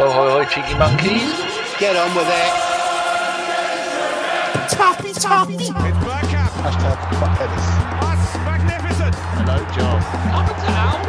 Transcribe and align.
Ho, 0.00 0.08
ho, 0.08 0.30
ho, 0.30 0.40
cheeky 0.44 0.72
monkeys. 0.78 1.28
Get 1.78 1.94
on 1.94 2.14
with 2.16 2.26
it. 2.26 2.52
Toppy, 4.70 5.12
toppy. 5.12 5.56
It's 5.56 5.68
Bergkamp. 5.68 6.56
Hashtag 6.64 6.96
fuck 7.20 7.36
Ellis. 7.38 7.68
That's 8.00 8.32
magnificent. 8.48 9.14
Hello, 9.36 9.58
John. 9.76 10.00
Up 10.32 10.48
and 10.48 10.72
out. 10.80 11.04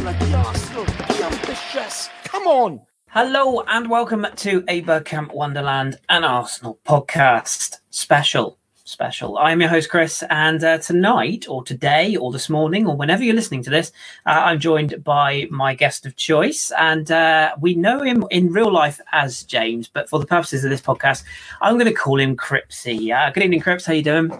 Bloody 0.00 0.32
Arsenal. 0.32 0.86
Be 0.86 1.22
ambitious. 1.22 2.08
Come 2.24 2.46
on. 2.46 2.80
Hello 3.08 3.60
and 3.68 3.90
welcome 3.90 4.26
to 4.36 4.64
a 4.68 4.80
Bergkamp 4.80 5.34
Wonderland 5.34 5.98
and 6.08 6.24
Arsenal 6.24 6.78
podcast 6.86 7.80
special. 7.90 8.56
Special. 8.92 9.38
I'm 9.38 9.62
your 9.62 9.70
host 9.70 9.88
Kris, 9.88 10.22
and 10.28 10.62
uh, 10.62 10.76
tonight, 10.76 11.46
or 11.48 11.64
today, 11.64 12.14
or 12.14 12.30
this 12.30 12.50
morning, 12.50 12.86
or 12.86 12.94
whenever 12.94 13.24
you're 13.24 13.34
listening 13.34 13.62
to 13.62 13.70
this, 13.70 13.90
uh, 14.26 14.32
I'm 14.32 14.60
joined 14.60 15.02
by 15.02 15.48
my 15.50 15.74
guest 15.74 16.04
of 16.04 16.14
choice, 16.16 16.70
and 16.78 17.10
uh, 17.10 17.54
we 17.58 17.74
know 17.74 18.02
him 18.02 18.22
in 18.30 18.52
real 18.52 18.70
life 18.70 19.00
as 19.12 19.44
James, 19.44 19.88
but 19.88 20.10
for 20.10 20.18
the 20.18 20.26
purposes 20.26 20.62
of 20.62 20.68
this 20.68 20.82
podcast, 20.82 21.24
I'm 21.62 21.78
going 21.78 21.86
to 21.86 21.94
call 21.94 22.20
him 22.20 22.36
Cripsy. 22.36 23.16
Uh, 23.16 23.30
good 23.30 23.44
evening, 23.44 23.60
Crips. 23.60 23.86
How 23.86 23.94
you 23.94 24.02
doing? 24.02 24.30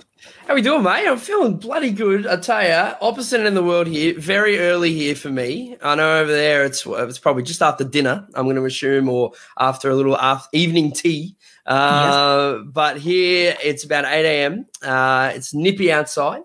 How 0.47 0.55
we 0.55 0.61
doing, 0.61 0.83
mate? 0.83 1.09
I'm 1.09 1.17
feeling 1.17 1.57
bloody 1.57 1.91
good. 1.91 2.27
I 2.27 2.37
tell 2.37 2.63
you, 2.63 2.95
opposite 3.01 3.45
of 3.47 3.55
the 3.55 3.63
world 3.63 3.87
here. 3.87 4.15
Very 4.21 4.59
early 4.59 4.93
here 4.93 5.15
for 5.15 5.31
me. 5.31 5.79
I 5.83 5.95
know 5.95 6.21
over 6.21 6.31
there 6.31 6.65
it's 6.65 6.85
it's 6.87 7.19
probably 7.19 7.43
just 7.43 7.63
after 7.63 7.85
dinner. 7.85 8.29
I'm 8.35 8.45
going 8.45 8.57
to 8.57 8.65
assume, 8.67 9.09
or 9.09 9.33
after 9.59 9.89
a 9.89 9.97
little 9.97 10.17
after 10.19 10.49
evening 10.53 10.93
tea. 10.93 11.37
Uh, 11.67 12.59
But 12.59 12.99
here 12.99 13.57
it's 13.63 13.85
about 13.85 14.05
8 14.05 14.25
a.m. 14.25 14.67
Uh, 14.83 15.33
it's 15.35 15.55
nippy 15.55 15.93
outside, 15.93 16.43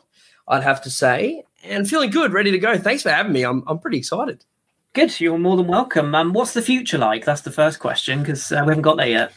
I'd 0.48 0.64
have 0.64 0.82
to 0.84 0.90
say, 0.90 1.44
and 1.64 1.90
feeling 1.90 2.10
good, 2.12 2.34
ready 2.34 2.52
to 2.52 2.60
go. 2.60 2.78
Thanks 2.78 3.04
for 3.04 3.09
having 3.09 3.34
me. 3.34 3.44
I'm 3.44 3.64
I'm 3.68 3.80
pretty 3.80 3.98
excited. 3.98 4.44
Good. 4.94 5.20
You're 5.20 5.38
more 5.38 5.58
than 5.58 5.68
welcome. 5.68 6.16
Um, 6.16 6.34
what's 6.34 6.54
the 6.54 6.62
future 6.62 6.98
like? 6.98 7.24
That's 7.26 7.42
the 7.42 7.52
first 7.52 7.80
question 7.80 8.20
because 8.20 8.52
uh, 8.52 8.62
we 8.66 8.70
haven't 8.70 8.82
got 8.82 8.98
there 8.98 9.09
yet. 9.09 9.32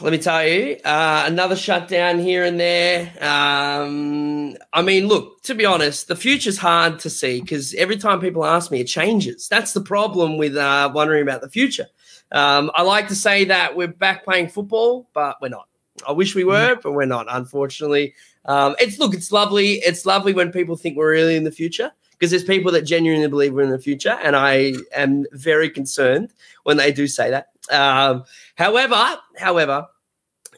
Let 0.00 0.12
me 0.12 0.18
tell 0.18 0.46
you, 0.46 0.76
uh, 0.84 1.24
another 1.26 1.56
shutdown 1.56 2.20
here 2.20 2.44
and 2.44 2.58
there. 2.58 3.12
Um, 3.20 4.56
I 4.72 4.80
mean, 4.80 5.08
look, 5.08 5.42
to 5.42 5.54
be 5.54 5.64
honest, 5.66 6.06
the 6.08 6.14
future's 6.16 6.56
hard 6.58 7.00
to 7.00 7.10
see 7.10 7.40
because 7.40 7.74
every 7.74 7.96
time 7.96 8.20
people 8.20 8.44
ask 8.44 8.70
me, 8.70 8.80
it 8.80 8.86
changes. 8.86 9.48
That's 9.48 9.72
the 9.72 9.80
problem 9.80 10.38
with 10.38 10.56
uh, 10.56 10.90
wondering 10.94 11.22
about 11.22 11.40
the 11.40 11.50
future. 11.50 11.88
Um, 12.32 12.70
I 12.74 12.82
like 12.82 13.08
to 13.08 13.14
say 13.14 13.44
that 13.44 13.76
we're 13.76 13.88
back 13.88 14.24
playing 14.24 14.48
football, 14.48 15.08
but 15.12 15.36
we're 15.40 15.48
not. 15.48 15.68
I 16.08 16.12
wish 16.12 16.34
we 16.34 16.44
were, 16.44 16.78
but 16.82 16.92
we're 16.92 17.04
not, 17.04 17.26
unfortunately. 17.28 18.14
Um, 18.46 18.74
it's 18.80 18.98
look, 18.98 19.14
it's 19.14 19.30
lovely. 19.30 19.74
It's 19.74 20.06
lovely 20.06 20.32
when 20.32 20.50
people 20.50 20.76
think 20.76 20.96
we're 20.96 21.10
really 21.10 21.36
in 21.36 21.44
the 21.44 21.52
future 21.52 21.92
because 22.12 22.30
there's 22.30 22.44
people 22.44 22.72
that 22.72 22.82
genuinely 22.82 23.28
believe 23.28 23.52
we're 23.52 23.62
in 23.62 23.70
the 23.70 23.78
future, 23.78 24.18
and 24.22 24.34
I 24.34 24.74
am 24.94 25.26
very 25.32 25.68
concerned 25.68 26.32
when 26.64 26.78
they 26.78 26.92
do 26.92 27.06
say 27.06 27.30
that. 27.30 27.48
Um, 27.70 28.24
however, 28.56 29.18
however, 29.36 29.86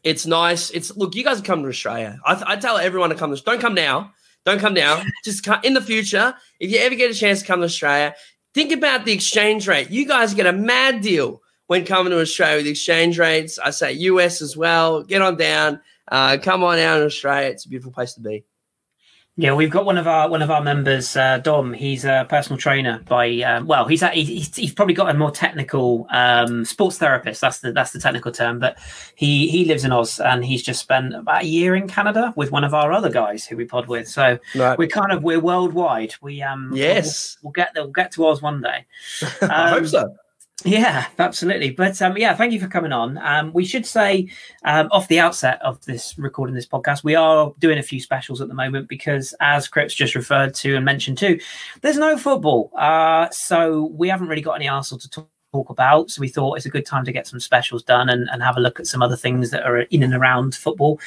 it's 0.04 0.26
nice. 0.26 0.70
It's 0.70 0.96
look, 0.96 1.14
you 1.14 1.24
guys 1.24 1.40
come 1.40 1.62
to 1.62 1.68
Australia. 1.68 2.20
I, 2.24 2.42
I 2.46 2.56
tell 2.56 2.78
everyone 2.78 3.10
to 3.10 3.16
come. 3.16 3.34
To, 3.34 3.42
don't 3.42 3.60
come 3.60 3.74
now. 3.74 4.12
Don't 4.44 4.60
come 4.60 4.74
now. 4.74 5.02
Just 5.24 5.42
come, 5.42 5.60
in 5.64 5.74
the 5.74 5.80
future. 5.80 6.34
If 6.60 6.70
you 6.70 6.78
ever 6.78 6.94
get 6.94 7.10
a 7.10 7.14
chance 7.14 7.40
to 7.40 7.46
come 7.46 7.60
to 7.60 7.66
Australia, 7.66 8.14
think 8.52 8.70
about 8.70 9.04
the 9.04 9.12
exchange 9.12 9.66
rate. 9.66 9.90
You 9.90 10.06
guys 10.06 10.34
get 10.34 10.46
a 10.46 10.52
mad 10.52 11.00
deal 11.00 11.40
when 11.66 11.84
coming 11.84 12.10
to 12.10 12.20
Australia 12.20 12.58
with 12.58 12.66
exchange 12.66 13.18
rates. 13.18 13.58
I 13.58 13.70
say 13.70 13.92
US 13.92 14.42
as 14.42 14.56
well. 14.56 15.02
Get 15.02 15.22
on 15.22 15.36
down. 15.36 15.80
Uh, 16.10 16.36
come 16.42 16.62
on 16.62 16.78
out 16.78 17.00
in 17.00 17.06
Australia. 17.06 17.48
It's 17.48 17.64
a 17.64 17.68
beautiful 17.68 17.92
place 17.92 18.14
to 18.14 18.20
be. 18.20 18.44
Yeah, 19.36 19.54
we've 19.54 19.70
got 19.70 19.84
one 19.84 19.98
of 19.98 20.06
our 20.06 20.28
one 20.28 20.42
of 20.42 20.50
our 20.52 20.62
members, 20.62 21.16
uh, 21.16 21.38
Dom. 21.38 21.72
He's 21.72 22.04
a 22.04 22.24
personal 22.28 22.56
trainer 22.56 23.00
by 23.08 23.40
um, 23.40 23.66
well, 23.66 23.84
he's, 23.88 24.00
at, 24.00 24.14
he's 24.14 24.54
he's 24.54 24.72
probably 24.72 24.94
got 24.94 25.10
a 25.12 25.18
more 25.18 25.32
technical 25.32 26.06
um, 26.10 26.64
sports 26.64 26.98
therapist. 26.98 27.40
That's 27.40 27.58
the 27.58 27.72
that's 27.72 27.90
the 27.90 27.98
technical 27.98 28.30
term. 28.30 28.60
But 28.60 28.78
he 29.16 29.48
he 29.48 29.64
lives 29.64 29.84
in 29.84 29.90
Oz 29.90 30.20
and 30.20 30.44
he's 30.44 30.62
just 30.62 30.78
spent 30.80 31.16
about 31.16 31.42
a 31.42 31.46
year 31.46 31.74
in 31.74 31.88
Canada 31.88 32.32
with 32.36 32.52
one 32.52 32.62
of 32.62 32.74
our 32.74 32.92
other 32.92 33.10
guys 33.10 33.44
who 33.44 33.56
we 33.56 33.64
pod 33.64 33.88
with. 33.88 34.06
So 34.06 34.38
Right. 34.54 34.78
we're 34.78 34.86
kind 34.86 35.10
of 35.10 35.24
we're 35.24 35.40
worldwide. 35.40 36.14
We 36.22 36.40
um 36.40 36.70
Yes. 36.72 37.36
we'll, 37.42 37.48
we'll 37.48 37.54
get 37.54 37.74
there. 37.74 37.82
We'll 37.82 37.92
get 37.92 38.12
to 38.12 38.26
Oz 38.28 38.40
one 38.40 38.62
day. 38.62 38.86
I 39.42 39.70
hope 39.70 39.78
Um, 39.80 39.86
so. 39.88 40.14
Yeah, 40.66 41.06
absolutely. 41.18 41.70
But 41.72 42.00
um, 42.00 42.16
yeah, 42.16 42.34
thank 42.34 42.52
you 42.54 42.58
for 42.58 42.68
coming 42.68 42.90
on. 42.92 43.18
Um, 43.18 43.52
we 43.52 43.66
should 43.66 43.84
say 43.84 44.28
um, 44.64 44.88
off 44.92 45.08
the 45.08 45.20
outset 45.20 45.60
of 45.60 45.84
this 45.84 46.16
recording 46.18 46.54
this 46.54 46.66
podcast, 46.66 47.04
we 47.04 47.14
are 47.14 47.52
doing 47.58 47.78
a 47.78 47.82
few 47.82 48.00
specials 48.00 48.40
at 48.40 48.48
the 48.48 48.54
moment 48.54 48.88
because, 48.88 49.34
as 49.40 49.68
Crips 49.68 49.92
just 49.94 50.14
referred 50.14 50.54
to 50.54 50.74
and 50.74 50.84
mentioned 50.84 51.18
too, 51.18 51.38
there's 51.82 51.98
no 51.98 52.16
football, 52.16 52.70
uh, 52.78 53.28
so 53.30 53.90
we 53.94 54.08
haven't 54.08 54.28
really 54.28 54.40
got 54.40 54.54
any 54.54 54.66
Arsenal 54.66 54.98
to 55.00 55.10
talk 55.10 55.28
about. 55.62 56.10
So 56.10 56.20
we 56.20 56.28
thought 56.28 56.56
it's 56.56 56.66
a 56.66 56.70
good 56.70 56.86
time 56.86 57.04
to 57.04 57.12
get 57.12 57.26
some 57.26 57.40
specials 57.40 57.82
done 57.82 58.08
and, 58.08 58.28
and 58.30 58.42
have 58.42 58.56
a 58.56 58.60
look 58.60 58.80
at 58.80 58.86
some 58.86 59.02
other 59.02 59.16
things 59.16 59.50
that 59.50 59.64
are 59.64 59.80
in 59.80 60.02
and 60.02 60.14
around 60.14 60.54
football. 60.54 60.98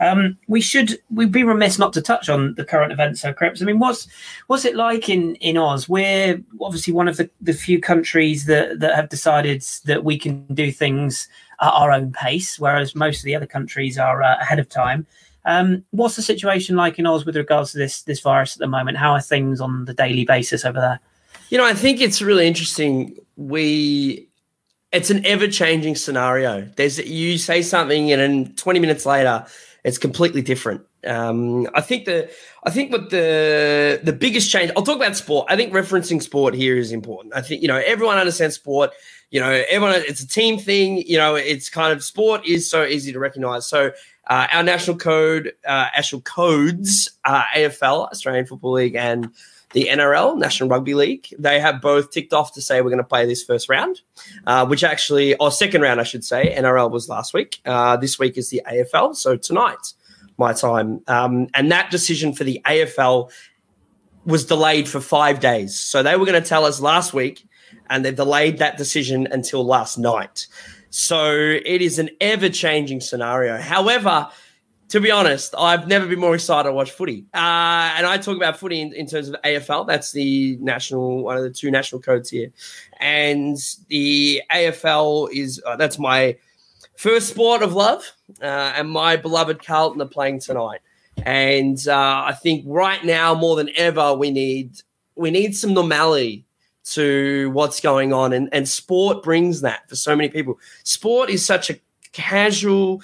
Um, 0.00 0.38
we 0.48 0.60
should 0.60 0.98
we'd 1.10 1.32
be 1.32 1.44
remiss 1.44 1.78
not 1.78 1.92
to 1.94 2.02
touch 2.02 2.28
on 2.28 2.54
the 2.54 2.64
current 2.64 2.92
events. 2.92 3.20
So, 3.20 3.32
Crips, 3.32 3.62
I 3.62 3.64
mean, 3.64 3.78
what's 3.78 4.08
what's 4.46 4.64
it 4.64 4.76
like 4.76 5.08
in 5.08 5.36
in 5.36 5.56
Oz? 5.56 5.88
We're 5.88 6.42
obviously 6.60 6.92
one 6.92 7.08
of 7.08 7.16
the, 7.16 7.30
the 7.40 7.52
few 7.52 7.80
countries 7.80 8.46
that 8.46 8.80
that 8.80 8.94
have 8.94 9.08
decided 9.08 9.62
that 9.84 10.04
we 10.04 10.18
can 10.18 10.46
do 10.54 10.72
things 10.72 11.28
at 11.60 11.72
our 11.72 11.92
own 11.92 12.12
pace, 12.12 12.58
whereas 12.58 12.94
most 12.94 13.18
of 13.18 13.24
the 13.24 13.36
other 13.36 13.46
countries 13.46 13.98
are 13.98 14.22
uh, 14.22 14.36
ahead 14.40 14.58
of 14.58 14.68
time. 14.68 15.06
Um, 15.44 15.84
what's 15.90 16.16
the 16.16 16.22
situation 16.22 16.76
like 16.76 16.98
in 16.98 17.06
Oz 17.06 17.24
with 17.24 17.36
regards 17.36 17.72
to 17.72 17.78
this 17.78 18.02
this 18.02 18.20
virus 18.20 18.56
at 18.56 18.60
the 18.60 18.66
moment? 18.66 18.98
How 18.98 19.12
are 19.12 19.20
things 19.20 19.60
on 19.60 19.84
the 19.84 19.94
daily 19.94 20.24
basis 20.24 20.64
over 20.64 20.80
there? 20.80 21.00
You 21.50 21.58
know, 21.58 21.64
I 21.64 21.74
think 21.74 22.00
it's 22.00 22.22
really 22.22 22.46
interesting. 22.46 23.16
We, 23.36 24.28
it's 24.92 25.10
an 25.10 25.24
ever 25.26 25.48
changing 25.48 25.96
scenario. 25.96 26.68
There's 26.76 26.98
you 26.98 27.38
say 27.38 27.62
something, 27.62 28.12
and 28.12 28.20
then 28.20 28.54
20 28.54 28.78
minutes 28.78 29.06
later, 29.06 29.46
it's 29.84 29.98
completely 29.98 30.42
different. 30.42 30.82
Um, 31.04 31.68
I 31.74 31.80
think 31.80 32.04
the, 32.04 32.30
I 32.64 32.70
think 32.70 32.92
what 32.92 33.10
the 33.10 34.00
the 34.02 34.12
biggest 34.12 34.50
change. 34.50 34.70
I'll 34.76 34.84
talk 34.84 34.96
about 34.96 35.16
sport. 35.16 35.46
I 35.50 35.56
think 35.56 35.72
referencing 35.72 36.22
sport 36.22 36.54
here 36.54 36.76
is 36.76 36.92
important. 36.92 37.34
I 37.34 37.40
think 37.40 37.62
you 37.62 37.68
know 37.68 37.82
everyone 37.84 38.18
understands 38.18 38.54
sport. 38.54 38.92
You 39.30 39.40
know, 39.40 39.50
everyone. 39.68 39.94
It's 39.96 40.22
a 40.22 40.28
team 40.28 40.58
thing. 40.58 40.98
You 40.98 41.16
know, 41.16 41.34
it's 41.34 41.68
kind 41.68 41.92
of 41.92 42.04
sport 42.04 42.46
is 42.46 42.70
so 42.70 42.84
easy 42.84 43.12
to 43.12 43.18
recognize. 43.18 43.66
So. 43.66 43.92
Uh, 44.28 44.46
our 44.52 44.62
national 44.62 44.96
code, 44.96 45.52
uh, 45.66 45.88
national 45.96 46.20
codes, 46.20 47.10
uh, 47.24 47.42
AFL, 47.56 48.08
Australian 48.08 48.46
Football 48.46 48.74
League, 48.74 48.94
and 48.94 49.30
the 49.72 49.88
NRL, 49.90 50.38
National 50.38 50.68
Rugby 50.68 50.94
League. 50.94 51.28
They 51.38 51.60
have 51.60 51.80
both 51.80 52.10
ticked 52.10 52.32
off 52.32 52.52
to 52.54 52.62
say 52.62 52.80
we're 52.80 52.90
going 52.90 52.98
to 52.98 53.04
play 53.04 53.26
this 53.26 53.42
first 53.42 53.68
round, 53.68 54.00
uh, 54.46 54.66
which 54.66 54.84
actually, 54.84 55.34
or 55.36 55.50
second 55.50 55.82
round, 55.82 56.00
I 56.00 56.04
should 56.04 56.24
say. 56.24 56.54
NRL 56.56 56.90
was 56.90 57.08
last 57.08 57.34
week. 57.34 57.60
Uh, 57.64 57.96
this 57.96 58.18
week 58.18 58.36
is 58.36 58.50
the 58.50 58.62
AFL. 58.70 59.16
So 59.16 59.36
tonight, 59.36 59.94
my 60.38 60.52
time. 60.52 61.02
Um, 61.08 61.48
and 61.54 61.70
that 61.72 61.90
decision 61.90 62.32
for 62.32 62.44
the 62.44 62.60
AFL 62.66 63.30
was 64.24 64.44
delayed 64.44 64.88
for 64.88 65.00
five 65.00 65.40
days. 65.40 65.78
So 65.78 66.02
they 66.02 66.16
were 66.16 66.26
going 66.26 66.40
to 66.40 66.48
tell 66.48 66.64
us 66.64 66.80
last 66.80 67.12
week, 67.12 67.46
and 67.90 68.04
they've 68.04 68.14
delayed 68.14 68.58
that 68.58 68.76
decision 68.76 69.26
until 69.30 69.64
last 69.64 69.98
night. 69.98 70.46
So 70.90 71.32
it 71.32 71.80
is 71.80 71.98
an 71.98 72.10
ever 72.20 72.48
changing 72.48 73.00
scenario. 73.00 73.56
However, 73.58 74.28
to 74.92 75.00
be 75.00 75.10
honest, 75.10 75.54
I've 75.56 75.88
never 75.88 76.06
been 76.06 76.20
more 76.20 76.34
excited 76.34 76.68
to 76.68 76.74
watch 76.74 76.90
footy. 76.90 77.24
Uh, 77.32 77.96
and 77.96 78.06
I 78.06 78.18
talk 78.18 78.36
about 78.36 78.58
footy 78.58 78.82
in, 78.82 78.92
in 78.92 79.06
terms 79.06 79.26
of 79.26 79.36
AFL. 79.42 79.86
That's 79.86 80.12
the 80.12 80.58
national, 80.60 81.22
one 81.24 81.38
of 81.38 81.44
the 81.44 81.48
two 81.48 81.70
national 81.70 82.02
codes 82.02 82.28
here. 82.28 82.52
And 83.00 83.56
the 83.88 84.42
AFL 84.52 85.32
is, 85.32 85.62
uh, 85.64 85.76
that's 85.76 85.98
my 85.98 86.36
first 86.94 87.30
sport 87.30 87.62
of 87.62 87.72
love. 87.72 88.04
Uh, 88.42 88.74
and 88.76 88.90
my 88.90 89.16
beloved 89.16 89.64
Carlton 89.64 90.02
are 90.02 90.06
playing 90.06 90.40
tonight. 90.40 90.80
And 91.24 91.78
uh, 91.88 92.24
I 92.26 92.34
think 92.34 92.66
right 92.68 93.02
now, 93.02 93.34
more 93.34 93.56
than 93.56 93.70
ever, 93.76 94.12
we 94.12 94.30
need 94.30 94.82
we 95.14 95.30
need 95.30 95.56
some 95.56 95.72
normality 95.72 96.44
to 96.84 97.50
what's 97.52 97.80
going 97.80 98.12
on. 98.12 98.34
And, 98.34 98.50
and 98.52 98.68
sport 98.68 99.22
brings 99.22 99.62
that 99.62 99.88
for 99.88 99.96
so 99.96 100.14
many 100.14 100.28
people. 100.28 100.58
Sport 100.84 101.30
is 101.30 101.44
such 101.46 101.70
a 101.70 101.78
casual, 102.12 103.02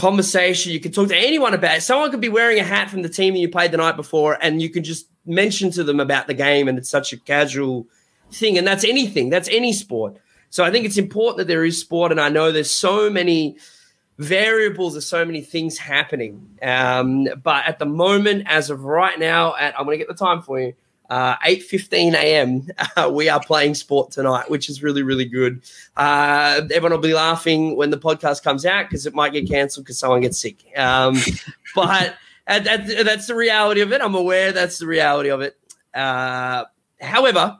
conversation. 0.00 0.72
You 0.72 0.80
can 0.80 0.92
talk 0.92 1.08
to 1.08 1.16
anyone 1.16 1.52
about 1.52 1.76
it. 1.76 1.82
Someone 1.82 2.10
could 2.10 2.22
be 2.22 2.30
wearing 2.30 2.58
a 2.58 2.64
hat 2.64 2.88
from 2.88 3.02
the 3.02 3.08
team 3.08 3.34
that 3.34 3.40
you 3.40 3.50
played 3.50 3.70
the 3.70 3.76
night 3.76 3.96
before, 3.96 4.38
and 4.40 4.62
you 4.62 4.70
can 4.70 4.82
just 4.82 5.06
mention 5.26 5.70
to 5.72 5.84
them 5.84 6.00
about 6.00 6.26
the 6.26 6.34
game, 6.34 6.68
and 6.68 6.78
it's 6.78 6.88
such 6.88 7.12
a 7.12 7.18
casual 7.18 7.86
thing. 8.32 8.56
And 8.56 8.66
that's 8.66 8.82
anything, 8.82 9.28
that's 9.28 9.48
any 9.50 9.74
sport. 9.74 10.16
So 10.48 10.64
I 10.64 10.70
think 10.70 10.86
it's 10.86 10.96
important 10.96 11.36
that 11.38 11.48
there 11.48 11.64
is 11.64 11.78
sport, 11.78 12.12
and 12.12 12.20
I 12.20 12.30
know 12.30 12.50
there's 12.50 12.70
so 12.70 13.10
many 13.10 13.58
variables, 14.18 14.94
there's 14.94 15.06
so 15.06 15.24
many 15.24 15.42
things 15.42 15.76
happening. 15.76 16.58
Um, 16.62 17.28
but 17.42 17.66
at 17.66 17.78
the 17.78 17.86
moment, 17.86 18.44
as 18.46 18.70
of 18.70 18.84
right 18.84 19.18
now, 19.18 19.54
at 19.56 19.78
I'm 19.78 19.84
going 19.84 19.98
to 19.98 20.04
get 20.04 20.08
the 20.08 20.24
time 20.24 20.40
for 20.40 20.58
you. 20.60 20.74
Uh, 21.10 21.36
8.15 21.38 22.14
a.m. 22.14 22.66
Uh, 22.96 23.10
we 23.12 23.28
are 23.28 23.40
playing 23.40 23.74
sport 23.74 24.12
tonight, 24.12 24.48
which 24.48 24.68
is 24.68 24.82
really, 24.82 25.02
really 25.02 25.24
good. 25.24 25.60
Uh, 25.96 26.60
everyone 26.72 26.92
will 26.92 26.98
be 26.98 27.12
laughing 27.14 27.76
when 27.76 27.90
the 27.90 27.98
podcast 27.98 28.44
comes 28.44 28.64
out 28.64 28.88
because 28.88 29.06
it 29.06 29.14
might 29.14 29.32
get 29.32 29.48
cancelled 29.48 29.84
because 29.84 29.98
someone 29.98 30.20
gets 30.20 30.38
sick. 30.38 30.64
Um, 30.76 31.16
but 31.74 32.14
that's 32.46 33.26
the 33.26 33.34
reality 33.34 33.80
of 33.80 33.92
it. 33.92 34.00
I'm 34.00 34.14
aware 34.14 34.52
that's 34.52 34.78
the 34.78 34.86
reality 34.86 35.30
of 35.30 35.40
it. 35.40 35.58
Uh, 35.92 36.64
however, 37.00 37.58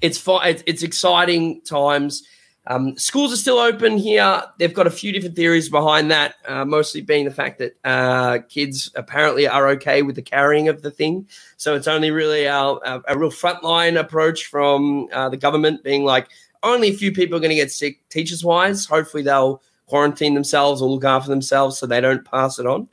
it's 0.00 0.18
fine. 0.18 0.50
It's, 0.50 0.62
it's 0.66 0.82
exciting 0.82 1.60
times. 1.62 2.24
Um, 2.68 2.96
schools 2.98 3.32
are 3.32 3.36
still 3.36 3.58
open 3.58 3.96
here. 3.96 4.42
They've 4.58 4.74
got 4.74 4.86
a 4.86 4.90
few 4.90 5.12
different 5.12 5.36
theories 5.36 5.68
behind 5.68 6.10
that, 6.10 6.34
uh, 6.46 6.64
mostly 6.64 7.00
being 7.00 7.24
the 7.24 7.30
fact 7.30 7.58
that 7.58 7.76
uh, 7.84 8.38
kids 8.48 8.90
apparently 8.96 9.46
are 9.46 9.68
okay 9.68 10.02
with 10.02 10.16
the 10.16 10.22
carrying 10.22 10.68
of 10.68 10.82
the 10.82 10.90
thing. 10.90 11.28
So 11.56 11.76
it's 11.76 11.86
only 11.86 12.10
really 12.10 12.44
a 12.44 12.74
real 13.14 13.30
frontline 13.30 13.98
approach 13.98 14.46
from 14.46 15.08
uh, 15.12 15.28
the 15.28 15.36
government 15.36 15.84
being 15.84 16.04
like, 16.04 16.28
only 16.62 16.88
a 16.88 16.94
few 16.94 17.12
people 17.12 17.36
are 17.36 17.40
going 17.40 17.50
to 17.50 17.56
get 17.56 17.70
sick 17.70 18.00
teachers 18.08 18.44
wise. 18.44 18.86
Hopefully 18.86 19.22
they'll 19.22 19.62
quarantine 19.86 20.34
themselves 20.34 20.82
or 20.82 20.88
look 20.88 21.04
after 21.04 21.30
themselves 21.30 21.78
so 21.78 21.86
they 21.86 22.00
don't 22.00 22.24
pass 22.24 22.58
it 22.58 22.66
on. 22.66 22.88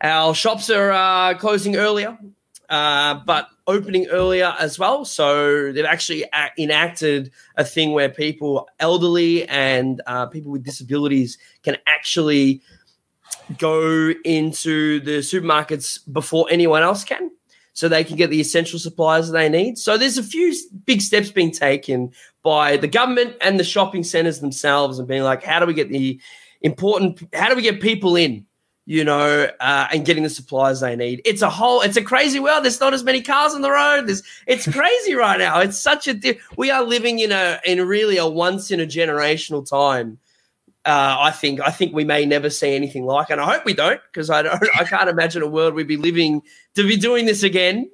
Our 0.00 0.34
shops 0.34 0.70
are 0.70 0.90
uh, 0.90 1.34
closing 1.34 1.76
earlier, 1.76 2.18
uh, 2.68 3.20
but 3.24 3.48
opening 3.68 4.08
earlier 4.08 4.54
as 4.58 4.78
well. 4.78 5.04
So 5.04 5.70
they've 5.70 5.84
actually 5.84 6.24
enacted 6.58 7.30
a 7.56 7.64
thing 7.64 7.92
where 7.92 8.08
people, 8.08 8.68
elderly 8.80 9.46
and 9.48 10.02
uh, 10.06 10.26
people 10.26 10.50
with 10.50 10.64
disabilities, 10.64 11.38
can 11.62 11.76
actually 11.86 12.62
go 13.58 14.12
into 14.24 14.98
the 15.00 15.18
supermarkets 15.18 16.00
before 16.12 16.48
anyone 16.50 16.82
else 16.82 17.04
can. 17.04 17.30
So 17.74 17.88
they 17.88 18.02
can 18.02 18.16
get 18.16 18.30
the 18.30 18.40
essential 18.40 18.80
supplies 18.80 19.30
they 19.30 19.48
need. 19.48 19.78
So 19.78 19.96
there's 19.96 20.18
a 20.18 20.22
few 20.24 20.52
big 20.84 21.00
steps 21.00 21.30
being 21.30 21.52
taken 21.52 22.10
by 22.42 22.76
the 22.76 22.88
government 22.88 23.36
and 23.40 23.60
the 23.60 23.62
shopping 23.62 24.02
centers 24.02 24.40
themselves, 24.40 24.98
and 24.98 25.06
being 25.06 25.22
like, 25.22 25.44
how 25.44 25.60
do 25.60 25.66
we 25.66 25.74
get 25.74 25.88
the 25.88 26.18
important? 26.62 27.22
How 27.32 27.48
do 27.48 27.54
we 27.54 27.62
get 27.62 27.80
people 27.80 28.16
in? 28.16 28.46
You 28.88 29.04
know, 29.04 29.46
uh, 29.60 29.86
and 29.92 30.06
getting 30.06 30.22
the 30.22 30.30
supplies 30.30 30.80
they 30.80 30.96
need. 30.96 31.20
It's 31.26 31.42
a 31.42 31.50
whole, 31.50 31.82
it's 31.82 31.98
a 31.98 32.02
crazy 32.02 32.40
world. 32.40 32.64
There's 32.64 32.80
not 32.80 32.94
as 32.94 33.04
many 33.04 33.20
cars 33.20 33.52
on 33.52 33.60
the 33.60 33.70
road. 33.70 34.06
There's, 34.06 34.22
it's 34.46 34.66
crazy 34.66 35.12
right 35.14 35.38
now. 35.38 35.60
It's 35.60 35.78
such 35.78 36.08
a, 36.08 36.14
di- 36.14 36.38
we 36.56 36.70
are 36.70 36.82
living 36.82 37.18
in 37.18 37.30
a, 37.30 37.60
in 37.66 37.86
really 37.86 38.16
a 38.16 38.26
once 38.26 38.70
in 38.70 38.80
a 38.80 38.86
generational 38.86 39.68
time. 39.68 40.16
Uh, 40.86 41.18
I 41.20 41.32
think, 41.32 41.60
I 41.60 41.70
think 41.70 41.94
we 41.94 42.04
may 42.04 42.24
never 42.24 42.48
see 42.48 42.74
anything 42.74 43.04
like, 43.04 43.28
and 43.28 43.42
I 43.42 43.52
hope 43.52 43.66
we 43.66 43.74
don't, 43.74 44.00
because 44.10 44.30
I 44.30 44.40
don't, 44.40 44.58
I 44.80 44.84
can't 44.84 45.10
imagine 45.10 45.42
a 45.42 45.48
world 45.48 45.74
we'd 45.74 45.86
be 45.86 45.98
living 45.98 46.40
to 46.74 46.88
be 46.88 46.96
doing 46.96 47.26
this 47.26 47.42
again. 47.42 47.90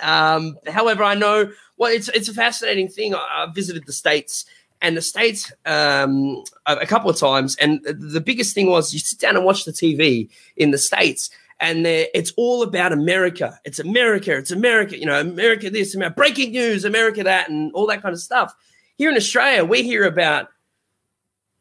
Um, 0.00 0.56
however, 0.68 1.02
I 1.02 1.16
know, 1.16 1.50
well, 1.76 1.92
it's, 1.92 2.06
it's 2.10 2.28
a 2.28 2.34
fascinating 2.34 2.86
thing. 2.86 3.12
I, 3.12 3.18
I 3.18 3.46
visited 3.52 3.86
the 3.86 3.92
States 3.92 4.44
and 4.80 4.96
the 4.96 5.02
states 5.02 5.52
um, 5.66 6.42
a 6.66 6.86
couple 6.86 7.10
of 7.10 7.16
times. 7.16 7.56
And 7.56 7.82
the 7.84 8.20
biggest 8.20 8.54
thing 8.54 8.68
was 8.68 8.92
you 8.92 9.00
sit 9.00 9.18
down 9.18 9.36
and 9.36 9.44
watch 9.44 9.64
the 9.64 9.72
TV 9.72 10.28
in 10.56 10.70
the 10.70 10.78
states, 10.78 11.30
and 11.60 11.86
it's 11.86 12.32
all 12.36 12.62
about 12.62 12.92
America. 12.92 13.58
It's 13.64 13.78
America. 13.78 14.36
It's 14.36 14.50
America. 14.50 14.98
You 14.98 15.06
know, 15.06 15.20
America 15.20 15.70
this, 15.70 15.94
America 15.94 16.14
breaking 16.14 16.52
news, 16.52 16.84
America 16.84 17.24
that, 17.24 17.48
and 17.48 17.72
all 17.72 17.86
that 17.88 18.02
kind 18.02 18.12
of 18.12 18.20
stuff. 18.20 18.54
Here 18.96 19.10
in 19.10 19.16
Australia, 19.16 19.64
we 19.64 19.82
hear 19.82 20.04
about 20.04 20.48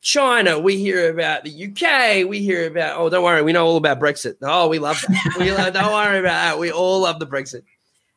China, 0.02 0.60
we 0.60 0.78
hear 0.78 1.10
about 1.10 1.44
the 1.44 1.66
UK, 1.66 2.30
we 2.30 2.40
hear 2.40 2.68
about 2.68 2.98
oh, 2.98 3.10
don't 3.10 3.24
worry, 3.24 3.42
we 3.42 3.52
know 3.52 3.66
all 3.66 3.78
about 3.78 4.00
Brexit. 4.00 4.36
Oh, 4.42 4.68
we 4.68 4.80
love 4.80 5.02
that. 5.02 5.36
we 5.40 5.52
love, 5.52 5.74
don't 5.74 5.92
worry 5.92 6.20
about 6.20 6.30
that. 6.30 6.60
We 6.60 6.72
all 6.72 7.02
love 7.02 7.20
the 7.20 7.28
Brexit, 7.28 7.64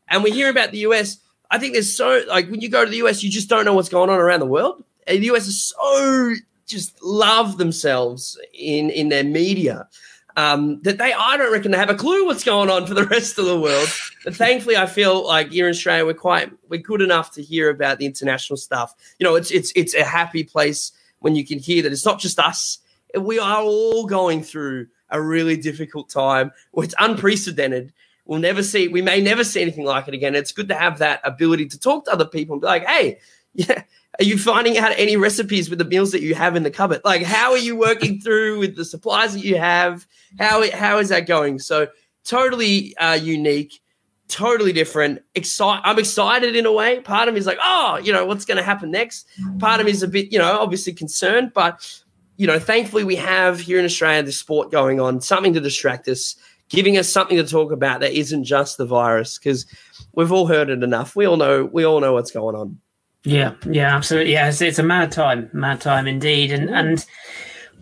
and 0.08 0.23
we 0.23 0.31
hear 0.31 0.50
about 0.50 0.73
the 0.73 0.79
US. 0.79 1.17
I 1.50 1.58
think 1.58 1.73
there's 1.73 1.97
so 1.97 2.23
like 2.29 2.50
when 2.50 2.61
you 2.61 2.69
go 2.69 2.85
to 2.85 2.91
the 2.91 2.99
US, 2.99 3.23
you 3.23 3.31
just 3.31 3.49
don't 3.49 3.64
know 3.64 3.75
what's 3.75 3.88
going 3.88 4.11
on 4.11 4.19
around 4.19 4.41
the 4.41 4.47
world 4.47 4.85
the 5.18 5.30
US 5.30 5.46
is 5.46 5.64
so 5.64 6.34
just 6.66 7.02
love 7.02 7.58
themselves 7.58 8.38
in 8.52 8.90
in 8.90 9.08
their 9.08 9.24
media 9.24 9.88
um, 10.36 10.80
that 10.82 10.98
they 10.98 11.12
I 11.12 11.36
don't 11.36 11.52
reckon 11.52 11.72
they 11.72 11.78
have 11.78 11.90
a 11.90 11.94
clue 11.94 12.26
what's 12.26 12.44
going 12.44 12.70
on 12.70 12.86
for 12.86 12.94
the 12.94 13.04
rest 13.06 13.38
of 13.38 13.44
the 13.44 13.60
world. 13.60 13.88
But 14.24 14.34
thankfully, 14.34 14.76
I 14.76 14.86
feel 14.86 15.26
like 15.26 15.50
here 15.50 15.66
in 15.66 15.70
Australia 15.70 16.04
we're 16.04 16.14
quite 16.14 16.50
we're 16.68 16.80
good 16.80 17.02
enough 17.02 17.32
to 17.32 17.42
hear 17.42 17.70
about 17.70 17.98
the 17.98 18.06
international 18.06 18.56
stuff. 18.56 18.94
You 19.18 19.24
know, 19.24 19.34
it's 19.34 19.50
it's 19.50 19.72
it's 19.76 19.94
a 19.94 20.04
happy 20.04 20.44
place 20.44 20.92
when 21.20 21.34
you 21.34 21.46
can 21.46 21.58
hear 21.58 21.82
that 21.82 21.92
it's 21.92 22.06
not 22.06 22.20
just 22.20 22.38
us. 22.38 22.78
We 23.18 23.38
are 23.38 23.62
all 23.62 24.06
going 24.06 24.42
through 24.42 24.86
a 25.10 25.20
really 25.20 25.56
difficult 25.56 26.08
time. 26.08 26.52
It's 26.74 26.94
unprecedented. 26.98 27.92
We'll 28.24 28.38
never 28.38 28.62
see. 28.62 28.86
We 28.86 29.02
may 29.02 29.20
never 29.20 29.42
see 29.42 29.60
anything 29.60 29.84
like 29.84 30.06
it 30.06 30.14
again. 30.14 30.36
It's 30.36 30.52
good 30.52 30.68
to 30.68 30.74
have 30.74 30.98
that 30.98 31.20
ability 31.24 31.66
to 31.68 31.80
talk 31.80 32.04
to 32.04 32.12
other 32.12 32.26
people 32.26 32.54
and 32.54 32.60
be 32.60 32.66
like, 32.66 32.86
"Hey, 32.86 33.18
yeah, 33.54 33.82
are 34.18 34.24
you 34.24 34.36
finding 34.38 34.76
out 34.76 34.92
any 34.96 35.16
recipes 35.16 35.70
with 35.70 35.78
the 35.78 35.84
meals 35.84 36.10
that 36.12 36.22
you 36.22 36.34
have 36.34 36.56
in 36.56 36.62
the 36.62 36.70
cupboard? 36.70 37.00
Like, 37.04 37.22
how 37.22 37.52
are 37.52 37.58
you 37.58 37.76
working 37.76 38.20
through 38.20 38.58
with 38.58 38.76
the 38.76 38.84
supplies 38.84 39.34
that 39.34 39.44
you 39.44 39.56
have? 39.56 40.06
How 40.38 40.68
how 40.72 40.98
is 40.98 41.10
that 41.10 41.26
going? 41.26 41.58
So 41.58 41.88
totally 42.24 42.96
uh, 42.96 43.14
unique, 43.14 43.80
totally 44.28 44.72
different. 44.72 45.22
Excite. 45.34 45.80
I'm 45.84 45.98
excited 45.98 46.56
in 46.56 46.66
a 46.66 46.72
way. 46.72 47.00
Part 47.00 47.28
of 47.28 47.34
me 47.34 47.40
is 47.40 47.46
like, 47.46 47.58
oh, 47.62 48.00
you 48.02 48.12
know, 48.12 48.26
what's 48.26 48.44
going 48.44 48.58
to 48.58 48.64
happen 48.64 48.90
next? 48.90 49.26
Part 49.58 49.80
of 49.80 49.86
me 49.86 49.92
is 49.92 50.02
a 50.02 50.08
bit, 50.08 50.32
you 50.32 50.38
know, 50.38 50.58
obviously 50.58 50.92
concerned, 50.92 51.52
but 51.54 52.02
you 52.36 52.46
know, 52.46 52.58
thankfully 52.58 53.04
we 53.04 53.16
have 53.16 53.60
here 53.60 53.78
in 53.78 53.84
Australia 53.84 54.22
the 54.22 54.32
sport 54.32 54.70
going 54.70 54.98
on, 54.98 55.20
something 55.20 55.52
to 55.52 55.60
distract 55.60 56.08
us, 56.08 56.36
giving 56.70 56.96
us 56.96 57.08
something 57.08 57.36
to 57.36 57.44
talk 57.44 57.70
about 57.70 58.00
that 58.00 58.12
isn't 58.12 58.44
just 58.44 58.78
the 58.78 58.86
virus 58.86 59.38
because 59.38 59.66
we've 60.14 60.32
all 60.32 60.46
heard 60.46 60.70
it 60.70 60.82
enough. 60.82 61.14
We 61.14 61.26
all 61.26 61.36
know 61.36 61.66
we 61.70 61.84
all 61.84 62.00
know 62.00 62.14
what's 62.14 62.30
going 62.30 62.56
on. 62.56 62.80
Yeah, 63.25 63.55
yeah, 63.67 63.94
absolutely. 63.94 64.32
Yeah, 64.32 64.49
it's, 64.49 64.62
it's 64.62 64.78
a 64.78 64.82
mad 64.82 65.12
time, 65.12 65.50
mad 65.52 65.81
time 65.81 66.06
indeed, 66.06 66.52
and 66.52 66.70
and 66.70 67.05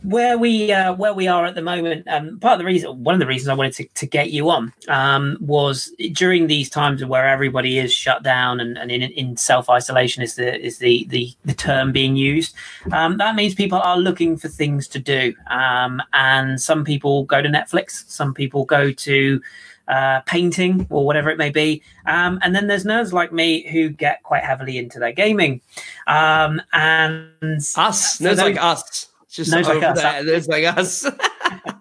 where 0.03 0.37
we 0.37 0.73
uh, 0.73 0.95
where 0.95 1.15
we 1.15 1.29
are 1.29 1.45
at 1.47 1.55
the 1.55 1.63
moment. 1.63 2.09
Um, 2.09 2.41
part 2.41 2.55
of 2.55 2.59
the 2.59 2.65
reason, 2.65 3.05
one 3.05 3.15
of 3.15 3.21
the 3.21 3.27
reasons 3.27 3.49
I 3.49 3.55
wanted 3.55 3.75
to, 3.75 3.85
to 3.95 4.07
get 4.07 4.31
you 4.31 4.51
on 4.51 4.73
um, 4.89 5.37
was 5.41 5.93
during 6.13 6.49
these 6.49 6.69
times 6.69 7.05
where 7.05 7.27
everybody 7.27 7.79
is 7.79 7.93
shut 7.93 8.25
down 8.25 8.59
and, 8.59 8.77
and 8.77 8.91
in, 8.91 9.03
in 9.03 9.37
self 9.37 9.71
isolation 9.71 10.25
is 10.25 10.35
the 10.35 10.61
is 10.61 10.79
the 10.79 11.07
the, 11.09 11.33
the 11.45 11.55
term 11.55 11.93
being 11.93 12.17
used. 12.17 12.55
Um, 12.91 13.19
that 13.19 13.37
means 13.37 13.55
people 13.55 13.79
are 13.79 13.97
looking 13.97 14.37
for 14.37 14.49
things 14.49 14.89
to 14.89 14.99
do, 14.99 15.35
um, 15.49 16.03
and 16.15 16.61
some 16.61 16.85
people 16.85 17.25
go 17.25 17.43
to 17.43 17.49
Netflix, 17.49 18.09
some 18.11 18.35
people 18.35 18.65
go 18.65 18.91
to 18.91 19.41
uh, 19.89 20.21
painting 20.27 20.87
or 20.91 21.05
whatever 21.07 21.31
it 21.31 21.39
may 21.39 21.51
be. 21.51 21.83
Um, 22.07 22.39
and 22.43 22.55
then 22.55 22.67
there's 22.67 22.85
nerds 22.85 23.13
like 23.13 23.33
me 23.33 23.67
who 23.69 23.89
get 23.89 24.23
quite 24.23 24.45
heavily 24.45 24.79
into 24.79 24.99
their 24.99 25.13
gaming. 25.13 25.61
Um, 26.07 26.63
and 26.73 27.59
us, 27.77 28.19
nerds 28.19 28.39
like 28.39 28.63
us. 28.63 29.09
Just 29.31 29.53
nerds 29.53 29.65
like 29.65 29.83
us. 29.83 30.01
There, 30.01 30.25
nerds 30.25 30.49
like 30.49 30.65
us. 30.65 31.07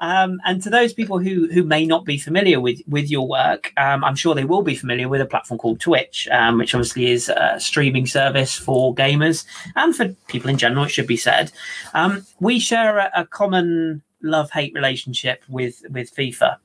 Um, 0.00 0.40
and 0.44 0.62
to 0.62 0.70
those 0.70 0.92
people 0.92 1.18
who 1.18 1.48
who 1.48 1.64
may 1.64 1.84
not 1.84 2.04
be 2.04 2.18
familiar 2.18 2.60
with 2.60 2.80
with 2.86 3.10
your 3.10 3.26
work, 3.26 3.72
um, 3.76 4.04
I'm 4.04 4.14
sure 4.14 4.34
they 4.34 4.44
will 4.44 4.62
be 4.62 4.76
familiar 4.76 5.08
with 5.08 5.20
a 5.20 5.26
platform 5.26 5.58
called 5.58 5.80
Twitch, 5.80 6.28
um, 6.30 6.58
which 6.58 6.74
obviously 6.74 7.10
is 7.10 7.28
a 7.28 7.58
streaming 7.58 8.06
service 8.06 8.54
for 8.54 8.94
gamers 8.94 9.44
and 9.74 9.94
for 9.94 10.08
people 10.28 10.50
in 10.50 10.58
general. 10.58 10.84
It 10.84 10.90
should 10.90 11.06
be 11.06 11.16
said. 11.16 11.50
Um, 11.94 12.24
we 12.38 12.60
share 12.60 12.98
a, 12.98 13.10
a 13.16 13.26
common 13.26 14.02
love 14.22 14.50
hate 14.50 14.74
relationship 14.74 15.42
with 15.48 15.82
with 15.90 16.14
FIFA, 16.14 16.56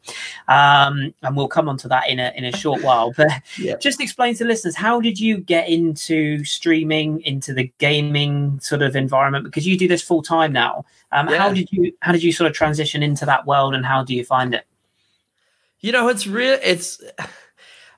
um, 0.47 1.13
and 1.21 1.35
we'll 1.35 1.47
come 1.47 1.69
on 1.69 1.77
to 1.77 1.87
that 1.87 2.09
in 2.09 2.19
a 2.19 2.31
in 2.35 2.45
a 2.45 2.55
short 2.55 2.83
while. 2.83 3.13
But 3.17 3.31
yeah. 3.57 3.75
just 3.77 4.01
explain 4.01 4.35
to 4.35 4.45
listeners 4.45 4.75
how 4.75 4.99
did 4.99 5.19
you 5.19 5.37
get 5.37 5.69
into 5.69 6.43
streaming, 6.45 7.21
into 7.21 7.53
the 7.53 7.71
gaming 7.77 8.59
sort 8.59 8.81
of 8.81 8.95
environment? 8.95 9.45
Because 9.45 9.67
you 9.67 9.77
do 9.77 9.87
this 9.87 10.01
full 10.01 10.21
time 10.21 10.51
now. 10.51 10.85
Um, 11.11 11.29
yeah. 11.29 11.37
How 11.37 11.53
did 11.53 11.71
you 11.71 11.93
how 12.01 12.11
did 12.11 12.23
you 12.23 12.31
sort 12.31 12.49
of 12.49 12.55
transition 12.55 13.03
into 13.03 13.25
that 13.25 13.45
world, 13.45 13.75
and 13.75 13.85
how 13.85 14.03
do 14.03 14.15
you 14.15 14.23
find 14.23 14.53
it? 14.53 14.65
You 15.79 15.91
know, 15.91 16.07
it's 16.07 16.25
real. 16.25 16.57
It's 16.63 17.01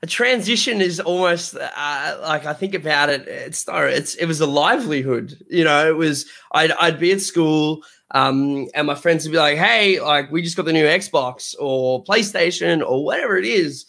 a 0.02 0.06
transition 0.06 0.80
is 0.80 1.00
almost 1.00 1.56
uh, 1.56 2.18
like 2.22 2.46
I 2.46 2.52
think 2.52 2.74
about 2.74 3.08
it. 3.08 3.26
It's 3.26 3.64
it's 3.68 4.14
it 4.14 4.26
was 4.26 4.40
a 4.40 4.46
livelihood. 4.46 5.38
You 5.48 5.64
know, 5.64 5.88
it 5.88 5.96
was 5.96 6.26
I'd 6.52 6.72
I'd 6.72 7.00
be 7.00 7.12
at 7.12 7.20
school. 7.20 7.82
Um, 8.12 8.68
and 8.74 8.86
my 8.86 8.94
friends 8.94 9.24
would 9.24 9.32
be 9.32 9.38
like, 9.38 9.58
"Hey, 9.58 10.00
like 10.00 10.30
we 10.30 10.42
just 10.42 10.56
got 10.56 10.66
the 10.66 10.72
new 10.72 10.84
Xbox 10.84 11.54
or 11.58 12.04
PlayStation 12.04 12.86
or 12.86 13.04
whatever 13.04 13.36
it 13.36 13.44
is. 13.44 13.84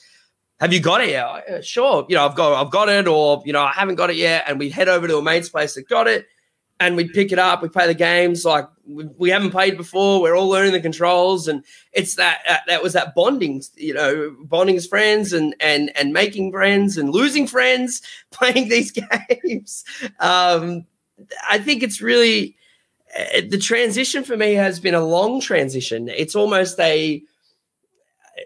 Have 0.60 0.74
you 0.74 0.80
got 0.80 1.02
it 1.02 1.10
yet? 1.10 1.64
Sure. 1.64 2.04
You 2.10 2.16
know, 2.16 2.26
I've 2.26 2.36
got 2.36 2.60
I've 2.60 2.72
got 2.72 2.90
it, 2.90 3.08
or 3.08 3.44
you 3.46 3.54
know, 3.54 3.62
I 3.62 3.74
haven't 3.74 3.96
got 3.96 4.10
it 4.10 4.16
yet. 4.16 4.46
And 4.48 4.58
we'd 4.58 4.72
head 4.72 4.90
over 4.90 5.08
to 5.08 5.18
a 5.18 5.22
mate's 5.22 5.50
place 5.50 5.76
that 5.76 5.88
got 5.88 6.08
it, 6.08 6.26
and 6.80 6.96
we'd 6.96 7.14
pick 7.14 7.32
it 7.32 7.40
up. 7.40 7.62
We 7.62 7.70
play 7.70 7.88
the 7.88 7.94
games 7.94 8.46
like 8.46 8.68
we, 8.86 9.06
we 9.18 9.30
haven't 9.30 9.52
played 9.52 9.78
before. 9.78 10.22
We're 10.22 10.36
all 10.36 10.50
learning 10.50 10.74
the 10.74 10.82
controls, 10.82 11.48
and 11.48 11.64
it's 11.94 12.16
that 12.16 12.42
uh, 12.48 12.58
that 12.68 12.84
was 12.84 12.94
that 12.94 13.16
bonding, 13.16 13.64
you 13.76 13.94
know, 13.94 14.36
bonding 14.42 14.76
as 14.76 14.88
friends 14.88 15.34
and 15.34 15.56
and 15.60 15.92
and 15.98 16.14
making 16.14 16.52
friends 16.52 16.98
and 16.98 17.10
losing 17.10 17.48
friends 17.48 18.02
playing 18.32 18.70
these 18.70 18.92
games. 19.32 19.84
Um, 20.20 20.86
I 21.50 21.58
think 21.60 21.84
it's 21.84 22.02
really 22.02 22.56
uh, 23.18 23.42
the 23.50 23.58
transition 23.58 24.24
for 24.24 24.38
me 24.38 24.54
has 24.54 24.80
been 24.80 24.96
a 24.96 25.06
long 25.06 25.42
transition. 25.42 26.10
It's 26.10 26.36
almost 26.36 26.80
a 26.80 27.24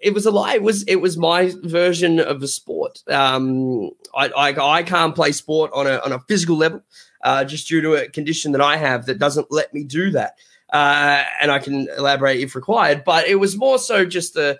it 0.01 0.13
was 0.13 0.25
a 0.25 0.31
lie. 0.31 0.55
It 0.55 0.63
was 0.63 0.83
it 0.83 0.97
was 0.97 1.17
my 1.17 1.51
version 1.63 2.19
of 2.19 2.41
a 2.41 2.47
sport. 2.47 3.03
Um, 3.09 3.91
I, 4.15 4.29
I 4.29 4.77
I 4.77 4.83
can't 4.83 5.15
play 5.15 5.31
sport 5.33 5.71
on 5.73 5.87
a 5.87 5.97
on 5.99 6.11
a 6.13 6.19
physical 6.19 6.55
level, 6.55 6.81
uh, 7.23 7.43
just 7.43 7.67
due 7.67 7.81
to 7.81 7.93
a 7.95 8.09
condition 8.09 8.51
that 8.53 8.61
I 8.61 8.77
have 8.77 9.05
that 9.05 9.19
doesn't 9.19 9.51
let 9.51 9.73
me 9.73 9.83
do 9.83 10.11
that. 10.11 10.37
Uh, 10.71 11.23
and 11.41 11.51
I 11.51 11.59
can 11.59 11.87
elaborate 11.97 12.39
if 12.39 12.55
required. 12.55 13.03
But 13.03 13.27
it 13.27 13.35
was 13.35 13.57
more 13.57 13.77
so 13.77 14.05
just 14.05 14.33
the 14.33 14.59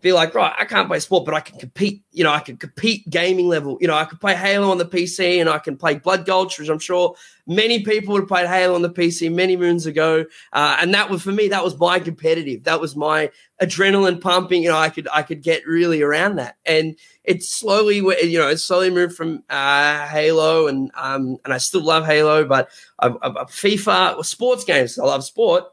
be 0.00 0.12
like, 0.12 0.34
right, 0.34 0.54
I 0.56 0.64
can't 0.64 0.86
play 0.86 1.00
sport, 1.00 1.24
but 1.24 1.34
I 1.34 1.40
can 1.40 1.58
compete. 1.58 2.02
You 2.12 2.24
know, 2.24 2.32
I 2.32 2.40
can 2.40 2.56
compete 2.56 3.08
gaming 3.10 3.48
level. 3.48 3.78
You 3.80 3.88
know, 3.88 3.96
I 3.96 4.04
can 4.04 4.18
play 4.18 4.34
Halo 4.34 4.70
on 4.70 4.78
the 4.78 4.84
PC 4.84 5.40
and 5.40 5.48
I 5.48 5.58
can 5.58 5.76
play 5.76 5.96
Blood 5.98 6.24
Gulch, 6.24 6.58
which 6.58 6.68
I'm 6.68 6.78
sure 6.78 7.16
many 7.46 7.82
people 7.82 8.12
would 8.12 8.22
have 8.22 8.28
played 8.28 8.46
Halo 8.46 8.74
on 8.74 8.82
the 8.82 8.90
PC 8.90 9.32
many 9.32 9.56
moons 9.56 9.86
ago. 9.86 10.24
Uh, 10.52 10.76
and 10.80 10.94
that 10.94 11.10
was 11.10 11.22
for 11.22 11.32
me, 11.32 11.48
that 11.48 11.64
was 11.64 11.76
my 11.78 11.98
competitive. 11.98 12.64
That 12.64 12.80
was 12.80 12.94
my 12.94 13.30
adrenaline 13.60 14.20
pumping. 14.20 14.62
You 14.62 14.68
know, 14.68 14.78
I 14.78 14.88
could 14.88 15.08
I 15.12 15.22
could 15.22 15.42
get 15.42 15.66
really 15.66 16.02
around 16.02 16.36
that. 16.36 16.56
And 16.64 16.96
it 17.24 17.42
slowly, 17.42 17.96
you 17.96 18.38
know, 18.38 18.48
it 18.48 18.58
slowly 18.58 18.90
moved 18.90 19.16
from 19.16 19.42
uh, 19.50 20.06
Halo, 20.06 20.68
and 20.68 20.90
um, 20.94 21.38
and 21.44 21.52
I 21.52 21.58
still 21.58 21.82
love 21.82 22.06
Halo, 22.06 22.44
but 22.44 22.70
I, 23.00 23.08
I, 23.08 23.30
FIFA, 23.44 24.24
sports 24.24 24.64
games. 24.64 24.98
I 24.98 25.04
love 25.04 25.24
sport. 25.24 25.64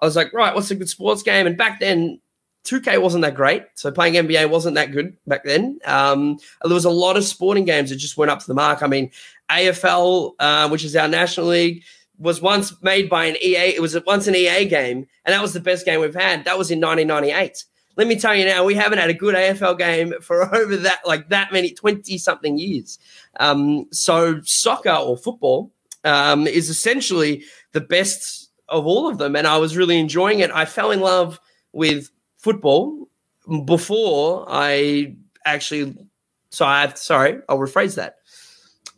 I 0.00 0.04
was 0.04 0.16
like, 0.16 0.32
right, 0.32 0.54
what's 0.54 0.70
a 0.70 0.74
good 0.74 0.88
sports 0.88 1.22
game? 1.22 1.46
And 1.46 1.56
back 1.56 1.78
then, 1.78 2.20
2K 2.64 3.00
wasn't 3.00 3.22
that 3.22 3.34
great. 3.34 3.64
So 3.74 3.90
playing 3.90 4.14
NBA 4.14 4.48
wasn't 4.48 4.76
that 4.76 4.92
good 4.92 5.16
back 5.26 5.44
then. 5.44 5.78
Um, 5.84 6.38
there 6.62 6.74
was 6.74 6.84
a 6.84 6.90
lot 6.90 7.16
of 7.16 7.24
sporting 7.24 7.64
games 7.64 7.90
that 7.90 7.96
just 7.96 8.16
went 8.16 8.30
up 8.30 8.40
to 8.40 8.46
the 8.46 8.54
mark. 8.54 8.82
I 8.82 8.86
mean, 8.86 9.10
AFL, 9.50 10.32
uh, 10.38 10.68
which 10.68 10.84
is 10.84 10.94
our 10.94 11.08
national 11.08 11.46
league, 11.46 11.82
was 12.18 12.40
once 12.40 12.72
made 12.82 13.08
by 13.08 13.24
an 13.24 13.36
EA. 13.42 13.74
It 13.74 13.82
was 13.82 13.98
once 14.06 14.26
an 14.28 14.36
EA 14.36 14.66
game, 14.66 15.06
and 15.24 15.34
that 15.34 15.42
was 15.42 15.52
the 15.52 15.60
best 15.60 15.84
game 15.84 16.00
we've 16.00 16.14
had. 16.14 16.44
That 16.44 16.56
was 16.56 16.70
in 16.70 16.80
1998. 16.80 17.64
Let 17.96 18.06
me 18.06 18.18
tell 18.18 18.34
you 18.34 18.46
now, 18.46 18.64
we 18.64 18.74
haven't 18.74 18.98
had 18.98 19.10
a 19.10 19.14
good 19.14 19.34
AFL 19.34 19.76
game 19.76 20.14
for 20.20 20.54
over 20.54 20.76
that, 20.76 21.00
like 21.06 21.28
that 21.28 21.52
many, 21.52 21.72
20 21.72 22.16
something 22.18 22.58
years. 22.58 22.98
Um, 23.40 23.86
so 23.92 24.40
soccer 24.44 24.92
or 24.92 25.16
football 25.16 25.72
um, 26.04 26.46
is 26.46 26.70
essentially 26.70 27.44
the 27.72 27.80
best 27.80 28.50
of 28.68 28.86
all 28.86 29.08
of 29.08 29.18
them. 29.18 29.36
And 29.36 29.46
I 29.46 29.58
was 29.58 29.76
really 29.76 29.98
enjoying 29.98 30.38
it. 30.38 30.50
I 30.50 30.64
fell 30.64 30.90
in 30.90 31.00
love 31.00 31.38
with 31.72 32.10
football 32.42 33.08
before 33.64 34.44
I 34.48 35.16
actually. 35.46 35.96
So 36.50 36.66
I 36.66 36.82
have, 36.82 36.98
sorry, 36.98 37.40
I'll 37.48 37.58
rephrase 37.58 37.94
that. 37.94 38.16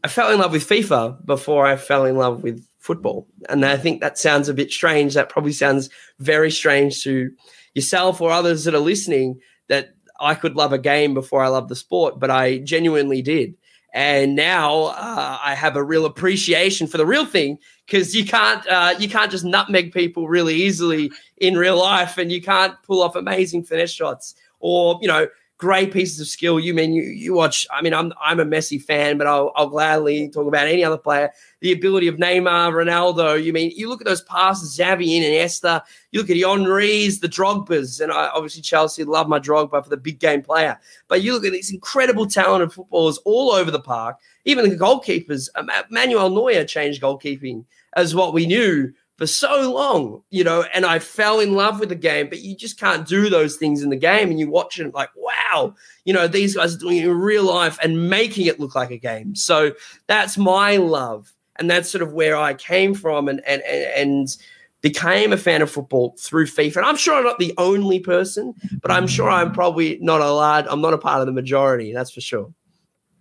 I 0.02 0.08
fell 0.08 0.32
in 0.32 0.40
love 0.40 0.52
with 0.52 0.68
FIFA 0.68 1.24
before 1.24 1.64
I 1.64 1.76
fell 1.76 2.04
in 2.04 2.16
love 2.16 2.42
with 2.42 2.66
football. 2.80 3.28
And 3.48 3.64
I 3.64 3.76
think 3.76 4.00
that 4.00 4.18
sounds 4.18 4.48
a 4.48 4.54
bit 4.54 4.72
strange. 4.72 5.14
That 5.14 5.28
probably 5.28 5.52
sounds 5.52 5.88
very 6.18 6.50
strange 6.50 7.02
to 7.04 7.30
yourself 7.74 8.20
or 8.20 8.30
others 8.30 8.64
that 8.64 8.74
are 8.74 8.80
listening 8.80 9.40
that 9.68 9.94
I 10.20 10.34
could 10.34 10.56
love 10.56 10.72
a 10.72 10.78
game 10.78 11.14
before 11.14 11.42
I 11.42 11.48
love 11.48 11.68
the 11.68 11.76
sport, 11.76 12.20
but 12.20 12.30
I 12.30 12.58
genuinely 12.58 13.22
did. 13.22 13.54
And 13.94 14.34
now 14.34 14.86
uh, 14.86 15.38
I 15.40 15.54
have 15.54 15.76
a 15.76 15.82
real 15.82 16.04
appreciation 16.04 16.88
for 16.88 16.98
the 16.98 17.06
real 17.06 17.24
thing 17.24 17.60
because 17.86 18.14
you 18.14 18.26
can't 18.26 18.66
uh, 18.66 18.94
you 18.98 19.08
can't 19.08 19.30
just 19.30 19.44
nutmeg 19.44 19.92
people 19.92 20.26
really 20.26 20.54
easily 20.54 21.12
in 21.38 21.56
real 21.56 21.78
life, 21.78 22.18
and 22.18 22.32
you 22.32 22.42
can't 22.42 22.74
pull 22.82 23.02
off 23.02 23.14
amazing 23.14 23.62
finesse 23.62 23.92
shots. 23.92 24.34
Or 24.58 24.98
you 25.00 25.06
know 25.06 25.28
great 25.58 25.92
pieces 25.92 26.20
of 26.20 26.26
skill. 26.26 26.58
You 26.58 26.74
mean 26.74 26.92
you 26.92 27.02
you 27.02 27.34
watch? 27.34 27.66
I 27.72 27.82
mean, 27.82 27.94
I'm 27.94 28.12
I'm 28.20 28.40
a 28.40 28.44
Messi 28.44 28.82
fan, 28.82 29.18
but 29.18 29.26
I'll, 29.26 29.52
I'll 29.56 29.68
gladly 29.68 30.28
talk 30.28 30.46
about 30.46 30.66
any 30.66 30.84
other 30.84 30.98
player. 30.98 31.30
The 31.60 31.72
ability 31.72 32.08
of 32.08 32.16
Neymar, 32.16 32.72
Ronaldo. 32.72 33.42
You 33.42 33.52
mean 33.52 33.72
you 33.74 33.88
look 33.88 34.00
at 34.00 34.06
those 34.06 34.22
passes, 34.22 34.76
Xavi 34.76 35.16
and 35.16 35.24
Iniesta. 35.24 35.82
You 36.12 36.20
look 36.20 36.30
at 36.30 36.34
the 36.34 36.42
Henry's, 36.42 37.20
the 37.20 37.28
Drogba's, 37.28 38.00
and 38.00 38.12
I 38.12 38.28
obviously 38.28 38.62
Chelsea 38.62 39.04
love 39.04 39.28
my 39.28 39.38
Drogba 39.38 39.82
for 39.82 39.90
the 39.90 39.96
big 39.96 40.18
game 40.18 40.42
player. 40.42 40.78
But 41.08 41.22
you 41.22 41.32
look 41.32 41.44
at 41.44 41.52
these 41.52 41.72
incredible 41.72 42.26
talented 42.26 42.72
footballers 42.72 43.18
all 43.18 43.52
over 43.52 43.70
the 43.70 43.80
park. 43.80 44.18
Even 44.44 44.68
the 44.68 44.76
goalkeepers. 44.76 45.48
Manuel 45.88 46.28
Neuer 46.28 46.64
changed 46.64 47.00
goalkeeping 47.00 47.64
as 47.94 48.14
what 48.14 48.34
we 48.34 48.44
knew 48.44 48.92
for 49.16 49.26
so 49.26 49.72
long, 49.72 50.22
you 50.30 50.42
know, 50.42 50.64
and 50.74 50.84
I 50.84 50.98
fell 50.98 51.38
in 51.40 51.54
love 51.54 51.78
with 51.78 51.88
the 51.88 51.94
game, 51.94 52.28
but 52.28 52.40
you 52.40 52.56
just 52.56 52.78
can't 52.78 53.06
do 53.06 53.28
those 53.30 53.56
things 53.56 53.82
in 53.82 53.90
the 53.90 53.96
game. 53.96 54.30
And 54.30 54.40
you 54.40 54.50
watch 54.50 54.80
it 54.80 54.92
like, 54.92 55.10
wow, 55.16 55.74
you 56.04 56.12
know, 56.12 56.26
these 56.26 56.56
guys 56.56 56.74
are 56.74 56.78
doing 56.78 56.98
it 56.98 57.04
in 57.04 57.16
real 57.16 57.44
life 57.44 57.78
and 57.82 58.10
making 58.10 58.46
it 58.46 58.58
look 58.58 58.74
like 58.74 58.90
a 58.90 58.98
game. 58.98 59.36
So 59.36 59.72
that's 60.08 60.36
my 60.36 60.76
love. 60.76 61.32
And 61.56 61.70
that's 61.70 61.88
sort 61.88 62.02
of 62.02 62.12
where 62.12 62.36
I 62.36 62.54
came 62.54 62.94
from 62.94 63.28
and 63.28 63.40
and 63.46 63.62
and 63.62 64.36
became 64.80 65.32
a 65.32 65.36
fan 65.36 65.62
of 65.62 65.70
football 65.70 66.16
through 66.18 66.46
FIFA. 66.46 66.78
And 66.78 66.86
I'm 66.86 66.96
sure 66.96 67.14
I'm 67.14 67.24
not 67.24 67.38
the 67.38 67.54
only 67.56 68.00
person, 68.00 68.54
but 68.82 68.90
I'm 68.90 69.06
sure 69.06 69.30
I'm 69.30 69.52
probably 69.52 69.98
not 70.02 70.20
a 70.20 70.30
large, 70.30 70.66
I'm 70.68 70.82
not 70.82 70.92
a 70.92 70.98
part 70.98 71.20
of 71.20 71.26
the 71.26 71.32
majority, 71.32 71.94
that's 71.94 72.10
for 72.10 72.20
sure. 72.20 72.52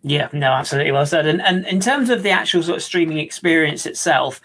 Yeah, 0.02 0.28
no, 0.34 0.52
absolutely 0.52 0.92
well 0.92 1.06
said. 1.06 1.28
And 1.28 1.42
and 1.42 1.66
in 1.68 1.80
terms 1.80 2.10
of 2.10 2.24
the 2.24 2.32
actual 2.32 2.64
sort 2.64 2.78
of 2.78 2.84
streaming 2.84 3.20
experience 3.20 3.86
itself, 3.86 4.42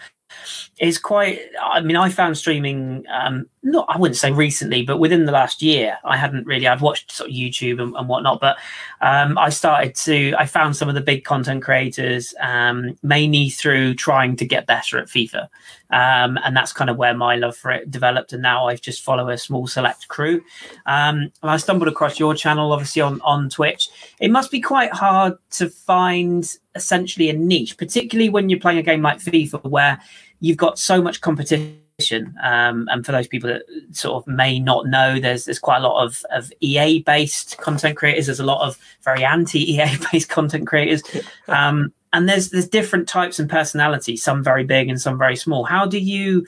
is 0.80 0.98
quite 0.98 1.40
i 1.62 1.80
mean 1.80 1.96
i 1.96 2.08
found 2.08 2.36
streaming 2.38 3.04
um 3.12 3.46
not 3.62 3.86
i 3.88 3.98
wouldn't 3.98 4.16
say 4.16 4.30
recently 4.30 4.82
but 4.82 4.98
within 4.98 5.26
the 5.26 5.32
last 5.32 5.60
year 5.60 5.98
i 6.04 6.16
hadn't 6.16 6.46
really 6.46 6.66
i've 6.68 6.82
watched 6.82 7.10
sort 7.10 7.28
of 7.28 7.34
youtube 7.34 7.82
and, 7.82 7.94
and 7.96 8.08
whatnot 8.08 8.40
but 8.40 8.56
um 9.00 9.36
i 9.38 9.48
started 9.48 9.94
to 9.94 10.34
i 10.38 10.46
found 10.46 10.76
some 10.76 10.88
of 10.88 10.94
the 10.94 11.00
big 11.00 11.24
content 11.24 11.62
creators 11.62 12.34
um 12.40 12.96
mainly 13.02 13.50
through 13.50 13.94
trying 13.94 14.36
to 14.36 14.44
get 14.44 14.66
better 14.66 14.98
at 14.98 15.08
fifa. 15.08 15.48
Um 15.90 16.38
and 16.44 16.54
that's 16.56 16.72
kind 16.72 16.90
of 16.90 16.96
where 16.96 17.14
my 17.14 17.36
love 17.36 17.56
for 17.56 17.70
it 17.70 17.90
developed 17.90 18.32
and 18.32 18.42
now 18.42 18.68
i 18.68 18.76
just 18.76 19.02
follow 19.02 19.28
a 19.30 19.38
small 19.38 19.66
select 19.66 20.08
crew. 20.08 20.42
Um 20.86 21.32
and 21.42 21.50
i 21.50 21.56
stumbled 21.56 21.88
across 21.88 22.18
your 22.18 22.34
channel 22.34 22.72
obviously 22.72 23.02
on 23.02 23.20
on 23.22 23.48
twitch. 23.48 23.88
It 24.20 24.30
must 24.30 24.50
be 24.50 24.60
quite 24.60 24.92
hard 24.92 25.38
to 25.52 25.70
find 25.70 26.56
essentially 26.74 27.28
a 27.30 27.32
niche 27.32 27.76
particularly 27.76 28.28
when 28.28 28.48
you're 28.48 28.60
playing 28.60 28.78
a 28.78 28.82
game 28.82 29.02
like 29.02 29.18
fifa 29.18 29.62
where 29.64 30.00
you've 30.40 30.56
got 30.56 30.67
so 30.76 31.00
much 31.00 31.20
competition. 31.20 32.34
Um, 32.42 32.88
and 32.90 33.04
for 33.04 33.12
those 33.12 33.26
people 33.26 33.48
that 33.48 33.62
sort 33.92 34.22
of 34.22 34.26
may 34.32 34.58
not 34.58 34.86
know, 34.86 35.18
there's 35.20 35.44
there's 35.44 35.58
quite 35.58 35.78
a 35.78 35.88
lot 35.88 36.04
of, 36.04 36.24
of 36.30 36.52
EA 36.60 37.00
based 37.02 37.58
content 37.58 37.96
creators. 37.96 38.26
There's 38.26 38.40
a 38.40 38.44
lot 38.44 38.66
of 38.66 38.78
very 39.02 39.24
anti 39.24 39.74
EA 39.74 39.96
based 40.12 40.28
content 40.38 40.66
creators. 40.66 41.02
Um, 41.48 41.92
and 42.12 42.28
there's 42.28 42.50
there's 42.50 42.68
different 42.68 43.08
types 43.08 43.38
and 43.38 43.48
personalities, 43.48 44.22
some 44.22 44.42
very 44.42 44.64
big 44.64 44.88
and 44.88 45.00
some 45.00 45.18
very 45.18 45.36
small. 45.36 45.64
How 45.64 45.86
do 45.86 45.98
you 45.98 46.46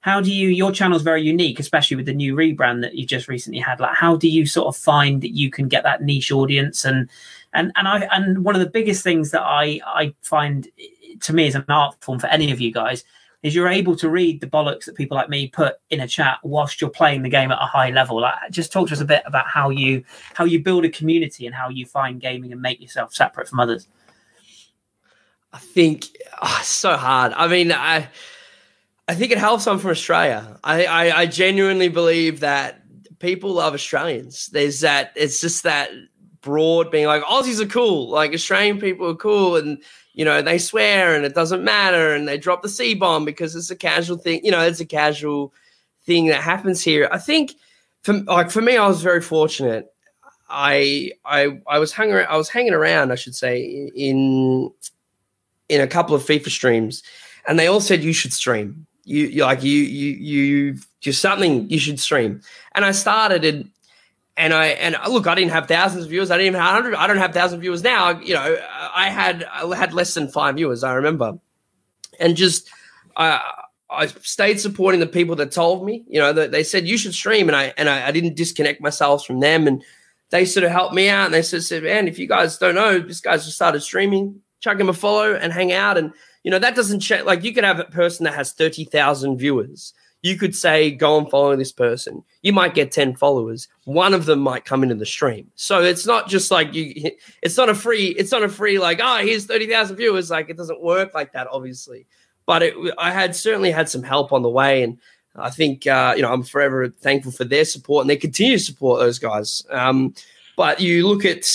how 0.00 0.20
do 0.20 0.32
you 0.32 0.48
your 0.48 0.72
channel's 0.72 1.02
very 1.02 1.22
unique, 1.22 1.60
especially 1.60 1.96
with 1.96 2.06
the 2.06 2.14
new 2.14 2.34
rebrand 2.34 2.82
that 2.82 2.94
you 2.94 3.06
just 3.06 3.28
recently 3.28 3.60
had? 3.60 3.80
Like 3.80 3.94
how 3.94 4.16
do 4.16 4.28
you 4.28 4.46
sort 4.46 4.68
of 4.68 4.76
find 4.76 5.22
that 5.22 5.34
you 5.34 5.50
can 5.50 5.68
get 5.68 5.84
that 5.84 6.02
niche 6.02 6.32
audience 6.32 6.84
and 6.84 7.08
and 7.52 7.72
and 7.76 7.88
I 7.88 8.08
and 8.12 8.44
one 8.44 8.54
of 8.54 8.60
the 8.60 8.70
biggest 8.70 9.02
things 9.02 9.30
that 9.30 9.42
I 9.42 9.80
I 9.86 10.14
find 10.22 10.68
to 11.20 11.32
me 11.32 11.46
is 11.46 11.54
an 11.54 11.64
art 11.68 11.96
form 12.00 12.18
for 12.18 12.26
any 12.28 12.50
of 12.50 12.60
you 12.60 12.72
guys 12.72 13.04
is 13.42 13.54
you're 13.54 13.68
able 13.68 13.96
to 13.96 14.08
read 14.08 14.40
the 14.40 14.46
bollocks 14.46 14.84
that 14.84 14.94
people 14.94 15.16
like 15.16 15.28
me 15.28 15.48
put 15.48 15.76
in 15.90 16.00
a 16.00 16.08
chat 16.08 16.38
whilst 16.44 16.80
you're 16.80 16.90
playing 16.90 17.22
the 17.22 17.28
game 17.28 17.50
at 17.50 17.58
a 17.60 17.66
high 17.66 17.90
level. 17.90 18.20
Like, 18.20 18.34
just 18.50 18.72
talk 18.72 18.88
to 18.88 18.94
us 18.94 19.00
a 19.00 19.04
bit 19.04 19.22
about 19.26 19.46
how 19.46 19.70
you 19.70 20.04
how 20.34 20.44
you 20.44 20.60
build 20.60 20.84
a 20.84 20.88
community 20.88 21.46
and 21.46 21.54
how 21.54 21.68
you 21.68 21.86
find 21.86 22.20
gaming 22.20 22.52
and 22.52 22.62
make 22.62 22.80
yourself 22.80 23.12
separate 23.14 23.48
from 23.48 23.60
others. 23.60 23.88
I 25.52 25.58
think 25.58 26.06
oh, 26.40 26.60
so 26.62 26.96
hard. 26.96 27.32
I 27.32 27.48
mean, 27.48 27.72
I 27.72 28.08
I 29.08 29.14
think 29.14 29.32
it 29.32 29.38
helps 29.38 29.66
I'm 29.66 29.78
from 29.78 29.90
Australia. 29.90 30.58
I, 30.62 30.84
I, 30.84 31.20
I 31.22 31.26
genuinely 31.26 31.88
believe 31.88 32.40
that 32.40 32.82
people 33.18 33.52
love 33.54 33.74
Australians. 33.74 34.46
There's 34.46 34.80
that. 34.80 35.12
It's 35.16 35.40
just 35.40 35.64
that 35.64 35.90
broad 36.42 36.90
being 36.90 37.06
like 37.06 37.22
Aussies 37.22 37.60
are 37.60 37.66
cool, 37.66 38.08
like 38.08 38.32
Australian 38.32 38.78
people 38.78 39.08
are 39.08 39.14
cool, 39.14 39.56
and 39.56 39.82
you 40.14 40.24
know, 40.24 40.42
they 40.42 40.58
swear 40.58 41.14
and 41.14 41.24
it 41.24 41.34
doesn't 41.34 41.64
matter 41.64 42.14
and 42.14 42.28
they 42.28 42.36
drop 42.36 42.62
the 42.62 42.68
C 42.68 42.94
bomb 42.94 43.24
because 43.24 43.56
it's 43.56 43.70
a 43.70 43.76
casual 43.76 44.18
thing. 44.18 44.44
You 44.44 44.50
know, 44.50 44.60
it's 44.60 44.80
a 44.80 44.86
casual 44.86 45.54
thing 46.04 46.26
that 46.26 46.42
happens 46.42 46.82
here. 46.82 47.08
I 47.10 47.18
think 47.18 47.54
for 48.02 48.14
like 48.14 48.50
for 48.50 48.60
me, 48.60 48.76
I 48.76 48.86
was 48.86 49.02
very 49.02 49.22
fortunate. 49.22 49.92
I 50.50 51.12
I 51.24 51.60
I 51.66 51.78
was 51.78 51.92
hanging 51.92 52.16
I 52.16 52.36
was 52.36 52.50
hanging 52.50 52.74
around, 52.74 53.10
I 53.10 53.14
should 53.14 53.34
say, 53.34 53.90
in 53.94 54.70
in 55.68 55.80
a 55.80 55.86
couple 55.86 56.14
of 56.14 56.22
FIFA 56.22 56.50
streams, 56.50 57.02
and 57.46 57.58
they 57.58 57.66
all 57.66 57.80
said 57.80 58.04
you 58.04 58.12
should 58.12 58.32
stream. 58.32 58.86
You, 59.04 59.26
you 59.26 59.42
like 59.42 59.62
you 59.62 59.78
you 59.78 60.10
you 60.12 60.78
just 61.00 61.22
something 61.22 61.70
you 61.70 61.78
should 61.78 61.98
stream. 61.98 62.42
And 62.74 62.84
I 62.84 62.92
started 62.92 63.44
and 63.44 63.70
and 64.36 64.54
I 64.54 64.68
and 64.68 64.96
look, 65.08 65.26
I 65.26 65.34
didn't 65.34 65.50
have 65.50 65.68
thousands 65.68 66.04
of 66.04 66.10
viewers. 66.10 66.30
I 66.30 66.36
didn't 66.36 66.48
even 66.48 66.60
have 66.60 66.72
hundred. 66.72 66.94
I 66.94 67.06
don't 67.06 67.18
have 67.18 67.34
thousand 67.34 67.60
viewers 67.60 67.82
now. 67.82 68.18
You 68.20 68.34
know, 68.34 68.58
I 68.94 69.10
had 69.10 69.44
I 69.44 69.74
had 69.76 69.92
less 69.92 70.14
than 70.14 70.28
five 70.28 70.56
viewers. 70.56 70.82
I 70.84 70.94
remember, 70.94 71.38
and 72.18 72.36
just 72.36 72.70
I 73.16 73.42
I 73.90 74.06
stayed 74.06 74.58
supporting 74.60 75.00
the 75.00 75.06
people 75.06 75.36
that 75.36 75.52
told 75.52 75.84
me. 75.84 76.04
You 76.08 76.20
know, 76.20 76.32
they 76.32 76.64
said 76.64 76.86
you 76.86 76.96
should 76.96 77.14
stream, 77.14 77.48
and 77.48 77.56
I 77.56 77.74
and 77.76 77.88
I, 77.88 78.08
I, 78.08 78.10
didn't 78.10 78.36
disconnect 78.36 78.80
myself 78.80 79.26
from 79.26 79.40
them, 79.40 79.66
and 79.66 79.84
they 80.30 80.46
sort 80.46 80.64
of 80.64 80.70
helped 80.70 80.94
me 80.94 81.08
out. 81.08 81.26
And 81.26 81.34
they 81.34 81.42
sort 81.42 81.58
of 81.58 81.64
said, 81.64 81.82
"Man, 81.82 82.08
if 82.08 82.18
you 82.18 82.26
guys 82.26 82.56
don't 82.56 82.74
know, 82.74 82.98
this 83.00 83.20
guy's 83.20 83.44
just 83.44 83.56
started 83.56 83.82
streaming. 83.82 84.40
Chuck 84.60 84.80
him 84.80 84.88
a 84.88 84.94
follow 84.94 85.34
and 85.34 85.52
hang 85.52 85.72
out." 85.72 85.98
And 85.98 86.12
you 86.42 86.50
know, 86.50 86.58
that 86.58 86.74
doesn't 86.74 87.00
change. 87.00 87.24
Like 87.24 87.44
you 87.44 87.52
could 87.52 87.64
have 87.64 87.80
a 87.80 87.84
person 87.84 88.24
that 88.24 88.34
has 88.34 88.52
thirty 88.52 88.84
thousand 88.84 89.36
viewers 89.36 89.92
you 90.22 90.36
could 90.36 90.54
say, 90.54 90.92
go 90.92 91.18
and 91.18 91.28
follow 91.28 91.54
this 91.56 91.72
person. 91.72 92.22
You 92.42 92.52
might 92.52 92.74
get 92.74 92.92
10 92.92 93.16
followers. 93.16 93.66
One 93.84 94.14
of 94.14 94.24
them 94.24 94.38
might 94.38 94.64
come 94.64 94.84
into 94.84 94.94
the 94.94 95.04
stream. 95.04 95.50
So 95.56 95.82
it's 95.82 96.06
not 96.06 96.28
just 96.28 96.50
like 96.50 96.72
you, 96.74 97.10
it's 97.42 97.56
not 97.56 97.68
a 97.68 97.74
free, 97.74 98.08
it's 98.08 98.30
not 98.30 98.44
a 98.44 98.48
free, 98.48 98.78
like, 98.78 99.00
oh, 99.02 99.18
here's 99.18 99.46
30,000 99.46 99.96
viewers. 99.96 100.30
Like, 100.30 100.48
it 100.48 100.56
doesn't 100.56 100.82
work 100.82 101.12
like 101.12 101.32
that, 101.32 101.48
obviously. 101.50 102.06
But 102.46 102.62
it, 102.62 102.74
I 102.98 103.10
had 103.10 103.34
certainly 103.34 103.72
had 103.72 103.88
some 103.88 104.04
help 104.04 104.32
on 104.32 104.42
the 104.42 104.48
way. 104.48 104.84
And 104.84 104.98
I 105.34 105.50
think, 105.50 105.86
uh, 105.88 106.14
you 106.16 106.22
know, 106.22 106.32
I'm 106.32 106.44
forever 106.44 106.88
thankful 106.88 107.32
for 107.32 107.44
their 107.44 107.64
support 107.64 108.02
and 108.02 108.10
they 108.10 108.16
continue 108.16 108.58
to 108.58 108.64
support 108.64 109.00
those 109.00 109.18
guys. 109.18 109.66
Um, 109.70 110.14
but 110.56 110.80
you 110.80 111.08
look 111.08 111.24
at, 111.24 111.48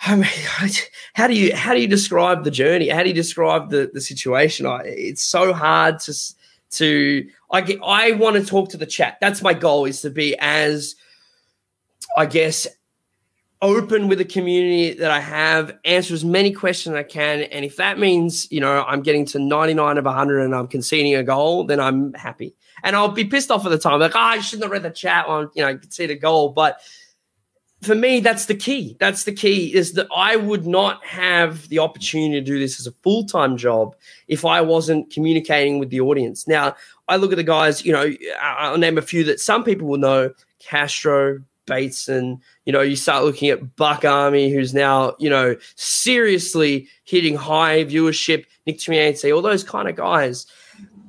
I 0.00 0.14
mean, 0.14 0.24
how 1.14 1.26
do 1.26 1.34
you 1.34 1.56
how 1.56 1.74
do 1.74 1.80
you 1.80 1.88
describe 1.88 2.44
the 2.44 2.50
journey? 2.50 2.90
How 2.90 3.02
do 3.02 3.08
you 3.08 3.14
describe 3.14 3.70
the 3.70 3.90
the 3.92 4.00
situation? 4.00 4.66
I, 4.66 4.82
it's 4.84 5.22
so 5.22 5.52
hard 5.52 5.98
to 6.00 6.14
to 6.72 7.28
I 7.50 7.60
get, 7.60 7.80
I 7.84 8.12
want 8.12 8.36
to 8.36 8.44
talk 8.44 8.70
to 8.70 8.76
the 8.76 8.86
chat. 8.86 9.18
That's 9.20 9.42
my 9.42 9.54
goal 9.54 9.84
is 9.84 10.00
to 10.02 10.10
be 10.10 10.36
as 10.38 10.96
I 12.16 12.26
guess 12.26 12.66
open 13.62 14.08
with 14.08 14.18
the 14.18 14.24
community 14.24 14.94
that 14.94 15.10
I 15.10 15.20
have, 15.20 15.78
answer 15.84 16.12
as 16.12 16.24
many 16.24 16.52
questions 16.52 16.94
as 16.94 17.00
I 17.00 17.02
can. 17.04 17.42
And 17.42 17.64
if 17.64 17.76
that 17.76 17.98
means, 17.98 18.50
you 18.52 18.60
know, 18.60 18.84
I'm 18.84 19.02
getting 19.02 19.24
to 19.26 19.38
99 19.38 19.98
of 19.98 20.04
100 20.04 20.40
and 20.40 20.54
I'm 20.54 20.68
conceding 20.68 21.14
a 21.14 21.22
goal, 21.22 21.64
then 21.64 21.80
I'm 21.80 22.12
happy. 22.14 22.54
And 22.82 22.94
I'll 22.94 23.08
be 23.08 23.24
pissed 23.24 23.50
off 23.50 23.64
at 23.64 23.70
the 23.70 23.78
time, 23.78 24.00
like, 24.00 24.14
oh, 24.14 24.20
I 24.20 24.40
shouldn't 24.40 24.64
have 24.64 24.72
read 24.72 24.82
the 24.82 24.90
chat 24.90 25.26
on, 25.26 25.50
you 25.54 25.62
know, 25.62 25.76
concede 25.76 26.10
a 26.10 26.14
goal. 26.14 26.50
But 26.50 26.80
for 27.82 27.94
me, 27.94 28.20
that's 28.20 28.46
the 28.46 28.54
key. 28.54 28.96
That's 28.98 29.24
the 29.24 29.32
key 29.32 29.74
is 29.74 29.92
that 29.92 30.08
I 30.14 30.36
would 30.36 30.66
not 30.66 31.04
have 31.04 31.68
the 31.68 31.78
opportunity 31.78 32.40
to 32.40 32.40
do 32.40 32.58
this 32.58 32.80
as 32.80 32.86
a 32.86 32.92
full 33.02 33.24
time 33.24 33.56
job 33.56 33.94
if 34.28 34.44
I 34.44 34.60
wasn't 34.60 35.10
communicating 35.10 35.78
with 35.78 35.90
the 35.90 36.00
audience. 36.00 36.48
Now, 36.48 36.74
I 37.08 37.16
look 37.16 37.32
at 37.32 37.36
the 37.36 37.44
guys, 37.44 37.84
you 37.84 37.92
know, 37.92 38.10
I'll 38.40 38.78
name 38.78 38.98
a 38.98 39.02
few 39.02 39.24
that 39.24 39.40
some 39.40 39.62
people 39.62 39.86
will 39.88 39.98
know 39.98 40.32
Castro, 40.58 41.40
Bateson, 41.66 42.40
you 42.64 42.72
know, 42.72 42.80
you 42.80 42.96
start 42.96 43.24
looking 43.24 43.50
at 43.50 43.76
Buck 43.76 44.04
Army, 44.04 44.50
who's 44.50 44.72
now, 44.72 45.14
you 45.18 45.28
know, 45.28 45.56
seriously 45.74 46.88
hitting 47.04 47.34
high 47.34 47.84
viewership, 47.84 48.46
Nick 48.66 48.78
Timiente, 48.78 49.34
all 49.34 49.42
those 49.42 49.64
kind 49.64 49.88
of 49.88 49.96
guys. 49.96 50.46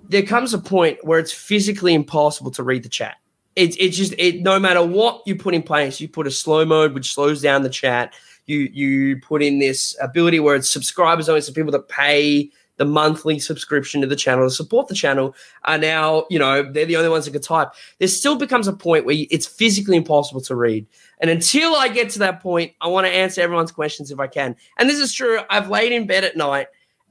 There 0.09 0.23
comes 0.23 0.53
a 0.53 0.59
point 0.59 0.99
where 1.03 1.19
it's 1.19 1.33
physically 1.33 1.93
impossible 1.93 2.51
to 2.51 2.63
read 2.63 2.83
the 2.83 2.89
chat 2.89 3.17
it's 3.57 3.75
it's 3.79 3.97
just 3.97 4.13
it 4.19 4.41
no 4.43 4.59
matter 4.59 4.85
what 4.85 5.23
you 5.25 5.35
put 5.35 5.55
in 5.55 5.63
place, 5.63 5.99
you 5.99 6.07
put 6.07 6.27
a 6.27 6.31
slow 6.31 6.63
mode 6.63 6.93
which 6.93 7.11
slows 7.13 7.41
down 7.41 7.63
the 7.63 7.69
chat. 7.69 8.13
You 8.45 8.69
you 8.71 9.19
put 9.19 9.41
in 9.41 9.57
this 9.57 9.97
ability 9.99 10.39
where 10.39 10.55
it's 10.55 10.69
subscribers 10.69 11.27
only, 11.27 11.41
so 11.41 11.51
people 11.51 11.71
that 11.71 11.89
pay 11.89 12.51
the 12.77 12.85
monthly 12.85 13.39
subscription 13.39 14.01
to 14.01 14.07
the 14.07 14.15
channel 14.15 14.45
to 14.47 14.53
support 14.53 14.87
the 14.87 14.93
channel 14.93 15.33
are 15.65 15.79
now, 15.79 16.27
you 16.29 16.37
know, 16.37 16.61
they're 16.71 16.85
the 16.85 16.95
only 16.95 17.09
ones 17.09 17.25
that 17.25 17.31
can 17.31 17.41
type. 17.41 17.69
There 17.97 18.07
still 18.07 18.35
becomes 18.35 18.67
a 18.67 18.73
point 18.73 19.03
where 19.03 19.15
it's 19.31 19.47
physically 19.47 19.97
impossible 19.97 20.41
to 20.41 20.55
read. 20.55 20.85
And 21.19 21.31
until 21.31 21.75
I 21.75 21.87
get 21.87 22.11
to 22.11 22.19
that 22.19 22.39
point, 22.39 22.73
I 22.79 22.87
want 22.87 23.07
to 23.07 23.11
answer 23.11 23.41
everyone's 23.41 23.71
questions 23.71 24.11
if 24.11 24.19
I 24.19 24.27
can. 24.27 24.55
And 24.77 24.87
this 24.87 24.99
is 24.99 25.11
true. 25.11 25.39
I've 25.49 25.71
laid 25.71 25.91
in 25.91 26.05
bed 26.05 26.23
at 26.23 26.37
night 26.37 26.67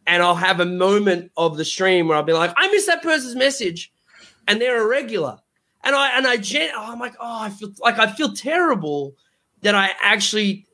and 0.07 0.23
I'll 0.23 0.37
have 0.37 0.61
a 0.61 0.65
moment 0.65 1.33
of 1.37 1.57
the 1.57 1.65
stream 1.65 2.07
where 2.07 2.17
I'll 2.17 2.23
be 2.23 2.33
like, 2.33 2.55
I 2.57 2.71
missed 2.71 2.87
that 2.87 3.03
person's 3.03 3.35
message. 3.35 3.93
And 4.47 4.61
they're 4.61 4.81
a 4.81 4.87
regular 4.87 5.41
and 5.87 5.95
I 5.95 6.17
and 6.17 6.27
I 6.27 6.37
gen- 6.37 6.73
oh, 6.75 6.93
I'm 6.93 6.99
like, 6.99 7.15
oh, 7.21 7.43
I 7.43 7.49
feel 7.49 7.71
like 7.79 7.99
I 7.99 8.13
feel 8.13 8.33
terrible 8.33 9.15
that 9.63 9.75
I 9.75 9.91
actually 10.03 10.67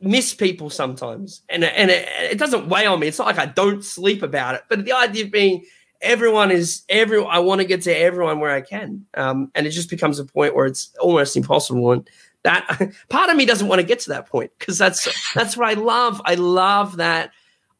miss 0.00 0.34
people 0.34 0.70
sometimes, 0.70 1.42
and 1.50 1.62
and 1.62 1.90
it, 1.90 2.08
it, 2.32 2.38
doesn't 2.38 2.68
weigh 2.68 2.86
on 2.86 2.98
me. 2.98 3.08
It's 3.08 3.18
not 3.18 3.26
like 3.26 3.38
I 3.38 3.46
don't 3.46 3.84
sleep 3.84 4.22
about 4.22 4.54
it, 4.54 4.62
but 4.68 4.84
the 4.84 4.92
idea 4.92 5.26
of 5.26 5.30
being 5.30 5.64
everyone 6.00 6.50
is 6.50 6.82
every 6.88 7.22
I 7.22 7.40
want 7.40 7.60
to 7.60 7.66
get 7.66 7.82
to 7.82 7.96
everyone 7.96 8.40
where 8.40 8.50
I 8.50 8.62
can, 8.62 9.04
um, 9.14 9.52
and 9.54 9.66
it 9.66 9.70
just 9.70 9.90
becomes 9.90 10.18
a 10.18 10.24
point 10.24 10.56
where 10.56 10.66
it's 10.66 10.94
almost 10.98 11.36
impossible. 11.36 11.92
And 11.92 12.08
that 12.42 12.66
part 13.10 13.28
of 13.28 13.36
me 13.36 13.44
doesn't 13.44 13.68
want 13.68 13.80
to 13.80 13.86
get 13.86 14.00
to 14.00 14.10
that 14.10 14.28
point 14.28 14.50
because 14.58 14.78
that's 14.78 15.06
that's 15.34 15.58
what 15.58 15.68
I 15.68 15.74
love. 15.74 16.22
I 16.24 16.36
love 16.36 16.96
that. 16.96 17.32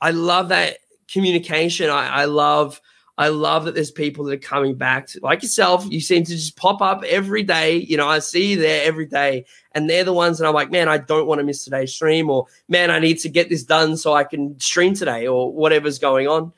I 0.02 0.10
love 0.10 0.50
that 0.50 0.78
communication. 1.10 1.88
I, 1.88 2.08
I 2.08 2.24
love 2.26 2.80
I 3.18 3.28
love 3.28 3.66
that 3.66 3.74
there's 3.74 3.90
people 3.90 4.24
that 4.24 4.34
are 4.34 4.38
coming 4.38 4.74
back 4.74 5.06
to, 5.08 5.20
like 5.22 5.42
yourself. 5.42 5.86
You 5.88 6.00
seem 6.00 6.24
to 6.24 6.32
just 6.32 6.56
pop 6.56 6.80
up 6.80 7.04
every 7.04 7.42
day. 7.42 7.76
You 7.76 7.96
know, 7.96 8.08
I 8.08 8.20
see 8.20 8.52
you 8.52 8.56
there 8.58 8.84
every 8.86 9.06
day, 9.06 9.44
and 9.72 9.88
they're 9.88 10.04
the 10.04 10.14
ones 10.14 10.38
that 10.38 10.46
I'm 10.46 10.54
like, 10.54 10.70
man, 10.70 10.88
I 10.88 10.98
don't 10.98 11.26
want 11.26 11.38
to 11.38 11.44
miss 11.44 11.64
today's 11.64 11.92
stream, 11.92 12.30
or 12.30 12.46
man, 12.68 12.90
I 12.90 12.98
need 12.98 13.18
to 13.20 13.28
get 13.28 13.50
this 13.50 13.64
done 13.64 13.96
so 13.96 14.14
I 14.14 14.24
can 14.24 14.58
stream 14.58 14.94
today, 14.94 15.26
or 15.26 15.52
whatever's 15.52 15.98
going 15.98 16.26
on. 16.26 16.52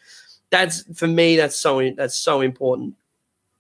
That's 0.51 0.85
for 0.97 1.09
me. 1.09 1.37
That's 1.37 1.57
so 1.57 1.91
that's 1.97 2.15
so 2.17 2.41
important. 2.41 2.95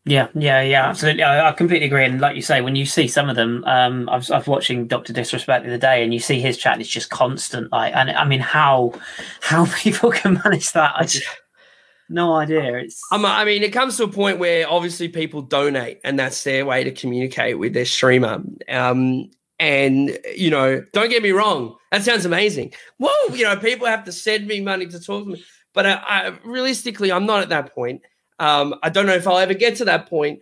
Yeah, 0.06 0.28
yeah, 0.34 0.60
yeah, 0.60 0.86
absolutely. 0.86 1.22
I, 1.22 1.48
I, 1.48 1.52
completely 1.52 1.86
agree. 1.86 2.04
And 2.04 2.20
like 2.20 2.36
you 2.36 2.42
say, 2.42 2.60
when 2.60 2.76
you 2.76 2.84
see 2.84 3.08
some 3.08 3.30
of 3.30 3.36
them, 3.36 3.64
um, 3.64 4.06
I 4.10 4.16
was, 4.16 4.30
I 4.30 4.36
was 4.36 4.46
watching 4.46 4.86
Doctor 4.86 5.14
Disrespect 5.14 5.64
the 5.64 5.70
other 5.70 5.78
day, 5.78 6.04
and 6.04 6.12
you 6.12 6.20
see 6.20 6.42
his 6.42 6.58
chat, 6.58 6.78
it's 6.78 6.90
just 6.90 7.08
constant. 7.08 7.72
Like, 7.72 7.94
and 7.94 8.10
I 8.10 8.24
mean, 8.26 8.40
how 8.40 8.92
how 9.40 9.66
people 9.76 10.10
can 10.10 10.40
manage 10.44 10.72
that, 10.72 10.92
I 10.94 11.06
just 11.06 11.26
no 12.08 12.34
idea. 12.34 12.78
It's. 12.78 13.00
I 13.10 13.44
mean, 13.44 13.62
it 13.62 13.72
comes 13.72 13.96
to 13.96 14.04
a 14.04 14.08
point 14.08 14.38
where 14.38 14.70
obviously 14.70 15.08
people 15.08 15.42
donate, 15.42 16.00
and 16.04 16.18
that's 16.18 16.42
their 16.44 16.66
way 16.66 16.84
to 16.84 16.92
communicate 16.92 17.58
with 17.58 17.72
their 17.74 17.86
streamer. 17.86 18.42
Um, 18.68 19.30
and 19.58 20.18
you 20.34 20.50
know, 20.50 20.84
don't 20.92 21.10
get 21.10 21.22
me 21.22 21.30
wrong, 21.30 21.76
that 21.92 22.02
sounds 22.02 22.24
amazing. 22.24 22.72
Whoa, 22.98 23.34
you 23.34 23.44
know, 23.44 23.56
people 23.56 23.86
have 23.86 24.04
to 24.04 24.12
send 24.12 24.46
me 24.46 24.60
money 24.60 24.86
to 24.86 25.00
talk 25.00 25.24
to 25.24 25.30
me, 25.30 25.44
but 25.72 25.86
I, 25.86 25.92
I, 25.92 26.38
realistically, 26.44 27.12
I'm 27.12 27.26
not 27.26 27.42
at 27.42 27.50
that 27.50 27.74
point. 27.74 28.02
Um, 28.38 28.74
I 28.82 28.90
don't 28.90 29.06
know 29.06 29.14
if 29.14 29.28
I'll 29.28 29.38
ever 29.38 29.54
get 29.54 29.76
to 29.76 29.84
that 29.86 30.08
point. 30.08 30.40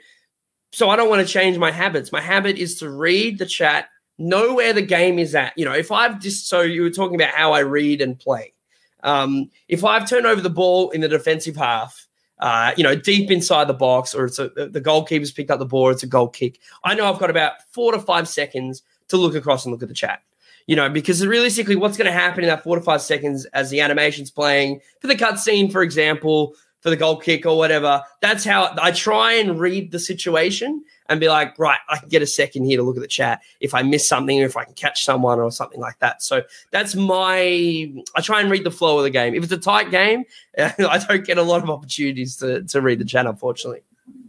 So 0.72 0.88
I 0.88 0.96
don't 0.96 1.10
want 1.10 1.26
to 1.26 1.30
change 1.30 1.58
my 1.58 1.70
habits. 1.70 2.12
My 2.12 2.22
habit 2.22 2.56
is 2.56 2.76
to 2.78 2.88
read 2.88 3.38
the 3.38 3.44
chat, 3.44 3.88
know 4.18 4.54
where 4.54 4.72
the 4.72 4.80
game 4.80 5.18
is 5.18 5.34
at. 5.34 5.52
You 5.56 5.66
know, 5.66 5.74
if 5.74 5.92
I've 5.92 6.18
just 6.18 6.48
so 6.48 6.62
you 6.62 6.82
were 6.82 6.90
talking 6.90 7.14
about 7.14 7.34
how 7.34 7.52
I 7.52 7.60
read 7.60 8.00
and 8.00 8.18
play. 8.18 8.54
Um, 9.02 9.50
if 9.68 9.84
I've 9.84 10.08
turned 10.08 10.26
over 10.26 10.40
the 10.40 10.50
ball 10.50 10.90
in 10.90 11.00
the 11.00 11.08
defensive 11.08 11.56
half, 11.56 12.06
uh, 12.38 12.72
you 12.76 12.82
know, 12.82 12.96
deep 12.96 13.30
inside 13.30 13.68
the 13.68 13.74
box, 13.74 14.14
or 14.14 14.24
it's 14.24 14.38
a, 14.38 14.48
the 14.48 14.80
goalkeeper's 14.80 15.32
picked 15.32 15.50
up 15.50 15.58
the 15.58 15.66
ball, 15.66 15.90
it's 15.90 16.02
a 16.02 16.08
goal 16.08 16.28
kick. 16.28 16.58
I 16.82 16.94
know 16.94 17.12
I've 17.12 17.20
got 17.20 17.30
about 17.30 17.52
four 17.70 17.92
to 17.92 17.98
five 17.98 18.28
seconds 18.28 18.82
to 19.08 19.16
look 19.16 19.34
across 19.34 19.64
and 19.64 19.72
look 19.72 19.82
at 19.82 19.88
the 19.88 19.94
chat. 19.94 20.22
You 20.66 20.76
know, 20.76 20.88
because 20.88 21.24
realistically, 21.26 21.76
what's 21.76 21.96
going 21.96 22.06
to 22.06 22.12
happen 22.12 22.44
in 22.44 22.48
that 22.48 22.62
four 22.62 22.76
to 22.76 22.82
five 22.82 23.02
seconds 23.02 23.44
as 23.46 23.70
the 23.70 23.80
animation's 23.80 24.30
playing 24.30 24.80
for 25.00 25.08
the 25.08 25.16
cutscene, 25.16 25.70
for 25.72 25.82
example, 25.82 26.54
for 26.80 26.90
the 26.90 26.96
goal 26.96 27.16
kick 27.16 27.46
or 27.46 27.56
whatever. 27.56 28.02
That's 28.20 28.44
how 28.44 28.74
I 28.80 28.90
try 28.90 29.34
and 29.34 29.58
read 29.58 29.90
the 29.92 29.98
situation 29.98 30.84
and 31.08 31.20
be 31.20 31.28
like, 31.28 31.58
right, 31.58 31.78
I 31.88 31.98
can 31.98 32.08
get 32.08 32.22
a 32.22 32.26
second 32.26 32.64
here 32.64 32.76
to 32.78 32.82
look 32.82 32.96
at 32.96 33.02
the 33.02 33.08
chat 33.08 33.42
if 33.60 33.74
I 33.74 33.82
miss 33.82 34.06
something 34.08 34.40
or 34.40 34.46
if 34.46 34.56
I 34.56 34.64
can 34.64 34.74
catch 34.74 35.04
someone 35.04 35.38
or 35.38 35.50
something 35.50 35.80
like 35.80 35.98
that. 35.98 36.22
So 36.22 36.42
that's 36.70 36.94
my, 36.94 37.92
I 38.14 38.20
try 38.20 38.40
and 38.40 38.50
read 38.50 38.64
the 38.64 38.70
flow 38.70 38.98
of 38.98 39.04
the 39.04 39.10
game. 39.10 39.34
If 39.34 39.44
it's 39.44 39.52
a 39.52 39.58
tight 39.58 39.90
game, 39.90 40.24
I 40.58 41.04
don't 41.08 41.24
get 41.24 41.38
a 41.38 41.42
lot 41.42 41.62
of 41.62 41.70
opportunities 41.70 42.36
to, 42.36 42.62
to 42.64 42.80
read 42.80 42.98
the 42.98 43.04
chat, 43.04 43.26
unfortunately. 43.26 43.82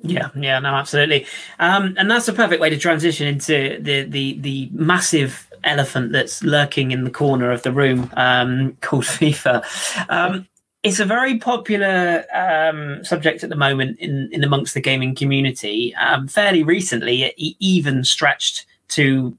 Yeah, 0.06 0.30
yeah, 0.36 0.60
no, 0.60 0.76
absolutely, 0.76 1.26
um, 1.60 1.96
and 1.98 2.12
that's 2.12 2.28
a 2.28 2.34
perfect 2.34 2.62
way 2.62 2.70
to 2.70 2.78
transition 2.78 3.26
into 3.26 3.80
the 3.80 4.04
the 4.04 4.38
the 4.40 4.70
massive 4.74 5.50
elephant 5.64 6.12
that's 6.12 6.44
lurking 6.44 6.92
in 6.92 7.06
the 7.06 7.10
corner 7.10 7.52
of 7.52 7.64
the 7.64 7.72
room 7.72 8.12
um, 8.18 8.78
called 8.82 9.06
FIFA. 9.06 9.64
Um, 10.10 10.48
it's 10.84 11.00
a 11.00 11.06
very 11.06 11.40
popular 11.40 12.26
um, 12.34 13.04
subject 13.06 13.44
at 13.44 13.50
the 13.50 13.56
moment 13.56 13.98
in, 14.00 14.30
in 14.32 14.44
amongst 14.44 14.74
the 14.74 14.82
gaming 14.82 15.16
community. 15.16 15.96
Um, 15.96 16.28
fairly 16.28 16.62
recently, 16.62 17.24
it 17.24 17.56
even 17.60 18.04
stretched 18.04 18.66
to 18.90 19.38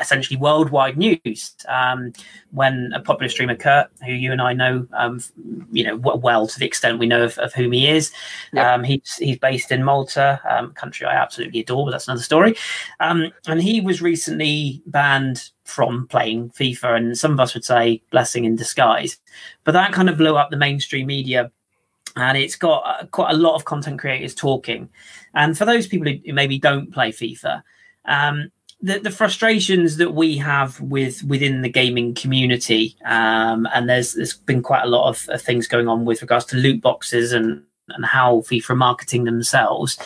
essentially 0.00 0.36
worldwide 0.36 0.96
news 0.96 1.54
um, 1.68 2.12
when 2.50 2.92
a 2.94 3.00
popular 3.00 3.28
streamer 3.28 3.54
Kurt, 3.54 3.88
who 4.04 4.12
you 4.12 4.32
and 4.32 4.42
I 4.42 4.52
know, 4.52 4.86
um, 4.92 5.20
you 5.70 5.84
know 5.84 5.96
well 5.96 6.46
to 6.46 6.58
the 6.58 6.66
extent 6.66 6.98
we 6.98 7.06
know 7.06 7.24
of, 7.24 7.38
of 7.38 7.52
whom 7.54 7.72
he 7.72 7.88
is. 7.88 8.12
Yep. 8.52 8.66
Um, 8.66 8.84
he's 8.84 9.16
he's 9.16 9.38
based 9.38 9.70
in 9.70 9.84
Malta, 9.84 10.40
um, 10.48 10.72
country 10.72 11.06
I 11.06 11.14
absolutely 11.14 11.60
adore, 11.60 11.86
but 11.86 11.92
that's 11.92 12.08
another 12.08 12.22
story. 12.22 12.56
Um, 13.00 13.32
and 13.46 13.62
he 13.62 13.80
was 13.80 14.02
recently 14.02 14.82
banned 14.86 15.50
from 15.64 16.06
playing 16.08 16.50
FIFA, 16.50 16.96
and 16.96 17.18
some 17.18 17.32
of 17.32 17.40
us 17.40 17.54
would 17.54 17.64
say 17.64 18.02
blessing 18.10 18.44
in 18.44 18.56
disguise. 18.56 19.18
But 19.64 19.72
that 19.72 19.92
kind 19.92 20.08
of 20.08 20.16
blew 20.16 20.36
up 20.36 20.50
the 20.50 20.56
mainstream 20.56 21.06
media 21.06 21.50
and 22.16 22.38
it's 22.38 22.56
got 22.56 22.82
uh, 22.86 23.06
quite 23.06 23.30
a 23.30 23.36
lot 23.36 23.56
of 23.56 23.66
content 23.66 23.98
creators 23.98 24.34
talking. 24.34 24.88
And 25.34 25.56
for 25.56 25.66
those 25.66 25.86
people 25.86 26.10
who 26.10 26.32
maybe 26.32 26.58
don't 26.58 26.90
play 26.90 27.12
FIFA, 27.12 27.62
um, 28.06 28.50
the, 28.80 28.98
the 28.98 29.10
frustrations 29.10 29.96
that 29.96 30.14
we 30.14 30.36
have 30.36 30.80
with 30.80 31.22
within 31.24 31.62
the 31.62 31.68
gaming 31.68 32.14
community, 32.14 32.96
um, 33.04 33.66
and 33.74 33.88
there's 33.88 34.14
there's 34.14 34.34
been 34.34 34.62
quite 34.62 34.84
a 34.84 34.88
lot 34.88 35.08
of, 35.08 35.28
of, 35.30 35.40
things 35.40 35.66
going 35.66 35.88
on 35.88 36.04
with 36.04 36.20
regards 36.20 36.44
to 36.46 36.56
loot 36.56 36.80
boxes 36.82 37.32
and 37.32 37.62
and 37.88 38.04
how 38.04 38.38
FIFA 38.42 38.70
are 38.70 38.76
marketing 38.76 39.24
themselves. 39.24 39.98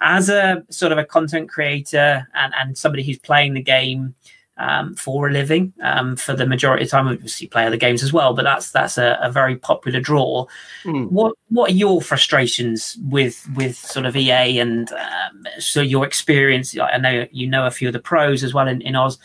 As 0.00 0.28
a 0.28 0.62
sort 0.70 0.92
of 0.92 0.98
a 0.98 1.04
content 1.04 1.48
creator 1.48 2.28
and, 2.34 2.52
and 2.58 2.78
somebody 2.78 3.02
who's 3.02 3.18
playing 3.18 3.54
the 3.54 3.62
game, 3.62 4.14
um, 4.58 4.94
for 4.94 5.28
a 5.28 5.32
living 5.32 5.72
um, 5.82 6.16
for 6.16 6.34
the 6.34 6.46
majority 6.46 6.84
of 6.84 6.90
the 6.90 6.96
time. 6.96 7.08
Obviously, 7.08 7.46
play 7.46 7.66
other 7.66 7.76
games 7.76 8.02
as 8.02 8.12
well, 8.12 8.34
but 8.34 8.44
that's 8.44 8.70
that's 8.70 8.98
a, 8.98 9.18
a 9.22 9.30
very 9.30 9.56
popular 9.56 10.00
draw. 10.00 10.46
Mm. 10.84 11.10
What 11.10 11.34
what 11.48 11.70
are 11.70 11.74
your 11.74 12.00
frustrations 12.00 12.96
with 13.02 13.48
with 13.54 13.76
sort 13.76 14.06
of 14.06 14.16
EA 14.16 14.58
and 14.58 14.90
um, 14.92 15.46
so 15.58 15.80
your 15.80 16.06
experience? 16.06 16.76
I 16.78 16.98
know 16.98 17.26
you 17.30 17.46
know 17.46 17.66
a 17.66 17.70
few 17.70 17.88
of 17.88 17.92
the 17.92 18.00
pros 18.00 18.42
as 18.42 18.54
well 18.54 18.68
in, 18.68 18.80
in 18.82 18.96
Oz. 18.96 19.18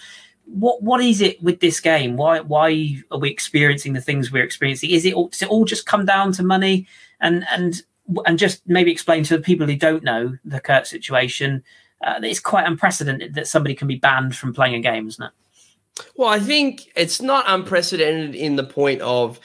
What 0.46 0.84
what 0.84 1.02
is 1.02 1.22
it 1.22 1.42
with 1.42 1.60
this 1.60 1.80
game? 1.80 2.18
Why 2.18 2.42
why 2.42 2.98
are 3.12 3.20
we 3.20 3.30
experiencing 3.30 3.94
the 3.94 4.02
things 4.02 4.32
we're 4.32 4.44
experiencing? 4.44 4.92
Is 4.92 5.06
it 5.06 5.14
all, 5.14 5.30
does 5.30 5.42
it 5.42 5.50
all 5.50 5.66
just 5.66 5.86
come 5.86 6.06
down 6.06 6.34
to 6.34 6.44
money 6.44 6.88
and 7.22 7.46
and 7.52 7.82
and 8.26 8.38
just 8.38 8.62
maybe 8.68 8.92
explain 8.92 9.24
to 9.24 9.38
the 9.38 9.44
people 9.44 9.66
who 9.66 9.78
don't 9.78 10.04
know 10.04 10.38
the 10.44 10.60
Kurt 10.60 10.88
situation? 10.88 11.64
Uh, 12.04 12.20
it's 12.24 12.40
quite 12.40 12.66
unprecedented 12.66 13.36
that 13.36 13.48
somebody 13.48 13.76
can 13.76 13.88
be 13.88 13.96
banned 13.96 14.36
from 14.36 14.54
playing 14.54 14.76
a 14.76 14.80
game, 14.80 15.08
isn't 15.08 15.24
it? 15.24 15.32
Well, 16.16 16.30
I 16.30 16.40
think 16.40 16.92
it's 16.96 17.22
not 17.22 17.46
unprecedented 17.48 18.36
in 18.36 18.56
the 18.56 18.64
point 18.64 19.02
of 19.02 19.40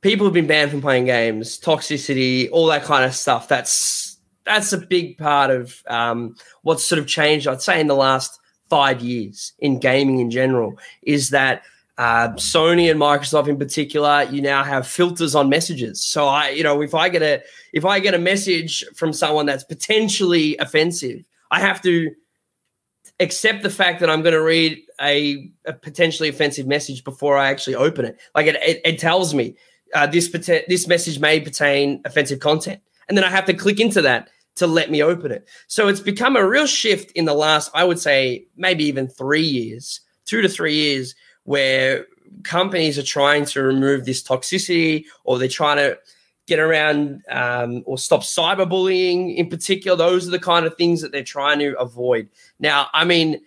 people 0.00 0.26
have 0.26 0.34
been 0.34 0.46
banned 0.46 0.70
from 0.70 0.80
playing 0.80 1.06
games, 1.06 1.58
toxicity, 1.58 2.48
all 2.52 2.66
that 2.66 2.84
kind 2.84 3.04
of 3.04 3.14
stuff. 3.14 3.48
That's 3.48 4.18
that's 4.44 4.72
a 4.72 4.78
big 4.78 5.18
part 5.18 5.50
of 5.50 5.82
um, 5.86 6.34
what's 6.62 6.84
sort 6.84 6.98
of 6.98 7.06
changed. 7.06 7.46
I'd 7.46 7.62
say 7.62 7.80
in 7.80 7.86
the 7.86 7.94
last 7.94 8.38
five 8.68 9.00
years 9.00 9.52
in 9.58 9.78
gaming 9.78 10.20
in 10.20 10.30
general 10.30 10.78
is 11.02 11.30
that 11.30 11.62
uh, 11.98 12.30
Sony 12.30 12.90
and 12.90 12.98
Microsoft 12.98 13.48
in 13.48 13.58
particular, 13.58 14.26
you 14.30 14.40
now 14.40 14.64
have 14.64 14.86
filters 14.86 15.34
on 15.34 15.50
messages. 15.50 16.00
So 16.00 16.26
I, 16.26 16.48
you 16.48 16.62
know, 16.62 16.80
if 16.80 16.94
I 16.94 17.10
get 17.10 17.22
a 17.22 17.42
if 17.74 17.84
I 17.84 18.00
get 18.00 18.14
a 18.14 18.18
message 18.18 18.84
from 18.94 19.12
someone 19.12 19.44
that's 19.44 19.64
potentially 19.64 20.56
offensive, 20.56 21.24
I 21.50 21.60
have 21.60 21.82
to 21.82 22.14
accept 23.18 23.62
the 23.62 23.70
fact 23.70 24.00
that 24.00 24.10
I'm 24.10 24.22
going 24.22 24.34
to 24.34 24.42
read 24.42 24.80
a, 25.00 25.50
a, 25.64 25.72
potentially 25.72 26.28
offensive 26.28 26.66
message 26.66 27.04
before 27.04 27.36
I 27.36 27.50
actually 27.50 27.74
open 27.74 28.04
it. 28.04 28.18
Like 28.34 28.46
it, 28.46 28.56
it, 28.56 28.80
it 28.84 28.98
tells 28.98 29.34
me 29.34 29.56
uh, 29.94 30.06
this 30.06 30.28
this 30.28 30.86
message 30.86 31.18
may 31.18 31.40
pertain 31.40 32.00
offensive 32.04 32.40
content, 32.40 32.80
and 33.08 33.16
then 33.16 33.24
I 33.24 33.30
have 33.30 33.44
to 33.46 33.54
click 33.54 33.80
into 33.80 34.02
that 34.02 34.28
to 34.56 34.66
let 34.66 34.90
me 34.90 35.02
open 35.02 35.32
it. 35.32 35.48
So 35.68 35.88
it's 35.88 36.00
become 36.00 36.36
a 36.36 36.46
real 36.46 36.66
shift 36.66 37.12
in 37.12 37.24
the 37.24 37.34
last, 37.34 37.70
I 37.74 37.84
would 37.84 37.98
say, 37.98 38.46
maybe 38.56 38.84
even 38.84 39.08
three 39.08 39.42
years, 39.42 40.00
two 40.26 40.42
to 40.42 40.48
three 40.48 40.74
years, 40.74 41.14
where 41.44 42.06
companies 42.44 42.98
are 42.98 43.02
trying 43.02 43.44
to 43.46 43.62
remove 43.62 44.04
this 44.04 44.22
toxicity 44.22 45.04
or 45.24 45.38
they're 45.38 45.48
trying 45.48 45.78
to 45.78 45.98
get 46.50 46.58
around 46.58 47.22
um, 47.30 47.82
or 47.86 47.96
stop 47.96 48.22
cyberbullying 48.22 49.36
in 49.36 49.48
particular. 49.48 49.96
Those 49.96 50.26
are 50.26 50.32
the 50.32 50.38
kind 50.40 50.66
of 50.66 50.76
things 50.76 51.00
that 51.00 51.12
they're 51.12 51.22
trying 51.22 51.60
to 51.60 51.78
avoid. 51.78 52.28
Now, 52.58 52.88
I 52.92 53.04
mean, 53.04 53.40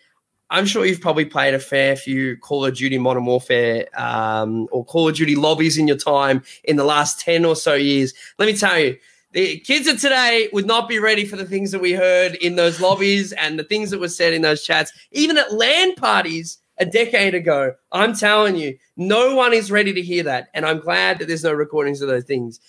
I'm 0.50 0.66
sure 0.66 0.86
you've 0.86 1.02
probably 1.02 1.26
played 1.26 1.54
a 1.54 1.60
fair 1.60 1.98
few 1.98 2.38
Call 2.38 2.66
of 2.66 2.76
Duty 2.76 2.98
Modern 2.98 3.26
Warfare 3.26 3.88
um, 4.00 4.70
or 4.72 4.86
Call 4.86 5.10
of 5.10 5.16
Duty 5.16 5.36
lobbies 5.36 5.78
in 5.78 5.86
your 5.86 5.98
time 5.98 6.44
in 6.64 6.78
the 6.78 6.86
last 6.86 7.20
10 7.20 7.44
or 7.44 7.58
so 7.58 7.74
years. 7.74 8.14
Let 8.40 8.46
me 8.46 8.56
tell 8.56 8.80
you, 8.80 8.98
the 9.34 9.60
kids 9.60 9.88
of 9.88 10.00
today 10.00 10.48
would 10.54 10.66
not 10.66 10.88
be 10.88 11.00
ready 11.00 11.26
for 11.26 11.36
the 11.36 11.46
things 11.46 11.72
that 11.72 11.82
we 11.82 11.92
heard 11.92 12.36
in 12.36 12.56
those 12.56 12.80
lobbies 12.80 13.34
and 13.34 13.60
the 13.60 13.64
things 13.64 13.90
that 13.90 14.00
were 14.00 14.08
said 14.08 14.34
in 14.34 14.44
those 14.44 14.64
chats, 14.64 14.94
even 15.12 15.38
at 15.38 15.54
LAN 15.54 15.96
parties 15.96 16.60
a 16.78 16.86
decade 16.86 17.36
ago. 17.36 17.74
I'm 17.92 18.16
telling 18.16 18.56
you, 18.56 18.78
no 18.96 19.36
one 19.36 19.54
is 19.54 19.72
ready 19.72 19.92
to 19.92 20.02
hear 20.02 20.24
that. 20.24 20.50
And 20.54 20.66
I'm 20.66 20.80
glad 20.80 21.20
that 21.20 21.28
there's 21.28 21.44
no 21.44 21.52
recordings 21.52 22.02
of 22.02 22.08
those 22.08 22.24
things. 22.26 22.60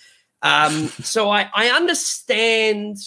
Um, 0.45 0.89
so 1.01 1.31
I, 1.31 1.49
I 1.55 1.69
understand, 1.69 2.97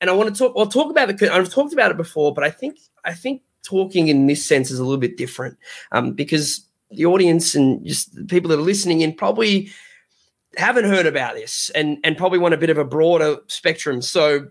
and 0.00 0.08
I 0.08 0.14
want 0.14 0.34
to 0.34 0.38
talk. 0.38 0.54
I'll 0.56 0.66
talk 0.66 0.90
about 0.90 1.08
the. 1.08 1.32
I've 1.32 1.50
talked 1.50 1.74
about 1.74 1.90
it 1.90 1.98
before, 1.98 2.32
but 2.32 2.44
I 2.44 2.50
think 2.50 2.78
I 3.04 3.12
think 3.12 3.42
talking 3.62 4.08
in 4.08 4.26
this 4.26 4.48
sense 4.48 4.70
is 4.70 4.78
a 4.78 4.82
little 4.82 4.98
bit 4.98 5.18
different 5.18 5.58
um, 5.92 6.12
because 6.12 6.66
the 6.90 7.04
audience 7.04 7.54
and 7.54 7.86
just 7.86 8.14
the 8.14 8.24
people 8.24 8.48
that 8.48 8.58
are 8.58 8.62
listening 8.62 9.02
in 9.02 9.12
probably 9.12 9.70
haven't 10.56 10.86
heard 10.86 11.04
about 11.04 11.34
this 11.34 11.70
and 11.74 11.98
and 12.04 12.16
probably 12.16 12.38
want 12.38 12.54
a 12.54 12.58
bit 12.58 12.70
of 12.70 12.78
a 12.78 12.84
broader 12.86 13.36
spectrum. 13.48 14.00
So 14.00 14.48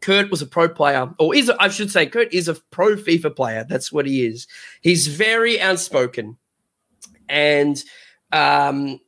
Kurt 0.00 0.30
was 0.30 0.40
a 0.40 0.46
pro 0.46 0.70
player, 0.70 1.12
or 1.18 1.34
is 1.34 1.50
I 1.50 1.68
should 1.68 1.90
say, 1.90 2.06
Kurt 2.06 2.32
is 2.32 2.48
a 2.48 2.54
pro 2.70 2.96
FIFA 2.96 3.36
player. 3.36 3.66
That's 3.68 3.92
what 3.92 4.06
he 4.06 4.24
is. 4.24 4.46
He's 4.80 5.06
very 5.06 5.60
outspoken, 5.60 6.38
and 7.28 7.76
um, 8.32 9.00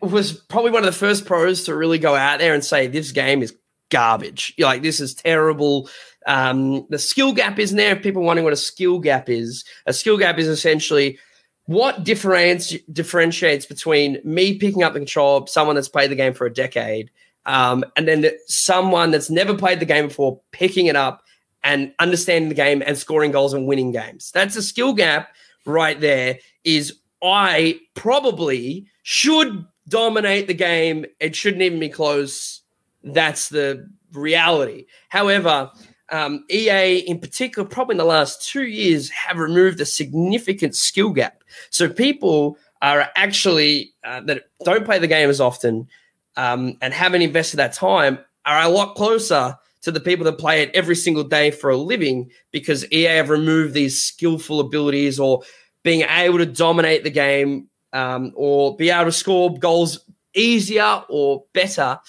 was 0.00 0.32
probably 0.32 0.70
one 0.70 0.82
of 0.82 0.86
the 0.86 0.98
first 0.98 1.26
pros 1.26 1.64
to 1.64 1.74
really 1.74 1.98
go 1.98 2.14
out 2.14 2.38
there 2.38 2.54
and 2.54 2.64
say 2.64 2.86
this 2.86 3.12
game 3.12 3.42
is 3.42 3.56
garbage. 3.90 4.54
You're 4.56 4.68
like 4.68 4.82
this 4.82 5.00
is 5.00 5.14
terrible. 5.14 5.88
Um, 6.26 6.86
the 6.88 6.98
skill 6.98 7.32
gap 7.32 7.58
isn't 7.58 7.76
there. 7.76 7.96
People 7.96 8.22
wondering 8.22 8.44
what 8.44 8.52
a 8.52 8.56
skill 8.56 8.98
gap 8.98 9.28
is. 9.28 9.64
A 9.86 9.92
skill 9.92 10.16
gap 10.16 10.38
is 10.38 10.48
essentially 10.48 11.18
what 11.66 12.04
differentiates 12.04 12.84
differentiates 12.92 13.66
between 13.66 14.18
me 14.24 14.58
picking 14.58 14.82
up 14.82 14.92
the 14.92 15.00
control, 15.00 15.46
someone 15.46 15.76
that's 15.76 15.88
played 15.88 16.10
the 16.10 16.16
game 16.16 16.32
for 16.32 16.46
a 16.46 16.52
decade, 16.52 17.10
um, 17.46 17.84
and 17.96 18.06
then 18.08 18.22
the, 18.22 18.38
someone 18.46 19.10
that's 19.10 19.30
never 19.30 19.54
played 19.54 19.80
the 19.80 19.86
game 19.86 20.08
before 20.08 20.40
picking 20.52 20.86
it 20.86 20.96
up 20.96 21.22
and 21.64 21.92
understanding 21.98 22.48
the 22.48 22.54
game 22.54 22.82
and 22.84 22.98
scoring 22.98 23.30
goals 23.30 23.52
and 23.52 23.66
winning 23.66 23.92
games. 23.92 24.32
That's 24.32 24.56
a 24.56 24.62
skill 24.62 24.92
gap 24.92 25.28
right 25.64 26.00
there. 26.00 26.38
Is 26.64 26.98
I 27.22 27.80
probably 27.94 28.86
should 29.02 29.64
dominate 29.88 30.46
the 30.46 30.54
game. 30.54 31.06
It 31.20 31.34
shouldn't 31.34 31.62
even 31.62 31.80
be 31.80 31.88
close. 31.88 32.62
That's 33.02 33.48
the 33.48 33.88
reality. 34.12 34.86
However, 35.08 35.70
um, 36.10 36.44
EA 36.50 36.98
in 36.98 37.18
particular, 37.18 37.66
probably 37.66 37.94
in 37.94 37.98
the 37.98 38.04
last 38.04 38.48
two 38.48 38.64
years, 38.64 39.08
have 39.10 39.38
removed 39.38 39.80
a 39.80 39.86
significant 39.86 40.76
skill 40.76 41.10
gap. 41.10 41.42
So 41.70 41.88
people 41.88 42.58
are 42.82 43.10
actually 43.16 43.92
uh, 44.04 44.20
that 44.22 44.44
don't 44.64 44.84
play 44.84 44.98
the 44.98 45.06
game 45.06 45.30
as 45.30 45.40
often 45.40 45.88
um, 46.36 46.76
and 46.82 46.92
haven't 46.92 47.22
invested 47.22 47.56
that 47.56 47.72
time 47.72 48.18
are 48.44 48.62
a 48.62 48.68
lot 48.68 48.94
closer 48.94 49.56
to 49.82 49.90
the 49.90 50.00
people 50.00 50.24
that 50.24 50.38
play 50.38 50.62
it 50.62 50.70
every 50.74 50.96
single 50.96 51.24
day 51.24 51.50
for 51.50 51.70
a 51.70 51.76
living 51.76 52.30
because 52.50 52.90
EA 52.92 53.16
have 53.16 53.30
removed 53.30 53.74
these 53.74 54.00
skillful 54.00 54.60
abilities 54.60 55.18
or 55.18 55.42
being 55.82 56.02
able 56.02 56.38
to 56.38 56.46
dominate 56.46 57.04
the 57.04 57.10
game 57.10 57.68
um, 57.92 58.32
or 58.34 58.76
be 58.76 58.90
able 58.90 59.06
to 59.06 59.12
score 59.12 59.56
goals 59.56 60.00
easier 60.34 61.04
or 61.08 61.44
better 61.52 62.00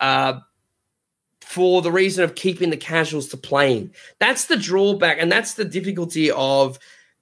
uh, 0.00 0.40
for 1.40 1.80
the 1.82 1.92
reason 1.92 2.24
of 2.24 2.34
keeping 2.34 2.70
the 2.70 2.76
casuals 2.76 3.28
to 3.28 3.36
playing. 3.36 3.92
That's 4.18 4.46
the 4.46 4.56
drawback, 4.56 5.18
and 5.20 5.30
that's 5.30 5.54
the 5.54 5.64
difficulty 5.64 6.30
of, 6.30 6.78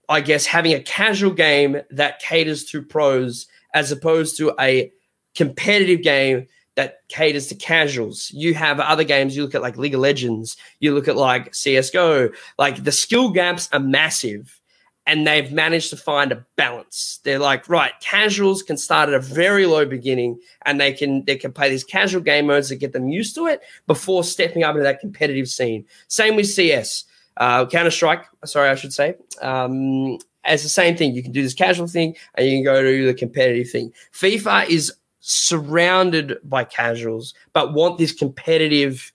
I 0.09 0.21
guess, 0.21 0.47
having 0.47 0.73
a 0.73 0.81
casual 0.81 1.33
game 1.33 1.81
that 1.91 2.21
caters 2.21 2.65
to 2.67 2.83
pros 2.83 3.47
as 3.75 3.93
opposed 3.93 4.37
to 4.39 4.55
a 4.59 4.91
competitive 5.35 6.03
game 6.03 6.47
that 6.77 7.01
caters 7.09 7.47
to 7.49 7.55
casuals. 7.55 8.31
You 8.33 8.55
have 8.55 8.81
other 8.81 9.05
games, 9.05 9.37
you 9.37 9.43
look 9.43 9.55
at 9.55 9.63
like 9.63 9.79
League 9.79 9.95
of 9.95 10.01
Legends, 10.01 10.57
you 10.79 10.95
look 10.95 11.09
at 11.09 11.17
like 11.17 11.53
CSGO, 11.53 12.35
like 12.59 12.85
the 12.85 12.93
skill 12.93 13.31
gaps 13.31 13.69
are 13.73 13.81
massive 13.81 14.61
and 15.07 15.27
they've 15.27 15.53
managed 15.53 15.91
to 15.91 15.97
find 15.97 16.33
a 16.33 16.45
balance. 16.57 17.21
They're 17.23 17.39
like, 17.39 17.69
right, 17.69 17.93
casuals 18.01 18.63
can 18.63 18.77
start 18.77 19.09
at 19.09 19.15
a 19.15 19.21
very 19.21 19.67
low 19.67 19.87
beginning, 19.87 20.41
and 20.65 20.81
they 20.81 20.93
can 20.93 21.25
they 21.25 21.37
can 21.37 21.53
play 21.53 21.71
these 21.71 21.85
casual 21.85 22.23
game 22.23 22.47
modes 22.47 22.69
that 22.69 22.77
get 22.77 22.93
them 22.93 23.09
used 23.09 23.35
to 23.37 23.47
it 23.47 23.61
before 23.87 24.25
stepping 24.25 24.65
up 24.65 24.71
into 24.73 24.83
that 24.83 25.01
competitive 25.01 25.49
scene. 25.49 25.85
Same 26.09 26.37
with 26.37 26.47
CS, 26.47 27.05
uh, 27.37 27.67
Counter 27.67 27.91
Strike. 27.91 28.25
Sorry, 28.45 28.69
I 28.69 28.75
should 28.75 28.93
say. 28.93 29.15
Um, 29.41 30.19
as 30.45 30.63
the 30.63 30.69
same 30.69 30.97
thing, 30.97 31.15
you 31.15 31.23
can 31.23 31.33
do 31.33 31.43
this 31.43 31.55
casual 31.55 31.87
thing, 31.87 32.17
and 32.35 32.47
you 32.47 32.57
can 32.57 32.65
go 32.65 32.83
to 32.83 33.07
the 33.07 33.15
competitive 33.15 33.71
thing. 33.71 33.93
FIFA 34.13 34.69
is 34.69 34.93
surrounded 35.21 36.39
by 36.45 36.63
casuals, 36.63 37.35
but 37.53 37.75
want 37.75 37.99
this 37.99 38.13
competitive 38.13 39.13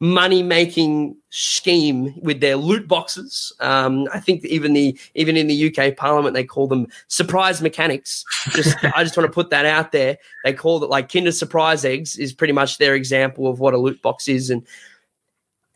money 0.00 0.42
making 0.42 1.14
scheme 1.28 2.14
with 2.22 2.40
their 2.40 2.56
loot 2.56 2.88
boxes. 2.88 3.52
Um, 3.60 4.08
I 4.12 4.18
think 4.18 4.44
even 4.46 4.72
the 4.72 4.98
even 5.14 5.36
in 5.36 5.46
the 5.46 5.76
UK 5.76 5.96
Parliament 5.96 6.34
they 6.34 6.44
call 6.44 6.66
them 6.66 6.86
surprise 7.08 7.60
mechanics. 7.60 8.24
Just 8.50 8.82
I 8.96 9.04
just 9.04 9.16
want 9.16 9.28
to 9.28 9.32
put 9.32 9.50
that 9.50 9.66
out 9.66 9.92
there. 9.92 10.16
They 10.44 10.54
call 10.54 10.82
it 10.82 10.90
like 10.90 11.12
Kinder 11.12 11.32
Surprise 11.32 11.84
eggs 11.84 12.16
is 12.16 12.32
pretty 12.32 12.54
much 12.54 12.78
their 12.78 12.94
example 12.94 13.46
of 13.46 13.60
what 13.60 13.74
a 13.74 13.78
loot 13.78 14.00
box 14.00 14.26
is, 14.26 14.48
and 14.48 14.66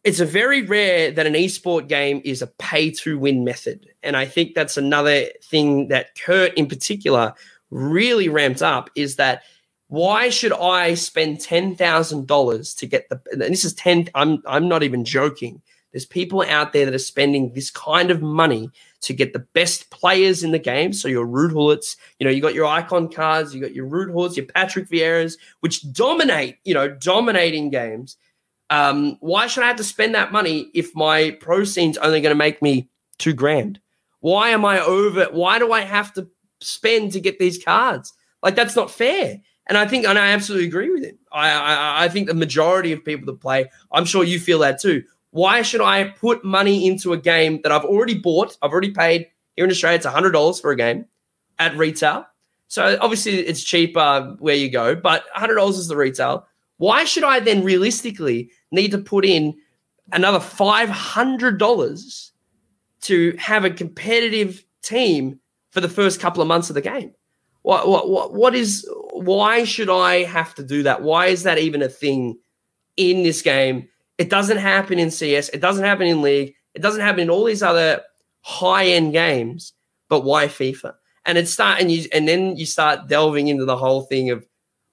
it's 0.04 0.20
a 0.20 0.26
very 0.26 0.62
rare 0.62 1.10
that 1.10 1.26
an 1.26 1.34
esport 1.34 1.88
game 1.88 2.20
is 2.24 2.42
a 2.42 2.46
pay 2.46 2.90
to 2.90 3.18
win 3.18 3.44
method. 3.44 3.88
And 4.02 4.16
I 4.16 4.26
think 4.26 4.54
that's 4.54 4.76
another 4.76 5.26
thing 5.42 5.88
that 5.88 6.18
Kurt 6.18 6.54
in 6.54 6.66
particular 6.66 7.34
really 7.70 8.28
ramped 8.28 8.62
up 8.62 8.90
is 8.94 9.16
that 9.16 9.42
why 9.88 10.28
should 10.30 10.52
I 10.52 10.94
spend 10.94 11.40
ten 11.40 11.76
thousand 11.76 12.26
dollars 12.26 12.74
to 12.74 12.86
get 12.86 13.08
the? 13.08 13.20
And 13.32 13.40
this 13.42 13.64
is 13.64 13.74
ten. 13.74 14.08
I'm 14.14 14.42
I'm 14.46 14.68
not 14.68 14.82
even 14.82 15.04
joking. 15.04 15.62
There's 15.92 16.06
people 16.06 16.42
out 16.42 16.72
there 16.72 16.86
that 16.86 16.94
are 16.94 16.98
spending 16.98 17.52
this 17.52 17.70
kind 17.70 18.10
of 18.10 18.20
money 18.20 18.68
to 19.02 19.12
get 19.12 19.32
the 19.32 19.46
best 19.54 19.90
players 19.90 20.42
in 20.42 20.50
the 20.50 20.58
game. 20.58 20.92
So 20.92 21.06
your 21.06 21.24
Ruud 21.24 21.52
Gullits, 21.52 21.96
you 22.18 22.24
know, 22.24 22.32
you 22.32 22.42
got 22.42 22.54
your 22.54 22.66
icon 22.66 23.08
cards, 23.08 23.54
you 23.54 23.60
got 23.60 23.74
your 23.74 23.86
Ruud 23.86 24.12
Gullits, 24.12 24.36
your 24.36 24.46
Patrick 24.46 24.88
Vieiras, 24.88 25.38
which 25.60 25.92
dominate, 25.92 26.56
you 26.64 26.74
know, 26.74 26.88
dominating 26.88 27.70
games. 27.70 28.16
Um, 28.70 29.18
why 29.20 29.46
should 29.46 29.62
I 29.62 29.68
have 29.68 29.76
to 29.76 29.84
spend 29.84 30.16
that 30.16 30.32
money 30.32 30.68
if 30.74 30.96
my 30.96 31.36
pro 31.40 31.62
scene's 31.62 31.98
only 31.98 32.20
going 32.20 32.34
to 32.34 32.38
make 32.38 32.60
me 32.60 32.88
two 33.18 33.32
grand? 33.32 33.78
Why 34.18 34.48
am 34.48 34.64
I 34.64 34.80
over? 34.80 35.26
Why 35.30 35.60
do 35.60 35.70
I 35.70 35.82
have 35.82 36.12
to 36.14 36.26
spend 36.60 37.12
to 37.12 37.20
get 37.20 37.38
these 37.38 37.62
cards? 37.62 38.12
Like 38.42 38.56
that's 38.56 38.74
not 38.74 38.90
fair. 38.90 39.40
And 39.66 39.78
I 39.78 39.86
think, 39.86 40.06
and 40.06 40.18
I 40.18 40.32
absolutely 40.32 40.66
agree 40.68 40.90
with 40.90 41.04
him. 41.04 41.18
I, 41.32 41.50
I, 41.50 42.04
I 42.04 42.08
think 42.08 42.28
the 42.28 42.34
majority 42.34 42.92
of 42.92 43.04
people 43.04 43.26
that 43.26 43.40
play, 43.40 43.70
I'm 43.92 44.04
sure 44.04 44.22
you 44.22 44.38
feel 44.38 44.58
that 44.58 44.80
too. 44.80 45.04
Why 45.30 45.62
should 45.62 45.80
I 45.80 46.04
put 46.04 46.44
money 46.44 46.86
into 46.86 47.12
a 47.12 47.18
game 47.18 47.60
that 47.62 47.72
I've 47.72 47.84
already 47.84 48.18
bought? 48.18 48.56
I've 48.62 48.70
already 48.70 48.92
paid 48.92 49.26
here 49.56 49.64
in 49.64 49.70
Australia. 49.70 49.96
It's 49.96 50.06
hundred 50.06 50.32
dollars 50.32 50.60
for 50.60 50.70
a 50.70 50.76
game 50.76 51.06
at 51.58 51.76
retail. 51.76 52.26
So 52.68 52.98
obviously 53.00 53.38
it's 53.38 53.62
cheaper 53.62 54.36
where 54.38 54.54
you 54.54 54.70
go, 54.70 54.94
but 54.94 55.24
hundred 55.32 55.54
dollars 55.56 55.78
is 55.78 55.88
the 55.88 55.96
retail. 55.96 56.46
Why 56.76 57.04
should 57.04 57.24
I 57.24 57.40
then 57.40 57.64
realistically 57.64 58.50
need 58.70 58.90
to 58.90 58.98
put 58.98 59.24
in 59.24 59.54
another 60.12 60.40
five 60.40 60.88
hundred 60.88 61.58
dollars 61.58 62.32
to 63.02 63.34
have 63.38 63.64
a 63.64 63.70
competitive 63.70 64.64
team 64.82 65.40
for 65.70 65.80
the 65.80 65.88
first 65.88 66.20
couple 66.20 66.42
of 66.42 66.48
months 66.48 66.68
of 66.68 66.74
the 66.74 66.80
game? 66.80 67.12
What, 67.64 67.88
what, 67.88 68.10
what, 68.10 68.34
what 68.34 68.54
is, 68.54 68.86
why 69.14 69.64
should 69.64 69.88
I 69.88 70.24
have 70.24 70.54
to 70.56 70.62
do 70.62 70.82
that? 70.82 71.00
Why 71.00 71.28
is 71.28 71.44
that 71.44 71.56
even 71.56 71.80
a 71.80 71.88
thing 71.88 72.38
in 72.98 73.22
this 73.22 73.40
game? 73.40 73.88
It 74.18 74.28
doesn't 74.28 74.58
happen 74.58 74.98
in 74.98 75.10
CS. 75.10 75.48
It 75.48 75.62
doesn't 75.62 75.82
happen 75.82 76.06
in 76.06 76.20
League. 76.20 76.54
It 76.74 76.82
doesn't 76.82 77.00
happen 77.00 77.20
in 77.20 77.30
all 77.30 77.44
these 77.44 77.62
other 77.62 78.02
high 78.42 78.88
end 78.88 79.14
games. 79.14 79.72
But 80.10 80.24
why 80.24 80.46
FIFA? 80.46 80.92
And 81.24 81.38
it's 81.38 81.50
starting 81.50 81.88
you, 81.88 82.04
and 82.12 82.28
then 82.28 82.54
you 82.54 82.66
start 82.66 83.08
delving 83.08 83.48
into 83.48 83.64
the 83.64 83.78
whole 83.78 84.02
thing 84.02 84.28
of, 84.28 84.46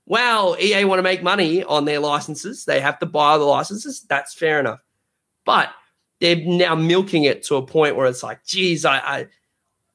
well, 0.05 0.55
EA 0.57 0.85
want 0.85 0.99
to 0.99 1.03
make 1.03 1.21
money 1.21 1.65
on 1.65 1.83
their 1.83 1.99
licenses. 1.99 2.63
They 2.63 2.79
have 2.79 2.99
to 2.99 3.05
buy 3.05 3.37
the 3.37 3.43
licenses. 3.43 4.05
That's 4.07 4.33
fair 4.33 4.61
enough. 4.61 4.79
But 5.45 5.71
they're 6.21 6.37
now 6.37 6.75
milking 6.75 7.25
it 7.25 7.43
to 7.43 7.57
a 7.57 7.67
point 7.67 7.97
where 7.97 8.07
it's 8.07 8.23
like, 8.23 8.45
geez, 8.45 8.85
I, 8.85 8.97
I 8.99 9.27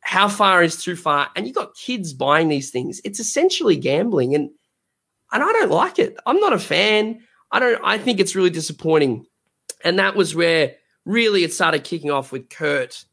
how 0.06 0.28
far 0.28 0.62
is 0.62 0.76
too 0.76 0.94
far? 0.94 1.28
And 1.34 1.46
you've 1.46 1.56
got 1.56 1.74
kids 1.74 2.12
buying 2.12 2.48
these 2.48 2.70
things. 2.70 3.00
It's 3.04 3.18
essentially 3.18 3.74
gambling, 3.76 4.36
and 4.36 4.50
and 5.32 5.42
I 5.42 5.52
don't 5.52 5.70
like 5.70 5.98
it. 5.98 6.16
I'm 6.24 6.38
not 6.38 6.52
a 6.52 6.60
fan. 6.60 7.18
I 7.50 7.58
don't. 7.58 7.80
I 7.82 7.98
think 7.98 8.20
it's 8.20 8.36
really 8.36 8.50
disappointing, 8.50 9.26
and 9.82 9.98
that 9.98 10.14
was 10.14 10.32
where 10.32 10.76
really 11.04 11.42
it 11.42 11.52
started 11.52 11.82
kicking 11.82 12.12
off 12.12 12.30
with 12.30 12.48
Kurt 12.50 13.04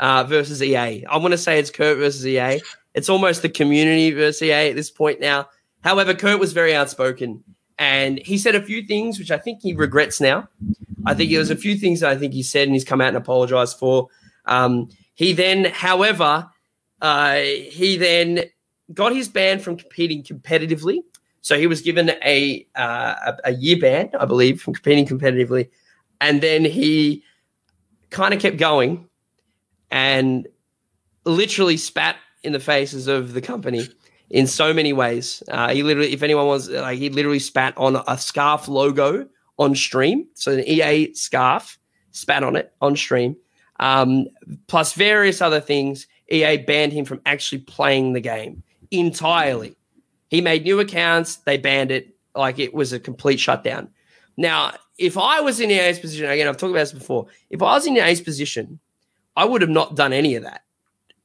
uh, 0.00 0.24
versus 0.24 0.60
EA. 0.60 1.04
I 1.06 1.18
want 1.18 1.32
to 1.32 1.38
say 1.38 1.60
it's 1.60 1.70
Kurt 1.70 1.98
versus 1.98 2.26
EA. 2.26 2.60
It's 2.94 3.08
almost 3.08 3.42
the 3.42 3.48
community 3.48 4.10
versus 4.10 4.42
EA 4.42 4.70
at 4.70 4.76
this 4.76 4.90
point 4.90 5.20
now. 5.20 5.48
However, 5.82 6.14
Kurt 6.14 6.40
was 6.40 6.52
very 6.52 6.74
outspoken, 6.74 7.44
and 7.78 8.18
he 8.18 8.38
said 8.38 8.56
a 8.56 8.62
few 8.62 8.82
things 8.82 9.20
which 9.20 9.30
I 9.30 9.38
think 9.38 9.62
he 9.62 9.72
regrets 9.72 10.20
now. 10.20 10.48
I 11.06 11.14
think 11.14 11.30
there 11.30 11.38
was 11.38 11.50
a 11.50 11.56
few 11.56 11.76
things 11.76 12.00
that 12.00 12.10
I 12.10 12.16
think 12.16 12.32
he 12.32 12.42
said, 12.42 12.66
and 12.66 12.74
he's 12.74 12.84
come 12.84 13.00
out 13.00 13.08
and 13.08 13.16
apologized 13.16 13.78
for. 13.78 14.08
Um, 14.46 14.88
he 15.20 15.34
then, 15.34 15.66
however, 15.66 16.48
uh, 17.02 17.34
he 17.34 17.98
then 17.98 18.44
got 18.94 19.14
his 19.14 19.28
ban 19.28 19.58
from 19.58 19.76
competing 19.76 20.22
competitively. 20.22 21.00
So 21.42 21.58
he 21.58 21.66
was 21.66 21.82
given 21.82 22.12
a, 22.24 22.66
uh, 22.74 23.32
a 23.44 23.52
year 23.52 23.76
ban, 23.78 24.08
I 24.18 24.24
believe, 24.24 24.62
from 24.62 24.72
competing 24.72 25.06
competitively, 25.06 25.68
and 26.22 26.40
then 26.40 26.64
he 26.64 27.22
kind 28.08 28.32
of 28.32 28.40
kept 28.40 28.56
going 28.56 29.10
and 29.90 30.48
literally 31.26 31.76
spat 31.76 32.16
in 32.42 32.54
the 32.54 32.60
faces 32.60 33.06
of 33.06 33.34
the 33.34 33.42
company 33.42 33.86
in 34.30 34.46
so 34.46 34.72
many 34.72 34.94
ways. 34.94 35.42
Uh, 35.48 35.68
he 35.68 35.82
literally, 35.82 36.14
if 36.14 36.22
anyone 36.22 36.46
was 36.46 36.70
like, 36.70 36.98
he 36.98 37.10
literally 37.10 37.40
spat 37.40 37.74
on 37.76 38.02
a 38.08 38.16
scarf 38.16 38.68
logo 38.68 39.28
on 39.58 39.74
stream, 39.74 40.28
so 40.32 40.52
an 40.52 40.66
EA 40.66 41.12
scarf, 41.12 41.78
spat 42.10 42.42
on 42.42 42.56
it 42.56 42.72
on 42.80 42.96
stream 42.96 43.36
um, 43.80 44.28
plus 44.68 44.92
various 44.92 45.42
other 45.42 45.60
things. 45.60 46.06
EA 46.30 46.58
banned 46.58 46.92
him 46.92 47.04
from 47.04 47.20
actually 47.26 47.58
playing 47.62 48.12
the 48.12 48.20
game 48.20 48.62
entirely. 48.92 49.74
He 50.28 50.40
made 50.40 50.62
new 50.62 50.78
accounts, 50.78 51.36
they 51.36 51.56
banned 51.56 51.90
it 51.90 52.14
like 52.36 52.60
it 52.60 52.72
was 52.72 52.92
a 52.92 53.00
complete 53.00 53.40
shutdown. 53.40 53.88
Now, 54.36 54.74
if 54.96 55.18
I 55.18 55.40
was 55.40 55.58
in 55.58 55.70
EA's 55.70 55.98
position, 55.98 56.30
again, 56.30 56.46
I've 56.46 56.56
talked 56.56 56.70
about 56.70 56.80
this 56.80 56.92
before, 56.92 57.26
if 57.48 57.62
I 57.62 57.74
was 57.74 57.86
in 57.86 57.96
EA's 57.96 58.20
position, 58.20 58.78
I 59.36 59.44
would 59.44 59.62
have 59.62 59.70
not 59.70 59.96
done 59.96 60.12
any 60.12 60.36
of 60.36 60.44
that 60.44 60.62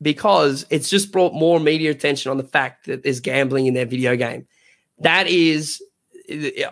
because 0.01 0.65
it's 0.69 0.89
just 0.89 1.11
brought 1.11 1.33
more 1.33 1.59
media 1.59 1.91
attention 1.91 2.31
on 2.31 2.37
the 2.37 2.43
fact 2.43 2.85
that 2.85 3.03
there's 3.03 3.19
gambling 3.19 3.67
in 3.67 3.73
their 3.73 3.85
video 3.85 4.15
game. 4.15 4.47
That 4.99 5.27
is, 5.27 5.83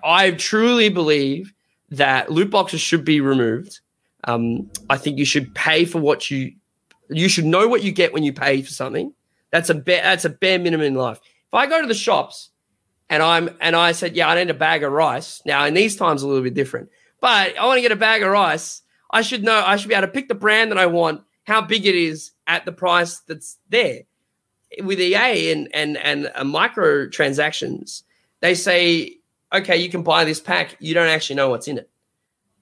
I 0.04 0.32
truly 0.32 0.89
believe 0.89 1.54
that 1.91 2.32
loot 2.32 2.50
boxes 2.50 2.82
should 2.82 3.06
be 3.06 3.22
removed. 3.22 3.80
Um, 4.25 4.69
I 4.89 4.97
think 4.97 5.17
you 5.17 5.25
should 5.25 5.53
pay 5.53 5.86
for 5.86 5.99
what 5.99 6.31
you 6.31 6.53
you 7.09 7.27
should 7.27 7.45
know 7.45 7.67
what 7.67 7.83
you 7.83 7.91
get 7.91 8.13
when 8.13 8.23
you 8.23 8.33
pay 8.33 8.62
for 8.62 8.71
something. 8.71 9.13
That's 9.51 9.69
a 9.69 9.75
bare 9.75 10.01
that's 10.01 10.25
a 10.25 10.29
bare 10.29 10.59
minimum 10.59 10.86
in 10.86 10.95
life. 10.95 11.19
If 11.47 11.53
I 11.53 11.67
go 11.67 11.81
to 11.81 11.88
the 11.88 11.93
shops 11.93 12.49
and 13.09 13.21
I'm 13.21 13.49
and 13.59 13.75
I 13.75 13.91
said, 13.91 14.15
yeah, 14.15 14.29
I 14.29 14.36
need 14.36 14.49
a 14.49 14.55
bag 14.55 14.83
of 14.83 14.91
rice. 14.91 15.41
Now 15.45 15.65
in 15.65 15.73
these 15.73 15.95
times 15.95 16.23
a 16.23 16.27
little 16.27 16.43
bit 16.43 16.53
different, 16.53 16.89
but 17.19 17.57
I 17.57 17.65
want 17.65 17.77
to 17.77 17.81
get 17.81 17.91
a 17.91 17.97
bag 17.97 18.23
of 18.23 18.31
rice. 18.31 18.81
I 19.12 19.21
should 19.21 19.43
know. 19.43 19.62
I 19.63 19.75
should 19.75 19.89
be 19.89 19.95
able 19.95 20.07
to 20.07 20.13
pick 20.13 20.27
the 20.27 20.36
brand 20.36 20.71
that 20.71 20.79
I 20.79 20.88
want, 20.88 21.21
how 21.43 21.62
big 21.62 21.86
it 21.86 21.95
is 21.95 22.31
at 22.47 22.65
the 22.65 22.71
price 22.71 23.19
that's 23.19 23.57
there. 23.69 24.01
With 24.81 24.99
EA 24.99 25.51
and 25.51 25.69
and 25.73 25.97
and 25.97 26.31
uh, 26.33 26.43
micro 26.43 27.07
transactions, 27.07 28.03
they 28.39 28.55
say, 28.55 29.17
okay, 29.53 29.77
you 29.77 29.89
can 29.89 30.01
buy 30.01 30.23
this 30.23 30.39
pack. 30.39 30.77
You 30.79 30.95
don't 30.95 31.09
actually 31.09 31.36
know 31.36 31.49
what's 31.49 31.67
in 31.67 31.77
it 31.77 31.91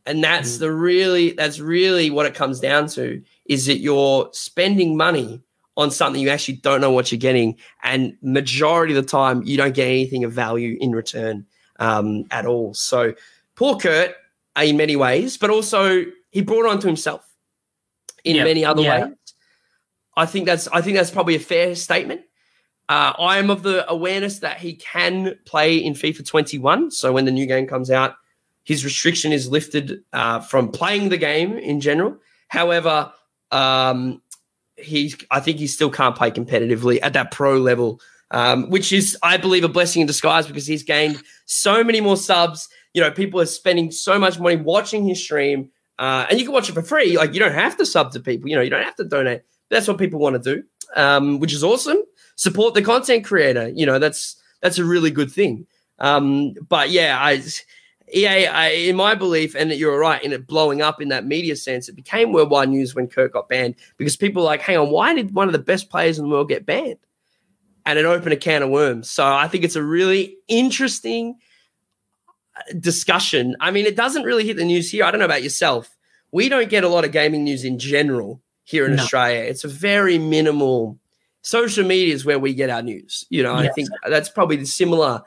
and 0.06 0.24
that's 0.24 0.58
mm. 0.58 0.60
the 0.60 0.72
really 0.72 1.32
that's 1.32 1.60
really 1.60 2.10
what 2.10 2.26
it 2.26 2.34
comes 2.34 2.60
down 2.60 2.88
to 2.88 3.22
is 3.46 3.66
that 3.66 3.78
you're 3.78 4.30
spending 4.34 4.98
money 4.98 5.42
on 5.78 5.90
something 5.92 6.22
you 6.22 6.30
actually 6.30 6.56
don't 6.56 6.82
know 6.82 6.92
what 6.92 7.12
you're 7.12 7.20
getting 7.20 7.58
and 7.84 8.18
majority 8.22 8.96
of 8.96 9.04
the 9.04 9.10
time 9.10 9.42
you 9.44 9.58
don't 9.58 9.74
get 9.74 9.88
anything 9.88 10.24
of 10.24 10.32
value 10.32 10.78
in 10.82 10.92
return 10.92 11.46
um, 11.80 12.26
at 12.32 12.46
all 12.46 12.74
so 12.74 13.14
poor 13.56 13.78
kurt 13.78 14.16
in 14.62 14.78
many 14.78 14.96
ways 14.96 15.38
but 15.38 15.50
also 15.50 16.04
he 16.30 16.42
brought 16.42 16.66
on 16.66 16.80
to 16.80 16.88
himself 16.88 17.26
in 18.24 18.36
yep. 18.36 18.46
many 18.46 18.66
other 18.66 18.82
yeah. 18.82 19.06
ways 19.06 19.16
i 20.18 20.26
think 20.26 20.46
that's 20.46 20.68
i 20.70 20.82
think 20.82 20.98
that's 20.98 21.12
probably 21.12 21.36
a 21.36 21.40
fair 21.40 21.76
statement 21.76 22.22
uh, 22.90 23.14
I 23.18 23.38
am 23.38 23.50
of 23.50 23.64
the 23.64 23.90
awareness 23.90 24.40
that 24.40 24.58
he 24.58 24.74
can 24.74 25.40
play 25.46 25.78
in 25.78 25.94
FIFA 25.94 26.28
21. 26.28 26.92
So 26.92 27.14
when 27.14 27.24
the 27.24 27.32
new 27.32 27.46
game 27.46 27.66
comes 27.66 27.90
out, 27.90 28.16
his 28.72 28.86
restriction 28.86 29.34
is 29.34 29.50
lifted 29.50 30.02
uh, 30.14 30.40
from 30.40 30.72
playing 30.72 31.10
the 31.10 31.18
game 31.18 31.58
in 31.58 31.82
general. 31.82 32.16
However, 32.48 33.12
um, 33.52 34.22
he 34.78 35.14
I 35.30 35.42
think 35.42 35.58
he 35.58 35.68
still 35.68 35.90
can't 35.90 36.16
play 36.16 36.32
competitively 36.32 36.98
at 37.02 37.12
that 37.12 37.32
pro 37.32 37.58
level, 37.58 38.00
um, 38.32 38.70
which 38.70 38.94
is 38.94 39.18
I 39.22 39.36
believe 39.36 39.66
a 39.66 39.68
blessing 39.68 40.00
in 40.00 40.08
disguise 40.08 40.48
because 40.48 40.66
he's 40.66 40.84
gained 40.84 41.22
so 41.46 41.84
many 41.84 42.00
more 42.00 42.16
subs. 42.16 42.70
You 42.94 43.02
know, 43.02 43.12
people 43.12 43.42
are 43.42 43.46
spending 43.46 43.92
so 43.92 44.18
much 44.18 44.40
money 44.40 44.56
watching 44.56 45.06
his 45.06 45.22
stream, 45.22 45.70
uh, 46.00 46.28
and 46.30 46.40
you 46.40 46.46
can 46.46 46.54
watch 46.54 46.70
it 46.70 46.74
for 46.74 46.82
free. 46.82 47.18
Like 47.18 47.34
you 47.34 47.42
don't 47.42 47.52
have 47.54 47.76
to 47.76 47.86
sub 47.86 48.14
to 48.14 48.22
people. 48.22 48.50
You 48.50 48.56
know, 48.56 48.62
you 48.62 48.70
don't 48.70 48.86
have 48.86 48.96
to 48.96 49.04
donate. 49.04 49.42
That's 49.70 49.86
what 49.90 49.98
people 49.98 50.22
want 50.22 50.42
to 50.42 50.56
do, 50.56 50.64
um, 50.96 51.40
which 51.40 51.52
is 51.52 51.62
awesome. 51.62 52.00
Support 52.38 52.74
the 52.74 52.82
content 52.82 53.26
creator. 53.26 53.68
You 53.68 53.86
know, 53.86 54.00
that's 54.00 54.42
that's 54.62 54.78
a 54.78 54.86
really 54.86 55.12
good 55.12 55.30
thing. 55.30 55.68
Um, 56.00 56.54
but 56.70 56.90
yeah, 56.90 57.18
I 57.20 57.44
EA, 58.14 58.48
I, 58.48 58.68
in 58.70 58.96
my 58.96 59.16
belief, 59.16 59.56
and 59.56 59.72
you're 59.72 59.98
right, 59.98 60.22
in 60.24 60.34
it 60.34 60.48
blowing 60.48 60.82
up 60.82 61.02
in 61.02 61.10
that 61.10 61.26
media 61.26 61.56
sense, 61.56 61.88
it 61.88 61.96
became 61.96 62.34
worldwide 62.34 62.70
news 62.70 62.94
when 62.94 63.08
Kurt 63.08 63.34
got 63.34 63.48
banned 63.48 63.76
because 63.98 64.18
people 64.18 64.42
were 64.42 64.48
like, 64.48 64.62
hang 64.62 64.78
on, 64.78 64.90
why 64.90 65.14
did 65.14 65.34
one 65.34 65.48
of 65.48 65.54
the 65.54 65.60
best 65.60 65.90
players 65.90 66.20
in 66.20 66.26
the 66.26 66.30
world 66.30 66.50
get 66.50 66.66
banned? 66.66 66.98
And 67.86 67.98
it 67.98 68.06
opened 68.06 68.34
a 68.34 68.38
can 68.38 68.64
of 68.64 68.70
worms. 68.70 69.10
So 69.10 69.26
I 69.26 69.48
think 69.48 69.64
it's 69.64 69.76
a 69.76 69.84
really 69.84 70.38
interesting 70.48 71.38
uh, 72.56 72.74
discussion. 72.80 73.56
I 73.60 73.72
mean, 73.72 73.86
it 73.86 73.96
doesn't 73.96 74.24
really 74.24 74.46
hit 74.46 74.58
the 74.58 74.66
news 74.66 74.92
here. 74.92 75.04
I 75.04 75.12
don't 75.12 75.20
know 75.20 75.26
about 75.26 75.44
yourself. 75.44 75.96
We 76.32 76.50
don't 76.50 76.70
get 76.70 76.84
a 76.84 76.90
lot 76.90 77.06
of 77.06 77.12
gaming 77.12 77.44
news 77.44 77.64
in 77.64 77.80
general 77.80 78.42
here 78.64 78.86
in 78.86 78.96
no. 78.96 79.04
Australia. 79.04 79.42
It's 79.42 79.64
a 79.64 79.70
very 79.70 80.18
minimal. 80.18 81.00
Social 81.44 81.86
media 81.86 82.14
is 82.14 82.24
where 82.24 82.38
we 82.38 82.54
get 82.54 82.70
our 82.70 82.84
news. 82.84 83.26
You 83.30 83.42
know, 83.42 83.60
yes. 83.60 83.70
I 83.70 83.74
think 83.74 83.90
that's 84.08 84.30
probably 84.30 84.58
the 84.58 84.66
similar 84.66 85.24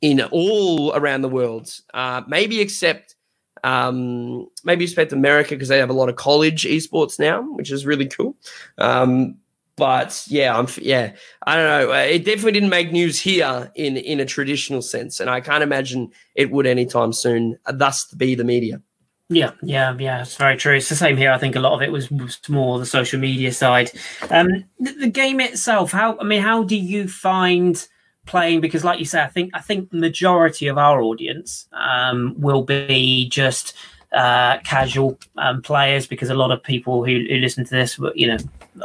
in 0.00 0.22
all 0.22 0.92
around 0.94 1.22
the 1.22 1.28
world, 1.28 1.70
uh, 1.94 2.22
maybe 2.26 2.60
except 2.60 3.16
um, 3.64 4.48
maybe 4.64 4.84
except 4.84 5.12
America 5.12 5.50
because 5.50 5.68
they 5.68 5.78
have 5.78 5.90
a 5.90 5.94
lot 5.94 6.08
of 6.08 6.16
college 6.16 6.64
esports 6.64 7.18
now, 7.18 7.42
which 7.42 7.70
is 7.72 7.86
really 7.86 8.06
cool. 8.06 8.36
Um, 8.78 9.36
but 9.76 10.24
yeah, 10.28 10.58
I'm 10.58 10.66
yeah, 10.80 11.12
I 11.46 11.56
don't 11.56 11.66
know. 11.66 11.92
Uh, 11.92 11.98
it 11.98 12.24
definitely 12.24 12.52
didn't 12.52 12.68
make 12.68 12.92
news 12.92 13.20
here 13.20 13.70
in 13.76 13.96
in 13.96 14.20
a 14.20 14.26
traditional 14.26 14.82
sense, 14.82 15.20
and 15.20 15.30
I 15.30 15.40
can't 15.40 15.62
imagine 15.62 16.10
it 16.34 16.50
would 16.50 16.66
anytime 16.66 17.12
soon. 17.12 17.58
Uh, 17.64 17.72
thus, 17.72 18.12
be 18.12 18.34
the 18.34 18.44
media. 18.44 18.82
Yeah, 19.30 19.52
yeah, 19.62 19.94
yeah. 19.98 20.22
It's 20.22 20.36
very 20.36 20.56
true. 20.56 20.76
It's 20.76 20.88
the 20.88 20.96
same 20.96 21.16
here. 21.16 21.30
I 21.30 21.38
think 21.38 21.54
a 21.54 21.60
lot 21.60 21.74
of 21.74 21.82
it 21.82 21.92
was, 21.92 22.10
was 22.10 22.40
more 22.48 22.78
the 22.78 22.86
social 22.86 23.20
media 23.20 23.52
side. 23.52 23.90
Um, 24.30 24.64
the, 24.80 24.92
the 24.92 25.10
game 25.10 25.38
itself. 25.38 25.92
How 25.92 26.18
I 26.18 26.24
mean, 26.24 26.42
how 26.42 26.64
do 26.64 26.76
you 26.76 27.08
find? 27.08 27.86
Playing 28.28 28.60
because 28.60 28.84
like 28.84 28.98
you 28.98 29.04
say 29.04 29.22
i 29.22 29.26
think 29.26 29.50
i 29.54 29.60
think 29.60 29.92
majority 29.92 30.68
of 30.68 30.78
our 30.78 31.00
audience 31.00 31.66
um, 31.72 32.34
will 32.38 32.62
be 32.62 33.28
just 33.28 33.74
uh, 34.10 34.58
casual 34.60 35.18
um, 35.36 35.60
players 35.60 36.06
because 36.06 36.30
a 36.30 36.34
lot 36.34 36.50
of 36.50 36.62
people 36.62 37.04
who, 37.04 37.26
who 37.28 37.36
listen 37.36 37.64
to 37.64 37.70
this 37.70 37.98
you 38.14 38.26
know 38.26 38.38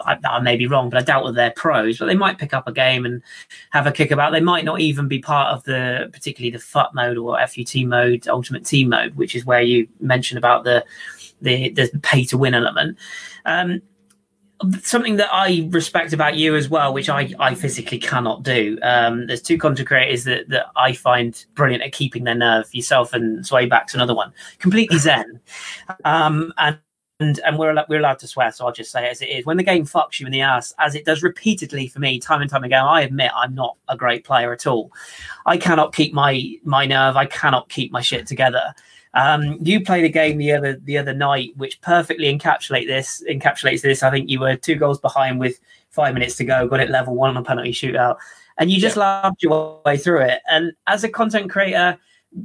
I, 0.06 0.18
I 0.24 0.40
may 0.40 0.56
be 0.56 0.68
wrong, 0.68 0.90
but 0.90 0.98
I 0.98 1.04
doubt 1.04 1.24
whether 1.24 1.36
they're 1.36 1.52
pros. 1.52 1.98
But 1.98 2.08
they 2.08 2.16
might 2.16 2.38
pick 2.38 2.54
up 2.54 2.68
a 2.68 2.72
game 2.72 3.06
and 3.06 3.22
have 3.72 3.88
a 3.88 3.92
kick 3.92 4.12
about. 4.12 4.32
They 4.32 4.40
might 4.40 4.66
not 4.66 4.80
even 4.80 5.08
be 5.08 5.20
part 5.20 5.54
of 5.54 5.64
the 5.64 6.10
particularly 6.12 6.52
the 6.52 6.60
FUT 6.60 6.94
mode 6.94 7.18
or 7.18 7.38
FUT 7.48 7.76
mode, 7.86 8.28
Ultimate 8.28 8.66
Team 8.66 8.90
mode, 8.90 9.16
which 9.16 9.36
is 9.36 9.46
where 9.46 9.62
you 9.62 9.88
mentioned 10.00 10.38
about 10.38 10.64
the 10.64 10.84
the, 11.42 11.70
the 11.70 11.90
pay 12.02 12.24
to 12.26 12.38
win 12.38 12.54
element. 12.54 12.98
Um, 13.46 13.82
something 14.82 15.18
that 15.18 15.30
I 15.32 15.68
respect 15.72 16.14
about 16.14 16.36
you 16.36 16.56
as 16.56 16.70
well, 16.70 16.94
which 16.94 17.10
I, 17.10 17.34
I 17.40 17.56
physically 17.56 18.00
cannot 18.00 18.44
do. 18.44 18.78
Um, 18.82 19.28
there's 19.28 19.42
two 19.42 19.58
content 19.58 19.88
creators 19.88 20.24
that, 20.24 20.50
that 20.50 20.68
I 20.76 20.94
find 20.94 21.46
brilliant 21.54 21.84
at 21.84 21.92
keeping 21.92 22.24
their 22.24 22.36
nerve. 22.36 22.74
Yourself 22.74 23.14
and 23.14 23.44
Swayback's 23.44 23.94
another 23.94 24.16
one, 24.16 24.34
completely 24.60 24.98
zen. 24.98 25.40
Um, 26.06 26.54
and 26.58 26.80
and 27.20 27.40
and 27.40 27.58
we're 27.58 27.74
we're 27.88 28.00
allowed 28.00 28.20
to 28.20 28.28
swear, 28.28 28.52
so 28.52 28.66
I'll 28.66 28.74
just 28.74 28.92
say 28.92 29.06
it 29.06 29.12
as 29.12 29.22
it 29.22 29.30
is. 29.30 29.46
When 29.46 29.58
the 29.58 29.64
game 29.64 29.86
fucks 29.86 30.20
you 30.20 30.26
in 30.26 30.32
the 30.32 30.42
ass, 30.42 30.74
as 30.80 30.96
it 30.96 31.06
does 31.06 31.24
repeatedly 31.24 31.88
for 31.88 32.00
me, 32.00 32.20
time 32.20 32.42
and 32.42 32.50
time 32.50 32.64
again, 32.64 32.84
I 32.84 33.02
admit 33.02 33.32
I'm 33.36 33.56
not 33.56 33.78
a 33.88 33.98
great 33.98 34.24
player 34.24 34.52
at 34.52 34.68
all. 34.68 34.92
I 35.46 35.58
cannot 35.58 35.94
keep 35.94 36.14
my 36.14 36.56
my 36.64 36.86
nerve. 36.86 37.16
I 37.16 37.26
cannot 37.26 37.70
keep 37.70 37.92
my 37.92 38.02
shit 38.02 38.28
together. 38.28 38.74
Um, 39.14 39.58
you 39.62 39.82
played 39.82 40.06
a 40.06 40.10
game 40.10 40.38
the 40.38 40.52
other 40.54 40.80
the 40.84 40.98
other 40.98 41.14
night 41.14 41.54
which 41.56 41.80
perfectly 41.82 42.36
encapsulate 42.36 42.88
this 42.88 43.24
encapsulates 43.30 43.82
this. 43.82 44.02
I 44.02 44.10
think 44.10 44.30
you 44.30 44.40
were 44.40 44.56
two 44.56 44.76
goals 44.76 45.00
behind 45.00 45.40
with 45.40 45.60
five 45.90 46.14
minutes 46.16 46.36
to 46.38 46.46
go, 46.46 46.68
got 46.68 46.80
it 46.80 46.90
level 46.90 47.16
one 47.16 47.30
on 47.30 47.38
a 47.38 47.44
penalty 47.44 47.72
shootout, 47.72 48.18
and 48.58 48.72
you 48.72 48.80
just 48.80 48.96
yeah. 48.96 49.02
laughed 49.02 49.44
your 49.44 49.82
way 49.86 49.98
through 49.98 50.22
it. 50.22 50.42
And 50.50 50.74
as 50.88 51.04
a 51.04 51.10
content 51.10 51.52
creator, 51.52 51.98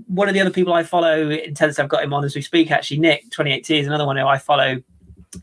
one 0.06 0.28
of 0.28 0.34
the 0.34 0.40
other 0.40 0.50
people 0.50 0.74
I 0.74 0.82
follow, 0.82 1.30
Intense, 1.30 1.78
I've 1.78 1.88
got 1.88 2.04
him 2.04 2.12
on 2.12 2.24
as 2.24 2.34
we 2.34 2.42
speak. 2.42 2.70
Actually, 2.70 3.00
Nick28T 3.00 3.80
is 3.80 3.86
another 3.86 4.04
one 4.04 4.16
who 4.16 4.26
I 4.26 4.36
follow. 4.36 4.82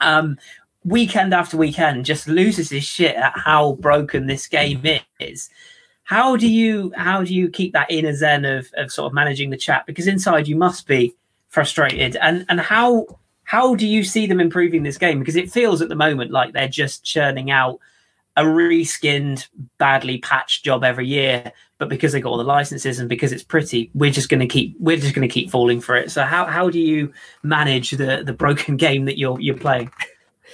Um, 0.01 0.38
weekend 0.83 1.33
after 1.33 1.57
weekend, 1.57 2.05
just 2.05 2.27
loses 2.27 2.69
his 2.69 2.83
shit 2.83 3.15
at 3.15 3.33
how 3.35 3.73
broken 3.73 4.27
this 4.27 4.47
game 4.47 4.83
is 5.19 5.49
how 6.05 6.37
do 6.37 6.47
you 6.47 6.93
how 6.95 7.23
do 7.23 7.33
you 7.33 7.49
keep 7.49 7.73
that 7.73 7.89
inner 7.89 8.13
zen 8.13 8.45
of, 8.45 8.67
of 8.77 8.91
sort 8.91 9.07
of 9.07 9.13
managing 9.13 9.49
the 9.49 9.57
chat? 9.57 9.85
Because 9.85 10.07
inside 10.07 10.47
you 10.47 10.55
must 10.55 10.87
be 10.87 11.13
frustrated. 11.49 12.15
And 12.17 12.45
and 12.47 12.61
how 12.61 13.07
how 13.43 13.75
do 13.75 13.85
you 13.85 14.03
see 14.03 14.25
them 14.27 14.39
improving 14.39 14.83
this 14.83 14.97
game? 14.97 15.19
Because 15.19 15.35
it 15.35 15.51
feels 15.51 15.81
at 15.81 15.89
the 15.89 15.95
moment 15.95 16.31
like 16.31 16.53
they're 16.53 16.67
just 16.67 17.03
churning 17.03 17.51
out 17.51 17.79
a 18.37 18.43
reskinned 18.43 19.47
badly 19.77 20.19
patched 20.19 20.65
job 20.65 20.83
every 20.83 21.07
year 21.07 21.53
but 21.77 21.89
because 21.89 22.11
they 22.11 22.21
got 22.21 22.29
all 22.29 22.37
the 22.37 22.43
licenses 22.43 22.99
and 22.99 23.09
because 23.09 23.31
it's 23.31 23.43
pretty 23.43 23.89
we're 23.93 24.11
just 24.11 24.29
going 24.29 24.39
to 24.39 24.47
keep 24.47 24.75
we're 24.79 24.97
just 24.97 25.13
going 25.13 25.27
to 25.27 25.33
keep 25.33 25.49
falling 25.49 25.81
for 25.81 25.95
it. 25.95 26.11
So 26.11 26.23
how 26.23 26.45
how 26.45 26.69
do 26.69 26.79
you 26.79 27.11
manage 27.43 27.91
the 27.91 28.23
the 28.23 28.33
broken 28.33 28.77
game 28.85 29.05
that 29.05 29.17
you're 29.17 29.39
you're 29.39 29.57
playing 29.57 29.91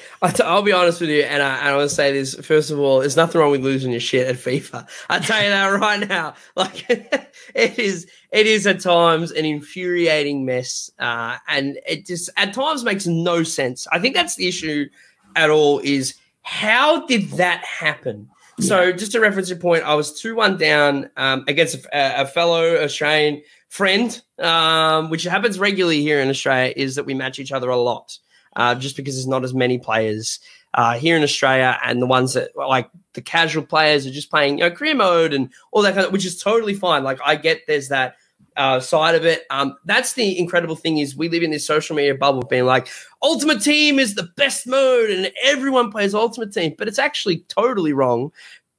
I'll 0.22 0.62
be 0.62 0.72
honest 0.72 1.02
with 1.02 1.10
you, 1.10 1.22
and 1.24 1.42
I, 1.42 1.70
I 1.70 1.76
want 1.76 1.90
to 1.90 1.96
say 1.96 2.12
this 2.12 2.36
first 2.36 2.72
of 2.72 2.80
all: 2.80 3.00
there's 3.00 3.16
nothing 3.16 3.42
wrong 3.42 3.52
with 3.52 3.64
losing 3.64 3.92
your 3.92 4.00
shit 4.00 4.28
at 4.28 4.36
FIFA. 4.36 4.88
I 5.10 5.20
tell 5.20 5.42
you 5.42 5.50
that 5.50 5.68
right 5.80 6.08
now. 6.08 6.36
Like 6.56 6.86
it 6.90 7.80
is, 7.80 8.08
it 8.32 8.48
is 8.48 8.68
at 8.68 8.80
times 8.80 9.32
an 9.32 9.46
infuriating 9.46 10.46
mess, 10.46 10.92
uh, 11.00 11.38
and 11.48 11.80
it 11.88 12.06
just 12.06 12.30
at 12.38 12.54
times 12.54 12.84
makes 12.84 13.08
no 13.08 13.44
sense. 13.44 13.88
I 13.92 14.00
think 14.00 14.16
that's 14.16 14.36
the 14.36 14.48
issue 14.48 14.90
at 15.36 15.50
all. 15.50 15.80
Is 15.80 16.16
how 16.44 17.06
did 17.06 17.30
that 17.32 17.64
happen? 17.64 18.30
Yeah. 18.58 18.68
So, 18.68 18.92
just 18.92 19.14
to 19.14 19.20
reference 19.20 19.50
your 19.50 19.60
point, 19.60 19.84
I 19.84 19.96
was 19.96 20.20
two 20.20 20.36
one 20.36 20.58
down 20.58 21.10
um, 21.18 21.46
against 21.48 21.86
a, 21.86 22.22
a, 22.22 22.26
fellow 22.26 22.84
Australian 22.84 23.42
friend, 23.70 24.22
um, 24.40 25.10
which 25.10 25.24
happens 25.24 25.58
regularly 25.58 26.02
here 26.02 26.20
in 26.20 26.30
Australia. 26.30 26.74
Is 26.76 26.96
that 26.96 27.06
we 27.06 27.14
match 27.14 27.40
each 27.40 27.52
other 27.52 27.70
a 27.70 27.78
lot 27.78 28.20
uh, 28.56 28.76
just 28.76 28.96
because 28.98 29.16
there's 29.16 29.28
not 29.28 29.44
as 29.44 29.54
many 29.54 29.78
players 29.78 30.40
uh, 30.74 30.94
here 30.94 31.18
in 31.18 31.24
Australia, 31.24 31.78
and 31.84 32.02
the 32.02 32.08
ones 32.08 32.34
that 32.34 32.52
like 32.56 32.90
the 33.14 33.22
casual 33.22 33.64
players 33.64 34.06
are 34.08 34.12
just 34.12 34.30
playing 34.30 34.58
you 34.58 34.64
know 34.64 34.72
career 34.72 34.96
mode 34.96 35.34
and 35.34 35.50
all 35.72 35.82
that 35.82 35.94
kind 35.94 36.06
of, 36.06 36.14
which 36.14 36.26
is 36.26 36.42
totally 36.42 36.74
fine. 36.74 37.04
Like 37.04 37.20
I 37.24 37.36
get 37.36 37.62
there's 37.68 37.90
that 37.90 38.16
uh, 38.58 38.80
side 38.80 39.16
of 39.16 39.26
it. 39.26 39.46
Um, 39.50 39.78
that's 39.86 40.14
the 40.14 40.38
incredible 40.38 40.76
thing 40.76 40.98
is 40.98 41.16
we 41.16 41.30
live 41.30 41.44
in 41.44 41.52
this 41.52 41.66
social 41.66 41.96
media 41.96 42.16
bubble, 42.16 42.44
being 42.44 42.66
like 42.66 42.88
Ultimate 43.22 43.62
Team 43.62 44.00
is 44.00 44.16
the 44.16 44.30
best 44.36 44.68
mode 44.68 45.10
and 45.10 45.32
everyone 45.44 45.92
plays 45.92 46.14
Ultimate 46.14 46.54
Team, 46.54 46.76
but 46.78 46.88
it's 46.88 47.00
actually 47.00 47.40
totally 47.48 47.94
wrong. 47.94 48.32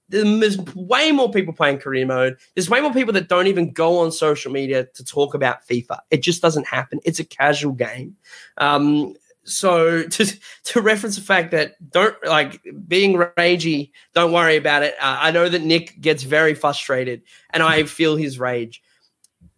There's 0.08 0.58
way 0.74 1.11
more 1.11 1.30
people 1.30 1.54
playing 1.54 1.78
career 1.78 2.04
mode. 2.04 2.37
There's 2.54 2.68
way 2.68 2.82
more 2.82 2.92
people 2.92 3.14
that 3.14 3.28
don't 3.28 3.46
even 3.46 3.72
go 3.72 3.98
on 3.98 4.12
social 4.12 4.52
media 4.52 4.85
to 4.94 5.04
talk 5.04 5.32
about 5.32 5.66
FIFA. 5.66 6.00
It 6.11 6.22
just 6.22 6.42
doesn't 6.42 6.66
happen. 6.66 7.00
It's 7.04 7.18
a 7.18 7.24
casual 7.24 7.72
game. 7.72 8.14
Um, 8.58 9.14
so 9.44 10.02
to 10.09 10.38
to 10.64 10.81
reference 10.81 11.16
the 11.16 11.22
fact 11.22 11.50
that 11.52 11.74
don't 11.90 12.16
like 12.24 12.61
being 12.87 13.14
ragey, 13.37 13.90
don't 14.14 14.33
worry 14.33 14.57
about 14.57 14.83
it. 14.83 14.94
Uh, 15.00 15.18
I 15.20 15.31
know 15.31 15.48
that 15.48 15.62
Nick 15.62 16.00
gets 16.00 16.22
very 16.22 16.55
frustrated, 16.55 17.22
and 17.50 17.62
I 17.62 17.83
feel 17.85 18.16
his 18.16 18.38
rage. 18.38 18.83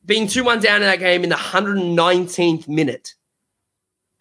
Being 0.06 0.26
two 0.26 0.44
one 0.44 0.60
down 0.60 0.82
in 0.82 0.88
that 0.88 0.98
game 0.98 1.24
in 1.24 1.30
the 1.30 1.36
119th 1.36 2.68
minute, 2.68 3.14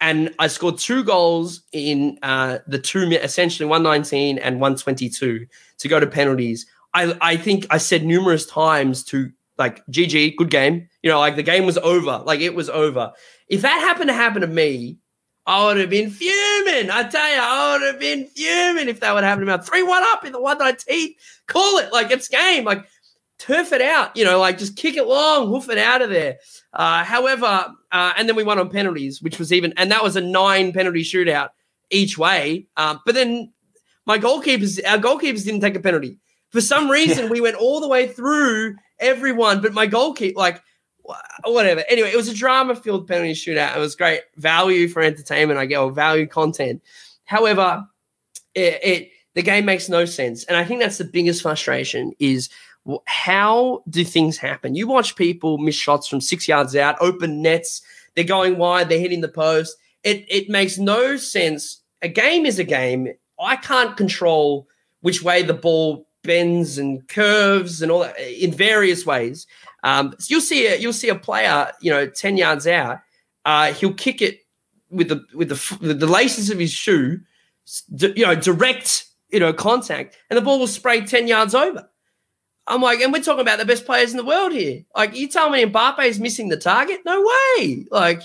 and 0.00 0.34
I 0.38 0.46
scored 0.46 0.78
two 0.78 1.04
goals 1.04 1.62
in 1.72 2.18
uh, 2.22 2.58
the 2.66 2.78
two 2.78 3.02
essentially 3.10 3.68
119 3.68 4.38
and 4.38 4.60
122 4.60 5.46
to 5.78 5.88
go 5.88 6.00
to 6.00 6.06
penalties. 6.06 6.66
I 6.94 7.16
I 7.20 7.36
think 7.36 7.66
I 7.70 7.78
said 7.78 8.04
numerous 8.04 8.46
times 8.46 9.04
to 9.04 9.30
like 9.58 9.86
GG, 9.86 10.36
good 10.36 10.50
game. 10.50 10.88
You 11.02 11.10
know, 11.10 11.18
like 11.20 11.36
the 11.36 11.42
game 11.42 11.66
was 11.66 11.78
over, 11.78 12.22
like 12.24 12.40
it 12.40 12.54
was 12.54 12.70
over. 12.70 13.12
If 13.48 13.62
that 13.62 13.80
happened 13.80 14.08
to 14.08 14.14
happen 14.14 14.40
to 14.40 14.46
me 14.46 14.98
I 15.46 15.66
would 15.66 15.76
have 15.76 15.90
been 15.90 16.10
fuming. 16.10 16.90
I 16.90 17.06
tell 17.10 17.30
you, 17.30 17.38
I 17.40 17.72
would 17.72 17.86
have 17.86 18.00
been 18.00 18.26
fuming 18.26 18.88
if 18.88 19.00
that 19.00 19.14
would 19.14 19.24
happen 19.24 19.44
to 19.44 19.58
me. 19.58 19.62
3 19.62 19.82
1 19.82 20.02
up 20.06 20.24
in 20.24 20.32
the 20.32 20.40
119. 20.40 21.14
Call 21.46 21.78
it 21.78 21.92
like 21.92 22.10
it's 22.10 22.28
game. 22.28 22.64
Like, 22.64 22.86
turf 23.38 23.72
it 23.72 23.82
out, 23.82 24.16
you 24.16 24.24
know, 24.24 24.38
like 24.38 24.58
just 24.58 24.76
kick 24.76 24.96
it 24.96 25.06
long, 25.06 25.48
hoof 25.48 25.68
it 25.68 25.78
out 25.78 26.02
of 26.02 26.10
there. 26.10 26.38
Uh, 26.72 27.04
however, 27.04 27.74
uh, 27.92 28.12
and 28.16 28.28
then 28.28 28.36
we 28.36 28.42
won 28.42 28.58
on 28.58 28.70
penalties, 28.70 29.20
which 29.20 29.38
was 29.38 29.52
even, 29.52 29.74
and 29.76 29.90
that 29.90 30.02
was 30.02 30.16
a 30.16 30.20
nine 30.20 30.72
penalty 30.72 31.02
shootout 31.02 31.50
each 31.90 32.16
way. 32.16 32.66
Um, 32.76 33.00
but 33.04 33.14
then 33.14 33.52
my 34.06 34.18
goalkeepers, 34.18 34.80
our 34.86 34.98
goalkeepers 34.98 35.44
didn't 35.44 35.60
take 35.60 35.76
a 35.76 35.80
penalty. 35.80 36.18
For 36.50 36.60
some 36.60 36.90
reason, 36.90 37.24
yeah. 37.24 37.30
we 37.30 37.40
went 37.40 37.56
all 37.56 37.80
the 37.80 37.88
way 37.88 38.06
through 38.06 38.76
everyone, 38.98 39.60
but 39.60 39.74
my 39.74 39.86
goalkeeper, 39.86 40.38
like, 40.38 40.62
whatever. 41.44 41.84
Anyway, 41.88 42.10
it 42.10 42.16
was 42.16 42.28
a 42.28 42.34
drama 42.34 42.74
filled 42.74 43.06
penalty 43.06 43.32
shootout. 43.32 43.76
It 43.76 43.80
was 43.80 43.94
great 43.94 44.22
value 44.36 44.88
for 44.88 45.02
entertainment, 45.02 45.58
I 45.58 45.66
get, 45.66 45.78
or 45.78 45.90
value 45.90 46.26
content. 46.26 46.82
However, 47.24 47.86
it, 48.54 48.80
it, 48.82 49.10
the 49.34 49.42
game 49.42 49.64
makes 49.64 49.88
no 49.88 50.04
sense, 50.04 50.44
and 50.44 50.56
I 50.56 50.64
think 50.64 50.80
that's 50.80 50.98
the 50.98 51.04
biggest 51.04 51.42
frustration 51.42 52.12
is 52.18 52.48
how 53.06 53.82
do 53.88 54.04
things 54.04 54.36
happen? 54.36 54.74
You 54.74 54.86
watch 54.86 55.16
people 55.16 55.58
miss 55.58 55.74
shots 55.74 56.06
from 56.06 56.20
six 56.20 56.46
yards 56.46 56.76
out, 56.76 56.96
open 57.00 57.42
nets, 57.42 57.82
they're 58.14 58.24
going 58.24 58.58
wide, 58.58 58.88
they're 58.88 58.98
hitting 58.98 59.22
the 59.22 59.28
post. 59.28 59.76
It 60.02 60.26
it 60.28 60.48
makes 60.48 60.78
no 60.78 61.16
sense. 61.16 61.80
A 62.02 62.08
game 62.08 62.44
is 62.44 62.58
a 62.58 62.64
game. 62.64 63.08
I 63.40 63.56
can't 63.56 63.96
control 63.96 64.68
which 65.00 65.22
way 65.22 65.42
the 65.42 65.54
ball 65.54 66.06
bends 66.22 66.78
and 66.78 67.06
curves 67.08 67.82
and 67.82 67.90
all 67.90 68.00
that 68.00 68.18
in 68.18 68.52
various 68.52 69.06
ways. 69.06 69.46
Um, 69.84 70.14
so 70.18 70.26
you'll 70.30 70.40
see 70.40 70.66
a, 70.66 70.76
you'll 70.76 70.92
see 70.92 71.10
a 71.10 71.14
player, 71.14 71.70
you 71.80 71.90
know, 71.90 72.06
ten 72.08 72.36
yards 72.36 72.66
out, 72.66 73.00
uh, 73.44 73.72
he'll 73.72 73.94
kick 73.94 74.20
it 74.22 74.40
with 74.90 75.08
the 75.08 75.24
with 75.34 75.50
the 75.50 75.94
the 75.94 76.06
laces 76.06 76.50
of 76.50 76.58
his 76.58 76.72
shoe, 76.72 77.20
you 77.88 78.26
know, 78.26 78.34
direct 78.34 79.04
you 79.30 79.38
know 79.38 79.52
contact, 79.52 80.16
and 80.30 80.36
the 80.36 80.42
ball 80.42 80.58
will 80.58 80.66
spray 80.66 81.02
ten 81.02 81.28
yards 81.28 81.54
over. 81.54 81.88
I'm 82.66 82.80
like, 82.80 83.00
and 83.00 83.12
we're 83.12 83.22
talking 83.22 83.42
about 83.42 83.58
the 83.58 83.66
best 83.66 83.84
players 83.84 84.12
in 84.12 84.16
the 84.16 84.24
world 84.24 84.52
here. 84.52 84.82
Like, 84.96 85.14
you 85.14 85.28
tell 85.28 85.50
me 85.50 85.64
Mbappe 85.66 86.06
is 86.06 86.18
missing 86.18 86.48
the 86.48 86.56
target? 86.56 87.00
No 87.04 87.20
way. 87.20 87.84
Like, 87.90 88.22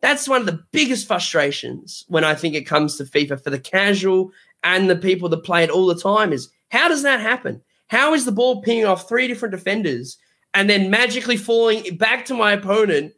that's 0.00 0.26
one 0.26 0.40
of 0.40 0.46
the 0.46 0.64
biggest 0.72 1.06
frustrations 1.06 2.04
when 2.08 2.24
I 2.24 2.34
think 2.34 2.54
it 2.54 2.66
comes 2.66 2.96
to 2.96 3.04
FIFA 3.04 3.42
for 3.42 3.50
the 3.50 3.58
casual 3.58 4.30
and 4.62 4.88
the 4.88 4.96
people 4.96 5.28
that 5.28 5.44
play 5.44 5.64
it 5.64 5.70
all 5.70 5.86
the 5.86 6.00
time 6.00 6.32
is 6.32 6.48
how 6.70 6.88
does 6.88 7.02
that 7.02 7.20
happen? 7.20 7.60
How 7.88 8.14
is 8.14 8.24
the 8.24 8.32
ball 8.32 8.62
pinging 8.62 8.86
off 8.86 9.06
three 9.06 9.28
different 9.28 9.52
defenders 9.52 10.16
and 10.54 10.70
then 10.70 10.90
magically 10.90 11.36
falling 11.36 11.96
back 11.96 12.24
to 12.26 12.34
my 12.34 12.52
opponent 12.52 13.12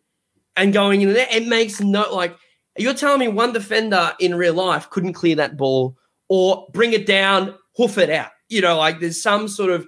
and 0.57 0.73
going 0.73 1.03
in 1.03 1.13
there. 1.13 1.29
It 1.31 1.47
makes 1.47 1.81
no 1.81 2.13
like 2.13 2.37
you're 2.79 2.95
telling 2.95 3.21
me 3.21 3.29
one 3.29 3.53
defender 3.53 4.13
in 4.19 4.35
real 4.35 4.55
life 4.55 4.91
couldn't 4.91 5.13
clear 5.13 5.37
that 5.37 5.57
ball 5.57 5.97
or 6.29 6.67
bring 6.73 6.93
it 6.93 7.07
down, 7.07 7.55
hoof 7.77 7.99
it 7.99 8.11
out. 8.11 8.31
You 8.49 8.61
know, 8.61 8.77
like 8.77 9.01
there's 9.01 9.23
some 9.23 9.49
sort 9.49 9.71
of 9.71 9.87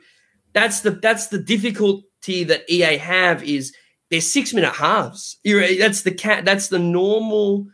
that's 0.52 0.80
the 0.80 0.90
that's 0.90 1.28
the 1.28 1.38
difficulty 1.38 2.44
that 2.44 2.68
EA 2.68 2.96
have 2.98 3.42
is 3.42 3.74
there's 4.10 4.30
six 4.30 4.52
minute 4.54 4.74
halves. 4.74 5.38
That's 5.44 6.02
the 6.02 6.12
cat. 6.12 6.44
That's 6.44 6.68
the 6.68 6.78
normal 6.78 7.66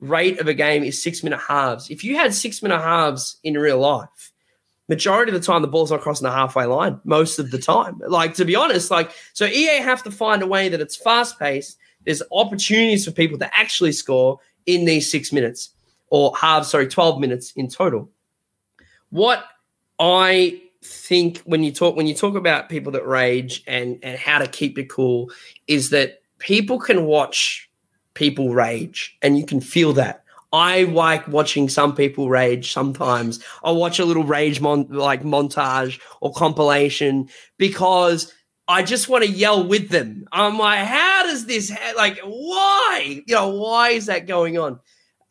rate 0.00 0.38
of 0.40 0.48
a 0.48 0.54
game 0.54 0.82
is 0.82 1.02
six 1.02 1.22
minute 1.22 1.40
halves. 1.40 1.90
If 1.90 2.04
you 2.04 2.16
had 2.16 2.34
six 2.34 2.62
minute 2.62 2.80
halves 2.80 3.38
in 3.42 3.54
real 3.54 3.78
life, 3.78 4.32
majority 4.88 5.32
of 5.32 5.40
the 5.40 5.44
time 5.44 5.62
the 5.62 5.68
ball's 5.68 5.90
not 5.90 6.00
crossing 6.00 6.24
the 6.24 6.32
halfway 6.32 6.64
line 6.64 7.00
most 7.04 7.38
of 7.38 7.50
the 7.50 7.58
time. 7.58 8.00
Like 8.06 8.34
to 8.34 8.44
be 8.44 8.54
honest 8.54 8.90
like 8.90 9.10
so 9.32 9.46
ea 9.46 9.80
have 9.80 10.02
to 10.04 10.10
find 10.10 10.42
a 10.42 10.46
way 10.46 10.68
that 10.68 10.80
it's 10.80 10.96
fast 10.96 11.38
paced. 11.38 11.78
There's 12.04 12.22
opportunities 12.30 13.04
for 13.04 13.10
people 13.10 13.38
to 13.38 13.56
actually 13.56 13.92
score 13.92 14.38
in 14.66 14.84
these 14.84 15.10
six 15.10 15.32
minutes 15.32 15.70
or 16.08 16.36
halves 16.36 16.68
sorry 16.68 16.86
12 16.86 17.20
minutes 17.20 17.52
in 17.56 17.68
total. 17.68 18.10
What 19.10 19.44
I 19.98 20.60
think 20.82 21.38
when 21.38 21.64
you 21.64 21.72
talk 21.72 21.96
when 21.96 22.06
you 22.06 22.14
talk 22.14 22.36
about 22.36 22.68
people 22.68 22.92
that 22.92 23.06
rage 23.06 23.64
and 23.66 23.98
and 24.02 24.18
how 24.18 24.38
to 24.38 24.46
keep 24.46 24.78
it 24.78 24.88
cool 24.88 25.30
is 25.66 25.90
that 25.90 26.22
people 26.38 26.78
can 26.78 27.06
watch 27.06 27.68
people 28.14 28.54
rage 28.54 29.16
and 29.22 29.38
you 29.38 29.44
can 29.44 29.60
feel 29.60 29.92
that 29.94 30.24
I 30.56 30.84
like 30.84 31.28
watching 31.28 31.68
some 31.68 31.94
people 31.94 32.30
rage 32.30 32.72
sometimes. 32.72 33.44
I'll 33.62 33.76
watch 33.76 33.98
a 33.98 34.06
little 34.06 34.24
rage 34.24 34.58
mon- 34.58 34.88
like 34.88 35.22
montage 35.22 36.00
or 36.22 36.32
compilation 36.32 37.28
because 37.58 38.32
I 38.66 38.82
just 38.82 39.10
want 39.10 39.22
to 39.24 39.30
yell 39.30 39.66
with 39.66 39.90
them. 39.90 40.26
I'm 40.32 40.58
like, 40.58 40.86
how 40.86 41.24
does 41.24 41.44
this 41.44 41.70
ha- 41.70 41.92
like 41.94 42.18
why? 42.24 43.22
You 43.26 43.34
know, 43.34 43.50
why 43.50 43.90
is 43.90 44.06
that 44.06 44.26
going 44.26 44.58
on? 44.58 44.80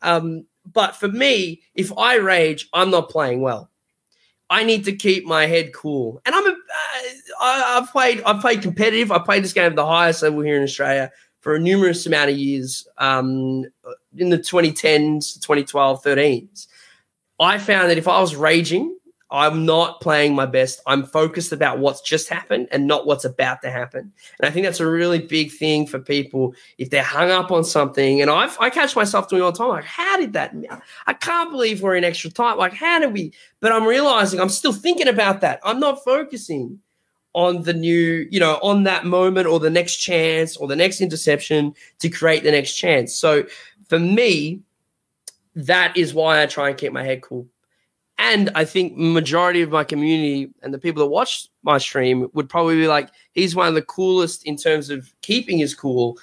Um, 0.00 0.46
but 0.72 0.94
for 0.94 1.08
me, 1.08 1.62
if 1.74 1.92
I 1.98 2.16
rage, 2.16 2.68
I'm 2.72 2.90
not 2.90 3.10
playing 3.10 3.40
well. 3.40 3.68
I 4.48 4.62
need 4.62 4.84
to 4.84 4.94
keep 4.94 5.26
my 5.26 5.46
head 5.46 5.72
cool. 5.74 6.20
And 6.24 6.36
I'm 6.36 6.46
a, 6.46 6.50
uh, 6.50 6.54
I, 7.40 7.78
I've 7.78 7.90
played 7.90 8.22
I've 8.22 8.40
played 8.40 8.62
competitive. 8.62 9.10
I 9.10 9.18
played 9.18 9.42
this 9.42 9.52
game 9.52 9.66
at 9.66 9.76
the 9.76 9.86
highest 9.86 10.22
level 10.22 10.42
here 10.42 10.56
in 10.56 10.62
Australia 10.62 11.10
for 11.40 11.54
a 11.54 11.60
numerous 11.60 12.06
amount 12.06 12.30
of 12.30 12.36
years 12.36 12.88
um, 12.98 13.64
in 14.18 14.30
the 14.30 14.38
2010s, 14.38 15.40
2012, 15.40 16.02
13s. 16.02 16.66
I 17.38 17.58
found 17.58 17.90
that 17.90 17.98
if 17.98 18.08
I 18.08 18.20
was 18.20 18.34
raging, 18.34 18.96
I'm 19.30 19.66
not 19.66 20.00
playing 20.00 20.34
my 20.36 20.46
best. 20.46 20.80
I'm 20.86 21.04
focused 21.04 21.50
about 21.50 21.80
what's 21.80 22.00
just 22.00 22.28
happened 22.28 22.68
and 22.70 22.86
not 22.86 23.06
what's 23.06 23.24
about 23.24 23.60
to 23.62 23.70
happen. 23.70 24.12
And 24.38 24.48
I 24.48 24.50
think 24.50 24.64
that's 24.64 24.78
a 24.78 24.88
really 24.88 25.18
big 25.18 25.50
thing 25.50 25.86
for 25.86 25.98
people 25.98 26.54
if 26.78 26.90
they're 26.90 27.02
hung 27.02 27.30
up 27.30 27.50
on 27.50 27.64
something. 27.64 28.22
And 28.22 28.30
I 28.30 28.48
I 28.60 28.70
catch 28.70 28.94
myself 28.94 29.28
doing 29.28 29.42
all 29.42 29.50
the 29.50 29.58
time, 29.58 29.68
like, 29.68 29.84
how 29.84 30.16
did 30.16 30.32
that? 30.34 30.54
I 31.06 31.12
can't 31.12 31.50
believe 31.50 31.82
we're 31.82 31.96
in 31.96 32.04
extra 32.04 32.30
time. 32.30 32.56
Like, 32.56 32.72
how 32.72 33.00
did 33.00 33.12
we? 33.12 33.32
But 33.60 33.72
I'm 33.72 33.84
realizing 33.84 34.40
I'm 34.40 34.48
still 34.48 34.72
thinking 34.72 35.08
about 35.08 35.40
that. 35.40 35.60
I'm 35.64 35.80
not 35.80 36.04
focusing 36.04 36.78
on 37.36 37.62
the 37.64 37.74
new, 37.74 38.26
you 38.30 38.40
know, 38.40 38.58
on 38.62 38.84
that 38.84 39.04
moment 39.04 39.46
or 39.46 39.60
the 39.60 39.68
next 39.68 39.96
chance 39.96 40.56
or 40.56 40.66
the 40.66 40.76
next 40.76 41.02
interception 41.02 41.74
to 41.98 42.08
create 42.08 42.44
the 42.44 42.50
next 42.50 42.74
chance. 42.74 43.14
So 43.14 43.44
for 43.88 43.98
me, 43.98 44.60
that 45.54 45.96
is 45.96 46.14
why 46.14 46.42
I 46.42 46.46
try 46.46 46.68
and 46.68 46.78
keep 46.78 46.92
my 46.92 47.02
head 47.02 47.22
cool. 47.22 47.46
And 48.18 48.50
I 48.54 48.64
think 48.64 48.96
majority 48.96 49.60
of 49.62 49.70
my 49.70 49.84
community 49.84 50.50
and 50.62 50.72
the 50.72 50.78
people 50.78 51.00
that 51.00 51.10
watch 51.10 51.48
my 51.62 51.76
stream 51.78 52.28
would 52.32 52.48
probably 52.48 52.76
be 52.76 52.88
like, 52.88 53.10
he's 53.32 53.54
one 53.54 53.68
of 53.68 53.74
the 53.74 53.82
coolest 53.82 54.44
in 54.46 54.56
terms 54.56 54.88
of 54.88 55.12
keeping 55.20 55.58
his 55.58 55.74
cool 55.74 56.18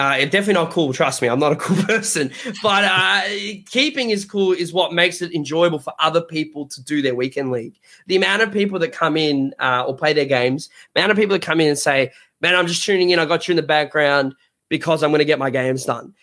uh, 0.00 0.16
definitely 0.24 0.54
not 0.54 0.70
cool. 0.70 0.94
Trust 0.94 1.20
me, 1.20 1.28
I'm 1.28 1.38
not 1.38 1.52
a 1.52 1.56
cool 1.56 1.76
person. 1.84 2.32
But 2.62 2.84
uh, 2.84 3.20
keeping 3.66 4.08
is 4.08 4.24
cool 4.24 4.52
is 4.52 4.72
what 4.72 4.94
makes 4.94 5.20
it 5.20 5.34
enjoyable 5.34 5.78
for 5.78 5.92
other 5.98 6.22
people 6.22 6.66
to 6.68 6.82
do 6.82 7.02
their 7.02 7.14
weekend 7.14 7.50
league. 7.50 7.74
The 8.06 8.16
amount 8.16 8.40
of 8.40 8.50
people 8.50 8.78
that 8.78 8.92
come 8.92 9.18
in 9.18 9.54
uh, 9.58 9.84
or 9.86 9.94
play 9.94 10.14
their 10.14 10.24
games, 10.24 10.70
amount 10.96 11.10
of 11.10 11.18
people 11.18 11.34
that 11.34 11.42
come 11.42 11.60
in 11.60 11.68
and 11.68 11.78
say, 11.78 12.12
"Man, 12.40 12.56
I'm 12.56 12.66
just 12.66 12.82
tuning 12.82 13.10
in. 13.10 13.18
I 13.18 13.26
got 13.26 13.46
you 13.46 13.52
in 13.52 13.56
the 13.56 13.62
background 13.62 14.34
because 14.70 15.02
I'm 15.02 15.10
going 15.10 15.18
to 15.18 15.26
get 15.26 15.38
my 15.38 15.50
games 15.50 15.84
done." 15.84 16.14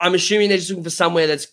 I'm 0.00 0.14
assuming 0.14 0.48
they're 0.48 0.58
just 0.58 0.70
looking 0.70 0.84
for 0.84 0.90
somewhere 0.90 1.26
that's 1.26 1.48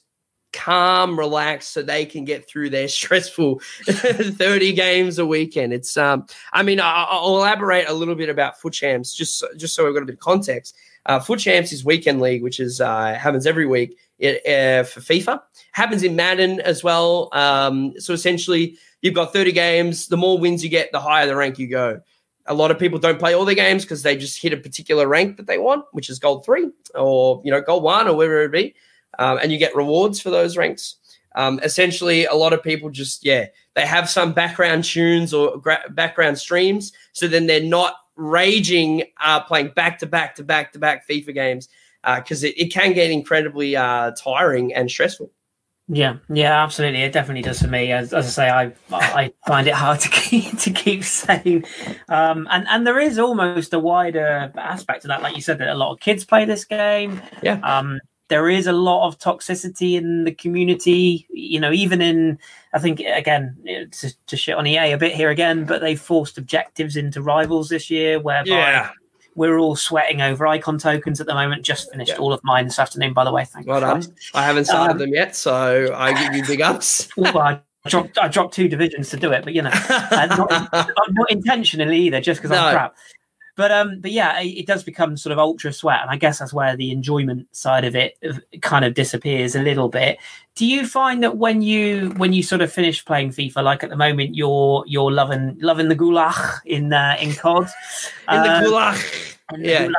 calm, 0.54 1.18
relaxed, 1.18 1.74
so 1.74 1.82
they 1.82 2.06
can 2.06 2.24
get 2.24 2.48
through 2.48 2.70
their 2.70 2.88
stressful 3.00 3.60
30 3.86 4.74
games 4.74 5.20
a 5.20 5.26
weekend. 5.26 5.74
It's 5.74 5.98
um, 5.98 6.26
I 6.54 6.64
mean, 6.64 6.80
I'll 6.82 7.36
elaborate 7.36 7.90
a 7.90 7.94
little 7.94 8.16
bit 8.16 8.30
about 8.30 8.60
FUT 8.60 8.74
Champs 8.74 9.14
just 9.14 9.44
just 9.58 9.76
so 9.76 9.84
we've 9.84 9.94
got 9.94 10.04
a 10.04 10.06
bit 10.06 10.16
of 10.16 10.20
context. 10.20 10.76
Uh, 11.06 11.20
FUT 11.20 11.40
Champs 11.40 11.74
is 11.74 11.84
weekend 11.84 12.22
league, 12.22 12.44
which 12.44 12.60
is 12.62 12.80
uh, 12.80 13.14
happens 13.16 13.46
every 13.46 13.66
week 13.66 13.98
it, 14.20 14.46
uh, 14.48 14.84
for 14.84 15.02
FIFA. 15.02 15.42
Happens 15.74 16.04
in 16.04 16.16
Madden 16.16 16.62
as 16.62 16.84
well. 16.84 17.30
Um, 17.34 18.00
so 18.00 18.14
essentially, 18.14 18.78
you've 19.02 19.14
got 19.14 19.34
30 19.34 19.52
games. 19.52 20.08
The 20.08 20.18
more 20.18 20.40
wins 20.40 20.64
you 20.64 20.70
get, 20.70 20.92
the 20.94 21.02
higher 21.02 21.26
the 21.26 21.36
rank 21.36 21.60
you 21.60 21.68
go. 21.68 22.02
A 22.48 22.54
lot 22.54 22.72
of 22.72 22.80
people 22.80 23.00
don't 23.00 23.20
play 23.20 23.34
all 23.34 23.46
their 23.46 23.56
games 23.56 23.84
because 23.84 24.04
they 24.04 24.18
just 24.18 24.42
hit 24.42 24.54
a 24.54 24.58
particular 24.58 25.08
rank 25.08 25.38
that 25.38 25.48
they 25.48 25.58
want, 25.58 25.86
which 25.92 26.10
is 26.10 26.20
gold 26.20 26.46
three 26.46 26.70
or 26.96 27.42
you 27.46 27.52
know 27.52 27.62
gold 27.62 27.84
one 27.84 28.08
or 28.08 28.16
whatever 28.16 28.44
it 28.44 28.52
be, 28.52 28.76
um, 29.20 29.40
and 29.42 29.52
you 29.52 29.58
get 29.58 29.76
rewards 29.76 30.20
for 30.20 30.30
those 30.30 30.58
ranks. 30.58 30.96
Um, 31.36 31.60
essentially, 31.64 32.26
a 32.26 32.36
lot 32.36 32.54
of 32.54 32.62
people 32.62 32.90
just 32.90 33.26
yeah 33.26 33.46
they 33.76 33.86
have 33.86 34.10
some 34.10 34.34
background 34.34 34.84
tunes 34.84 35.34
or 35.34 35.58
gra- 35.58 35.86
background 35.92 36.38
streams, 36.38 36.92
so 37.14 37.28
then 37.28 37.48
they're 37.48 37.64
not 37.64 37.96
raging 38.16 39.04
uh, 39.22 39.40
playing 39.42 39.70
back 39.70 40.00
to 40.00 40.06
back 40.06 40.36
to 40.36 40.44
back 40.44 40.74
to 40.74 40.80
back 40.80 41.08
FIFA 41.08 41.34
games 41.34 41.70
because 42.16 42.44
uh, 42.44 42.48
it, 42.48 42.54
it 42.58 42.74
can 42.74 42.94
get 42.94 43.10
incredibly 43.10 43.76
uh, 43.76 44.12
tiring 44.12 44.74
and 44.74 44.92
stressful. 44.92 45.32
Yeah, 45.94 46.18
yeah, 46.28 46.64
absolutely. 46.64 47.04
It 47.04 47.14
definitely 47.14 47.44
does 47.44 47.62
for 47.62 47.68
me. 47.68 47.92
As, 47.92 48.14
as 48.14 48.26
I 48.26 48.30
say, 48.30 48.50
I 48.50 48.74
I 48.92 49.34
find 49.46 49.68
it 49.68 49.74
hard 49.74 50.00
to 50.02 50.10
keep 50.12 50.58
to 50.60 50.72
keep 50.72 51.04
saying, 51.04 51.66
um, 52.10 52.48
and 52.52 52.68
and 52.68 52.88
there 52.88 53.00
is 53.00 53.20
almost 53.20 53.74
a 53.74 53.80
wider 53.80 54.52
aspect 54.58 55.06
of 55.06 55.10
that. 55.10 55.22
Like 55.22 55.36
you 55.36 55.42
said, 55.42 55.60
that 55.60 55.70
a 55.70 55.76
lot 55.76 55.94
of 55.94 56.00
kids 56.00 56.26
play 56.26 56.46
this 56.46 56.66
game. 56.66 57.22
Yeah. 57.42 57.60
Um, 57.64 58.00
there 58.30 58.50
is 58.50 58.66
a 58.66 58.74
lot 58.74 59.06
of 59.08 59.20
toxicity 59.20 59.96
in 59.96 60.24
the 60.24 60.32
community. 60.32 61.28
You 61.30 61.60
know, 61.60 61.72
even 61.72 62.02
in 62.02 62.40
I 62.74 62.80
think 62.80 63.00
again 63.00 63.56
to, 63.92 64.14
to 64.26 64.38
shit 64.38 64.56
on 64.56 64.66
EA 64.66 64.94
a 64.94 64.98
bit 64.98 65.14
here 65.14 65.30
again, 65.30 65.66
but 65.66 65.82
they 65.82 65.96
forced 65.96 66.40
objectives 66.40 66.96
into 66.96 67.22
rivals 67.22 67.70
this 67.70 67.92
year, 67.92 68.20
whereby 68.20 68.50
yeah. 68.50 68.92
We're 69.36 69.58
all 69.58 69.76
sweating 69.76 70.22
over 70.22 70.46
icon 70.48 70.78
tokens 70.78 71.20
at 71.20 71.28
the 71.28 71.34
moment. 71.34 71.64
Just 71.64 71.92
finished 71.92 72.12
yeah. 72.12 72.18
all 72.18 72.34
of 72.34 72.42
mine 72.44 72.66
this 72.66 72.80
afternoon, 72.80 73.14
by 73.14 73.24
the 73.24 73.32
way. 73.32 73.46
Thank 73.46 73.68
well 73.68 73.80
you. 73.80 74.02
Done. 74.02 74.16
I 74.34 74.44
haven't 74.44 74.66
started 74.66 74.94
um, 74.94 74.98
them 75.00 75.14
yet, 75.14 75.36
so 75.36 75.94
I 75.94 76.14
give 76.14 76.36
you 76.36 76.46
big 76.46 76.62
ups. 76.62 77.10
well, 77.18 77.38
I 77.38 77.62
dropped 77.88 78.18
I 78.18 78.28
dropped 78.28 78.54
two 78.54 78.68
divisions 78.68 79.10
to 79.10 79.18
do 79.18 79.32
it, 79.32 79.44
but 79.44 79.54
you 79.54 79.62
know, 79.62 79.72
not, 80.12 80.70
not, 81.12 81.32
intentionally 81.32 82.00
either, 82.02 82.22
just 82.22 82.42
because 82.42 82.52
no. 82.52 82.64
I'm 82.64 82.74
crap. 82.74 82.96
But 83.56 83.72
um, 83.72 84.00
but 84.00 84.12
yeah, 84.12 84.40
it, 84.42 84.48
it, 84.48 84.66
does 84.66 84.84
become 84.84 85.16
sort 85.16 85.32
of 85.32 85.38
ultra 85.38 85.72
sweat, 85.72 86.02
and 86.02 86.10
I 86.10 86.16
guess 86.16 86.40
that's 86.40 86.54
where 86.54 86.76
the 86.76 86.92
enjoyment 86.92 87.56
side 87.56 87.86
of 87.86 87.96
it 87.96 88.18
kind 88.62 88.84
of 88.84 88.96
disappears 88.96 89.56
a 89.56 89.62
little 89.62 89.90
bit. 89.90 90.18
Do 90.56 90.66
you 90.66 90.88
find 90.88 91.22
that 91.24 91.38
when 91.38 91.62
you 91.62 92.10
when 92.18 92.34
you 92.34 92.42
sort 92.42 92.62
of 92.62 92.72
finish 92.72 93.06
playing 93.06 93.30
FIFA, 93.30 93.64
like 93.64 93.84
at 93.84 93.92
the 93.92 93.96
moment, 93.96 94.36
you're 94.36 94.84
you're 94.88 95.12
loving 95.12 95.58
loving 95.60 95.88
the 95.88 95.96
gulag 95.96 96.62
in 96.66 96.92
uh, 96.92 97.16
in 97.20 97.34
COD, 97.34 97.68
in 98.32 98.42
the 98.42 98.54
um, 98.54 98.64
gulag. 98.64 99.30
Yeah. 99.58 99.90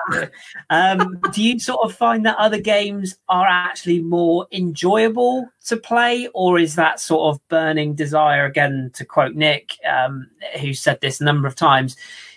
um, 0.70 1.20
do 1.32 1.42
you 1.42 1.58
sort 1.60 1.80
of 1.84 1.94
find 1.94 2.26
that 2.26 2.36
other 2.38 2.60
games 2.60 3.16
are 3.28 3.46
actually 3.46 4.00
more 4.02 4.46
enjoyable 4.50 5.48
to 5.66 5.76
play, 5.76 6.28
or 6.34 6.58
is 6.58 6.74
that 6.76 6.98
sort 6.98 7.34
of 7.34 7.48
burning 7.48 7.94
desire 7.94 8.46
again? 8.46 8.90
To 8.94 9.04
quote 9.04 9.34
Nick, 9.34 9.76
um, 9.88 10.28
who 10.60 10.74
said 10.74 11.00
this 11.00 11.20
a 11.20 11.24
number 11.24 11.46
of 11.46 11.54
times, 11.54 11.96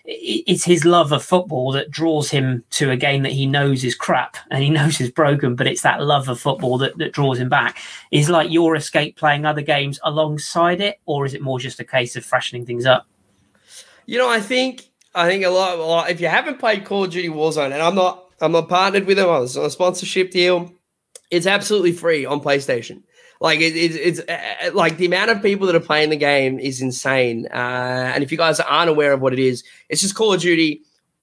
it's 0.09 0.63
his 0.63 0.85
love 0.85 1.11
of 1.11 1.21
football 1.21 1.73
that 1.73 1.91
draws 1.91 2.29
him 2.29 2.63
to 2.69 2.89
a 2.89 2.95
game 2.95 3.23
that 3.23 3.33
he 3.33 3.45
knows 3.45 3.83
is 3.83 3.93
crap 3.93 4.37
and 4.49 4.63
he 4.63 4.69
knows 4.77 5.01
is 5.01 5.11
broken, 5.11 5.55
but 5.55 5.67
it's 5.67 5.81
that 5.81 6.01
love 6.01 6.29
of 6.29 6.39
football 6.39 6.77
that, 6.77 6.97
that 6.97 7.11
draws 7.11 7.39
him 7.39 7.49
back. 7.49 7.77
Is 8.11 8.29
like 8.29 8.49
your 8.49 8.75
escape 8.75 9.17
playing 9.17 9.45
other 9.45 9.61
games 9.61 9.99
alongside 10.03 10.79
it, 10.79 10.99
or 11.05 11.25
is 11.25 11.33
it 11.33 11.41
more 11.41 11.59
just 11.59 11.79
a 11.79 11.83
case 11.83 12.15
of 12.15 12.25
freshening 12.25 12.65
things 12.65 12.85
up? 12.85 13.05
You 14.05 14.17
know, 14.17 14.29
I 14.29 14.39
think 14.39 14.89
I 15.13 15.27
think 15.27 15.43
a 15.43 15.49
lot, 15.49 15.77
a 15.77 15.83
lot. 15.83 16.09
If 16.09 16.21
you 16.21 16.27
haven't 16.27 16.59
played 16.59 16.85
Call 16.85 17.03
of 17.03 17.11
Duty 17.11 17.29
Warzone, 17.29 17.73
and 17.73 17.81
I'm 17.81 17.95
not, 17.95 18.31
I'm 18.39 18.53
not 18.53 18.69
partnered 18.69 19.05
with 19.05 19.17
them. 19.17 19.29
I 19.29 19.39
was 19.39 19.57
on 19.57 19.65
a 19.65 19.69
sponsorship 19.69 20.31
deal. 20.31 20.71
It's 21.29 21.47
absolutely 21.47 21.91
free 21.91 22.25
on 22.25 22.39
PlayStation. 22.39 23.03
Like 23.39 23.59
it, 23.59 23.75
it, 23.75 23.95
it's 23.95 24.19
uh, 24.19 24.71
like 24.73 24.97
the 24.97 25.05
amount 25.05 25.31
of 25.31 25.41
people 25.41 25.67
that 25.67 25.75
are 25.75 25.79
playing 25.79 26.09
the 26.09 26.17
game 26.17 26.59
is 26.59 26.81
insane. 26.81 27.47
Uh, 27.53 28.11
and 28.13 28.23
if 28.23 28.31
you 28.31 28.37
guys 28.37 28.59
aren't 28.59 28.89
aware 28.89 29.13
of 29.13 29.21
what 29.21 29.33
it 29.33 29.39
is, 29.39 29.63
it's 29.89 30.01
just 30.01 30.15
Call 30.15 30.33
of 30.33 30.41
Duty 30.41 30.81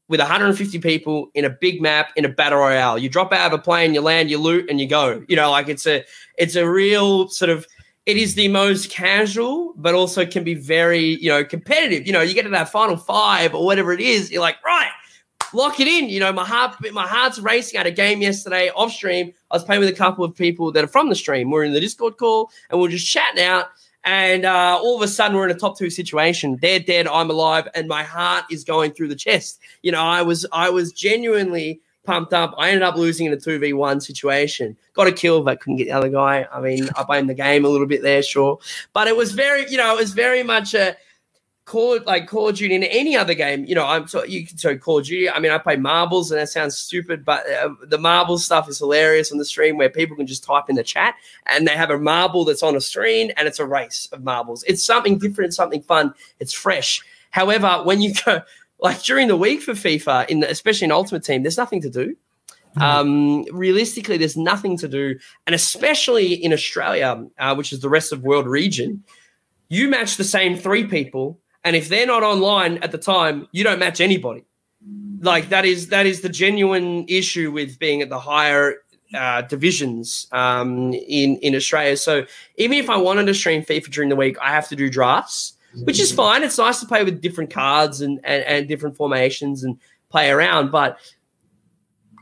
with 0.09 0.21
150 0.21 0.79
people 0.81 1.31
in 1.35 1.45
a 1.45 1.51
big 1.51 1.81
map 1.81 2.11
in 2.17 2.25
a 2.25 2.29
battle 2.29 2.59
royale. 2.59 2.99
You 2.99 3.09
drop 3.09 3.33
out 3.33 3.53
of 3.53 3.59
a 3.59 3.63
plane, 3.63 3.95
you 3.95 4.01
land, 4.01 4.31
you 4.31 4.39
loot, 4.39 4.69
and 4.71 4.81
you 4.81 4.87
go. 4.87 5.25
You 5.29 5.37
know, 5.37 5.51
like 5.51 5.69
it's 5.69 5.87
a 5.87 6.05
it's 6.39 6.57
a 6.57 6.69
real 6.69 7.29
sort 7.29 7.51
of 7.51 7.67
it 8.07 8.19
is 8.19 8.35
the 8.35 8.49
most 8.49 8.91
casual, 8.91 9.73
but 9.77 9.95
also 9.95 10.27
can 10.27 10.45
be 10.45 10.55
very, 10.55 11.01
you 11.23 11.31
know, 11.31 11.43
competitive. 11.43 12.07
You 12.07 12.13
know, 12.13 12.21
you 12.21 12.35
get 12.35 12.43
to 12.43 12.51
that 12.51 12.69
final 12.69 12.97
five 12.97 13.55
or 13.55 13.65
whatever 13.65 13.93
it 13.93 14.01
is, 14.01 14.31
you're 14.31 14.43
like, 14.43 14.63
right, 14.65 14.91
lock 15.55 15.81
it 15.81 15.89
in. 15.89 16.09
You 16.09 16.21
know, 16.21 16.33
my 16.33 16.45
heart, 16.45 16.77
my 16.93 17.07
heart's 17.07 17.39
racing. 17.39 17.79
I 17.79 17.81
had 17.81 17.87
a 17.87 17.93
game 17.93 18.21
yesterday 18.21 18.71
off 18.71 18.93
stream. 18.93 19.33
I 19.51 19.57
was 19.57 19.65
playing 19.65 19.81
with 19.81 19.89
a 19.89 19.97
couple 19.97 20.25
of 20.25 20.35
people 20.35 20.73
that 20.73 20.85
are 20.85 20.89
from 20.89 21.09
the 21.09 21.15
stream. 21.15 21.51
We're 21.51 21.65
in 21.65 21.73
the 21.73 21.81
Discord 21.81 22.17
call 22.17 22.51
and 22.71 22.81
we're 22.81 22.89
just 22.89 23.07
chatting 23.07 23.43
out. 23.43 23.67
And 24.05 24.45
uh, 24.45 24.79
all 24.83 24.97
of 24.97 25.03
a 25.03 25.09
sudden, 25.09 25.37
we're 25.37 25.49
in 25.49 25.57
a 25.57 25.59
top 25.59 25.79
two 25.79 25.89
situation. 25.89 26.59
They're 26.61 26.79
dead. 26.79 27.09
I'm 27.09 27.31
alive, 27.31 27.67
and 27.75 27.89
my 27.89 28.03
heart 28.03 28.45
is 28.51 28.63
going 28.63 28.93
through 28.93 29.09
the 29.09 29.17
chest. 29.17 29.61
You 29.83 29.93
know, 29.93 30.03
I 30.03 30.21
was, 30.21 30.45
I 30.53 30.69
was 30.69 30.93
genuinely 30.93 31.81
pumped 32.05 32.35
up. 32.35 32.55
I 32.59 32.69
ended 32.69 32.83
up 32.83 32.97
losing 32.97 33.27
in 33.27 33.33
a 33.33 33.41
two 33.41 33.59
v 33.59 33.73
one 33.73 34.03
situation. 34.03 34.77
Got 34.93 35.07
a 35.07 35.13
kill, 35.13 35.43
but 35.43 35.61
couldn't 35.61 35.77
get 35.77 35.87
the 35.87 35.93
other 35.93 36.11
guy. 36.11 36.47
I 36.53 36.61
mean, 36.61 36.89
I 36.97 37.05
blamed 37.05 37.31
the 37.31 37.35
game 37.35 37.65
a 37.65 37.69
little 37.69 37.87
bit 37.87 38.03
there, 38.03 38.23
sure, 38.23 38.59
but 38.93 39.09
it 39.09 39.17
was 39.17 39.33
very, 39.33 39.69
you 39.71 39.79
know, 39.79 39.97
it 39.97 40.01
was 40.01 40.13
very 40.13 40.43
much 40.43 40.75
a 40.75 40.97
Call 41.65 41.99
like 42.05 42.27
Call 42.27 42.49
of 42.51 42.57
Duty 42.57 42.75
in 42.75 42.83
any 42.83 43.17
other 43.17 43.33
game, 43.33 43.65
you 43.65 43.75
know, 43.75 43.87
I'm 43.87 44.07
so 44.07 44.23
you 44.23 44.47
can 44.47 44.59
so 44.59 44.77
Call 44.77 44.99
of 44.99 45.07
Duty. 45.07 45.31
I 45.31 45.39
mean, 45.39 45.51
I 45.51 45.57
play 45.57 45.77
marbles, 45.77 46.31
and 46.31 46.39
that 46.39 46.51
sounds 46.51 46.77
stupid, 46.77 47.25
but 47.25 47.49
uh, 47.51 47.71
the 47.87 47.97
marble 47.97 48.37
stuff 48.39 48.69
is 48.69 48.79
hilarious 48.79 49.33
on 49.33 49.39
the 49.39 49.47
stream 49.47 49.79
where 49.79 49.89
people 49.89 50.15
can 50.15 50.27
just 50.27 50.45
type 50.45 50.65
in 50.69 50.77
the 50.77 50.83
chat 50.83 51.15
and 51.47 51.67
they 51.67 51.73
have 51.73 51.89
a 51.89 51.99
marble 51.99 52.45
that's 52.45 52.63
on 52.63 52.77
a 52.77 52.81
screen, 52.83 53.33
and 53.37 53.49
it's 53.49 53.59
a 53.59 53.65
race 53.65 54.09
of 54.13 54.23
marbles. 54.23 54.63
It's 54.65 54.85
something 54.85 55.19
different, 55.19 55.55
something 55.55 55.81
fun. 55.81 56.13
It's 56.39 56.53
fresh. 56.53 57.03
However, 57.31 57.81
when 57.83 58.03
you 58.03 58.13
go 58.27 58.43
like 58.79 59.03
during 59.03 59.29
the 59.29 59.37
week 59.37 59.63
for 59.63 59.73
FIFA, 59.73 60.29
in 60.29 60.41
the, 60.41 60.51
especially 60.51 60.85
in 60.85 60.93
Ultimate 60.93 61.25
Team, 61.25 61.43
there's 61.43 61.57
nothing 61.57 61.81
to 61.83 61.91
do. 61.91 62.17
Um, 62.77 63.45
realistically, 63.53 64.17
there's 64.17 64.37
nothing 64.37 64.77
to 64.79 64.89
do, 64.89 65.19
and 65.47 65.55
especially 65.55 66.35
in 66.35 66.53
Australia, 66.53 67.25
uh, 67.39 67.55
which 67.55 67.73
is 67.73 67.81
the 67.81 67.89
rest 67.89 68.13
of 68.13 68.23
world 68.23 68.47
region, 68.47 69.05
you 69.69 69.89
match 69.89 70.17
the 70.17 70.25
same 70.25 70.57
three 70.57 70.85
people, 70.85 71.39
and 71.65 71.75
if 71.75 71.89
they're 71.89 72.07
not 72.07 72.23
online 72.23 72.79
at 72.79 72.93
the 72.93 72.99
time, 72.99 73.49
you 73.53 73.65
don't 73.65 73.79
match 73.79 74.01
anybody. 74.01 74.45
Like 75.21 75.49
that 75.49 75.65
is 75.65 75.89
that 75.89 76.07
is 76.07 76.21
the 76.21 76.29
genuine 76.29 77.07
issue 77.09 77.51
with 77.51 77.79
being 77.79 78.03
at 78.03 78.11
the 78.11 78.19
higher 78.19 78.77
uh, 79.15 79.43
divisions 79.43 80.29
um, 80.33 80.93
in 80.93 81.37
in 81.39 81.55
Australia. 81.55 81.97
So 81.97 82.27
even 82.57 82.77
if 82.77 82.91
I 82.91 82.99
wanted 82.99 83.27
to 83.27 83.35
stream 83.35 83.63
FIFA 83.63 83.91
during 83.91 84.11
the 84.11 84.17
week, 84.17 84.37
I 84.43 84.51
have 84.51 84.69
to 84.69 84.77
do 84.77 84.91
drafts, 84.91 85.55
which 85.85 85.99
is 85.99 86.13
fine. 86.13 86.43
It's 86.43 86.59
nice 86.59 86.81
to 86.81 86.87
play 86.87 87.03
with 87.03 87.23
different 87.23 87.51
cards 87.51 88.03
and 88.03 88.21
and, 88.25 88.45
and 88.45 88.69
different 88.69 88.97
formations 88.97 89.65
and 89.65 89.79
play 90.11 90.31
around, 90.31 90.71
but 90.71 90.99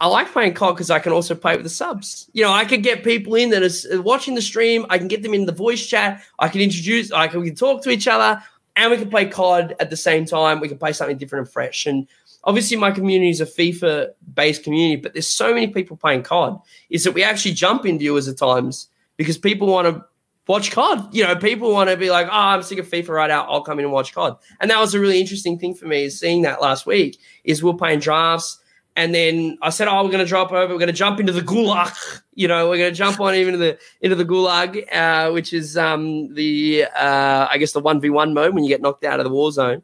I 0.02 0.08
like 0.08 0.32
playing 0.32 0.54
COD 0.54 0.74
because 0.74 0.90
I 0.90 0.98
can 0.98 1.12
also 1.12 1.36
play 1.36 1.54
with 1.54 1.62
the 1.62 1.70
subs. 1.70 2.28
You 2.32 2.42
know, 2.42 2.50
I 2.50 2.64
can 2.64 2.82
get 2.82 3.04
people 3.04 3.36
in 3.36 3.50
that 3.50 3.62
are 3.62 4.02
watching 4.02 4.34
the 4.34 4.42
stream. 4.42 4.84
I 4.90 4.98
can 4.98 5.06
get 5.06 5.22
them 5.22 5.32
in 5.32 5.46
the 5.46 5.52
voice 5.52 5.86
chat. 5.86 6.20
I 6.40 6.48
can 6.48 6.60
introduce. 6.60 7.12
I 7.12 7.28
can 7.28 7.40
we 7.40 7.46
can 7.46 7.54
talk 7.54 7.84
to 7.84 7.90
each 7.90 8.08
other, 8.08 8.42
and 8.76 8.90
we 8.90 8.96
can 8.96 9.10
play 9.10 9.26
COD 9.26 9.74
at 9.80 9.90
the 9.90 9.96
same 9.96 10.24
time. 10.24 10.60
We 10.60 10.68
can 10.68 10.78
play 10.78 10.92
something 10.92 11.16
different 11.16 11.46
and 11.46 11.52
fresh. 11.52 11.86
And 11.86 12.06
obviously, 12.44 12.76
my 12.76 12.90
community 12.90 13.30
is 13.30 13.40
a 13.40 13.46
FIFA-based 13.46 14.64
community, 14.64 15.00
but 15.00 15.12
there's 15.12 15.28
so 15.28 15.52
many 15.52 15.68
people 15.68 15.96
playing 15.96 16.22
COD. 16.22 16.60
Is 16.90 17.04
that 17.04 17.12
we 17.12 17.22
actually 17.22 17.52
jump 17.54 17.84
in 17.86 17.98
viewers 17.98 18.28
at 18.28 18.38
times 18.38 18.88
because 19.16 19.38
people 19.38 19.66
want 19.66 19.88
to 19.88 20.04
watch 20.46 20.70
COD. 20.70 21.14
You 21.14 21.24
know, 21.24 21.36
people 21.36 21.72
want 21.72 21.90
to 21.90 21.96
be 21.96 22.10
like, 22.10 22.26
oh, 22.26 22.30
I'm 22.32 22.62
sick 22.62 22.78
of 22.78 22.88
FIFA 22.88 23.10
right 23.10 23.30
out. 23.30 23.46
I'll 23.48 23.62
come 23.62 23.78
in 23.78 23.84
and 23.84 23.92
watch 23.92 24.14
COD. 24.14 24.36
And 24.60 24.70
that 24.70 24.80
was 24.80 24.94
a 24.94 25.00
really 25.00 25.20
interesting 25.20 25.58
thing 25.58 25.74
for 25.74 25.86
me 25.86 26.04
is 26.04 26.18
seeing 26.18 26.42
that 26.42 26.60
last 26.60 26.86
week. 26.86 27.18
Is 27.44 27.62
we're 27.62 27.74
playing 27.74 28.00
drafts. 28.00 28.58
And 28.94 29.14
then 29.14 29.56
I 29.62 29.70
said, 29.70 29.88
"Oh, 29.88 30.04
we're 30.04 30.10
going 30.10 30.24
to 30.24 30.28
drop 30.28 30.52
over. 30.52 30.72
We're 30.72 30.78
going 30.78 30.88
to 30.88 30.92
jump 30.92 31.18
into 31.18 31.32
the 31.32 31.40
gulag. 31.40 31.94
You 32.34 32.48
know, 32.48 32.68
we're 32.68 32.78
going 32.78 32.92
to 32.92 32.96
jump 32.96 33.20
on 33.20 33.34
even 33.34 33.54
into 33.54 33.64
the 33.64 33.78
into 34.00 34.16
the 34.16 34.24
gulag, 34.24 34.84
uh, 34.94 35.30
which 35.32 35.52
is 35.52 35.76
um, 35.76 36.32
the 36.34 36.84
uh, 36.96 37.46
I 37.50 37.58
guess 37.58 37.72
the 37.72 37.80
one 37.80 38.00
v 38.00 38.10
one 38.10 38.34
mode 38.34 38.54
when 38.54 38.64
you 38.64 38.68
get 38.68 38.82
knocked 38.82 39.04
out 39.04 39.20
of 39.20 39.24
the 39.24 39.30
war 39.30 39.52
zone." 39.52 39.82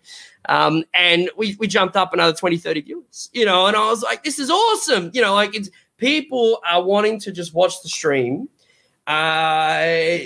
Um, 0.48 0.84
and 0.94 1.30
we 1.36 1.56
we 1.58 1.66
jumped 1.66 1.96
up 1.96 2.12
another 2.12 2.36
20, 2.36 2.56
30 2.58 2.80
viewers. 2.82 3.30
You 3.32 3.44
know, 3.44 3.66
and 3.66 3.76
I 3.76 3.88
was 3.88 4.02
like, 4.02 4.24
"This 4.24 4.38
is 4.38 4.50
awesome!" 4.50 5.10
You 5.14 5.22
know, 5.22 5.34
like 5.34 5.54
it's 5.54 5.70
people 5.96 6.60
are 6.66 6.82
wanting 6.82 7.18
to 7.20 7.32
just 7.32 7.54
watch 7.54 7.82
the 7.82 7.88
stream 7.88 8.48
uh, 9.06 10.18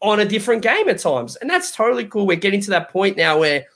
on 0.00 0.20
a 0.20 0.24
different 0.24 0.62
game 0.62 0.88
at 0.88 0.98
times, 0.98 1.36
and 1.36 1.50
that's 1.50 1.70
totally 1.70 2.06
cool. 2.06 2.26
We're 2.26 2.36
getting 2.36 2.62
to 2.62 2.70
that 2.70 2.90
point 2.90 3.16
now 3.16 3.38
where 3.38 3.66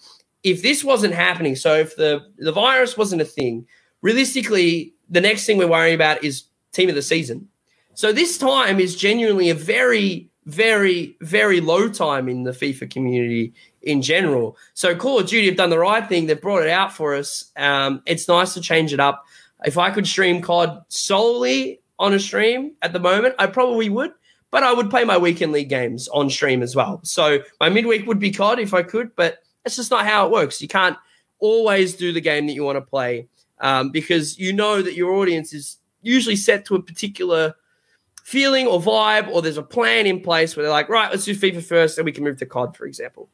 if 0.43 0.62
this 0.62 0.82
wasn't 0.82 1.12
happening, 1.12 1.57
so 1.57 1.74
if 1.74 1.97
the 1.97 2.26
the 2.38 2.53
virus 2.53 2.97
wasn't 2.97 3.20
a 3.20 3.26
thing 3.26 3.66
realistically, 4.03 4.94
the 5.09 5.20
next 5.20 5.46
thing 5.46 5.59
we're 5.59 5.68
worrying 5.68 5.94
about 5.94 6.22
is 6.24 6.44
team 6.72 6.88
of 6.88 6.94
the 6.94 7.03
season. 7.03 7.48
So 7.94 8.12
this 8.12 8.38
time 8.38 8.80
is 8.80 8.96
genuinely 8.96 9.51
a 9.51 9.55
very, 9.55 10.30
very, 10.46 11.16
very 11.20 11.61
low 11.61 11.88
time 11.88 12.28
in 12.28 12.44
the 12.44 12.53
FIFA 12.53 12.90
community 12.90 13.53
in 13.82 14.03
general. 14.03 14.57
So 14.74 14.94
Call 14.94 15.18
of 15.18 15.26
Duty 15.26 15.48
have 15.48 15.57
done 15.57 15.70
the 15.70 15.78
right 15.78 16.09
thing. 16.09 16.26
They've 16.26 16.40
brought 16.40 16.62
it 16.62 16.70
out 16.70 16.92
for 16.92 17.14
us. 17.14 17.51
Um, 17.57 18.03
it's 18.07 18.28
nice 18.28 18.55
to 18.55 18.61
change 18.61 18.92
it 18.92 19.01
up. 19.01 19.24
If 19.64 19.76
I 19.76 19.90
could 19.90 20.07
stream 20.07 20.40
COD 20.40 20.82
solely 20.88 21.80
on 21.98 22.14
a 22.14 22.18
stream 22.18 22.72
at 22.80 22.92
the 22.92 23.01
moment, 23.01 23.34
I 23.38 23.46
probably 23.46 23.90
would. 23.90 24.12
But 24.51 24.64
I 24.64 24.72
would 24.72 24.90
play 24.90 25.05
my 25.05 25.16
weekend 25.16 25.53
league 25.53 25.68
games 25.68 26.09
on 26.09 26.28
stream 26.28 26.62
as 26.62 26.74
well. 26.74 27.01
So 27.05 27.40
my 27.61 27.68
midweek 27.68 28.07
would 28.07 28.18
be 28.18 28.32
COD 28.32 28.59
if 28.59 28.74
I 28.74 28.82
could, 28.82 29.14
but 29.14 29.38
that's 29.62 29.76
just 29.76 29.90
not 29.90 30.07
how 30.07 30.26
it 30.26 30.32
works. 30.32 30.61
You 30.61 30.66
can't 30.66 30.96
always 31.38 31.94
do 31.94 32.12
the 32.12 32.20
game 32.20 32.46
that 32.46 32.55
you 32.55 32.64
want 32.64 32.76
to 32.76 32.82
play 32.82 33.28
um, 33.61 33.90
because 33.90 34.38
you 34.38 34.52
know 34.52 34.82
that 34.82 34.94
your 34.94 35.12
audience 35.12 35.52
is 35.52 35.78
usually 36.02 36.36
set 36.36 36.64
to 36.66 36.74
a 36.74 36.82
particular 36.82 37.54
feeling 38.22 38.66
or 38.66 38.80
vibe, 38.80 39.28
or 39.28 39.42
there's 39.42 39.56
a 39.56 39.62
plan 39.62 40.06
in 40.06 40.20
place 40.20 40.56
where 40.56 40.62
they're 40.62 40.72
like, 40.72 40.88
right, 40.88 41.11
let's 41.11 41.24
do 41.24 41.34
FIFA 41.34 41.62
first, 41.62 41.98
and 41.98 42.04
we 42.04 42.12
can 42.12 42.24
move 42.24 42.38
to 42.38 42.46
COD, 42.46 42.76
for 42.76 42.86
example. 42.86 43.28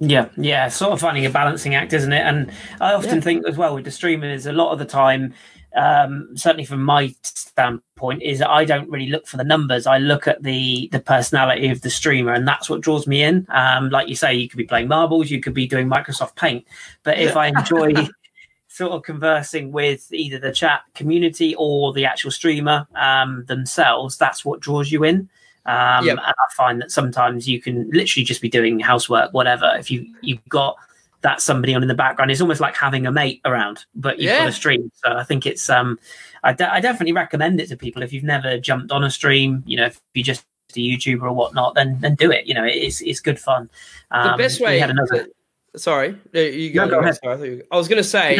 Yeah, 0.00 0.28
yeah, 0.36 0.68
sort 0.68 0.92
of 0.92 1.00
finding 1.00 1.26
a 1.26 1.30
balancing 1.30 1.74
act, 1.74 1.92
isn't 1.92 2.12
it? 2.12 2.22
And 2.22 2.52
I 2.80 2.94
often 2.94 3.16
yeah. 3.16 3.20
think 3.20 3.46
as 3.48 3.56
well 3.56 3.74
with 3.74 3.84
the 3.84 3.90
streaming 3.90 4.30
is 4.30 4.46
a 4.46 4.52
lot 4.52 4.72
of 4.72 4.78
the 4.78 4.84
time, 4.84 5.34
um, 5.74 6.36
certainly 6.36 6.64
from 6.64 6.84
my 6.84 7.12
standpoint, 7.22 8.22
is 8.22 8.40
I 8.40 8.64
don't 8.64 8.88
really 8.88 9.08
look 9.08 9.26
for 9.26 9.38
the 9.38 9.44
numbers. 9.44 9.88
I 9.88 9.98
look 9.98 10.28
at 10.28 10.44
the 10.44 10.88
the 10.92 11.00
personality 11.00 11.68
of 11.68 11.80
the 11.80 11.90
streamer, 11.90 12.32
and 12.32 12.46
that's 12.46 12.70
what 12.70 12.80
draws 12.80 13.08
me 13.08 13.22
in. 13.22 13.44
Um, 13.50 13.90
like 13.90 14.08
you 14.08 14.14
say, 14.14 14.34
you 14.34 14.48
could 14.48 14.56
be 14.56 14.64
playing 14.64 14.86
marbles, 14.86 15.30
you 15.30 15.40
could 15.40 15.54
be 15.54 15.66
doing 15.66 15.90
Microsoft 15.90 16.36
Paint, 16.36 16.64
but 17.02 17.18
if 17.18 17.36
I 17.36 17.46
enjoy 17.58 17.92
sort 18.78 18.92
of 18.92 19.02
conversing 19.02 19.72
with 19.72 20.10
either 20.12 20.38
the 20.38 20.52
chat 20.52 20.82
community 20.94 21.54
or 21.58 21.92
the 21.92 22.04
actual 22.04 22.30
streamer 22.30 22.86
um, 22.94 23.44
themselves, 23.46 24.16
that's 24.16 24.44
what 24.44 24.60
draws 24.60 24.90
you 24.90 25.04
in. 25.04 25.28
Um, 25.66 26.06
yep. 26.06 26.16
And 26.16 26.20
I 26.20 26.54
find 26.56 26.80
that 26.80 26.90
sometimes 26.90 27.48
you 27.48 27.60
can 27.60 27.90
literally 27.90 28.24
just 28.24 28.40
be 28.40 28.48
doing 28.48 28.80
housework, 28.80 29.34
whatever. 29.34 29.74
If 29.78 29.90
you 29.90 30.06
you've 30.22 30.48
got 30.48 30.76
that 31.20 31.42
somebody 31.42 31.74
on 31.74 31.82
in 31.82 31.88
the 31.88 31.94
background, 31.94 32.30
it's 32.30 32.40
almost 32.40 32.60
like 32.60 32.76
having 32.76 33.04
a 33.06 33.12
mate 33.12 33.40
around, 33.44 33.84
but 33.94 34.18
you've 34.18 34.30
yeah. 34.30 34.38
got 34.38 34.48
a 34.48 34.52
stream. 34.52 34.90
So 34.94 35.12
I 35.12 35.24
think 35.24 35.44
it's 35.44 35.68
um, 35.68 35.98
I, 36.44 36.52
de- 36.52 36.72
I 36.72 36.80
definitely 36.80 37.12
recommend 37.12 37.60
it 37.60 37.68
to 37.68 37.76
people 37.76 38.02
if 38.02 38.12
you've 38.12 38.24
never 38.24 38.58
jumped 38.58 38.92
on 38.92 39.04
a 39.04 39.10
stream. 39.10 39.62
You 39.66 39.76
know, 39.78 39.86
if 39.86 40.00
you 40.14 40.22
just 40.22 40.46
a 40.70 40.78
YouTuber 40.78 41.22
or 41.22 41.32
whatnot, 41.32 41.74
then 41.74 41.98
then 42.00 42.14
do 42.14 42.30
it. 42.30 42.46
You 42.46 42.54
know, 42.54 42.64
it's 42.64 43.00
it's 43.02 43.20
good 43.20 43.38
fun. 43.38 43.68
Um, 44.10 44.32
the 44.32 44.44
best 44.44 44.60
way. 44.60 44.78
Had 44.78 44.90
another. 44.90 45.26
Sorry, 45.76 46.16
you 46.32 46.72
go. 46.72 46.86
No, 46.86 46.92
go 46.92 47.00
ahead. 47.00 47.18
Sorry, 47.22 47.62
I, 47.70 47.74
I 47.74 47.76
was 47.76 47.88
going 47.88 48.02
to 48.02 48.08
say 48.08 48.38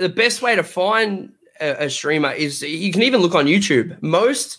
the 0.00 0.08
best 0.08 0.42
way 0.42 0.56
to 0.56 0.62
find 0.62 1.32
a, 1.60 1.84
a, 1.84 1.90
streamer 1.90 2.32
is 2.32 2.62
you 2.62 2.92
can 2.92 3.02
even 3.02 3.20
look 3.20 3.34
on 3.34 3.46
YouTube. 3.46 4.00
Most 4.02 4.58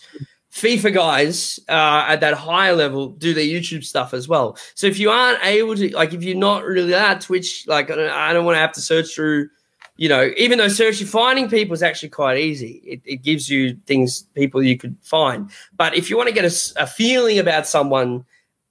FIFA 0.52 0.94
guys 0.94 1.60
uh, 1.68 2.06
at 2.08 2.20
that 2.20 2.34
higher 2.34 2.74
level 2.74 3.08
do 3.10 3.32
their 3.32 3.44
YouTube 3.44 3.84
stuff 3.84 4.12
as 4.12 4.28
well. 4.28 4.56
So 4.74 4.86
if 4.86 4.98
you 4.98 5.10
aren't 5.10 5.44
able 5.44 5.76
to, 5.76 5.94
like, 5.94 6.12
if 6.12 6.22
you're 6.22 6.36
not 6.36 6.64
really 6.64 6.90
that 6.90 7.20
Twitch, 7.20 7.66
like, 7.66 7.90
I 7.90 7.96
don't, 7.96 8.10
I 8.10 8.32
don't 8.32 8.44
want 8.44 8.56
to 8.56 8.60
have 8.60 8.72
to 8.72 8.80
search 8.80 9.14
through, 9.14 9.48
you 9.96 10.08
know, 10.08 10.30
even 10.36 10.58
though 10.58 10.68
searching 10.68 11.06
finding 11.06 11.48
people 11.48 11.74
is 11.74 11.82
actually 11.82 12.08
quite 12.08 12.38
easy. 12.38 12.82
It, 12.84 13.00
it 13.04 13.16
gives 13.22 13.48
you 13.48 13.76
things, 13.86 14.22
people 14.34 14.62
you 14.62 14.76
could 14.76 14.96
find. 15.02 15.50
But 15.76 15.94
if 15.94 16.10
you 16.10 16.16
want 16.16 16.28
to 16.28 16.34
get 16.34 16.44
a, 16.44 16.82
a 16.82 16.86
feeling 16.86 17.38
about 17.38 17.66
someone 17.66 18.24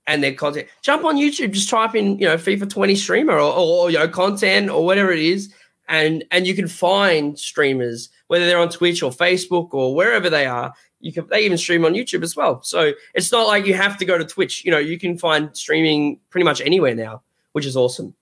and 0.06 0.22
their 0.22 0.34
content, 0.34 0.68
jump 0.82 1.06
on 1.06 1.16
YouTube, 1.16 1.52
just 1.52 1.70
type 1.70 1.96
in, 1.96 2.20
you 2.20 2.26
know, 2.26 2.36
FIFA 2.36 2.70
20 2.70 2.96
streamer 2.96 3.34
or, 3.34 3.54
or, 3.54 3.84
or 3.84 3.92
you 3.92 3.98
know, 3.98 4.08
content 4.08 4.70
or 4.70 4.84
whatever 4.84 5.12
it 5.12 5.20
is 5.20 5.54
and 5.90 6.24
and 6.32 6.48
you 6.48 6.56
can 6.56 6.68
find 6.68 7.38
streamers 7.38 8.10
whether 8.28 8.46
they're 8.46 8.60
on 8.60 8.70
Twitch 8.70 9.04
or 9.04 9.12
Facebook 9.12 9.74
or 9.74 9.94
wherever 9.94 10.30
they 10.30 10.46
are. 10.46 10.74
You 11.02 11.12
can 11.12 11.28
they 11.28 11.44
even 11.44 11.58
stream 11.58 11.84
on 11.84 11.94
YouTube 11.94 12.24
as 12.24 12.36
well. 12.36 12.62
So 12.62 12.94
it's 13.14 13.32
not 13.32 13.48
like 13.48 13.66
you 13.66 13.74
have 13.74 13.98
to 13.98 14.06
go 14.06 14.18
to 14.18 14.26
Twitch. 14.26 14.64
You 14.64 14.72
know, 14.72 14.78
you 14.78 14.98
can 14.98 15.18
find 15.18 15.56
streaming 15.58 16.20
pretty 16.30 16.46
much 16.46 16.62
anywhere 16.62 16.96
now, 16.96 17.24
which 17.52 17.66
is 17.66 17.76
awesome. 17.76 18.14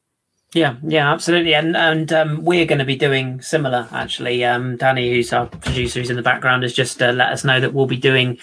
Yeah, 0.53 0.77
yeah, 0.81 1.11
absolutely, 1.11 1.53
and 1.53 1.75
and 1.75 2.11
um, 2.13 2.45
we're 2.45 2.65
going 2.65 2.79
to 2.79 2.85
be 2.85 2.95
doing 2.95 3.41
similar. 3.41 3.87
Actually, 3.91 4.45
um, 4.45 4.77
Danny, 4.77 5.09
who's 5.11 5.33
our 5.33 5.45
producer, 5.45 5.99
who's 5.99 6.09
in 6.09 6.15
the 6.15 6.21
background, 6.21 6.63
has 6.63 6.73
just 6.73 7.01
uh, 7.01 7.11
let 7.11 7.33
us 7.33 7.43
know 7.43 7.59
that 7.59 7.73
we'll 7.73 7.85
be 7.85 7.97
doing 7.97 8.37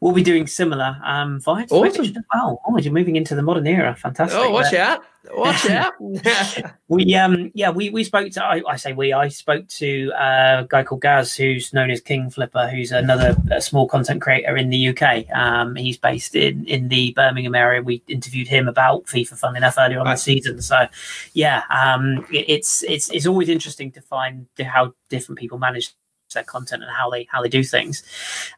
we'll 0.00 0.12
be 0.12 0.22
doing 0.22 0.46
similar 0.46 0.98
um, 1.04 1.40
via 1.40 1.64
awesome. 1.70 2.04
as 2.04 2.12
well. 2.34 2.60
Oh, 2.66 2.78
you're 2.78 2.92
moving 2.92 3.16
into 3.16 3.34
the 3.34 3.42
modern 3.42 3.66
era. 3.66 3.94
Fantastic. 3.94 4.38
Oh, 4.38 4.50
watch 4.50 4.74
out. 4.74 5.02
Watch 5.32 5.68
out. 5.68 5.94
we 6.88 7.14
um 7.14 7.50
yeah, 7.54 7.70
we 7.70 7.90
we 7.90 8.04
spoke 8.04 8.30
to 8.32 8.44
I, 8.44 8.62
I 8.68 8.76
say 8.76 8.92
we, 8.92 9.12
I 9.12 9.28
spoke 9.28 9.66
to 9.68 10.12
uh, 10.12 10.62
a 10.62 10.66
guy 10.68 10.84
called 10.84 11.00
Gaz 11.00 11.34
who's 11.34 11.72
known 11.72 11.90
as 11.90 12.00
King 12.00 12.30
Flipper, 12.30 12.68
who's 12.68 12.92
another 12.92 13.36
small 13.60 13.88
content 13.88 14.22
creator 14.22 14.56
in 14.56 14.70
the 14.70 14.88
UK. 14.88 15.28
Um 15.34 15.74
he's 15.74 15.98
based 15.98 16.34
in 16.34 16.64
in 16.66 16.88
the 16.88 17.12
Birmingham 17.12 17.54
area. 17.54 17.82
We 17.82 18.02
interviewed 18.08 18.48
him 18.48 18.68
about 18.68 19.06
FIFA 19.06 19.38
fun 19.38 19.56
enough 19.56 19.74
earlier 19.78 19.98
on 19.98 20.06
right. 20.06 20.14
the 20.14 20.20
season. 20.20 20.62
So 20.62 20.86
yeah, 21.32 21.64
um 21.70 22.24
it, 22.32 22.44
it's 22.48 22.84
it's 22.84 23.10
it's 23.10 23.26
always 23.26 23.48
interesting 23.48 23.90
to 23.92 24.00
find 24.00 24.46
how 24.60 24.94
different 25.08 25.38
people 25.38 25.58
manage 25.58 25.94
their 26.32 26.44
content 26.44 26.82
and 26.82 26.92
how 26.92 27.10
they 27.10 27.26
how 27.30 27.42
they 27.42 27.48
do 27.48 27.64
things. 27.64 28.02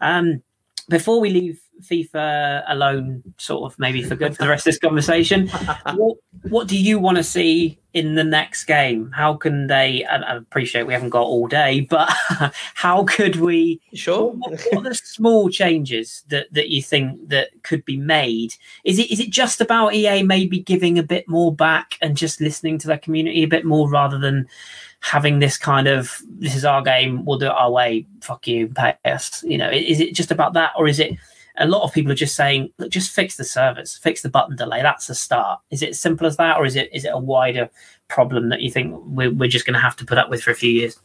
Um 0.01 0.43
before 0.89 1.21
we 1.21 1.31
leave 1.31 1.61
FIFA 1.81 2.65
alone, 2.69 3.23
sort 3.37 3.71
of 3.71 3.79
maybe 3.79 4.03
for 4.03 4.15
good 4.15 4.37
for 4.37 4.43
the 4.43 4.49
rest 4.49 4.67
of 4.67 4.73
this 4.73 4.79
conversation. 4.79 5.49
what, 5.95 6.17
what 6.49 6.69
do 6.69 6.77
you 6.77 6.99
want 6.99 7.17
to 7.17 7.23
see 7.23 7.79
in 7.93 8.15
the 8.15 8.25
next 8.25 8.65
game? 8.65 9.11
How 9.13 9.35
can 9.35 9.67
they? 9.67 10.05
I, 10.05 10.17
I 10.17 10.37
appreciate 10.37 10.87
we 10.87 10.93
haven't 10.93 11.11
got 11.11 11.23
all 11.23 11.49
day, 11.49 11.81
but 11.81 12.09
how 12.75 13.05
could 13.05 13.37
we? 13.37 13.81
Sure. 13.95 14.33
What, 14.33 14.61
what 14.71 14.87
are 14.87 14.91
the 14.91 14.95
small 14.95 15.49
changes 15.49 16.25
that, 16.29 16.53
that 16.53 16.71
you 16.71 16.83
think 16.83 17.29
that 17.29 17.51
could 17.63 17.85
be 17.85 17.97
made? 17.97 18.55
Is 18.85 18.99
it 18.99 19.11
is 19.11 19.21
it 19.21 19.31
just 19.31 19.61
about 19.61 19.95
EA 19.95 20.23
maybe 20.23 20.61
giving 20.61 20.99
a 20.99 21.03
bit 21.03 21.29
more 21.29 21.55
back 21.55 21.95
and 22.01 22.17
just 22.17 22.41
listening 22.41 22.79
to 22.79 22.87
their 22.87 22.99
community 22.99 23.43
a 23.43 23.49
bit 23.49 23.65
more 23.65 23.89
rather 23.89 24.19
than 24.19 24.49
having 25.01 25.39
this 25.39 25.57
kind 25.57 25.89
of 25.89 26.21
this 26.29 26.55
is 26.55 26.65
our 26.65 26.83
game, 26.83 27.25
we'll 27.25 27.39
do 27.39 27.47
it 27.47 27.53
our 27.53 27.71
way, 27.71 28.07
fuck 28.21 28.47
you, 28.47 28.69
pay 28.69 28.95
us. 29.05 29.43
You 29.43 29.59
know, 29.59 29.71
is 29.71 30.01
it 30.01 30.15
just 30.15 30.31
about 30.31 30.53
that, 30.55 30.73
or 30.77 30.87
is 30.87 31.01
it? 31.01 31.13
A 31.61 31.67
lot 31.67 31.85
of 31.85 31.93
people 31.93 32.11
are 32.11 32.17
just 32.17 32.35
saying, 32.35 32.73
look, 32.79 32.91
just 32.91 33.13
fix 33.13 33.37
the 33.37 33.45
servers, 33.45 33.97
fix 33.97 34.23
the 34.23 34.29
button 34.29 34.57
delay. 34.57 34.83
That's 34.83 35.09
a 35.09 35.15
start. 35.15 35.61
Is 35.71 35.83
it 35.83 35.91
as 35.91 36.01
simple 36.01 36.27
as 36.27 36.37
that, 36.39 36.57
or 36.57 36.65
is 36.65 36.75
it 36.75 36.91
is 36.93 37.05
it 37.05 37.13
a 37.13 37.19
wider 37.19 37.71
problem 38.09 38.49
that 38.49 38.61
you 38.61 38.71
think 38.71 38.95
we're, 39.05 39.31
we're 39.31 39.49
just 39.49 39.67
going 39.67 39.75
to 39.75 39.81
have 39.81 39.97
to 39.97 40.05
put 40.05 40.19
up 40.19 40.31
with 40.31 40.43
for 40.43 40.51
a 40.51 40.55
few 40.55 40.71
years? 40.71 40.99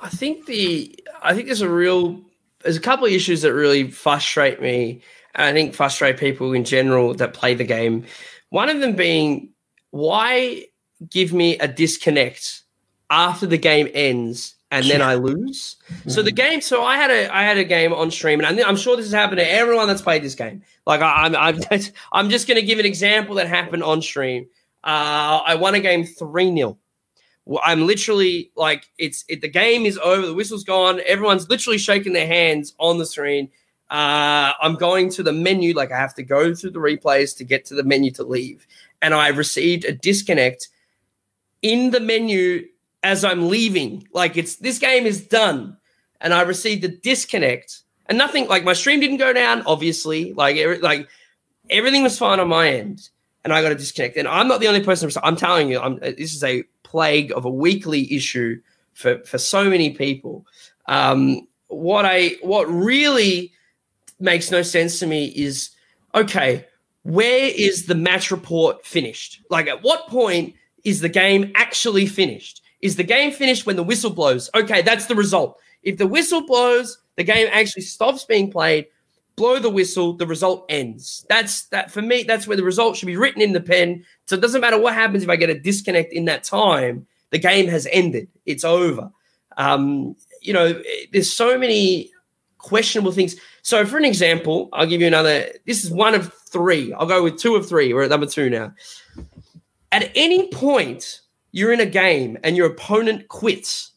I 0.00 0.08
think 0.08 0.46
the 0.46 0.98
I 1.22 1.34
think 1.34 1.46
there's 1.46 1.60
a 1.60 1.68
real 1.68 2.20
there's 2.62 2.76
a 2.76 2.80
couple 2.80 3.06
of 3.06 3.12
issues 3.12 3.42
that 3.42 3.52
really 3.52 3.90
frustrate 3.90 4.60
me. 4.60 5.02
And 5.34 5.46
I 5.46 5.52
think 5.52 5.74
frustrate 5.74 6.18
people 6.18 6.52
in 6.52 6.64
general 6.64 7.14
that 7.14 7.34
play 7.34 7.54
the 7.54 7.64
game. 7.64 8.04
One 8.48 8.68
of 8.68 8.80
them 8.80 8.96
being 8.96 9.50
why 9.90 10.66
give 11.08 11.32
me 11.32 11.58
a 11.58 11.68
disconnect 11.68 12.62
after 13.10 13.46
the 13.46 13.58
game 13.58 13.88
ends 13.94 14.54
and 14.70 14.86
then 14.86 15.02
I 15.02 15.14
lose. 15.14 15.76
So 16.06 16.22
the 16.22 16.30
game. 16.30 16.60
So 16.60 16.84
I 16.84 16.96
had 16.96 17.10
a 17.10 17.34
I 17.34 17.42
had 17.42 17.58
a 17.58 17.64
game 17.64 17.92
on 17.92 18.10
stream, 18.10 18.40
and 18.40 18.60
I'm, 18.60 18.76
sure 18.76 18.96
this 18.96 19.06
has 19.06 19.12
happened 19.12 19.38
to 19.38 19.50
everyone 19.50 19.88
that's 19.88 20.02
played 20.02 20.22
this 20.22 20.34
game. 20.34 20.62
Like 20.86 21.00
I, 21.00 21.24
I'm 21.24 21.36
I'm 21.36 21.60
I'm 22.12 22.30
just 22.30 22.46
going 22.46 22.60
to 22.60 22.66
give 22.66 22.78
an 22.78 22.86
example 22.86 23.34
that 23.36 23.48
happened 23.48 23.82
on 23.82 24.00
stream. 24.00 24.46
Uh, 24.82 25.42
I 25.44 25.56
won 25.56 25.74
a 25.74 25.80
game 25.80 26.04
three 26.04 26.54
0 26.54 26.78
I'm 27.64 27.86
literally 27.86 28.52
like 28.54 28.88
it's 28.98 29.24
it, 29.28 29.40
the 29.40 29.48
game 29.48 29.86
is 29.86 29.98
over, 29.98 30.26
the 30.26 30.34
whistle's 30.34 30.64
gone, 30.64 31.00
everyone's 31.06 31.48
literally 31.48 31.78
shaking 31.78 32.12
their 32.12 32.26
hands 32.26 32.74
on 32.78 32.98
the 32.98 33.06
screen. 33.06 33.50
Uh, 33.90 34.52
I'm 34.60 34.76
going 34.76 35.10
to 35.10 35.24
the 35.24 35.32
menu, 35.32 35.74
like 35.74 35.90
I 35.90 35.96
have 35.96 36.14
to 36.14 36.22
go 36.22 36.54
through 36.54 36.70
the 36.70 36.78
replays 36.78 37.36
to 37.38 37.44
get 37.44 37.64
to 37.66 37.74
the 37.74 37.82
menu 37.82 38.12
to 38.12 38.22
leave, 38.22 38.66
and 39.02 39.14
I 39.14 39.28
received 39.28 39.84
a 39.84 39.92
disconnect 39.92 40.68
in 41.62 41.90
the 41.90 42.00
menu 42.00 42.66
as 43.02 43.24
I'm 43.24 43.48
leaving. 43.48 44.06
Like 44.12 44.36
it's 44.36 44.56
this 44.56 44.78
game 44.78 45.06
is 45.06 45.26
done, 45.26 45.76
and 46.20 46.34
I 46.34 46.42
received 46.42 46.84
a 46.84 46.88
disconnect, 46.88 47.82
and 48.06 48.18
nothing 48.18 48.46
like 48.48 48.64
my 48.64 48.72
stream 48.72 49.00
didn't 49.00 49.18
go 49.18 49.32
down. 49.32 49.62
Obviously, 49.66 50.32
like 50.32 50.56
like 50.82 51.08
everything 51.68 52.02
was 52.02 52.18
fine 52.18 52.40
on 52.40 52.48
my 52.48 52.68
end, 52.68 53.08
and 53.44 53.52
I 53.52 53.62
got 53.62 53.72
a 53.72 53.76
disconnect. 53.76 54.16
And 54.16 54.28
I'm 54.28 54.48
not 54.48 54.60
the 54.60 54.68
only 54.68 54.82
person. 54.82 55.10
I'm 55.22 55.36
telling 55.36 55.70
you, 55.70 55.80
I'm 55.80 55.98
this 55.98 56.34
is 56.34 56.44
a 56.44 56.64
plague 56.82 57.32
of 57.32 57.44
a 57.44 57.50
weekly 57.50 58.12
issue 58.12 58.60
for 58.94 59.18
for 59.24 59.38
so 59.38 59.68
many 59.68 59.90
people. 59.90 60.46
Um, 60.86 61.46
what 61.68 62.04
I 62.04 62.36
what 62.42 62.64
really 62.64 63.52
makes 64.18 64.50
no 64.50 64.62
sense 64.62 64.98
to 64.98 65.06
me 65.06 65.26
is 65.26 65.70
okay, 66.14 66.66
where 67.02 67.50
is 67.54 67.86
the 67.86 67.94
match 67.94 68.30
report 68.30 68.84
finished? 68.84 69.40
Like 69.50 69.68
at 69.68 69.82
what 69.82 70.08
point 70.08 70.54
is 70.84 71.00
the 71.00 71.08
game 71.08 71.52
actually 71.54 72.06
finished? 72.06 72.59
Is 72.82 72.96
the 72.96 73.04
game 73.04 73.32
finished 73.32 73.66
when 73.66 73.76
the 73.76 73.82
whistle 73.82 74.10
blows? 74.10 74.50
Okay, 74.54 74.82
that's 74.82 75.06
the 75.06 75.14
result. 75.14 75.58
If 75.82 75.98
the 75.98 76.06
whistle 76.06 76.46
blows, 76.46 76.98
the 77.16 77.24
game 77.24 77.48
actually 77.52 77.82
stops 77.82 78.24
being 78.24 78.50
played. 78.50 78.86
Blow 79.36 79.58
the 79.58 79.70
whistle, 79.70 80.14
the 80.14 80.26
result 80.26 80.66
ends. 80.68 81.24
That's 81.28 81.66
that 81.68 81.90
for 81.90 82.02
me. 82.02 82.24
That's 82.24 82.46
where 82.46 82.56
the 82.56 82.64
result 82.64 82.96
should 82.96 83.06
be 83.06 83.16
written 83.16 83.40
in 83.40 83.52
the 83.52 83.60
pen. 83.60 84.04
So 84.26 84.34
it 84.34 84.42
doesn't 84.42 84.60
matter 84.60 84.78
what 84.78 84.94
happens 84.94 85.22
if 85.22 85.28
I 85.28 85.36
get 85.36 85.50
a 85.50 85.58
disconnect 85.58 86.12
in 86.12 86.26
that 86.26 86.44
time. 86.44 87.06
The 87.30 87.38
game 87.38 87.68
has 87.68 87.86
ended. 87.90 88.28
It's 88.44 88.64
over. 88.64 89.10
Um, 89.56 90.16
you 90.42 90.52
know, 90.52 90.82
there's 91.12 91.32
so 91.32 91.58
many 91.58 92.10
questionable 92.58 93.12
things. 93.12 93.36
So, 93.62 93.84
for 93.86 93.96
an 93.96 94.04
example, 94.04 94.68
I'll 94.72 94.86
give 94.86 95.00
you 95.00 95.06
another. 95.06 95.46
This 95.66 95.84
is 95.84 95.90
one 95.90 96.14
of 96.14 96.32
three. 96.50 96.92
I'll 96.92 97.06
go 97.06 97.22
with 97.22 97.38
two 97.38 97.56
of 97.56 97.68
three. 97.68 97.92
We're 97.92 98.04
at 98.04 98.10
number 98.10 98.26
two 98.26 98.50
now. 98.50 98.72
At 99.92 100.10
any 100.14 100.48
point, 100.48 101.20
you're 101.52 101.72
in 101.72 101.80
a 101.80 101.86
game 101.86 102.38
and 102.42 102.56
your 102.56 102.66
opponent 102.66 103.28
quits. 103.28 103.92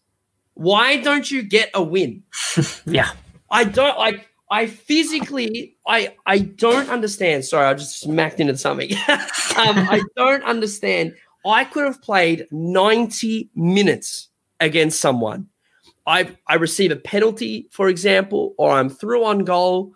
Why 0.56 0.98
don't 0.98 1.30
you 1.30 1.44
get 1.44 1.70
a 1.74 1.84
win? 1.84 2.24
yeah. 2.86 3.12
I 3.50 3.64
don't 3.64 3.98
like. 3.98 4.28
I 4.50 4.68
physically, 4.68 5.78
I 5.88 6.16
I 6.26 6.40
don't 6.40 6.90
understand. 6.90 7.46
Sorry, 7.46 7.66
I 7.66 7.74
just 7.74 8.00
smacked 8.02 8.40
into 8.40 8.58
something. 8.58 8.92
um, 9.08 9.78
I 9.90 10.02
don't 10.16 10.44
understand. 10.44 11.16
I 11.46 11.66
could 11.66 11.86
have 11.86 12.02
played 12.02 12.48
90 12.52 13.50
minutes 13.56 14.30
against 14.60 15.00
someone. 15.00 15.48
I 16.06 16.36
I 16.48 16.56
receive 16.56 16.92
a 16.92 16.96
penalty, 16.96 17.68
for 17.72 17.90
example, 17.90 18.54
or 18.58 18.72
I'm 18.72 18.90
through 18.90 19.24
on 19.26 19.40
goal 19.40 19.96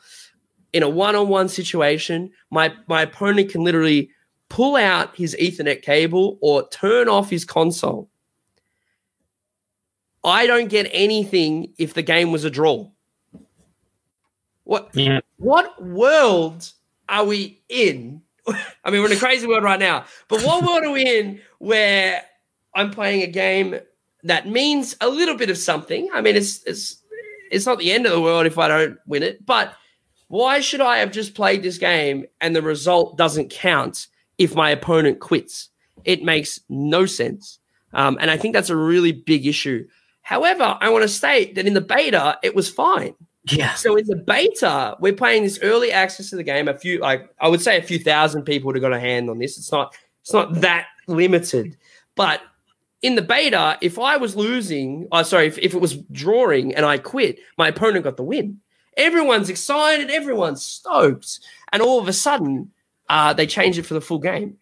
in 0.74 0.84
a 0.84 0.90
one-on-one 0.90 1.50
situation. 1.50 2.32
My 2.50 2.74
my 2.88 3.02
opponent 3.04 3.52
can 3.52 3.64
literally 3.64 4.12
pull 4.50 4.76
out 4.76 5.16
his 5.16 5.36
Ethernet 5.40 5.82
cable 5.82 6.38
or 6.42 6.68
turn 6.70 7.10
off 7.10 7.30
his 7.30 7.46
console. 7.46 8.10
I 10.24 10.48
don't 10.48 10.68
get 10.68 10.90
anything 10.92 11.74
if 11.78 11.94
the 11.94 12.02
game 12.02 12.32
was 12.32 12.44
a 12.44 12.50
draw. 12.50 12.90
What 14.64 14.90
Yeah. 14.94 15.22
what 15.38 15.82
world 15.82 16.72
are 17.08 17.24
we 17.24 17.62
in? 17.70 18.22
I 18.48 18.92
mean, 18.92 19.02
we're 19.02 19.08
in 19.12 19.18
a 19.18 19.20
crazy 19.20 19.48
world 19.48 19.64
right 19.64 19.80
now, 19.80 20.06
but 20.28 20.42
what 20.44 20.64
world 20.64 20.84
are 20.84 20.92
we 20.92 21.04
in 21.08 21.40
where 21.60 22.22
I'm 22.76 22.92
playing 22.92 23.22
a 23.24 23.28
game 23.28 23.80
that 24.24 24.48
means 24.48 24.96
a 25.00 25.08
little 25.08 25.36
bit 25.36 25.50
of 25.50 25.58
something? 25.58 26.10
I 26.14 26.22
mean, 26.22 26.36
it's 26.36 26.64
it's 26.64 27.02
it's 27.50 27.66
not 27.66 27.80
the 27.80 27.94
end 27.94 28.06
of 28.06 28.12
the 28.12 28.22
world 28.22 28.46
if 28.46 28.58
I 28.58 28.68
don't 28.68 28.98
win 29.06 29.24
it, 29.24 29.46
but 29.46 29.74
why 30.28 30.60
should 30.60 30.82
I 30.82 30.98
have 30.98 31.12
just 31.14 31.34
played 31.34 31.64
this 31.64 31.78
game 31.78 32.26
and 32.42 32.54
the 32.54 32.62
result 32.62 33.18
doesn't 33.18 33.50
count 33.50 34.08
if 34.38 34.56
my 34.56 34.70
opponent 34.70 35.20
quits? 35.20 35.70
It 36.04 36.24
makes 36.24 36.60
no 36.70 37.06
sense. 37.06 37.60
Um, 37.94 38.18
and 38.20 38.30
I 38.30 38.38
think 38.38 38.54
that's 38.54 38.70
a 38.70 38.76
really 38.76 39.12
big 39.12 39.46
issue. 39.46 39.88
However, 40.22 40.78
I 40.80 40.90
want 40.90 41.04
to 41.04 41.08
state 41.08 41.56
that 41.56 41.68
in 41.68 41.74
the 41.74 41.82
beta, 41.82 42.38
it 42.44 42.54
was 42.54 42.70
fine. 42.70 43.16
Yeah. 43.50 43.74
So 43.76 43.96
in 43.96 44.06
the 44.08 44.16
beta, 44.16 44.98
we're 45.00 45.14
playing 45.14 45.44
this 45.44 45.60
early 45.62 45.92
access 45.92 46.30
to 46.32 46.36
the 46.36 46.44
game. 46.44 46.68
A 46.68 46.78
few, 46.78 47.00
like 47.00 47.30
I 47.40 47.48
would 47.48 47.62
say, 47.62 47.78
a 47.78 47.82
few 47.82 47.98
thousand 47.98 48.44
people 48.44 48.68
would 48.68 48.76
have 48.76 48.82
got 48.82 48.94
a 48.94 49.00
hand 49.00 49.30
on 49.30 49.40
this. 49.40 49.58
It's 49.58 49.72
not, 49.72 49.96
it's 50.22 50.34
not 50.34 50.56
that 50.62 50.88
limited. 51.08 51.78
But 52.16 52.42
in 53.02 53.16
the 53.16 53.22
beta, 53.22 53.78
if 53.82 53.98
I 54.00 54.18
was 54.18 54.36
losing, 54.36 55.08
oh 55.12 55.24
sorry, 55.24 55.48
if, 55.48 55.58
if 55.60 55.74
it 55.74 55.80
was 55.80 55.96
drawing 56.12 56.76
and 56.76 56.86
I 56.86 56.98
quit, 56.98 57.40
my 57.58 57.70
opponent 57.70 58.04
got 58.04 58.18
the 58.18 58.24
win. 58.24 58.60
Everyone's 58.98 59.50
excited, 59.50 60.10
everyone's 60.10 60.64
stoked, 60.64 61.40
and 61.72 61.82
all 61.82 62.00
of 62.00 62.08
a 62.08 62.14
sudden, 62.14 62.72
uh, 63.10 63.34
they 63.34 63.48
changed 63.48 63.80
it 63.80 63.84
for 63.84 63.94
the 63.94 64.02
full 64.02 64.20
game, 64.20 64.58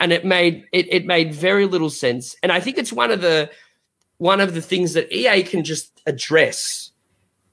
and 0.00 0.12
it 0.12 0.24
made 0.24 0.64
it, 0.72 0.92
it 0.92 1.06
made 1.06 1.34
very 1.34 1.66
little 1.66 1.90
sense. 1.90 2.36
And 2.42 2.52
I 2.52 2.60
think 2.60 2.78
it's 2.78 2.92
one 2.92 3.10
of 3.10 3.20
the 3.20 3.50
one 4.18 4.40
of 4.40 4.54
the 4.54 4.62
things 4.62 4.94
that 4.94 5.12
EA 5.12 5.42
can 5.42 5.64
just 5.64 6.00
address 6.06 6.90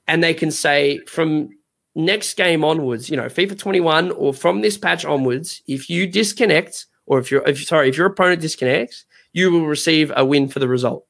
and 0.06 0.22
they 0.22 0.34
can 0.34 0.50
say 0.50 0.98
from 1.06 1.50
next 1.94 2.34
game 2.36 2.64
onwards, 2.64 3.08
you 3.08 3.16
know, 3.16 3.26
FIFA 3.26 3.58
21 3.58 4.10
or 4.12 4.34
from 4.34 4.60
this 4.60 4.76
patch 4.76 5.04
onwards, 5.04 5.62
if 5.66 5.88
you 5.88 6.06
disconnect 6.06 6.86
or 7.06 7.18
if 7.18 7.30
you're 7.30 7.46
if, 7.46 7.64
sorry, 7.64 7.88
if 7.88 7.96
your 7.96 8.06
opponent 8.06 8.40
disconnects, 8.40 9.04
you 9.32 9.50
will 9.50 9.66
receive 9.66 10.12
a 10.16 10.24
win 10.24 10.48
for 10.48 10.58
the 10.58 10.68
result. 10.68 11.06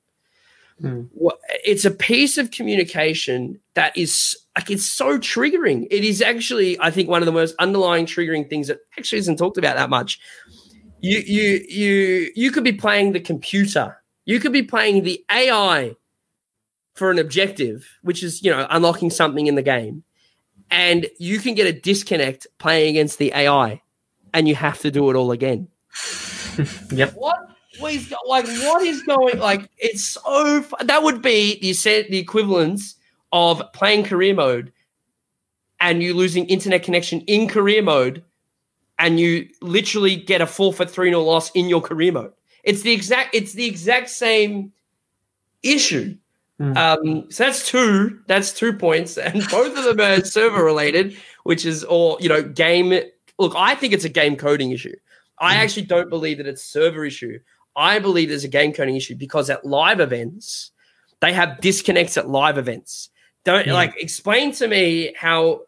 Hmm. 0.81 1.03
What- 1.65 1.71
It's 1.71 1.85
a 1.85 1.91
piece 1.91 2.39
of 2.39 2.51
communication 2.51 3.61
that 3.75 3.97
is 3.97 4.37
like 4.57 4.71
it's 4.71 4.85
so 4.85 5.19
triggering. 5.19 5.87
It 5.91 6.05
is 6.05 6.23
actually, 6.23 6.79
I 6.81 6.91
think, 6.91 7.09
one 7.09 7.23
of 7.23 7.27
the 7.27 7.33
most 7.33 7.55
underlying 7.59 8.07
triggering 8.07 8.49
things 8.49 8.69
that 8.69 8.79
actually 8.99 9.19
isn't 9.19 9.37
talked 9.39 9.59
about 9.59 9.77
that 9.77 9.91
much. 9.91 10.21
You 11.01 11.19
you 11.19 11.61
you 11.69 12.31
you 12.35 12.51
could 12.51 12.65
be 12.65 12.73
playing 12.73 13.13
the 13.13 13.21
computer. 13.21 13.97
You 14.27 14.41
could 14.41 14.53
be 14.53 14.63
playing 14.63 15.03
the 15.05 15.25
AI 15.31 15.97
for 16.95 17.11
an 17.11 17.19
objective, 17.19 17.87
which 18.03 18.23
is, 18.23 18.43
you 18.43 18.51
know, 18.51 18.67
unlocking 18.71 19.11
something 19.11 19.47
in 19.47 19.55
the 19.57 19.63
game. 19.63 20.05
And 20.71 21.07
you 21.19 21.39
can 21.41 21.55
get 21.55 21.67
a 21.67 21.73
disconnect 21.79 22.47
playing 22.59 22.91
against 22.91 23.19
the 23.19 23.33
AI 23.35 23.83
and 24.33 24.49
you 24.49 24.55
have 24.55 24.79
to 24.81 24.91
do 24.91 25.11
it 25.11 25.17
all 25.17 25.31
again. 25.33 25.69
Yep. 26.93 27.15
What 27.17 27.49
is 27.83 28.07
go- 28.09 28.17
like 28.27 28.47
what 28.47 28.83
is 28.83 29.03
going 29.03 29.39
like 29.39 29.69
it's 29.79 30.05
so 30.05 30.63
fu- 30.63 30.85
that 30.85 31.03
would 31.03 31.23
be 31.23 31.59
the 31.61 31.73
the 32.11 32.19
equivalence 32.19 32.97
of 33.33 33.63
playing 33.73 34.05
career 34.05 34.35
mode 34.35 34.73
and 35.81 36.03
you 36.03 36.15
losing 36.15 36.47
internet 36.47 36.83
connection 36.83 37.21
in 37.23 37.49
career 37.49 37.83
mode 37.83 38.23
and 38.99 39.19
you 39.19 39.49
literally 39.61 40.17
get 40.17 40.41
a 40.41 40.47
four 40.47 40.73
for 40.73 40.85
3 40.85 41.11
0 41.11 41.21
loss 41.21 41.51
in 41.51 41.69
your 41.69 41.81
career 41.81 42.13
mode. 42.13 42.33
It's 42.63 42.83
the 42.83 42.93
exact 42.93 43.35
it's 43.35 43.53
the 43.53 43.67
exact 43.67 44.09
same 44.09 44.73
issue. 45.63 46.17
Hmm. 46.59 46.77
Um, 46.77 47.31
so 47.31 47.45
that's 47.45 47.69
two. 47.69 48.21
That's 48.29 48.53
two 48.53 48.73
points, 48.73 49.19
and 49.19 49.43
both 49.51 49.77
of 49.77 49.85
them 49.85 50.01
are 50.01 50.25
server 50.25 50.65
related. 50.65 51.17
which 51.43 51.65
is 51.67 51.85
or 51.85 52.17
you 52.21 52.29
know 52.29 52.43
game. 52.43 52.99
Look, 53.39 53.55
I 53.57 53.75
think 53.75 53.93
it's 53.93 54.05
a 54.05 54.09
game 54.09 54.37
coding 54.37 54.71
issue. 54.71 54.95
I 55.39 55.57
actually 55.57 55.87
don't 55.87 56.09
believe 56.09 56.39
that 56.39 56.47
it's 56.47 56.63
server 56.63 57.05
issue. 57.05 57.41
I 57.77 57.99
believe 57.99 58.29
there's 58.29 58.45
a 58.45 58.49
game 58.49 58.73
coding 58.73 58.97
issue 58.97 59.15
because 59.17 59.51
at 59.51 59.65
live 59.65 60.01
events, 60.01 60.71
they 61.21 61.33
have 61.33 61.61
disconnects 61.61 62.17
at 62.17 62.29
live 62.29 62.59
events. 62.59 63.11
Don't 63.45 63.67
Yeah. 63.67 63.75
like 63.75 63.95
explain 63.99 64.53
to 64.53 64.69
me 64.69 65.15
how 65.17 65.63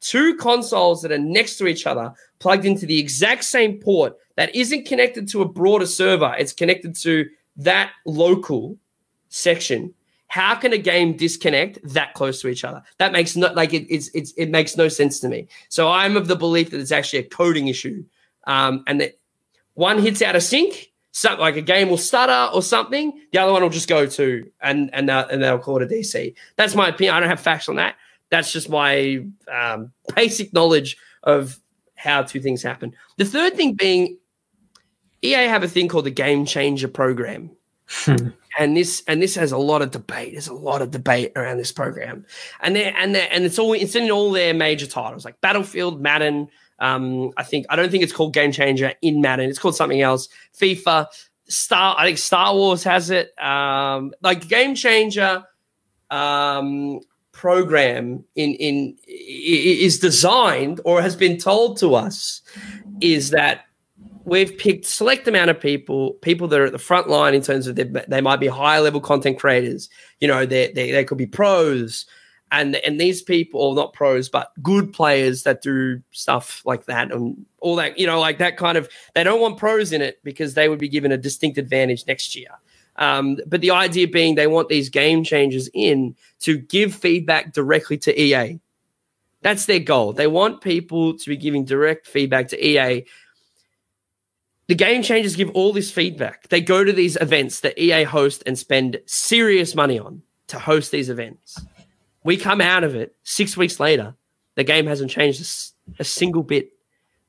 two 0.00 0.34
consoles 0.36 1.02
that 1.02 1.12
are 1.12 1.18
next 1.18 1.58
to 1.58 1.66
each 1.66 1.86
other 1.86 2.12
plugged 2.40 2.64
into 2.64 2.86
the 2.86 2.98
exact 2.98 3.44
same 3.44 3.78
port 3.78 4.16
that 4.36 4.54
isn't 4.54 4.86
connected 4.86 5.28
to 5.28 5.42
a 5.42 5.48
broader 5.48 5.86
server, 5.86 6.34
it's 6.38 6.52
connected 6.52 6.96
to 6.96 7.26
that 7.56 7.92
local 8.04 8.76
section. 9.28 9.94
How 10.28 10.54
can 10.54 10.72
a 10.72 10.78
game 10.78 11.16
disconnect 11.16 11.78
that 11.84 12.14
close 12.14 12.40
to 12.40 12.48
each 12.48 12.64
other? 12.64 12.82
That 12.98 13.12
makes 13.12 13.36
no 13.36 13.52
like 13.52 13.74
it, 13.74 13.86
it's 13.92 14.08
it's 14.14 14.32
it 14.32 14.48
makes 14.48 14.76
no 14.76 14.88
sense 14.88 15.20
to 15.20 15.28
me. 15.28 15.46
So 15.68 15.88
I'm 15.90 16.16
of 16.16 16.26
the 16.26 16.36
belief 16.36 16.70
that 16.70 16.80
it's 16.80 16.92
actually 16.92 17.18
a 17.20 17.24
coding 17.24 17.68
issue, 17.68 18.04
um, 18.46 18.82
and 18.86 19.00
that 19.02 19.18
one 19.74 20.00
hits 20.00 20.22
out 20.22 20.34
of 20.34 20.42
sync, 20.42 20.90
something 21.12 21.40
like 21.40 21.56
a 21.56 21.62
game 21.62 21.88
will 21.88 21.96
stutter 21.96 22.52
or 22.52 22.62
something. 22.62 23.20
The 23.32 23.38
other 23.38 23.52
one 23.52 23.62
will 23.62 23.70
just 23.70 23.88
go 23.88 24.06
to 24.06 24.50
and 24.60 24.90
and 24.92 25.08
uh, 25.08 25.28
and 25.30 25.42
they'll 25.42 25.58
call 25.58 25.80
it 25.80 25.82
a 25.82 25.86
DC. 25.86 26.34
That's 26.56 26.74
my 26.74 26.88
opinion. 26.88 27.14
I 27.14 27.20
don't 27.20 27.28
have 27.28 27.40
facts 27.40 27.68
on 27.68 27.76
that. 27.76 27.96
That's 28.30 28.52
just 28.52 28.68
my 28.68 29.24
um, 29.50 29.92
basic 30.16 30.52
knowledge 30.52 30.96
of 31.22 31.58
how 31.94 32.22
two 32.22 32.40
things 32.40 32.62
happen. 32.62 32.94
The 33.18 33.24
third 33.24 33.54
thing 33.54 33.74
being, 33.74 34.18
EA 35.22 35.46
have 35.46 35.62
a 35.62 35.68
thing 35.68 35.86
called 35.86 36.06
the 36.06 36.10
Game 36.10 36.44
Changer 36.46 36.88
program 36.88 37.50
and 38.58 38.76
this 38.76 39.02
and 39.06 39.20
this 39.20 39.34
has 39.34 39.52
a 39.52 39.58
lot 39.58 39.82
of 39.82 39.90
debate. 39.90 40.32
There's 40.32 40.48
a 40.48 40.54
lot 40.54 40.82
of 40.82 40.90
debate 40.90 41.32
around 41.36 41.58
this 41.58 41.72
program, 41.72 42.24
and 42.60 42.74
they 42.76 42.92
and 42.92 43.14
they 43.14 43.28
and 43.28 43.44
it's 43.44 43.58
all 43.58 43.72
it's 43.72 43.94
in 43.94 44.10
all 44.10 44.32
their 44.32 44.54
major 44.54 44.86
titles 44.86 45.24
like 45.24 45.40
Battlefield, 45.40 46.00
Madden. 46.00 46.48
Um, 46.82 47.30
I 47.36 47.44
think 47.44 47.66
I 47.70 47.76
don't 47.76 47.90
think 47.90 48.02
it's 48.02 48.12
called 48.12 48.34
Game 48.34 48.50
Changer 48.50 48.92
in 49.00 49.20
Madden. 49.20 49.48
It's 49.48 49.58
called 49.58 49.76
something 49.76 50.00
else. 50.00 50.28
FIFA, 50.58 51.06
Star. 51.48 51.94
I 51.96 52.06
think 52.06 52.18
Star 52.18 52.54
Wars 52.54 52.82
has 52.82 53.10
it. 53.10 53.32
Um, 53.40 54.12
like 54.20 54.48
Game 54.48 54.74
Changer 54.74 55.44
um, 56.10 57.00
program 57.30 58.24
in 58.34 58.54
in 58.54 58.96
is 59.06 60.00
designed 60.00 60.80
or 60.84 61.00
has 61.00 61.14
been 61.14 61.38
told 61.38 61.78
to 61.78 61.94
us 61.94 62.42
is 63.00 63.30
that 63.30 63.64
we've 64.24 64.58
picked 64.58 64.84
select 64.84 65.28
amount 65.28 65.50
of 65.50 65.60
people, 65.60 66.14
people 66.14 66.48
that 66.48 66.60
are 66.60 66.66
at 66.66 66.72
the 66.72 66.78
front 66.78 67.08
line 67.08 67.34
in 67.34 67.42
terms 67.42 67.66
of 67.68 67.76
they, 67.76 67.84
they 67.84 68.20
might 68.20 68.40
be 68.40 68.48
higher 68.48 68.80
level 68.80 69.00
content 69.00 69.38
creators. 69.38 69.88
You 70.20 70.28
know, 70.28 70.46
they, 70.46 70.72
they 70.72 70.90
they 70.90 71.04
could 71.04 71.18
be 71.18 71.26
pros, 71.26 72.06
and 72.52 72.76
and 72.76 73.00
these 73.00 73.22
people, 73.22 73.74
not 73.74 73.94
pros, 73.94 74.28
but 74.28 74.52
good 74.62 74.92
players 74.92 75.42
that 75.42 75.62
do 75.62 76.00
stuff 76.12 76.62
like 76.64 76.84
that 76.84 77.10
and 77.10 77.44
all 77.58 77.74
that. 77.76 77.98
You 77.98 78.06
know, 78.06 78.20
like 78.20 78.38
that 78.38 78.56
kind 78.56 78.78
of. 78.78 78.88
They 79.14 79.24
don't 79.24 79.40
want 79.40 79.58
pros 79.58 79.90
in 79.90 80.02
it 80.02 80.20
because 80.22 80.54
they 80.54 80.68
would 80.68 80.78
be 80.78 80.88
given 80.88 81.10
a 81.10 81.16
distinct 81.16 81.58
advantage 81.58 82.06
next 82.06 82.36
year. 82.36 82.50
Um, 82.96 83.38
but 83.46 83.62
the 83.62 83.70
idea 83.70 84.06
being 84.06 84.34
they 84.34 84.46
want 84.46 84.68
these 84.68 84.90
game 84.90 85.24
changers 85.24 85.68
in 85.72 86.14
to 86.40 86.58
give 86.58 86.94
feedback 86.94 87.54
directly 87.54 87.96
to 87.98 88.20
EA. 88.22 88.60
That's 89.40 89.66
their 89.66 89.80
goal. 89.80 90.12
They 90.12 90.28
want 90.28 90.60
people 90.60 91.16
to 91.18 91.28
be 91.28 91.36
giving 91.36 91.64
direct 91.64 92.06
feedback 92.06 92.48
to 92.48 92.64
EA 92.64 93.04
the 94.68 94.76
game 94.76 95.02
changers 95.02 95.36
give 95.36 95.50
all 95.50 95.72
this 95.72 95.90
feedback. 95.90 96.48
They 96.48 96.60
go 96.60 96.82
to 96.82 96.92
these 96.92 97.16
events 97.20 97.60
that 97.60 97.78
EA 97.78 98.04
host 98.04 98.42
and 98.46 98.58
spend 98.58 99.00
serious 99.04 99.74
money 99.74 99.98
on 99.98 100.22
to 100.46 100.58
host 100.58 100.92
these 100.92 101.10
events. 101.10 101.60
We 102.24 102.36
come 102.36 102.60
out 102.60 102.84
of 102.84 102.94
it 102.94 103.14
six 103.24 103.56
weeks 103.56 103.80
later. 103.80 104.14
The 104.54 104.64
game 104.64 104.86
hasn't 104.86 105.10
changed 105.10 105.40
a 105.98 106.04
single 106.04 106.42
bit. 106.42 106.70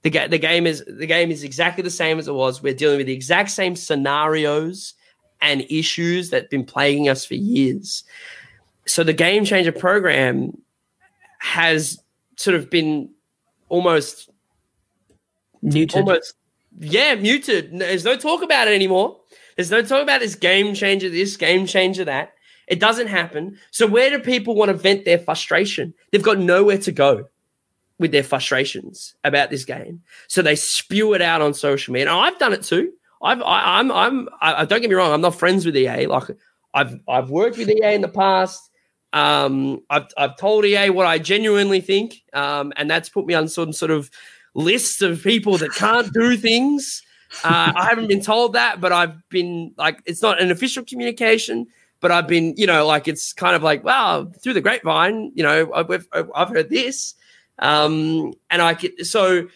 The, 0.03 0.09
ga- 0.09 0.27
the 0.27 0.37
game 0.37 0.67
is 0.67 0.83
the 0.85 1.05
game 1.07 1.31
is 1.31 1.43
exactly 1.43 1.81
the 1.81 1.89
same 1.89 2.19
as 2.19 2.27
it 2.27 2.33
was. 2.33 2.61
We're 2.61 2.73
dealing 2.73 2.97
with 2.97 3.07
the 3.07 3.13
exact 3.13 3.51
same 3.51 3.75
scenarios 3.75 4.93
and 5.41 5.65
issues 5.69 6.29
that 6.29 6.43
have 6.43 6.49
been 6.49 6.65
plaguing 6.65 7.07
us 7.09 7.25
for 7.25 7.35
years. 7.35 8.03
So 8.85 9.03
the 9.03 9.13
game 9.13 9.45
changer 9.45 9.71
program 9.71 10.57
has 11.39 12.01
sort 12.37 12.55
of 12.55 12.69
been 12.69 13.09
almost 13.69 14.29
Neutered. 15.63 15.95
almost 15.95 16.35
yeah 16.79 17.15
muted 17.15 17.69
there's 17.79 18.03
no 18.03 18.17
talk 18.17 18.41
about 18.41 18.67
it 18.67 18.73
anymore 18.73 19.17
there's 19.55 19.71
no 19.71 19.81
talk 19.81 20.01
about 20.01 20.19
this 20.19 20.35
game 20.35 20.73
changer 20.73 21.07
this 21.09 21.37
game 21.37 21.65
changer 21.65 22.03
that 22.03 22.33
it 22.67 22.79
doesn't 22.79 23.07
happen. 23.07 23.57
So 23.71 23.87
where 23.87 24.09
do 24.09 24.19
people 24.19 24.55
want 24.55 24.69
to 24.69 24.73
vent 24.73 25.05
their 25.05 25.19
frustration? 25.19 25.93
They've 26.11 26.23
got 26.23 26.39
nowhere 26.39 26.77
to 26.79 26.91
go 26.91 27.25
with 27.99 28.11
their 28.11 28.23
frustrations 28.23 29.15
about 29.23 29.49
this 29.49 29.65
game. 29.65 30.01
So 30.27 30.41
they 30.41 30.55
spew 30.55 31.13
it 31.13 31.21
out 31.21 31.41
on 31.41 31.53
social 31.53 31.93
media. 31.93 32.11
And 32.11 32.19
i've 32.19 32.39
done 32.39 32.53
it 32.53 32.63
too. 32.63 32.91
I've 33.21 33.41
I, 33.41 33.79
i'm 33.79 33.91
i'm 33.91 34.29
I, 34.41 34.65
don't 34.65 34.81
get 34.81 34.89
me 34.89 34.95
wrong 34.95 35.13
i'm 35.13 35.21
not 35.21 35.35
friends 35.35 35.65
with 35.65 35.77
ea 35.77 36.07
like 36.07 36.23
i've 36.73 36.99
i've 37.07 37.29
worked 37.29 37.57
with 37.57 37.69
ea 37.69 37.93
in 37.93 38.01
the 38.01 38.09
past. 38.09 38.69
Um, 39.13 39.83
I've, 39.91 40.07
I've 40.17 40.35
told 40.37 40.65
EA 40.65 40.89
what 40.89 41.05
I 41.05 41.19
genuinely 41.19 41.81
think, 41.81 42.23
um, 42.33 42.73
and 42.75 42.89
that's 42.89 43.09
put 43.09 43.27
me 43.27 43.35
on 43.35 43.47
some 43.47 43.71
sort 43.71 43.91
of 43.91 44.09
list 44.55 45.03
of 45.03 45.21
people 45.21 45.57
that 45.59 45.71
can't 45.73 46.11
do 46.11 46.35
things. 46.35 47.03
Uh, 47.43 47.71
I 47.75 47.85
haven't 47.87 48.07
been 48.07 48.21
told 48.21 48.53
that, 48.53 48.81
but 48.81 48.91
I've 48.91 49.27
been 49.29 49.73
like, 49.77 50.01
it's 50.05 50.23
not 50.23 50.41
an 50.41 50.49
official 50.49 50.83
communication, 50.83 51.67
but 52.03 52.11
I've 52.11 52.27
been, 52.27 52.53
you 52.57 52.67
know, 52.67 52.85
like 52.85 53.07
it's 53.07 53.31
kind 53.31 53.55
of 53.55 53.63
like, 53.63 53.85
wow, 53.85 54.29
through 54.43 54.55
the 54.55 54.61
grapevine, 54.61 55.31
you 55.35 55.41
know, 55.41 55.71
I've, 55.73 56.05
I've 56.35 56.49
heard 56.49 56.69
this. 56.69 57.15
Um, 57.59 58.33
and 58.51 58.61
I 58.61 58.73
get 58.73 59.05
so 59.05 59.47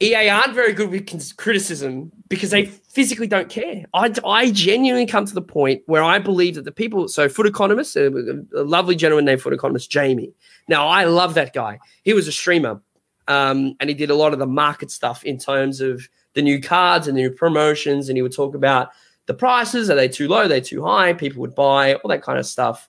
EA 0.00 0.30
aren't 0.30 0.52
very 0.52 0.72
good 0.72 0.90
with 0.90 1.36
criticism 1.36 2.10
because 2.26 2.50
they 2.50 2.64
physically 2.64 3.28
don't 3.28 3.48
care. 3.48 3.84
I, 3.94 4.12
I 4.26 4.50
genuinely 4.50 5.06
come 5.06 5.26
to 5.26 5.32
the 5.32 5.42
point 5.42 5.82
where 5.86 6.02
I 6.02 6.18
believe 6.18 6.56
that 6.56 6.64
the 6.64 6.72
people, 6.72 7.06
so 7.06 7.28
FUT 7.28 7.46
Economist, 7.46 7.94
a, 7.94 8.08
a 8.56 8.64
lovely 8.64 8.96
gentleman 8.96 9.24
named 9.24 9.40
FUT 9.40 9.52
Economist, 9.52 9.88
Jamie. 9.92 10.32
Now, 10.66 10.88
I 10.88 11.04
love 11.04 11.34
that 11.34 11.54
guy. 11.54 11.78
He 12.02 12.14
was 12.14 12.26
a 12.26 12.32
streamer 12.32 12.80
um, 13.28 13.76
and 13.78 13.88
he 13.88 13.94
did 13.94 14.10
a 14.10 14.16
lot 14.16 14.32
of 14.32 14.40
the 14.40 14.46
market 14.46 14.90
stuff 14.90 15.22
in 15.22 15.38
terms 15.38 15.80
of 15.80 16.08
the 16.32 16.42
new 16.42 16.60
cards 16.60 17.06
and 17.06 17.16
the 17.16 17.22
new 17.22 17.30
promotions. 17.30 18.08
And 18.08 18.18
he 18.18 18.22
would 18.22 18.34
talk 18.34 18.56
about 18.56 18.90
the 19.26 19.34
prices. 19.34 19.90
Are 19.90 19.94
they 19.94 20.08
too 20.08 20.28
low? 20.28 20.38
Are 20.42 20.48
they 20.48 20.60
too 20.60 20.84
high? 20.84 21.12
People 21.12 21.40
would 21.42 21.54
buy, 21.54 21.94
all 21.94 22.08
that 22.10 22.22
kind 22.22 22.38
of 22.38 22.46
stuff. 22.46 22.88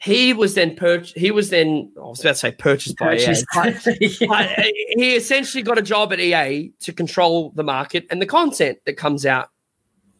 He 0.00 0.32
was 0.32 0.54
then 0.54 0.76
purchased. 0.76 1.18
He 1.18 1.32
was 1.32 1.50
then, 1.50 1.90
I 1.96 2.00
was 2.04 2.20
about 2.20 2.30
to 2.30 2.34
say 2.36 2.52
purchased 2.52 2.96
by 2.98 3.16
EA. 3.16 3.26
Purchased 3.52 4.20
by- 4.20 4.26
But 4.28 4.58
uh, 4.58 4.62
he 4.96 5.16
essentially 5.16 5.62
got 5.62 5.76
a 5.76 5.82
job 5.82 6.12
at 6.12 6.20
EA 6.20 6.72
to 6.80 6.92
control 6.92 7.50
the 7.56 7.64
market 7.64 8.06
and 8.10 8.22
the 8.22 8.26
content 8.26 8.78
that 8.86 8.92
comes 8.96 9.26
out 9.26 9.48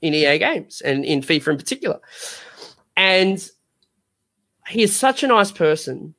in 0.02 0.14
EA 0.14 0.38
games 0.38 0.80
and 0.80 1.04
in 1.04 1.20
FIFA 1.20 1.48
in 1.52 1.56
particular. 1.58 2.00
And 2.96 3.48
he 4.68 4.82
is 4.82 4.94
such 4.96 5.22
a 5.22 5.28
nice 5.28 5.52
person, 5.52 6.14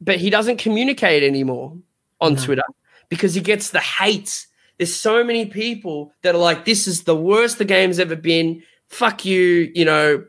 but 0.00 0.16
he 0.16 0.30
doesn't 0.30 0.56
communicate 0.56 1.22
anymore 1.22 1.76
on 2.22 2.34
No. 2.34 2.42
Twitter 2.42 2.64
because 3.10 3.34
he 3.34 3.42
gets 3.42 3.70
the 3.70 3.80
hate. 3.80 4.46
There's 4.82 4.96
so 4.96 5.22
many 5.22 5.46
people 5.46 6.12
that 6.22 6.34
are 6.34 6.38
like, 6.38 6.64
this 6.64 6.88
is 6.88 7.04
the 7.04 7.14
worst 7.14 7.58
the 7.58 7.64
game's 7.64 8.00
ever 8.00 8.16
been. 8.16 8.64
Fuck 8.88 9.24
you, 9.24 9.70
you 9.76 9.84
know, 9.84 10.24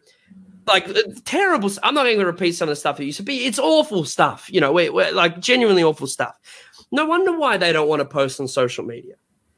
like 0.67 0.87
uh, 0.87 1.01
terrible. 1.25 1.71
I'm 1.81 1.95
not 1.95 2.03
going 2.03 2.19
to 2.19 2.25
repeat 2.27 2.51
some 2.51 2.69
of 2.69 2.71
the 2.71 2.75
stuff 2.75 2.97
that 2.97 3.05
used 3.05 3.17
to 3.17 3.23
be. 3.23 3.45
It's 3.45 3.57
awful 3.57 4.05
stuff, 4.05 4.47
you 4.53 4.61
know, 4.61 4.71
we're, 4.71 4.93
we're 4.93 5.11
like 5.11 5.39
genuinely 5.39 5.81
awful 5.81 6.05
stuff. 6.05 6.37
No 6.91 7.03
wonder 7.03 7.35
why 7.35 7.57
they 7.57 7.73
don't 7.73 7.87
want 7.87 8.01
to 8.01 8.05
post 8.05 8.39
on 8.39 8.47
social 8.47 8.85
media. 8.85 9.15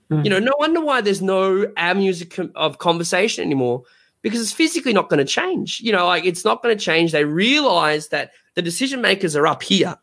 Mm. 0.10 0.24
You 0.24 0.30
know, 0.30 0.39
no 0.39 0.54
wonder 0.60 0.80
why 0.80 1.02
there's 1.02 1.22
no 1.22 1.70
avenues 1.76 2.24
of 2.56 2.78
conversation 2.78 3.43
anymore 3.43 3.84
because 4.22 4.39
it's 4.39 4.54
physically 4.54 4.93
not 4.93 5.10
going 5.10 5.18
to 5.18 5.26
change. 5.26 5.82
You 5.82 5.91
know, 5.91 6.08
like 6.08 6.24
it's 6.24 6.46
not 6.46 6.64
going 6.64 6.78
to 6.78 6.82
change. 6.82 7.12
They 7.12 7.26
realize 7.26 8.08
that 8.08 8.32
the 8.54 8.62
decision 8.62 9.02
makers 9.02 9.36
are 9.36 9.46
up 9.46 9.62
here. 9.62 9.98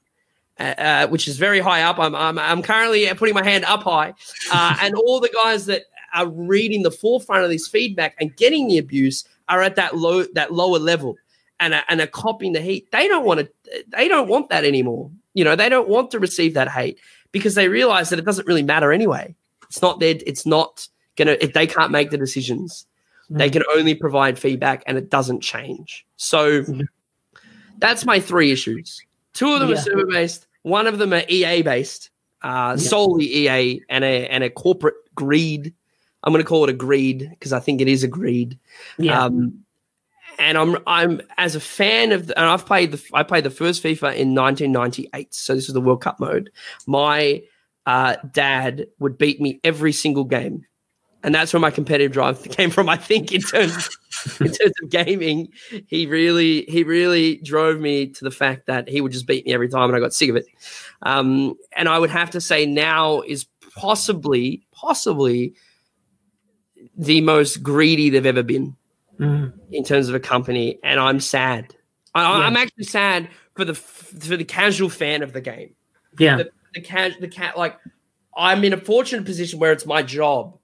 Uh, 0.62 0.74
uh, 0.78 1.06
which 1.08 1.26
is 1.26 1.38
very 1.38 1.58
high 1.58 1.82
up. 1.82 1.98
I'm, 1.98 2.14
I'm, 2.14 2.38
I'm 2.38 2.62
currently 2.62 3.12
putting 3.14 3.34
my 3.34 3.42
hand 3.42 3.64
up 3.64 3.82
high, 3.82 4.14
uh, 4.52 4.76
and 4.80 4.94
all 4.94 5.18
the 5.18 5.28
guys 5.42 5.66
that 5.66 5.82
are 6.14 6.28
reading 6.28 6.84
the 6.84 6.90
forefront 6.92 7.42
of 7.42 7.50
this 7.50 7.66
feedback 7.66 8.14
and 8.20 8.36
getting 8.36 8.68
the 8.68 8.78
abuse 8.78 9.24
are 9.48 9.60
at 9.60 9.74
that 9.74 9.96
low, 9.96 10.22
that 10.34 10.52
lower 10.52 10.78
level, 10.78 11.16
and 11.58 11.74
are, 11.74 11.82
and 11.88 12.00
are 12.00 12.06
copying 12.06 12.52
the 12.52 12.60
heat. 12.60 12.88
They 12.92 13.08
don't 13.08 13.24
want 13.24 13.40
to. 13.40 13.50
They 13.88 14.06
don't 14.06 14.28
want 14.28 14.50
that 14.50 14.64
anymore. 14.64 15.10
You 15.34 15.42
know, 15.42 15.56
they 15.56 15.68
don't 15.68 15.88
want 15.88 16.12
to 16.12 16.20
receive 16.20 16.54
that 16.54 16.68
hate 16.68 17.00
because 17.32 17.56
they 17.56 17.66
realize 17.66 18.10
that 18.10 18.20
it 18.20 18.24
doesn't 18.24 18.46
really 18.46 18.62
matter 18.62 18.92
anyway. 18.92 19.34
It's 19.64 19.82
not 19.82 19.98
their. 19.98 20.14
It's 20.24 20.46
not 20.46 20.86
gonna. 21.16 21.36
If 21.40 21.54
they 21.54 21.66
can't 21.66 21.90
make 21.90 22.10
the 22.10 22.18
decisions, 22.18 22.86
they 23.30 23.50
can 23.50 23.64
only 23.74 23.96
provide 23.96 24.38
feedback, 24.38 24.84
and 24.86 24.96
it 24.96 25.10
doesn't 25.10 25.40
change. 25.40 26.06
So 26.18 26.62
Mhm. 26.62 26.86
that's 27.78 28.04
my 28.04 28.20
three 28.20 28.52
issues. 28.52 29.02
Two 29.32 29.54
of 29.54 29.58
them 29.58 29.70
Yeah. 29.70 29.74
are 29.74 29.80
server 29.80 30.06
based. 30.06 30.46
One 30.62 30.86
of 30.86 30.98
them 30.98 31.12
are 31.12 31.22
EA 31.28 31.62
based, 31.62 32.10
uh, 32.42 32.76
solely 32.76 33.26
EA, 33.26 33.82
and 33.88 34.04
a 34.04 34.28
and 34.28 34.44
a 34.44 34.50
corporate 34.50 34.94
greed. 35.14 35.74
I'm 36.22 36.32
going 36.32 36.42
to 36.42 36.48
call 36.48 36.64
it 36.64 36.70
a 36.70 36.74
greed 36.74 37.28
because 37.30 37.52
I 37.52 37.60
think 37.60 37.80
it 37.80 37.88
is 37.88 38.04
a 38.04 38.08
greed. 38.08 38.58
yeah. 38.98 39.24
Um, 39.24 39.64
and 40.38 40.56
I'm 40.56 40.78
I'm 40.86 41.20
as 41.38 41.54
a 41.54 41.60
fan 41.60 42.12
of 42.12 42.28
the, 42.28 42.38
and 42.38 42.48
I've 42.48 42.66
played 42.66 42.92
the 42.92 43.02
I 43.12 43.22
played 43.22 43.44
the 43.44 43.50
first 43.50 43.82
FIFA 43.82 44.16
in 44.16 44.34
1998, 44.34 45.34
so 45.34 45.54
this 45.54 45.68
is 45.68 45.74
the 45.74 45.80
World 45.80 46.00
Cup 46.00 46.20
mode. 46.20 46.50
My 46.86 47.42
uh, 47.86 48.16
dad 48.32 48.86
would 48.98 49.18
beat 49.18 49.40
me 49.40 49.60
every 49.64 49.92
single 49.92 50.24
game, 50.24 50.64
and 51.22 51.34
that's 51.34 51.52
where 51.52 51.60
my 51.60 51.70
competitive 51.70 52.12
drive 52.12 52.42
came 52.50 52.70
from. 52.70 52.88
I 52.88 52.96
think 52.96 53.32
in 53.32 53.40
terms 53.40 53.88
in 54.40 54.46
terms 54.48 54.72
of 54.82 54.90
gaming, 54.90 55.48
he 55.86 56.06
really 56.06 56.62
he 56.62 56.84
really 56.84 57.36
drove 57.36 57.80
me 57.80 58.08
to 58.08 58.24
the 58.24 58.30
fact 58.30 58.66
that 58.66 58.88
he 58.88 59.00
would 59.00 59.12
just 59.12 59.26
beat 59.26 59.46
me 59.46 59.52
every 59.54 59.68
time, 59.68 59.88
and 59.88 59.96
I 59.96 60.00
got 60.00 60.12
sick 60.14 60.30
of 60.30 60.36
it. 60.36 60.46
Um, 61.02 61.54
and 61.76 61.88
I 61.88 61.98
would 61.98 62.10
have 62.10 62.30
to 62.30 62.40
say 62.40 62.66
now 62.66 63.20
is 63.22 63.46
possibly 63.74 64.66
possibly 64.72 65.54
the 66.96 67.20
most 67.20 67.62
greedy 67.62 68.10
they've 68.10 68.26
ever 68.26 68.42
been 68.42 68.76
Mm. 69.20 69.52
in 69.70 69.84
terms 69.84 70.08
of 70.08 70.14
a 70.14 70.20
company, 70.20 70.78
and 70.82 70.98
I'm 70.98 71.20
sad. 71.20 71.76
I, 72.14 72.22
Yeah. 72.22 72.46
I'm 72.46 72.56
actually 72.56 72.84
sad 72.84 73.28
for 73.54 73.64
the 73.64 73.74
for 73.74 74.36
the 74.36 74.44
casual 74.44 74.88
fan 74.88 75.22
of 75.22 75.32
the 75.34 75.40
game. 75.40 75.74
Yeah. 76.18 76.38
The, 76.38 76.50
the 76.74 76.80
cat, 76.80 77.12
the 77.20 77.28
cat, 77.28 77.56
like 77.56 77.78
I'm 78.36 78.64
in 78.64 78.72
a 78.72 78.78
fortunate 78.78 79.24
position 79.26 79.58
where 79.58 79.70
it's 79.70 79.84
my 79.86 80.02
job 80.02 80.58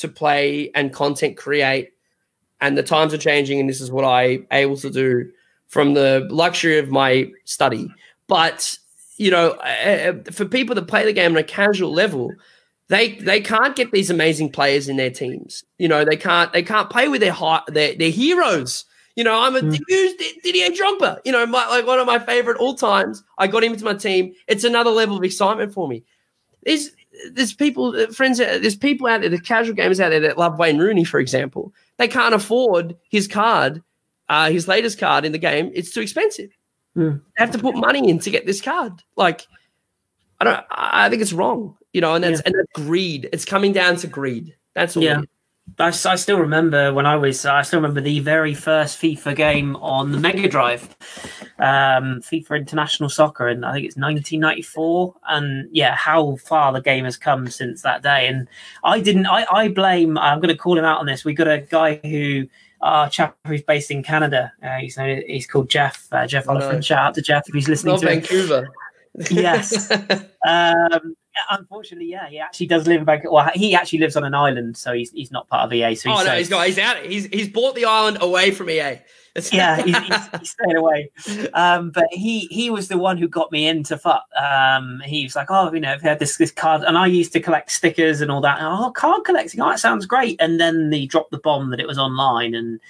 to 0.00 0.08
play 0.08 0.70
and 0.74 0.92
content 0.92 1.36
create, 1.36 1.90
and 2.60 2.76
the 2.76 2.82
times 2.82 3.14
are 3.14 3.18
changing, 3.18 3.60
and 3.60 3.68
this 3.68 3.80
is 3.80 3.90
what 3.90 4.04
I 4.04 4.40
able 4.50 4.76
to 4.78 4.90
do 4.90 5.30
from 5.68 5.94
the 5.94 6.26
luxury 6.30 6.78
of 6.78 6.90
my 6.90 7.30
study. 7.44 7.88
But 8.26 8.78
you 9.16 9.30
know, 9.30 9.50
uh, 9.50 10.12
uh, 10.28 10.32
for 10.32 10.44
people 10.44 10.74
that 10.74 10.88
play 10.88 11.04
the 11.04 11.12
game 11.12 11.32
on 11.32 11.36
a 11.36 11.42
casual 11.42 11.92
level, 11.92 12.32
they 12.88 13.14
they 13.16 13.40
can't 13.40 13.76
get 13.76 13.92
these 13.92 14.10
amazing 14.10 14.50
players 14.50 14.88
in 14.88 14.96
their 14.96 15.10
teams. 15.10 15.64
You 15.78 15.88
know, 15.88 16.04
they 16.04 16.16
can't 16.16 16.52
they 16.52 16.62
can't 16.62 16.90
play 16.90 17.08
with 17.08 17.20
their 17.20 17.32
high, 17.32 17.62
their, 17.68 17.94
their 17.94 18.10
heroes. 18.10 18.84
You 19.16 19.24
know, 19.24 19.38
I'm 19.38 19.56
a 19.56 19.60
Mm. 19.60 19.78
Didier 20.42 20.70
Drogba. 20.70 21.18
You 21.24 21.32
know, 21.32 21.44
my, 21.44 21.66
like 21.68 21.86
one 21.86 21.98
of 21.98 22.06
my 22.06 22.18
favorite 22.18 22.56
all 22.58 22.74
times. 22.74 23.22
I 23.38 23.46
got 23.48 23.62
him 23.64 23.72
into 23.72 23.84
my 23.84 23.94
team. 23.94 24.32
It's 24.46 24.64
another 24.64 24.90
level 24.90 25.16
of 25.18 25.24
excitement 25.24 25.74
for 25.74 25.86
me. 25.86 26.04
There's 26.64 26.90
there's 27.32 27.52
people, 27.52 27.94
uh, 27.96 28.06
friends, 28.08 28.40
uh, 28.40 28.58
there's 28.60 28.76
people 28.76 29.06
out 29.06 29.20
there, 29.20 29.30
the 29.30 29.40
casual 29.40 29.74
gamers 29.74 30.00
out 30.00 30.10
there 30.10 30.20
that 30.20 30.38
love 30.38 30.58
Wayne 30.58 30.78
Rooney, 30.78 31.04
for 31.04 31.20
example. 31.20 31.72
They 31.98 32.08
can't 32.08 32.34
afford 32.34 32.96
his 33.10 33.28
card, 33.28 33.82
uh, 34.28 34.50
his 34.50 34.68
latest 34.68 34.98
card 34.98 35.24
in 35.24 35.32
the 35.32 35.38
game. 35.38 35.70
It's 35.74 35.92
too 35.92 36.00
expensive. 36.00 36.50
Mm. 36.96 37.20
They 37.20 37.44
have 37.44 37.52
to 37.52 37.58
put 37.58 37.76
money 37.76 38.08
in 38.08 38.18
to 38.20 38.30
get 38.30 38.46
this 38.46 38.60
card. 38.60 39.02
Like, 39.16 39.46
I 40.40 40.44
don't. 40.44 40.64
I 40.70 41.08
think 41.08 41.22
it's 41.22 41.32
wrong. 41.32 41.76
You 41.92 42.00
know, 42.00 42.14
and 42.14 42.24
that's 42.24 42.40
and 42.40 42.54
that's 42.54 42.86
greed. 42.86 43.28
It's 43.32 43.44
coming 43.44 43.72
down 43.72 43.96
to 43.96 44.06
greed. 44.06 44.56
That's 44.74 44.96
all. 44.96 45.02
Yeah. 45.02 45.22
I, 45.78 45.88
I 45.88 45.90
still 46.16 46.38
remember 46.38 46.92
when 46.92 47.06
I 47.06 47.16
was 47.16 47.44
I 47.46 47.62
still 47.62 47.78
remember 47.78 48.00
the 48.00 48.20
very 48.20 48.54
first 48.54 49.00
FIFA 49.00 49.36
game 49.36 49.76
on 49.76 50.12
the 50.12 50.18
Mega 50.18 50.48
Drive, 50.48 50.82
um, 51.58 52.20
FIFA 52.20 52.58
International 52.58 53.08
Soccer, 53.08 53.48
and 53.48 53.64
I 53.64 53.72
think 53.72 53.86
it's 53.86 53.96
1994. 53.96 55.14
And 55.28 55.68
yeah, 55.72 55.94
how 55.94 56.36
far 56.36 56.72
the 56.72 56.80
game 56.80 57.04
has 57.04 57.16
come 57.16 57.48
since 57.48 57.82
that 57.82 58.02
day. 58.02 58.26
And 58.26 58.48
I 58.84 59.00
didn't. 59.00 59.26
I, 59.26 59.46
I 59.50 59.68
blame. 59.68 60.18
I'm 60.18 60.40
going 60.40 60.48
to 60.54 60.56
call 60.56 60.76
him 60.78 60.84
out 60.84 60.98
on 61.00 61.06
this. 61.06 61.24
We 61.24 61.34
got 61.34 61.48
a 61.48 61.58
guy 61.60 62.00
who. 62.02 62.46
Our 62.82 63.10
chap 63.10 63.36
who's 63.46 63.60
based 63.60 63.90
in 63.90 64.02
Canada. 64.02 64.54
Uh, 64.62 64.76
he's 64.78 64.96
he's 64.96 65.46
called 65.46 65.68
Jeff. 65.68 66.08
Uh, 66.10 66.26
Jeff 66.26 66.48
Oh, 66.48 66.54
no. 66.54 66.60
Oliphant. 66.60 66.82
Shout 66.82 66.98
out 66.98 67.14
to 67.14 67.20
Jeff 67.20 67.46
if 67.46 67.52
he's 67.54 67.68
listening 67.68 67.92
Not 67.92 68.00
to. 68.00 68.06
Vancouver. 68.06 68.68
Yes. 69.30 69.92
Um, 70.48 71.14
unfortunately, 71.50 72.10
yeah, 72.10 72.28
he 72.28 72.38
actually 72.38 72.66
does 72.66 72.86
live 72.86 73.00
in 73.00 73.06
Vancouver. 73.06 73.32
Well, 73.32 73.50
he 73.54 73.74
actually 73.74 74.00
lives 74.00 74.16
on 74.16 74.24
an 74.24 74.34
island, 74.34 74.76
so 74.76 74.92
he's 74.92 75.10
he's 75.12 75.30
not 75.30 75.48
part 75.48 75.64
of 75.64 75.72
EA. 75.72 75.94
So 75.94 76.10
he's 76.10 76.20
oh 76.20 76.24
no, 76.24 76.36
he's 76.36 76.48
got. 76.48 76.66
He's 76.66 76.78
out. 76.78 77.04
He's 77.04 77.26
he's 77.26 77.48
bought 77.48 77.74
the 77.74 77.84
island 77.84 78.18
away 78.20 78.50
from 78.50 78.70
EA. 78.70 79.00
Yeah, 79.52 79.80
he's, 79.80 79.96
he's, 79.96 80.28
he's 80.40 80.50
staying 80.50 80.76
away. 80.76 81.10
Um, 81.54 81.92
but 81.92 82.06
he 82.10 82.40
he 82.50 82.68
was 82.68 82.88
the 82.88 82.98
one 82.98 83.16
who 83.16 83.28
got 83.28 83.52
me 83.52 83.68
into 83.68 83.96
FUT. 83.96 84.22
Um, 84.36 85.00
he 85.04 85.22
was 85.22 85.36
like, 85.36 85.46
oh, 85.50 85.72
you 85.72 85.78
know, 85.78 85.92
I've 85.92 86.02
had 86.02 86.18
this 86.18 86.36
this 86.36 86.50
card, 86.50 86.82
and 86.82 86.98
I 86.98 87.06
used 87.06 87.32
to 87.34 87.40
collect 87.40 87.70
stickers 87.70 88.20
and 88.20 88.30
all 88.30 88.40
that. 88.40 88.58
And, 88.58 88.66
oh, 88.66 88.90
card 88.90 89.24
collecting, 89.24 89.60
oh, 89.60 89.70
that 89.70 89.78
sounds 89.78 90.04
great. 90.04 90.36
And 90.40 90.58
then 90.58 90.90
they 90.90 91.06
dropped 91.06 91.30
the 91.30 91.38
bomb 91.38 91.70
that 91.70 91.78
it 91.78 91.86
was 91.86 91.96
online, 91.96 92.54
and 92.54 92.80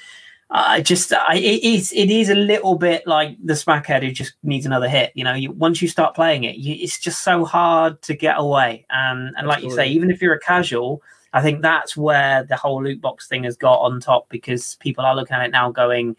I 0.52 0.80
just, 0.80 1.12
I, 1.12 1.36
it 1.36 1.62
is 1.62 1.92
it 1.92 2.10
is 2.10 2.28
a 2.28 2.34
little 2.34 2.74
bit 2.74 3.06
like 3.06 3.36
the 3.42 3.52
smackhead 3.52 4.02
who 4.02 4.10
just 4.10 4.34
needs 4.42 4.66
another 4.66 4.88
hit. 4.88 5.12
You 5.14 5.22
know, 5.22 5.34
you, 5.34 5.52
once 5.52 5.80
you 5.80 5.86
start 5.86 6.16
playing 6.16 6.42
it, 6.44 6.56
you, 6.56 6.74
it's 6.74 6.98
just 6.98 7.22
so 7.22 7.44
hard 7.44 8.02
to 8.02 8.14
get 8.14 8.34
away. 8.36 8.84
And 8.90 9.34
and 9.36 9.46
like 9.46 9.62
you 9.62 9.70
say, 9.70 9.88
even 9.88 10.10
if 10.10 10.20
you're 10.20 10.34
a 10.34 10.40
casual. 10.40 11.02
I 11.32 11.42
think 11.42 11.62
that's 11.62 11.96
where 11.96 12.42
the 12.42 12.56
whole 12.56 12.82
loot 12.82 13.00
box 13.00 13.28
thing 13.28 13.44
has 13.44 13.56
got 13.56 13.76
on 13.76 14.00
top 14.00 14.28
because 14.30 14.74
people 14.80 15.04
are 15.04 15.14
looking 15.14 15.36
at 15.36 15.46
it 15.46 15.52
now 15.52 15.70
going, 15.70 16.16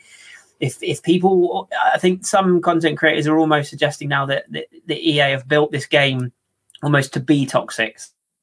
if 0.62 0.82
if 0.82 1.04
people, 1.04 1.68
I 1.94 1.98
think 1.98 2.26
some 2.26 2.62
content 2.62 2.98
creators 2.98 3.28
are 3.28 3.38
almost 3.38 3.70
suggesting 3.70 4.08
now 4.08 4.26
that 4.28 4.46
the, 4.50 4.66
the 4.86 4.96
EA 4.96 5.32
have 5.32 5.48
built 5.48 5.74
this 5.74 5.86
game 5.86 6.32
almost 6.84 7.14
to 7.14 7.20
be 7.20 7.46
toxic. 7.46 8.00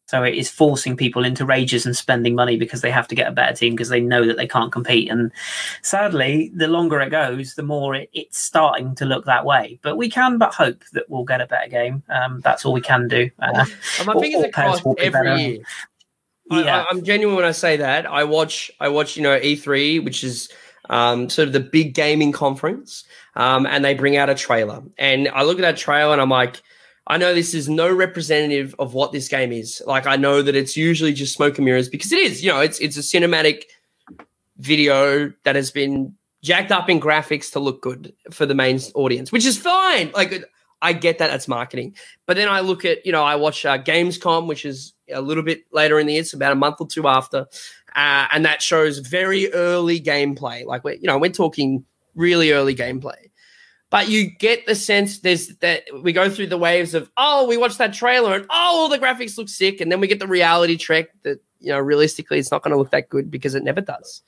So 0.09 0.23
it 0.23 0.35
is 0.35 0.51
forcing 0.51 0.97
people 0.97 1.23
into 1.23 1.45
rages 1.45 1.85
and 1.85 1.95
spending 1.95 2.35
money 2.35 2.57
because 2.57 2.81
they 2.81 2.91
have 2.91 3.07
to 3.09 3.15
get 3.15 3.29
a 3.29 3.33
better 3.33 3.55
team 3.55 3.75
because 3.75 3.91
they 3.91 4.01
know 4.01 4.27
that 4.27 4.39
they 4.39 4.47
can't 4.47 4.73
compete. 4.73 5.11
And 5.11 5.31
sadly, 5.83 6.51
the 6.55 6.67
longer 6.67 6.99
it 7.01 7.11
goes, 7.11 7.57
the 7.57 7.63
more 7.63 7.95
it, 7.95 8.09
it's 8.15 8.41
starting 8.41 8.95
to 8.95 9.05
look 9.05 9.27
that 9.27 9.45
way. 9.45 9.79
But 9.83 9.99
we 9.99 10.09
can 10.09 10.39
but 10.39 10.55
hope 10.55 10.83
that 10.95 11.11
we'll 11.11 11.25
get 11.25 11.43
a 11.43 11.47
better 11.47 11.69
game. 11.69 12.03
Um, 12.09 12.41
that's 12.41 12.65
all 12.65 12.73
we 12.73 12.81
can 12.81 13.07
do. 13.07 13.31
Uh, 13.39 13.67
And 13.99 14.07
my 14.07 14.15
fingers 14.15 14.45
are 14.45 14.51
crossed 14.51 14.83
pairs 14.83 14.85
will 14.85 14.95
be 14.95 15.03
every 15.03 15.25
better. 15.25 15.37
year. 15.37 15.59
Yeah. 16.51 16.85
I, 16.85 16.87
I'm 16.89 17.05
genuine 17.05 17.37
when 17.37 17.45
I 17.45 17.53
say 17.53 17.77
that. 17.77 18.07
I 18.07 18.25
watch, 18.25 18.71
I 18.81 18.89
watch, 18.89 19.15
you 19.15 19.23
know, 19.23 19.39
E3, 19.39 20.03
which 20.03 20.25
is 20.25 20.49
um, 20.89 21.29
sort 21.29 21.49
of 21.49 21.53
the 21.53 21.61
big 21.61 21.95
gaming 21.95 22.33
conference, 22.33 23.05
um, 23.37 23.67
and 23.67 23.85
they 23.85 23.95
bring 23.95 24.17
out 24.17 24.31
a 24.31 24.35
trailer, 24.35 24.83
and 24.97 25.29
I 25.29 25.43
look 25.43 25.59
at 25.59 25.63
that 25.63 25.77
trailer 25.77 26.13
and 26.13 26.21
I'm 26.23 26.31
like, 26.31 26.63
I 27.09 27.17
know 27.17 27.35
this 27.35 27.55
is 27.55 27.69
no 27.69 27.93
representative 27.93 28.75
of 28.79 28.95
what 28.95 29.13
this 29.13 29.29
game 29.29 29.51
is. 29.51 29.83
Like, 29.87 30.07
I 30.07 30.17
know 30.17 30.43
that 30.43 30.55
it's 30.55 30.77
usually 30.77 31.15
just 31.15 31.35
smoke 31.35 31.57
and 31.57 31.65
mirrors 31.65 31.89
because 31.89 32.13
it 32.13 32.19
is. 32.19 32.45
You 32.45 32.53
know, 32.53 32.61
it's 32.61 32.79
it's 32.81 32.97
a 32.97 33.01
cinematic 33.01 33.65
video 34.59 35.33
that 35.45 35.57
has 35.57 35.71
been 35.71 36.15
jacked 36.43 36.71
up 36.71 36.89
in 36.91 37.01
graphics 37.01 37.51
to 37.53 37.61
look 37.61 37.83
good 37.83 38.13
for 38.31 38.47
the 38.47 38.55
main 38.55 38.79
audience, 38.95 39.33
which 39.33 39.47
is 39.47 39.57
fine. 39.57 40.11
Like, 40.15 40.45
I 40.83 40.93
get 40.93 41.19
that 41.19 41.29
that's 41.31 41.49
marketing. 41.49 41.97
But 42.27 42.37
then 42.37 42.49
I 42.49 42.61
look 42.61 42.85
at, 42.85 43.05
you 43.05 43.13
know, 43.13 43.25
I 43.25 43.37
watch 43.37 43.65
uh, 43.65 43.79
Gamescom, 43.79 44.47
which 44.47 44.65
is 44.65 44.93
a 45.11 45.21
little 45.21 45.43
bit 45.43 45.65
later 45.73 45.99
in 45.99 46.07
the 46.07 46.13
year, 46.13 46.21
it's 46.21 46.35
about 46.35 46.53
a 46.53 46.57
month 46.57 46.77
or 46.81 46.87
two 46.87 47.09
after, 47.09 47.47
uh, 47.97 48.29
and 48.31 48.45
that 48.45 48.63
shows 48.63 48.99
very 48.99 49.53
early 49.53 50.01
gameplay. 50.01 50.65
Like 50.65 50.85
we're, 50.85 50.95
you 50.95 51.07
know, 51.07 51.19
we're 51.19 51.31
talking 51.31 51.85
really 52.15 52.53
early 52.53 52.75
gameplay. 52.75 53.28
But 53.91 54.09
you 54.09 54.31
get 54.31 54.67
the 54.67 54.75
sense 54.75 55.21
there's 55.21 55.57
that 55.59 55.85
we 56.03 56.13
go 56.13 56.29
through 56.29 56.49
the 56.49 56.59
waves 56.59 56.95
of 56.95 57.11
oh 57.17 57.47
we 57.47 57.57
watched 57.57 57.79
that 57.79 57.95
trailer 57.95 58.35
and 58.35 58.45
oh 58.51 58.55
all 58.55 58.89
the 58.89 58.99
graphics 58.99 59.39
look 59.39 59.49
sick 59.49 59.81
and 59.81 59.91
then 59.91 59.99
we 59.99 60.07
get 60.07 60.19
the 60.19 60.27
reality 60.27 60.77
check 60.77 61.09
that 61.23 61.41
you 61.59 61.73
know 61.73 61.79
realistically 61.79 62.39
it's 62.39 62.51
not 62.51 62.63
going 62.63 62.73
to 62.73 62.79
look 62.79 62.91
that 62.91 63.09
good 63.09 63.31
because 63.31 63.55
it 63.55 63.65
never 63.65 63.81
does. 63.81 64.23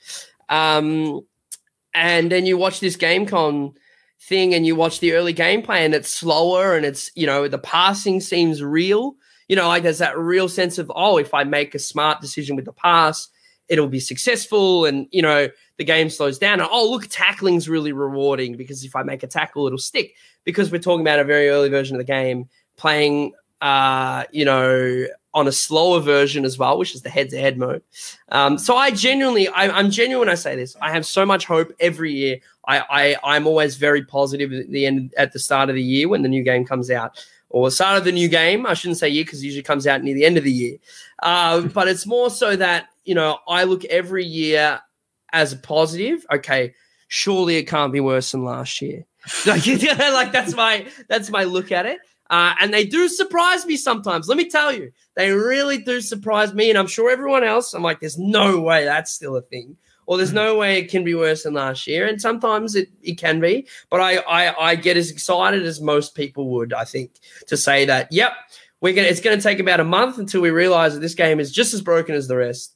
Um, 0.48 1.20
and 1.92 2.32
then 2.32 2.46
you 2.46 2.56
watch 2.56 2.80
this 2.80 2.96
Gamescom 2.96 3.74
thing 4.20 4.54
and 4.54 4.66
you 4.66 4.76
watch 4.76 5.00
the 5.00 5.12
early 5.14 5.32
gameplay 5.32 5.78
and 5.78 5.94
it's 5.94 6.12
slower 6.12 6.76
and 6.76 6.84
it's 6.84 7.10
you 7.14 7.26
know 7.26 7.48
the 7.48 7.58
passing 7.58 8.20
seems 8.20 8.62
real 8.62 9.14
you 9.48 9.56
know 9.56 9.66
like 9.66 9.82
there's 9.82 9.98
that 9.98 10.18
real 10.18 10.46
sense 10.46 10.76
of 10.76 10.92
oh 10.94 11.16
if 11.16 11.32
i 11.32 11.42
make 11.42 11.74
a 11.74 11.78
smart 11.78 12.20
decision 12.20 12.54
with 12.54 12.66
the 12.66 12.72
pass 12.72 13.28
it'll 13.70 13.88
be 13.88 14.00
successful 14.00 14.84
and 14.84 15.06
you 15.10 15.22
know 15.22 15.48
the 15.78 15.84
game 15.84 16.10
slows 16.10 16.38
down. 16.38 16.60
And 16.60 16.68
oh 16.70 16.90
look 16.90 17.06
tackling's 17.06 17.68
really 17.68 17.92
rewarding 17.92 18.56
because 18.56 18.84
if 18.84 18.94
i 18.94 19.02
make 19.02 19.22
a 19.22 19.26
tackle 19.26 19.66
it'll 19.66 19.78
stick. 19.78 20.14
Because 20.44 20.70
we're 20.70 20.78
talking 20.78 21.02
about 21.02 21.18
a 21.18 21.24
very 21.24 21.48
early 21.48 21.70
version 21.70 21.96
of 21.96 21.98
the 21.98 22.12
game 22.12 22.48
playing 22.76 23.32
uh 23.62 24.24
you 24.32 24.44
know 24.44 25.06
on 25.32 25.46
a 25.46 25.52
slower 25.52 26.00
version 26.00 26.44
as 26.44 26.58
well 26.58 26.76
which 26.76 26.94
is 26.94 27.02
the 27.02 27.08
head-to-head 27.08 27.56
mode. 27.56 27.82
Um 28.30 28.58
so 28.58 28.76
i 28.76 28.90
genuinely 28.90 29.48
I, 29.48 29.70
i'm 29.70 29.90
genuine 29.90 30.26
when 30.26 30.28
i 30.28 30.34
say 30.34 30.56
this. 30.56 30.76
I 30.82 30.90
have 30.90 31.06
so 31.06 31.24
much 31.24 31.46
hope 31.46 31.72
every 31.80 32.12
year. 32.12 32.40
I, 32.66 32.78
I 32.90 33.36
I'm 33.36 33.46
always 33.46 33.76
very 33.76 34.04
positive 34.04 34.52
at 34.52 34.68
the 34.68 34.84
end 34.86 35.14
at 35.16 35.32
the 35.32 35.38
start 35.38 35.70
of 35.70 35.76
the 35.76 35.82
year 35.82 36.08
when 36.08 36.22
the 36.22 36.28
new 36.28 36.42
game 36.42 36.64
comes 36.66 36.90
out, 36.90 37.24
or 37.48 37.66
the 37.66 37.70
start 37.70 37.98
of 37.98 38.04
the 38.04 38.12
new 38.12 38.28
game. 38.28 38.66
I 38.66 38.74
shouldn't 38.74 38.98
say 38.98 39.08
year 39.08 39.24
because 39.24 39.40
it 39.40 39.46
usually 39.46 39.62
comes 39.62 39.86
out 39.86 40.02
near 40.02 40.14
the 40.14 40.24
end 40.24 40.36
of 40.36 40.44
the 40.44 40.52
year. 40.52 40.76
Uh, 41.22 41.62
but 41.62 41.88
it's 41.88 42.06
more 42.06 42.30
so 42.30 42.56
that 42.56 42.88
you 43.10 43.16
know 43.16 43.38
I 43.48 43.64
look 43.64 43.84
every 43.86 44.24
year 44.24 44.80
as 45.32 45.52
a 45.52 45.56
positive. 45.56 46.24
Okay, 46.32 46.74
surely 47.08 47.56
it 47.56 47.64
can't 47.64 47.92
be 47.92 47.98
worse 47.98 48.30
than 48.30 48.44
last 48.44 48.80
year. 48.80 49.04
Like, 49.46 49.66
like 49.98 50.30
that's 50.30 50.54
my 50.54 50.86
that's 51.08 51.28
my 51.28 51.42
look 51.42 51.72
at 51.72 51.86
it. 51.86 51.98
Uh, 52.30 52.54
and 52.60 52.72
they 52.72 52.84
do 52.84 53.08
surprise 53.08 53.66
me 53.66 53.76
sometimes. 53.76 54.28
Let 54.28 54.38
me 54.38 54.48
tell 54.48 54.72
you, 54.72 54.92
they 55.16 55.32
really 55.32 55.78
do 55.78 56.00
surprise 56.00 56.54
me, 56.54 56.70
and 56.70 56.78
I'm 56.78 56.86
sure 56.86 57.10
everyone 57.10 57.42
else. 57.42 57.74
I'm 57.74 57.82
like, 57.82 57.98
there's 57.98 58.16
no 58.16 58.60
way 58.60 58.84
that's 58.84 59.10
still 59.10 59.34
a 59.34 59.42
thing 59.42 59.76
or 60.06 60.16
there's 60.16 60.32
no 60.32 60.56
way 60.56 60.78
it 60.78 60.90
can 60.90 61.04
be 61.04 61.14
worse 61.14 61.44
than 61.44 61.54
last 61.54 61.86
year. 61.86 62.04
And 62.04 62.20
sometimes 62.20 62.74
it, 62.74 62.88
it 63.02 63.16
can 63.16 63.40
be, 63.40 63.66
but 63.90 64.00
I, 64.00 64.16
I 64.18 64.70
I 64.70 64.74
get 64.74 64.96
as 64.96 65.10
excited 65.10 65.64
as 65.64 65.80
most 65.80 66.14
people 66.14 66.48
would, 66.50 66.72
I 66.72 66.84
think, 66.84 67.12
to 67.46 67.56
say 67.56 67.84
that, 67.86 68.08
yep, 68.10 68.32
we're 68.80 68.94
gonna 68.94 69.08
it's 69.08 69.20
gonna 69.20 69.40
take 69.40 69.60
about 69.60 69.80
a 69.80 69.84
month 69.84 70.18
until 70.18 70.40
we 70.40 70.50
realize 70.50 70.94
that 70.94 71.00
this 71.00 71.14
game 71.14 71.38
is 71.38 71.52
just 71.52 71.74
as 71.74 71.80
broken 71.80 72.14
as 72.14 72.28
the 72.28 72.36
rest. 72.36 72.74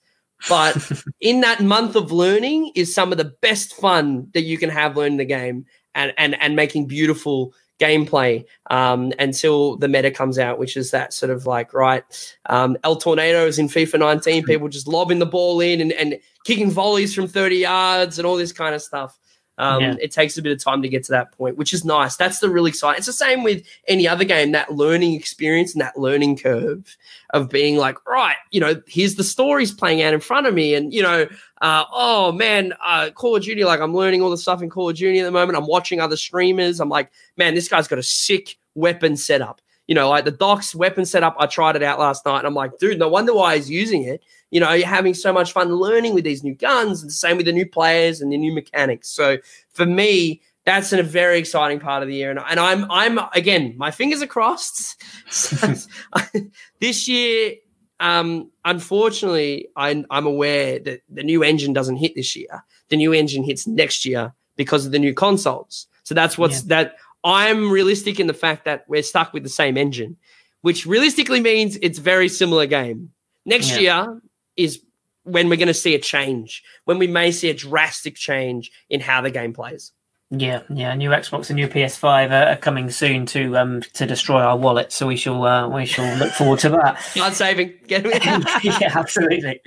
But 0.49 0.93
in 1.21 1.41
that 1.41 1.61
month 1.61 1.97
of 1.97 2.13
learning 2.13 2.73
is 2.75 2.95
some 2.95 3.13
of 3.13 3.19
the 3.19 3.33
best 3.41 3.75
fun 3.75 4.29
that 4.35 4.43
you 4.43 4.59
can 4.59 4.71
have 4.71 4.97
learning 4.97 5.19
the 5.19 5.25
game 5.25 5.67
and 5.95 6.13
and 6.17 6.41
and 6.41 6.57
making 6.57 6.87
beautiful 6.87 7.55
gameplay 7.81 8.45
um, 8.71 9.13
until 9.19 9.77
the 9.77 9.89
meta 9.89 10.11
comes 10.11 10.39
out, 10.39 10.59
which 10.59 10.77
is 10.77 10.91
that 10.93 11.13
sort 11.13 11.31
of 11.31 11.47
like 11.47 11.75
right 11.75 12.05
um, 12.47 12.77
El 12.85 12.97
Tornadoes 12.97 13.59
in 13.59 13.69
FIFA 13.69 13.99
19, 13.99 14.45
people 14.45 14.69
just 14.69 14.87
lobbing 14.87 15.19
the 15.19 15.27
ball 15.27 15.61
in 15.61 15.81
and, 15.81 15.93
and 15.93 16.19
kicking 16.45 16.71
volleys 16.71 17.15
from 17.15 17.27
30 17.27 17.57
yards 17.57 18.19
and 18.19 18.27
all 18.27 18.37
this 18.37 18.53
kind 18.53 18.75
of 18.75 18.83
stuff. 18.83 19.19
Um, 19.59 19.81
Yeah. 19.81 19.95
It 20.01 20.11
takes 20.11 20.37
a 20.37 20.43
bit 20.43 20.53
of 20.53 20.63
time 20.63 20.83
to 20.83 20.89
get 20.89 21.05
to 21.05 21.13
that 21.13 21.33
point, 21.33 21.57
which 21.57 21.73
is 21.73 21.85
nice. 21.85 22.17
That's 22.17 22.41
the 22.41 22.49
really 22.49 22.71
exciting. 22.71 22.99
It's 22.99 23.07
the 23.07 23.13
same 23.13 23.43
with 23.43 23.65
any 23.87 24.09
other 24.09 24.25
game. 24.25 24.53
That 24.53 24.73
learning 24.73 25.15
experience 25.15 25.73
and 25.73 25.81
that 25.81 25.97
learning 25.99 26.39
curve 26.39 26.97
of 27.31 27.51
being 27.51 27.77
like, 27.77 28.05
right, 28.07 28.37
you 28.51 28.61
know, 28.61 28.81
here's 28.87 29.15
the 29.15 29.25
stories 29.25 29.73
playing 29.73 30.03
out 30.03 30.15
in 30.15 30.21
front 30.21 30.47
of 30.47 30.55
me, 30.55 30.75
and 30.75 30.93
you 30.93 31.03
know, 31.03 31.27
uh, 31.63 31.85
oh 31.93 32.33
man, 32.33 32.75
uh, 32.85 33.11
Call 33.15 33.37
of 33.37 33.43
Duty. 33.43 33.65
Like 33.65 33.81
I'm 33.81 33.95
learning 33.95 34.23
all 34.23 34.31
the 34.31 34.39
stuff 34.39 34.61
in 34.63 34.71
Call 34.71 34.89
of 34.91 34.97
Duty 34.97 35.21
at 35.21 35.25
the 35.25 35.31
moment. 35.31 35.57
I'm 35.57 35.67
watching 35.67 36.01
other 36.01 36.17
streamers. 36.17 36.81
I'm 36.81 36.89
like, 36.89 37.11
man, 37.37 37.55
this 37.55 37.69
guy's 37.69 37.89
got 37.89 37.99
a 37.99 38.03
sick 38.03 38.59
weapon 38.75 39.17
setup. 39.17 39.61
You 39.87 39.95
know, 39.95 40.09
like 40.09 40.25
the 40.25 40.31
Doc's 40.31 40.75
weapon 40.75 41.05
setup. 41.05 41.37
I 41.39 41.47
tried 41.47 41.77
it 41.77 41.83
out 41.83 41.99
last 41.99 42.25
night, 42.25 42.39
and 42.39 42.47
I'm 42.47 42.55
like, 42.55 42.79
dude, 42.79 42.99
no 42.99 43.09
wonder 43.09 43.35
why 43.35 43.57
he's 43.57 43.71
using 43.71 44.05
it. 44.05 44.23
You 44.51 44.61
know, 44.61 44.73
you're 44.73 44.87
having 44.87 45.15
so 45.15 45.33
much 45.33 45.53
fun 45.53 45.75
learning 45.75 46.15
with 46.15 46.25
these 46.25 46.43
new 46.43 46.55
guns, 46.55 47.03
and 47.03 47.11
the 47.11 47.15
same 47.15 47.37
with 47.37 47.47
the 47.47 47.53
new 47.53 47.69
players 47.69 48.21
and 48.21 48.33
the 48.33 48.39
new 48.39 48.53
mechanics. 48.53 49.11
So 49.11 49.39
for 49.71 49.85
me, 49.85 50.43
that's 50.65 50.93
a 50.93 51.03
very 51.03 51.39
exciting 51.39 51.81
part 51.81 52.03
of 52.03 52.09
the 52.09 52.15
year, 52.15 52.31
and, 52.31 52.41
and 52.49 52.59
I'm 52.59 52.91
I'm 52.91 53.19
again, 53.35 53.75
my 53.77 53.91
fingers 53.91 54.23
are 54.23 54.27
crossed. 54.27 55.03
this 56.81 57.07
year, 57.09 57.55
um, 58.01 58.51
unfortunately, 58.65 59.69
I, 59.77 60.05
I'm 60.11 60.27
aware 60.27 60.79
that 60.81 61.03
the 61.09 61.23
new 61.23 61.43
engine 61.43 61.73
doesn't 61.73 61.97
hit 61.97 62.15
this 62.15 62.35
year. 62.35 62.65
The 62.89 62.97
new 62.97 63.13
engine 63.13 63.45
hits 63.45 63.67
next 63.67 64.05
year 64.05 64.35
because 64.57 64.87
of 64.87 64.93
the 64.93 64.99
new 64.99 65.15
consoles. 65.15 65.87
So 66.03 66.15
that's 66.15 66.37
what's 66.37 66.63
that. 66.63 66.97
I'm 67.25 67.71
realistic 67.71 68.21
in 68.21 68.27
the 68.27 68.35
fact 68.35 68.67
that 68.67 68.85
we're 68.89 69.03
stuck 69.03 69.33
with 69.33 69.43
the 69.43 69.49
same 69.49 69.77
engine, 69.79 70.17
which 70.61 70.85
realistically 70.85 71.41
means 71.41 71.77
it's 71.81 71.99
very 71.99 72.29
similar 72.29 72.67
game. 72.67 73.11
Next 73.47 73.71
Yeah. 73.71 73.79
year 74.05 74.23
is 74.57 74.83
when 75.25 75.49
we're 75.49 75.57
going 75.57 75.69
to 75.69 75.75
see 75.75 75.95
a 75.95 75.99
change, 75.99 76.63
when 76.85 76.99
we 76.99 77.07
may 77.07 77.33
see 77.33 77.49
a 77.49 77.55
drastic 77.55 78.15
change 78.15 78.71
in 78.91 79.01
how 79.01 79.23
the 79.23 79.31
game 79.31 79.55
plays. 79.55 79.93
Yeah, 80.31 80.63
yeah. 80.71 80.95
New 80.95 81.11
Xbox 81.11 81.51
and 81.51 81.57
new 81.57 81.69
PS5 81.69 82.31
are, 82.31 82.53
are 82.53 82.57
coming 82.57 82.91
soon 82.91 83.27
to 83.27 83.57
um 83.57 83.83
to 83.93 84.07
destroy 84.07 84.41
our 84.41 84.57
wallet, 84.57 84.91
so 84.91 85.07
we 85.07 85.17
shall 85.17 85.45
uh, 85.45 85.69
we 85.69 85.85
shall 85.85 86.17
look 86.17 86.33
forward 86.33 86.59
to 86.61 86.71
that. 86.71 86.97
Card 87.15 87.35
saving, 87.35 87.75
yeah, 87.89 88.91
absolutely. 88.95 89.61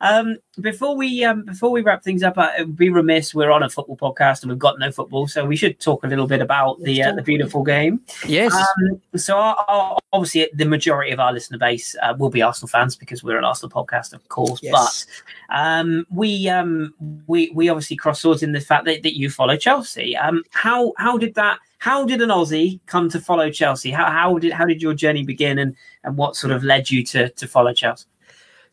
Um, 0.00 0.36
before 0.60 0.96
we 0.96 1.24
um, 1.24 1.44
before 1.44 1.70
we 1.70 1.80
wrap 1.82 2.02
things 2.02 2.22
up, 2.22 2.36
uh, 2.36 2.50
it 2.58 2.66
would 2.66 2.76
be 2.76 2.90
remiss. 2.90 3.34
We're 3.34 3.52
on 3.52 3.62
a 3.62 3.70
football 3.70 3.96
podcast 3.96 4.42
and 4.42 4.50
we've 4.50 4.58
got 4.58 4.78
no 4.78 4.90
football, 4.90 5.28
so 5.28 5.44
we 5.44 5.56
should 5.56 5.78
talk 5.78 6.02
a 6.04 6.08
little 6.08 6.26
bit 6.26 6.42
about 6.42 6.80
the 6.80 7.02
uh, 7.02 7.12
the 7.12 7.22
beautiful 7.22 7.62
game. 7.62 8.00
yes. 8.26 8.52
Um, 8.52 9.00
so, 9.16 9.36
our, 9.36 9.64
our, 9.68 9.98
obviously, 10.12 10.48
the 10.52 10.66
majority 10.66 11.12
of 11.12 11.20
our 11.20 11.32
listener 11.32 11.58
base 11.58 11.94
uh, 12.02 12.14
will 12.18 12.30
be 12.30 12.42
Arsenal 12.42 12.68
fans 12.68 12.96
because 12.96 13.22
we're 13.22 13.38
an 13.38 13.44
Arsenal 13.44 13.70
podcast, 13.70 14.12
of 14.12 14.28
course. 14.28 14.60
Yes. 14.60 15.06
But 15.48 15.56
um, 15.56 16.06
we 16.10 16.48
um, 16.48 16.94
we 17.26 17.50
we 17.54 17.68
obviously 17.68 17.96
cross 17.96 18.20
swords 18.20 18.42
in 18.42 18.52
the 18.52 18.60
fact 18.60 18.84
that, 18.86 19.02
that 19.04 19.16
you 19.16 19.30
follow 19.30 19.56
Chelsea. 19.56 19.99
Um, 20.16 20.42
how 20.50 20.92
how 20.98 21.18
did 21.18 21.34
that? 21.34 21.58
How 21.78 22.04
did 22.04 22.20
an 22.20 22.28
Aussie 22.28 22.80
come 22.86 23.08
to 23.10 23.20
follow 23.20 23.50
Chelsea? 23.50 23.90
How 23.90 24.10
how 24.10 24.38
did 24.38 24.52
how 24.52 24.66
did 24.66 24.82
your 24.82 24.94
journey 24.94 25.24
begin, 25.24 25.58
and 25.58 25.74
and 26.04 26.16
what 26.16 26.36
sort 26.36 26.52
of 26.52 26.62
led 26.62 26.90
you 26.90 27.04
to 27.06 27.30
to 27.30 27.48
follow 27.48 27.72
Chelsea? 27.72 28.06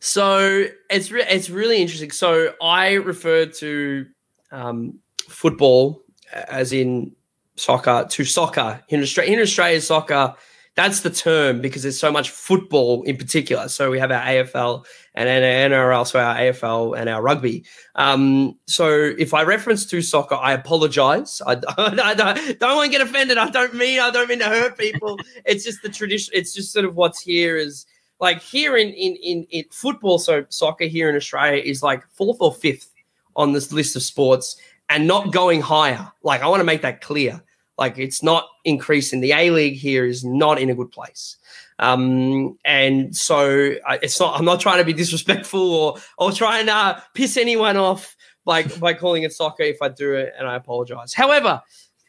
So 0.00 0.66
it's 0.90 1.10
re- 1.10 1.26
it's 1.28 1.50
really 1.50 1.80
interesting. 1.80 2.10
So 2.10 2.54
I 2.62 2.94
referred 2.94 3.54
to 3.54 4.06
um, 4.52 4.98
football 5.28 6.02
as 6.32 6.72
in 6.72 7.12
soccer 7.56 8.06
to 8.08 8.24
soccer 8.24 8.82
in 8.88 9.02
Australia. 9.02 9.34
In 9.34 9.40
Australia, 9.40 9.80
soccer 9.80 10.34
that's 10.78 11.00
the 11.00 11.10
term 11.10 11.60
because 11.60 11.82
there's 11.82 11.98
so 11.98 12.12
much 12.12 12.30
football 12.30 13.02
in 13.02 13.16
particular. 13.16 13.66
So 13.66 13.90
we 13.90 13.98
have 13.98 14.12
our 14.12 14.22
AFL 14.22 14.84
and 15.18 15.26
then 15.26 15.72
NRL, 15.72 16.06
so 16.06 16.20
our 16.20 16.36
AFL 16.36 16.96
and 16.96 17.10
our 17.10 17.20
rugby. 17.20 17.64
Um, 17.96 18.56
so 18.66 18.88
if 19.18 19.34
I 19.34 19.42
reference 19.42 19.84
to 19.86 20.00
soccer, 20.00 20.36
I 20.36 20.52
apologize. 20.52 21.42
I, 21.44 21.54
I 21.76 22.14
don't, 22.14 22.58
don't 22.60 22.76
want 22.76 22.92
to 22.92 22.96
get 22.96 23.04
offended. 23.04 23.36
I 23.36 23.50
don't 23.50 23.74
mean 23.74 23.98
I 23.98 24.12
don't 24.12 24.28
mean 24.28 24.38
to 24.38 24.44
hurt 24.44 24.78
people. 24.78 25.18
it's 25.44 25.64
just 25.64 25.82
the 25.82 25.88
tradition. 25.88 26.32
It's 26.36 26.54
just 26.54 26.72
sort 26.72 26.84
of 26.84 26.94
what's 26.94 27.20
here 27.20 27.56
is 27.56 27.84
like 28.20 28.40
here 28.40 28.76
in 28.76 28.90
in 28.90 29.16
in, 29.16 29.46
in 29.50 29.64
football. 29.72 30.20
So 30.20 30.46
soccer 30.50 30.84
here 30.84 31.10
in 31.10 31.16
Australia 31.16 31.60
is 31.64 31.82
like 31.82 32.06
fourth 32.12 32.36
or 32.38 32.54
fifth 32.54 32.92
on 33.34 33.52
this 33.52 33.72
list 33.72 33.96
of 33.96 34.04
sports 34.04 34.56
and 34.88 35.08
not 35.08 35.32
going 35.32 35.60
higher. 35.60 36.12
Like 36.22 36.42
I 36.42 36.46
want 36.46 36.60
to 36.60 36.64
make 36.64 36.82
that 36.82 37.00
clear. 37.00 37.42
Like 37.76 37.98
it's 37.98 38.22
not 38.22 38.46
increasing. 38.64 39.20
The 39.20 39.32
A 39.32 39.50
League 39.50 39.78
here 39.78 40.04
is 40.04 40.24
not 40.24 40.60
in 40.60 40.70
a 40.70 40.76
good 40.76 40.92
place. 40.92 41.38
Um, 41.78 42.58
and 42.64 43.16
so 43.16 43.74
I, 43.86 43.98
it's 44.02 44.18
not. 44.18 44.38
I'm 44.38 44.44
not 44.44 44.60
trying 44.60 44.78
to 44.78 44.84
be 44.84 44.92
disrespectful 44.92 45.60
or 45.60 45.96
or 46.18 46.32
trying 46.32 46.66
to 46.66 47.02
piss 47.14 47.36
anyone 47.36 47.76
off 47.76 48.16
by 48.44 48.64
by 48.64 48.94
calling 48.94 49.22
it 49.22 49.32
soccer. 49.32 49.62
If 49.62 49.80
I 49.82 49.88
do 49.88 50.14
it, 50.14 50.32
and 50.38 50.48
I 50.48 50.56
apologize. 50.56 51.14
However, 51.14 51.62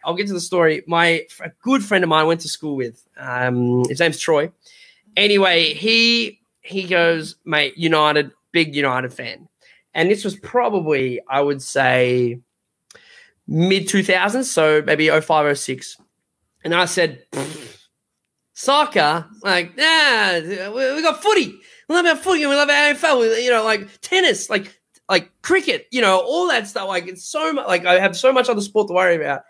I'll 0.03 0.15
get 0.15 0.27
to 0.27 0.33
the 0.33 0.41
story. 0.41 0.83
My 0.87 1.25
a 1.39 1.51
good 1.61 1.83
friend 1.83 2.03
of 2.03 2.09
mine 2.09 2.21
I 2.21 2.23
went 2.23 2.41
to 2.41 2.49
school 2.49 2.75
with. 2.75 3.05
Um, 3.17 3.83
his 3.87 3.99
name's 3.99 4.19
Troy. 4.19 4.51
Anyway, 5.15 5.73
he 5.73 6.39
he 6.61 6.83
goes, 6.83 7.35
mate, 7.45 7.77
United, 7.77 8.31
big 8.51 8.75
United 8.75 9.13
fan, 9.13 9.47
and 9.93 10.09
this 10.09 10.23
was 10.23 10.35
probably 10.35 11.19
I 11.29 11.41
would 11.41 11.61
say 11.61 12.39
mid 13.47 13.87
2000s, 13.87 14.45
so 14.45 14.81
maybe 14.85 15.09
05, 15.09 15.57
06. 15.57 15.97
And 16.63 16.75
I 16.75 16.85
said, 16.85 17.25
"Pfft, 17.31 17.78
soccer, 18.59 19.25
like, 19.41 19.77
nah, 19.77 20.39
we, 20.41 20.93
we 20.95 21.01
got 21.01 21.23
footy. 21.23 21.57
We 21.87 21.95
love 21.95 22.05
our 22.05 22.15
footy. 22.17 22.45
We 22.45 22.55
love 22.55 22.69
our 22.69 22.93
AFL. 22.93 23.21
We, 23.21 23.45
you 23.45 23.49
know, 23.49 23.63
like 23.63 23.87
tennis, 24.01 24.49
like 24.49 24.77
like 25.07 25.31
cricket, 25.41 25.87
you 25.91 26.01
know, 26.01 26.19
all 26.19 26.47
that 26.49 26.67
stuff. 26.67 26.87
Like 26.87 27.07
it's 27.07 27.23
so 27.23 27.53
much. 27.53 27.67
Like 27.67 27.85
I 27.85 27.99
have 27.99 28.17
so 28.17 28.33
much 28.33 28.49
other 28.49 28.61
sport 28.61 28.87
to 28.89 28.93
worry 28.93 29.15
about. 29.15 29.43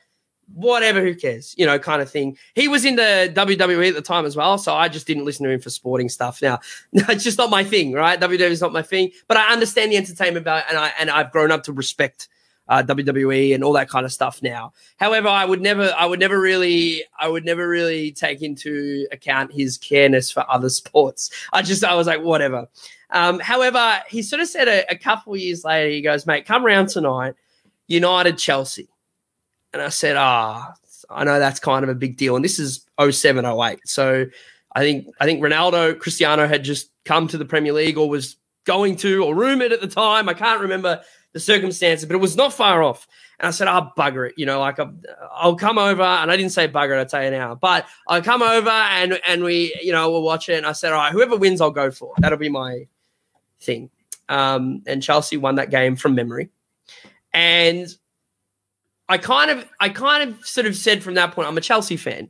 Whatever, 0.54 1.02
who 1.02 1.14
cares? 1.14 1.54
You 1.58 1.68
know, 1.68 1.78
kind 1.78 2.02
of 2.02 2.10
thing. 2.10 2.36
He 2.56 2.68
was 2.68 2.84
in 2.84 2.96
the 2.96 3.32
WWE 3.36 3.90
at 3.90 3.96
the 3.96 4.02
time 4.02 4.26
as 4.26 4.36
well, 4.36 4.58
so 4.58 4.74
I 4.74 4.90
just 4.90 5.06
didn't 5.06 5.26
listen 5.26 5.46
to 5.46 5.52
him 5.52 5.60
for 5.60 5.70
sporting 5.70 6.10
stuff. 6.10 6.42
Now, 6.42 6.60
it's 6.94 7.24
just 7.24 7.38
not 7.38 7.52
my 7.52 7.64
thing, 7.64 7.92
right? 7.94 8.20
WWE 8.20 8.40
is 8.42 8.62
not 8.62 8.74
my 8.74 8.82
thing, 8.82 9.12
but 9.28 9.38
I 9.38 9.52
understand 9.52 9.92
the 9.92 9.98
entertainment 9.98 10.46
value, 10.46 10.64
and 10.70 10.78
I 10.78 10.92
and 11.00 11.10
I've 11.10 11.32
grown 11.32 11.52
up 11.52 11.64
to 11.64 11.74
respect 11.74 12.30
uh, 12.70 12.84
WWE 12.84 13.54
and 13.54 13.64
all 13.64 13.74
that 13.74 13.90
kind 13.90 14.06
of 14.06 14.14
stuff 14.14 14.42
now. 14.42 14.72
However, 14.98 15.28
I 15.28 15.44
would 15.44 15.60
never, 15.60 15.94
I 15.98 16.06
would 16.06 16.20
never 16.20 16.40
really, 16.40 17.04
I 17.20 17.28
would 17.28 17.44
never 17.44 17.68
really 17.68 18.12
take 18.12 18.42
into 18.44 19.08
account 19.12 19.52
his 19.52 19.78
careness 19.78 20.32
for 20.32 20.50
other 20.50 20.70
sports. 20.70 21.32
I 21.52 21.64
just, 21.64 21.84
I 21.84 21.96
was 21.96 22.08
like, 22.08 22.22
whatever. 22.22 22.68
Um, 23.10 23.40
however, 23.40 24.02
he 24.08 24.22
sort 24.22 24.42
of 24.42 24.48
said 24.48 24.68
a, 24.68 24.90
a 24.92 24.96
couple 24.96 25.34
of 25.34 25.40
years 25.40 25.64
later, 25.64 25.90
he 25.90 26.02
goes, 26.02 26.28
mate, 26.28 26.46
come 26.46 26.64
around 26.64 26.90
tonight, 26.90 27.34
United 27.88 28.38
Chelsea. 28.38 28.88
And 29.74 29.82
I 29.82 29.90
said, 29.90 30.16
ah, 30.16 30.74
I 31.10 31.24
know 31.24 31.40
that's 31.40 31.60
kind 31.60 31.84
of 31.84 31.90
a 31.90 31.96
big 31.96 32.18
deal. 32.18 32.36
And 32.36 32.46
this 32.46 32.60
is 32.60 32.86
07, 33.02 33.46
08. 33.46 33.80
So 33.86 34.28
I 34.76 34.80
think, 34.82 35.08
I 35.20 35.26
think 35.26 35.42
Ronaldo, 35.42 35.98
Cristiano 35.98 36.48
had 36.48 36.64
just 36.64 36.92
come 37.06 37.28
to 37.30 37.38
the 37.40 37.46
Premier 37.46 37.74
League 37.74 37.98
or 37.98 38.08
was 38.08 38.36
going 38.66 38.96
to 38.98 39.24
or 39.24 39.34
rumored 39.34 39.72
at 39.72 39.82
the 39.82 39.88
time. 39.88 40.30
I 40.30 40.36
can't 40.36 40.62
remember 40.62 41.02
the 41.34 41.40
circumstances, 41.40 42.06
but 42.06 42.16
it 42.16 42.20
was 42.20 42.36
not 42.36 42.54
far 42.54 42.84
off. 42.84 43.08
And 43.40 43.48
I 43.48 43.52
said, 43.52 43.68
"I'll 43.68 43.94
bugger 43.98 44.30
it," 44.30 44.36
you 44.38 44.46
know, 44.46 44.60
like 44.60 44.80
I'll, 44.80 44.94
I'll 45.32 45.56
come 45.56 45.78
over, 45.78 46.04
and 46.04 46.32
I 46.32 46.36
didn't 46.36 46.52
say 46.52 46.68
bugger 46.68 46.98
it, 46.98 47.00
I'll 47.00 47.06
tell 47.06 47.24
you 47.24 47.32
now, 47.32 47.56
but 47.56 47.86
I'll 48.08 48.22
come 48.22 48.42
over 48.42 48.70
and 48.70 49.20
and 49.28 49.44
we, 49.44 49.78
you 49.82 49.92
know, 49.92 50.10
we'll 50.12 50.24
watch 50.24 50.50
it. 50.50 50.58
And 50.58 50.66
I 50.66 50.74
said, 50.74 50.92
"All 50.92 51.00
right, 51.00 51.12
whoever 51.12 51.38
wins, 51.38 51.62
I'll 51.62 51.72
go 51.72 51.92
for." 51.92 52.14
That'll 52.18 52.38
be 52.38 52.50
my 52.50 52.88
thing. 53.62 53.90
Um, 54.28 54.84
and 54.86 55.02
Chelsea 55.02 55.38
won 55.38 55.56
that 55.56 55.72
game 55.72 55.96
from 55.96 56.16
memory, 56.16 56.50
and 57.34 57.88
I 59.10 59.18
kind 59.18 59.50
of, 59.50 59.68
I 59.80 59.90
kind 59.90 60.30
of 60.30 60.46
sort 60.46 60.68
of 60.68 60.76
said 60.76 61.02
from 61.02 61.16
that 61.16 61.34
point, 61.34 61.48
I'm 61.48 61.58
a 61.58 61.62
Chelsea 61.62 61.98
fan. 61.98 62.30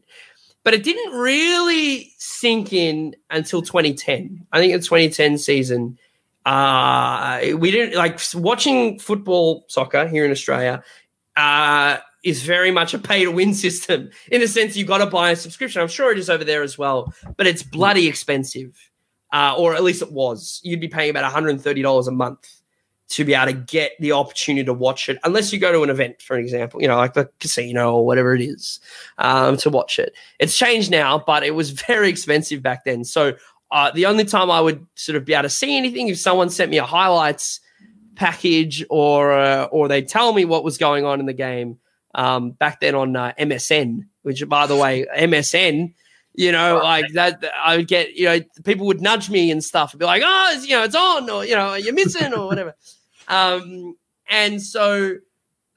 But 0.64 0.74
it 0.74 0.84
didn't 0.84 1.14
really 1.14 2.14
sink 2.18 2.74
in 2.74 3.16
until 3.30 3.62
2010. 3.62 4.46
I 4.52 4.60
think 4.60 4.74
the 4.74 4.80
2010 4.80 5.38
season, 5.38 5.98
uh, 6.46 7.42
we 7.58 7.72
didn't 7.72 7.96
like 7.96 8.20
watching 8.34 9.00
football 9.00 9.66
soccer 9.68 10.08
here 10.08 10.26
in 10.26 10.32
Australia 10.32 10.84
uh, 11.36 11.98
is 12.24 12.44
very 12.44 12.72
much 12.72 12.94
a 12.94 13.00
pay 13.00 13.24
to 13.24 13.32
win 13.32 13.54
system 13.66 14.10
in 14.32 14.42
the 14.42 14.48
sense 14.48 14.76
you've 14.76 14.88
got 14.88 15.00
to 15.00 15.06
buy 15.06 15.32
a 15.32 15.36
subscription. 15.36 15.82
I'm 15.82 15.88
sure 15.88 16.12
it 16.12 16.18
is 16.18 16.30
over 16.30 16.44
there 16.44 16.64
as 16.64 16.78
well, 16.78 17.14
but 17.38 17.48
it's 17.48 17.64
bloody 17.64 18.08
expensive, 18.08 18.78
uh, 19.34 19.56
or 19.58 19.76
at 19.76 19.84
least 19.84 20.02
it 20.02 20.12
was. 20.12 20.60
You'd 20.64 20.82
be 20.82 20.88
paying 20.88 21.10
about 21.10 21.32
$130 21.32 22.08
a 22.08 22.12
month 22.12 22.60
to 23.10 23.26
be 23.26 23.34
able 23.34 23.52
to 23.52 23.54
get 23.54 23.94
the 24.00 24.12
opportunity 24.12 24.64
to 24.64 24.74
watch 24.74 25.10
it, 25.10 25.18
unless 25.24 25.52
you 25.52 25.60
go 25.60 25.72
to 25.72 25.82
an 25.82 25.90
event, 25.90 26.22
for 26.22 26.38
example, 26.38 26.80
you 26.80 26.88
know, 26.88 26.96
like 26.96 27.14
the 27.16 27.28
casino 27.40 27.96
or 27.96 28.06
whatever 28.06 28.36
it 28.36 28.42
is, 28.42 28.80
um, 29.18 29.58
to 29.58 29.70
watch 29.70 29.98
it. 29.98 30.14
It's 30.40 30.56
changed 30.56 30.92
now, 30.92 31.18
but 31.26 31.44
it 31.44 31.56
was 31.56 31.70
very 31.88 32.10
expensive 32.10 32.62
back 32.62 32.86
then. 32.86 33.04
So 33.04 33.34
uh, 33.72 33.92
the 33.92 34.06
only 34.06 34.26
time 34.26 34.50
I 34.50 34.62
would 34.62 34.86
sort 34.96 35.16
of 35.16 35.26
be 35.26 35.34
able 35.34 35.44
to 35.44 35.50
see 35.50 35.78
anything 35.78 36.08
if 36.08 36.18
someone 36.18 36.50
sent 36.50 36.72
me 36.72 36.78
a 36.78 36.86
highlights 36.86 37.60
package 38.16 38.84
or 38.90 39.32
uh, 39.32 39.66
or 39.66 39.88
they 39.88 40.02
tell 40.02 40.34
me 40.34 40.46
what 40.46 40.64
was 40.64 40.78
going 40.78 41.06
on 41.06 41.20
in 41.20 41.26
the 41.26 41.34
game. 41.34 41.80
Um, 42.16 42.52
back 42.52 42.80
then 42.80 42.96
on 42.96 43.16
uh, 43.16 43.34
MSN, 43.40 44.08
which 44.24 44.48
by 44.50 44.66
the 44.66 44.76
way, 44.76 45.06
MSN, 45.16 45.94
you 46.34 46.52
know, 46.52 46.80
like 46.84 47.06
that, 47.14 47.44
I 47.64 47.78
would 47.78 47.88
get, 47.88 48.16
you 48.16 48.26
know, 48.26 48.40
people 48.64 48.88
would 48.88 49.00
nudge 49.00 49.30
me 49.30 49.52
and 49.52 49.64
stuff 49.64 49.94
and 49.94 50.00
be 50.00 50.08
like, 50.08 50.24
oh, 50.26 50.52
it's, 50.56 50.68
you 50.68 50.76
know, 50.76 50.84
it's 50.84 50.96
on, 50.96 51.30
or 51.30 51.46
you 51.46 51.54
know, 51.54 51.76
you're 51.76 51.94
missing, 51.94 52.34
or 52.34 52.48
whatever. 52.48 52.76
Um, 53.28 53.96
and 54.28 54.60
so 54.60 55.18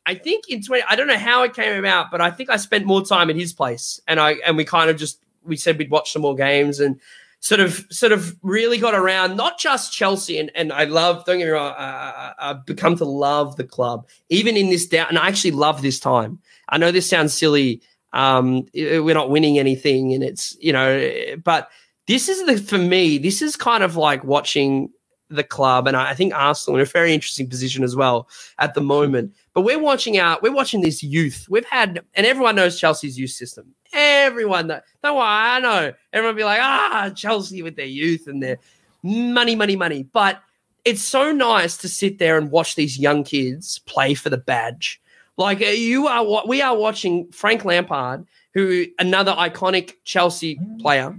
I 0.07 0.15
think 0.15 0.49
in 0.49 0.63
20, 0.63 0.85
I 0.89 0.97
don't 0.97 1.07
know 1.07 1.19
how 1.19 1.43
it 1.43 1.53
came 1.53 1.79
about, 1.79 2.11
but 2.11 2.23
I 2.23 2.31
think 2.31 2.49
I 2.49 2.57
spent 2.57 2.87
more 2.87 3.05
time 3.05 3.29
at 3.29 3.37
his 3.37 3.53
place, 3.53 4.01
and 4.09 4.19
I 4.19 4.37
and 4.47 4.57
we 4.57 4.65
kind 4.65 4.89
of 4.89 4.97
just 4.97 5.23
we 5.45 5.57
said 5.57 5.77
we'd 5.77 5.91
watch 5.91 6.13
some 6.13 6.23
more 6.23 6.35
games 6.35 6.81
and 6.81 6.99
sort 7.43 7.61
of 7.61 7.85
sort 7.91 8.13
of 8.13 8.37
really 8.43 8.79
got 8.79 8.95
around 8.95 9.37
not 9.37 9.59
just 9.59 9.93
Chelsea 9.93 10.39
and, 10.39 10.51
and 10.55 10.73
I 10.73 10.85
love 10.85 11.25
don't 11.25 11.39
get 11.39 11.47
me 11.47 11.51
wrong 11.51 11.75
I, 11.77 12.33
I, 12.39 12.49
have 12.49 12.65
become 12.65 12.97
to 12.97 13.05
love 13.05 13.57
the 13.57 13.65
club 13.65 14.09
even 14.31 14.57
in 14.57 14.71
this 14.71 14.87
down 14.87 15.09
and 15.09 15.19
I 15.19 15.29
actually 15.29 15.51
love 15.51 15.83
this 15.83 16.01
time 16.01 16.39
I 16.69 16.79
know 16.79 16.91
this 16.91 17.11
sounds 17.11 17.35
silly 17.35 17.83
um 18.13 18.67
we're 18.75 19.15
not 19.15 19.29
winning 19.29 19.59
anything 19.59 20.15
and 20.15 20.23
it's 20.23 20.57
you 20.61 20.73
know 20.73 21.37
but 21.43 21.69
this 22.07 22.29
is 22.29 22.47
the 22.47 22.59
for 22.59 22.79
me 22.79 23.19
this 23.19 23.43
is 23.43 23.57
kind 23.57 23.83
of 23.83 23.97
like 23.97 24.23
watching 24.23 24.91
the 25.33 25.45
club, 25.45 25.87
and 25.87 25.97
I 25.97 26.15
think 26.15 26.35
Arsenal 26.35 26.77
in 26.77 26.83
a 26.83 26.87
very 26.87 27.13
interesting 27.13 27.49
position 27.49 27.83
as 27.83 27.97
well 27.97 28.29
at 28.59 28.75
the 28.75 28.81
moment. 28.81 29.35
But 29.55 29.63
we're 29.63 29.79
watching 29.79 30.17
out. 30.17 30.43
We're 30.43 30.55
watching 30.55 30.81
this 30.81 31.03
youth. 31.03 31.47
We've 31.51 31.67
had, 31.67 32.01
and 32.15 32.27
everyone 32.27 32.57
knows 32.57 32.79
Chelsea's 32.79 33.19
youth 33.19 33.31
system. 33.31 33.75
Everyone 33.93 34.69
don't 34.69 34.83
worry, 35.17 35.25
I 35.25 35.61
know. 35.61 35.93
Everyone 36.13 36.37
be 36.37 36.45
like, 36.45 36.61
ah, 36.63 37.11
Chelsea 37.15 37.63
with 37.63 37.77
their 37.77 37.85
youth 37.85 38.27
and 38.27 38.43
their 38.43 38.59
money, 39.03 39.55
money, 39.55 39.77
money. 39.77 40.05
But 40.05 40.41
it's 40.85 41.03
so 41.03 41.33
nice 41.33 41.77
to 41.79 41.89
sit 41.89 42.19
there 42.19 42.39
and 42.39 42.51
watch 42.51 42.75
these 42.75 42.99
young 42.99 43.25
kids 43.25 43.81
play 43.81 44.15
for 44.15 44.31
the 44.31 44.39
badge. 44.39 45.01
Like 45.37 45.61
uh, 45.61 45.67
you 45.67 46.07
are, 46.07 46.47
we 46.47 46.63
are 46.63 46.77
watching 46.77 47.31
Frank 47.33 47.65
Lampard, 47.65 48.27
who 48.55 48.87
another 48.99 49.33
iconic 49.33 49.95
Chelsea 50.05 50.59
player 50.81 51.15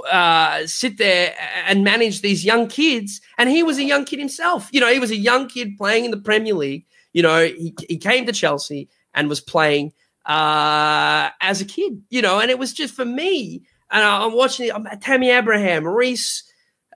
uh, 0.00 0.66
sit 0.66 0.98
there 0.98 1.34
and 1.66 1.84
manage 1.84 2.20
these 2.20 2.44
young 2.44 2.68
kids. 2.68 3.20
And 3.38 3.48
he 3.48 3.62
was 3.62 3.78
a 3.78 3.84
young 3.84 4.04
kid 4.04 4.18
himself. 4.18 4.68
You 4.72 4.80
know, 4.80 4.92
he 4.92 4.98
was 4.98 5.10
a 5.10 5.16
young 5.16 5.48
kid 5.48 5.76
playing 5.76 6.04
in 6.04 6.10
the 6.10 6.20
Premier 6.20 6.54
League. 6.54 6.86
You 7.12 7.22
know, 7.22 7.44
he, 7.44 7.74
he 7.88 7.96
came 7.96 8.26
to 8.26 8.32
Chelsea 8.32 8.88
and 9.14 9.28
was 9.28 9.40
playing 9.40 9.92
uh, 10.26 11.30
as 11.40 11.60
a 11.60 11.64
kid, 11.64 12.02
you 12.10 12.22
know, 12.22 12.40
and 12.40 12.50
it 12.50 12.58
was 12.58 12.72
just 12.72 12.94
for 12.94 13.04
me. 13.04 13.62
And 13.90 14.02
I'm 14.02 14.32
watching 14.32 14.70
I'm, 14.72 14.86
Tammy 15.00 15.30
Abraham, 15.30 15.86
Reece. 15.86 16.42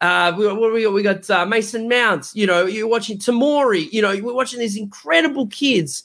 Uh, 0.00 0.32
we, 0.36 0.52
we, 0.52 0.86
we 0.86 1.02
got 1.02 1.28
uh, 1.28 1.44
Mason 1.44 1.88
Mounts, 1.88 2.34
you 2.34 2.46
know, 2.46 2.66
you're 2.66 2.86
watching 2.86 3.18
Tomori, 3.18 3.90
you 3.90 4.00
know, 4.00 4.16
we're 4.22 4.32
watching 4.32 4.60
these 4.60 4.76
incredible 4.76 5.48
kids 5.48 6.04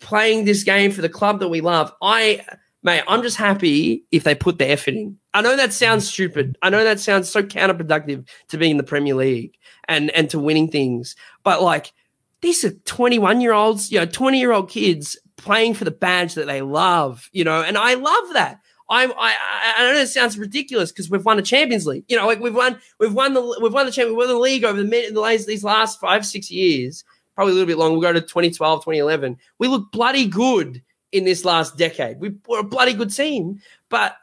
playing 0.00 0.46
this 0.46 0.64
game 0.64 0.90
for 0.90 1.02
the 1.02 1.10
club 1.10 1.40
that 1.40 1.48
we 1.48 1.60
love. 1.60 1.92
I 2.00 2.42
mate, 2.82 3.02
I'm 3.06 3.22
just 3.22 3.36
happy 3.36 4.04
if 4.10 4.24
they 4.24 4.34
put 4.34 4.58
the 4.58 4.68
effort 4.68 4.94
in. 4.94 5.18
I 5.34 5.42
know 5.42 5.56
that 5.56 5.72
sounds 5.72 6.08
stupid. 6.08 6.56
I 6.62 6.70
know 6.70 6.84
that 6.84 7.00
sounds 7.00 7.28
so 7.28 7.42
counterproductive 7.42 8.26
to 8.48 8.56
being 8.56 8.72
in 8.72 8.76
the 8.76 8.84
Premier 8.84 9.14
League 9.14 9.58
and 9.88 10.10
and 10.12 10.30
to 10.30 10.38
winning 10.38 10.70
things. 10.70 11.16
But 11.42 11.60
like 11.60 11.92
these 12.40 12.64
are 12.64 12.70
21 12.70 13.40
year 13.40 13.52
olds, 13.52 13.90
you 13.90 13.98
know, 13.98 14.06
20 14.06 14.38
year 14.38 14.52
old 14.52 14.70
kids 14.70 15.18
playing 15.36 15.74
for 15.74 15.84
the 15.84 15.90
badge 15.90 16.34
that 16.34 16.46
they 16.46 16.62
love, 16.62 17.28
you 17.32 17.42
know, 17.42 17.62
and 17.62 17.76
I 17.76 17.94
love 17.94 18.32
that. 18.34 18.60
I 18.88 19.06
I 19.06 19.34
I 19.78 19.92
know 19.92 19.98
it 19.98 20.06
sounds 20.06 20.38
ridiculous 20.38 20.92
because 20.92 21.10
we've 21.10 21.24
won 21.24 21.38
a 21.38 21.42
Champions 21.42 21.86
League. 21.86 22.04
You 22.08 22.16
know, 22.16 22.26
like 22.26 22.40
we've 22.40 22.54
won 22.54 22.78
we've 23.00 23.14
won 23.14 23.34
the 23.34 23.58
we've 23.60 23.72
won 23.72 23.86
the 23.86 23.92
champion 23.92 24.16
we've 24.16 24.28
won 24.28 24.34
the 24.34 24.40
league 24.40 24.64
over 24.64 24.80
the, 24.80 25.10
the 25.10 25.20
last, 25.20 25.46
these 25.46 25.64
last 25.64 25.98
five 26.00 26.24
six 26.24 26.48
years, 26.48 27.02
probably 27.34 27.52
a 27.52 27.54
little 27.54 27.66
bit 27.66 27.78
longer. 27.78 27.94
We'll 27.98 28.02
go 28.02 28.12
to 28.12 28.20
2012, 28.20 28.80
2011. 28.80 29.36
We 29.58 29.66
look 29.66 29.90
bloody 29.90 30.28
good 30.28 30.80
in 31.10 31.24
this 31.24 31.44
last 31.44 31.76
decade. 31.76 32.20
We 32.20 32.34
were 32.46 32.60
a 32.60 32.64
bloody 32.64 32.92
good 32.92 33.14
team, 33.14 33.60
but 33.88 34.16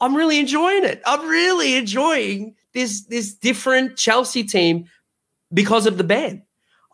I'm 0.00 0.14
really 0.14 0.38
enjoying 0.38 0.84
it. 0.84 1.02
I'm 1.06 1.26
really 1.28 1.76
enjoying 1.76 2.54
this 2.72 3.02
this 3.06 3.34
different 3.34 3.96
Chelsea 3.96 4.44
team 4.44 4.86
because 5.52 5.86
of 5.86 5.98
the 5.98 6.04
ban. 6.04 6.42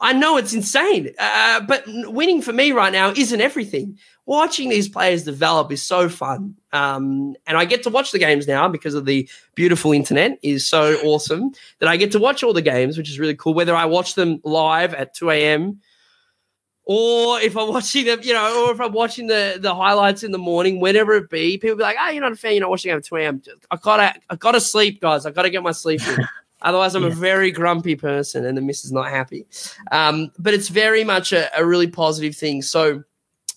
I 0.00 0.12
know 0.12 0.36
it's 0.36 0.52
insane, 0.52 1.10
uh, 1.16 1.60
but 1.60 1.84
winning 1.86 2.42
for 2.42 2.52
me 2.52 2.72
right 2.72 2.92
now 2.92 3.10
isn't 3.10 3.40
everything. 3.40 3.98
Watching 4.26 4.68
these 4.68 4.88
players 4.88 5.22
develop 5.22 5.70
is 5.70 5.80
so 5.80 6.08
fun, 6.08 6.56
um, 6.72 7.36
and 7.46 7.56
I 7.56 7.64
get 7.64 7.84
to 7.84 7.90
watch 7.90 8.10
the 8.10 8.18
games 8.18 8.48
now 8.48 8.68
because 8.68 8.94
of 8.94 9.04
the 9.04 9.28
beautiful 9.54 9.92
internet 9.92 10.38
is 10.42 10.66
so 10.66 10.96
awesome 11.04 11.52
that 11.78 11.88
I 11.88 11.96
get 11.96 12.10
to 12.12 12.18
watch 12.18 12.42
all 12.42 12.52
the 12.52 12.62
games, 12.62 12.98
which 12.98 13.10
is 13.10 13.20
really 13.20 13.36
cool. 13.36 13.54
Whether 13.54 13.76
I 13.76 13.84
watch 13.84 14.14
them 14.14 14.40
live 14.44 14.92
at 14.94 15.14
2 15.14 15.30
a.m 15.30 15.80
or 16.84 17.40
if 17.40 17.56
I'm 17.56 17.68
watching 17.68 18.06
them, 18.06 18.20
you 18.22 18.32
know, 18.32 18.66
or 18.66 18.72
if 18.72 18.80
I'm 18.80 18.92
watching 18.92 19.26
the 19.26 19.58
the 19.60 19.74
highlights 19.74 20.22
in 20.22 20.32
the 20.32 20.38
morning, 20.38 20.80
whenever 20.80 21.14
it 21.14 21.30
be, 21.30 21.58
people 21.58 21.76
be 21.76 21.82
like, 21.82 21.96
"Oh, 22.00 22.10
you're 22.10 22.22
not 22.22 22.32
a 22.32 22.36
fan. 22.36 22.52
You're 22.52 22.62
not 22.62 22.70
watching 22.70 22.90
at 22.90 23.04
2 23.04 23.16
a.m." 23.16 23.42
I 23.70 23.76
gotta, 23.76 24.14
I 24.30 24.36
gotta 24.36 24.60
sleep, 24.60 25.00
guys. 25.00 25.24
I 25.24 25.30
gotta 25.30 25.50
get 25.50 25.62
my 25.62 25.72
sleep 25.72 26.00
in. 26.06 26.18
Otherwise, 26.62 26.94
I'm 26.94 27.02
yeah. 27.02 27.08
a 27.08 27.14
very 27.14 27.50
grumpy 27.50 27.96
person, 27.96 28.44
and 28.44 28.56
the 28.56 28.60
missus 28.60 28.92
not 28.92 29.08
happy. 29.08 29.46
Um, 29.90 30.30
but 30.38 30.54
it's 30.54 30.68
very 30.68 31.04
much 31.04 31.32
a, 31.32 31.50
a, 31.58 31.64
really 31.64 31.88
positive 31.88 32.36
thing. 32.36 32.62
So, 32.62 33.02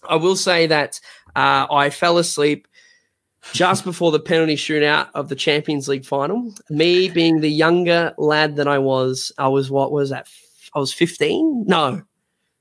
I 0.09 0.15
will 0.15 0.35
say 0.35 0.65
that 0.67 0.99
uh, 1.35 1.67
I 1.69 1.91
fell 1.91 2.17
asleep 2.17 2.67
just 3.53 3.83
before 3.83 4.11
the 4.11 4.19
penalty 4.19 4.55
shootout 4.55 5.09
of 5.13 5.29
the 5.29 5.35
Champions 5.35 5.87
League 5.87 6.05
final. 6.05 6.53
Me 6.69 7.09
being 7.09 7.41
the 7.41 7.49
younger 7.49 8.13
lad 8.17 8.55
that 8.55 8.67
I 8.67 8.79
was, 8.79 9.31
I 9.37 9.47
was 9.47 9.69
what 9.69 9.91
was 9.91 10.09
that? 10.09 10.27
I 10.73 10.79
was 10.79 10.91
15. 10.91 11.65
No, 11.67 12.01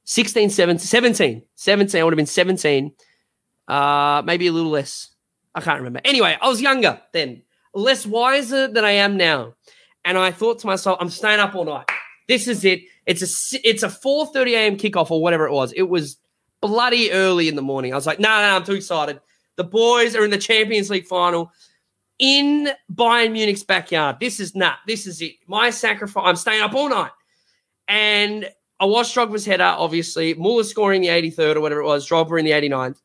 16, 0.05 0.51
17, 0.51 0.79
17, 0.79 1.43
17. 1.55 2.01
I 2.01 2.05
would 2.05 2.13
have 2.13 2.17
been 2.17 2.27
17. 2.27 2.93
Uh, 3.67 4.23
maybe 4.25 4.47
a 4.47 4.53
little 4.53 4.71
less. 4.71 5.11
I 5.55 5.61
can't 5.61 5.79
remember. 5.79 6.01
Anyway, 6.05 6.37
I 6.41 6.49
was 6.49 6.61
younger 6.61 7.01
then, 7.13 7.43
less 7.75 8.05
wiser 8.05 8.69
than 8.69 8.85
I 8.85 8.93
am 8.93 9.17
now. 9.17 9.55
And 10.05 10.19
I 10.19 10.33
thought 10.33 10.59
to 10.61 10.67
myself, 10.67 10.99
I'm 11.01 11.09
staying 11.09 11.41
up 11.41 11.55
all 11.55 11.65
night. 11.65 11.87
This 12.29 12.49
is 12.49 12.65
it. 12.65 12.83
It's 13.07 13.23
a 13.23 13.61
it's 13.69 13.83
a 13.83 13.89
4:30 13.89 14.53
a.m. 14.53 14.77
kickoff 14.77 15.11
or 15.11 15.23
whatever 15.23 15.47
it 15.47 15.53
was. 15.53 15.73
It 15.73 15.89
was 15.89 16.19
bloody 16.61 17.13
early 17.13 17.49
in 17.49 17.57
the 17.57 17.63
morning. 17.63 17.93
I 17.93 17.97
was 17.97 18.07
like, 18.07 18.19
no, 18.19 18.29
nah, 18.29 18.41
no, 18.41 18.51
nah, 18.51 18.57
I'm 18.57 18.65
too 18.65 18.73
excited. 18.73 19.21
The 19.57 19.65
boys 19.65 20.17
are 20.17 20.25
in 20.25 20.31
the 20.31 20.39
Champions 20.39 20.91
League 20.91 21.07
final 21.07 21.53
in 22.19 22.71
Bayern 22.93 23.33
Munich's 23.33 23.65
backyard. 23.65 24.17
This 24.21 24.41
is 24.41 24.55
nut. 24.55 24.77
This 24.87 25.07
is 25.07 25.21
it. 25.21 25.35
My 25.47 25.71
sacrifice. 25.71 26.25
I'm 26.27 26.37
staying 26.37 26.63
up 26.63 26.75
all 26.75 26.89
night. 26.89 27.11
And 27.89 28.49
I 28.85 28.87
watched 28.87 29.16
Drogba's 29.16 29.47
header, 29.47 29.64
obviously. 29.64 30.35
Muller 30.35 30.62
scoring 30.62 31.01
the 31.01 31.09
83rd 31.09 31.57
or 31.57 31.62
whatever 31.62 31.80
it 31.80 31.87
was, 31.87 32.07
Drogba 32.07 32.39
in 32.39 32.45
the 32.45 32.51
89th. 32.51 33.01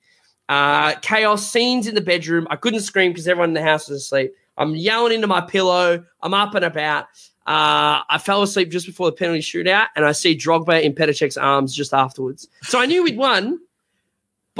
Uh, 0.50 0.96
chaos 0.96 1.50
scenes 1.50 1.88
in 1.88 1.96
the 1.96 2.02
bedroom. 2.02 2.46
I 2.50 2.58
couldn't 2.58 2.82
scream 2.82 3.14
because 3.14 3.30
everyone 3.30 3.52
in 3.52 3.54
the 3.54 3.62
house 3.62 3.88
was 3.88 4.02
asleep. 4.02 4.34
I'm 4.58 4.76
yelling 4.76 5.14
into 5.14 5.28
my 5.28 5.40
pillow. 5.40 6.04
I'm 6.22 6.34
up 6.34 6.54
and 6.54 6.66
about. 6.66 7.06
Uh, 7.48 8.04
I 8.10 8.20
fell 8.22 8.44
asleep 8.44 8.72
just 8.72 8.88
before 8.88 9.08
the 9.08 9.16
penalty 9.16 9.40
shootout, 9.40 9.86
and 9.96 10.04
I 10.04 10.12
see 10.12 10.36
Drogba 10.36 10.84
in 10.84 10.92
Petr 10.92 11.12
Cech's 11.12 11.38
arms 11.38 11.74
just 11.74 11.94
afterwards. 11.94 12.50
So 12.64 12.78
I 12.78 12.86
knew 12.86 13.02
we'd 13.02 13.16
won, 13.16 13.58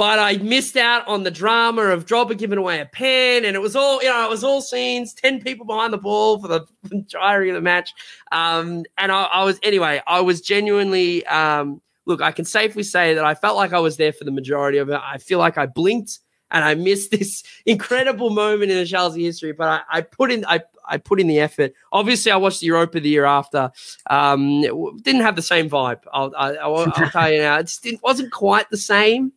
but 0.00 0.18
I 0.18 0.38
missed 0.38 0.78
out 0.78 1.06
on 1.06 1.24
the 1.24 1.30
drama 1.30 1.82
of 1.82 2.06
Drogba 2.06 2.38
giving 2.38 2.56
away 2.56 2.80
a 2.80 2.86
pen, 2.86 3.44
and 3.44 3.54
it 3.54 3.58
was 3.58 3.76
all 3.76 4.02
you 4.02 4.08
know, 4.08 4.24
it 4.24 4.30
was 4.30 4.42
all 4.42 4.62
scenes, 4.62 5.12
ten 5.12 5.42
people 5.42 5.66
behind 5.66 5.92
the 5.92 5.98
ball 5.98 6.40
for 6.40 6.48
the 6.48 6.64
entirety 6.90 7.50
of 7.50 7.54
the 7.54 7.60
match. 7.60 7.92
Um, 8.32 8.84
and 8.96 9.12
I, 9.12 9.24
I, 9.24 9.44
was 9.44 9.60
anyway, 9.62 10.00
I 10.06 10.22
was 10.22 10.40
genuinely 10.40 11.26
um, 11.26 11.82
look. 12.06 12.22
I 12.22 12.32
can 12.32 12.46
safely 12.46 12.82
say 12.82 13.12
that 13.12 13.26
I 13.26 13.34
felt 13.34 13.58
like 13.58 13.74
I 13.74 13.80
was 13.80 13.98
there 13.98 14.14
for 14.14 14.24
the 14.24 14.30
majority 14.30 14.78
of 14.78 14.88
it. 14.88 14.98
I 15.04 15.18
feel 15.18 15.38
like 15.38 15.58
I 15.58 15.66
blinked 15.66 16.20
and 16.50 16.64
I 16.64 16.76
missed 16.76 17.10
this 17.18 17.42
incredible 17.66 18.30
moment 18.30 18.70
in 18.70 18.78
the 18.78 18.86
Chelsea 18.86 19.24
history, 19.24 19.52
but 19.52 19.68
I, 19.68 19.98
I 19.98 20.00
put 20.00 20.32
in 20.32 20.46
I 20.46 20.60
I 20.90 20.96
put 20.96 21.20
in 21.20 21.28
the 21.28 21.38
effort. 21.38 21.72
Obviously, 21.92 22.32
I 22.32 22.36
watched 22.36 22.60
the 22.60 22.66
Europa 22.66 23.00
the 23.00 23.08
year 23.08 23.24
after. 23.24 23.70
Um, 24.08 24.62
didn't 25.02 25.20
have 25.20 25.36
the 25.36 25.42
same 25.42 25.70
vibe. 25.70 26.00
I'll, 26.12 26.32
I, 26.36 26.66
will 26.66 26.90
tell 27.12 27.30
you 27.30 27.38
now, 27.38 27.58
it 27.58 27.64
just 27.64 27.86
wasn't 28.02 28.32
quite 28.32 28.68
the 28.70 28.76
same. 28.76 29.32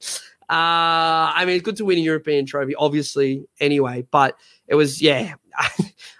Uh, 0.53 1.33
I 1.33 1.45
mean, 1.45 1.55
it's 1.55 1.65
good 1.65 1.77
to 1.77 1.85
win 1.85 1.97
a 1.97 2.01
European 2.01 2.45
trophy, 2.45 2.75
obviously, 2.75 3.43
anyway, 3.59 4.05
but 4.11 4.37
it 4.67 4.75
was, 4.75 5.01
yeah, 5.01 5.33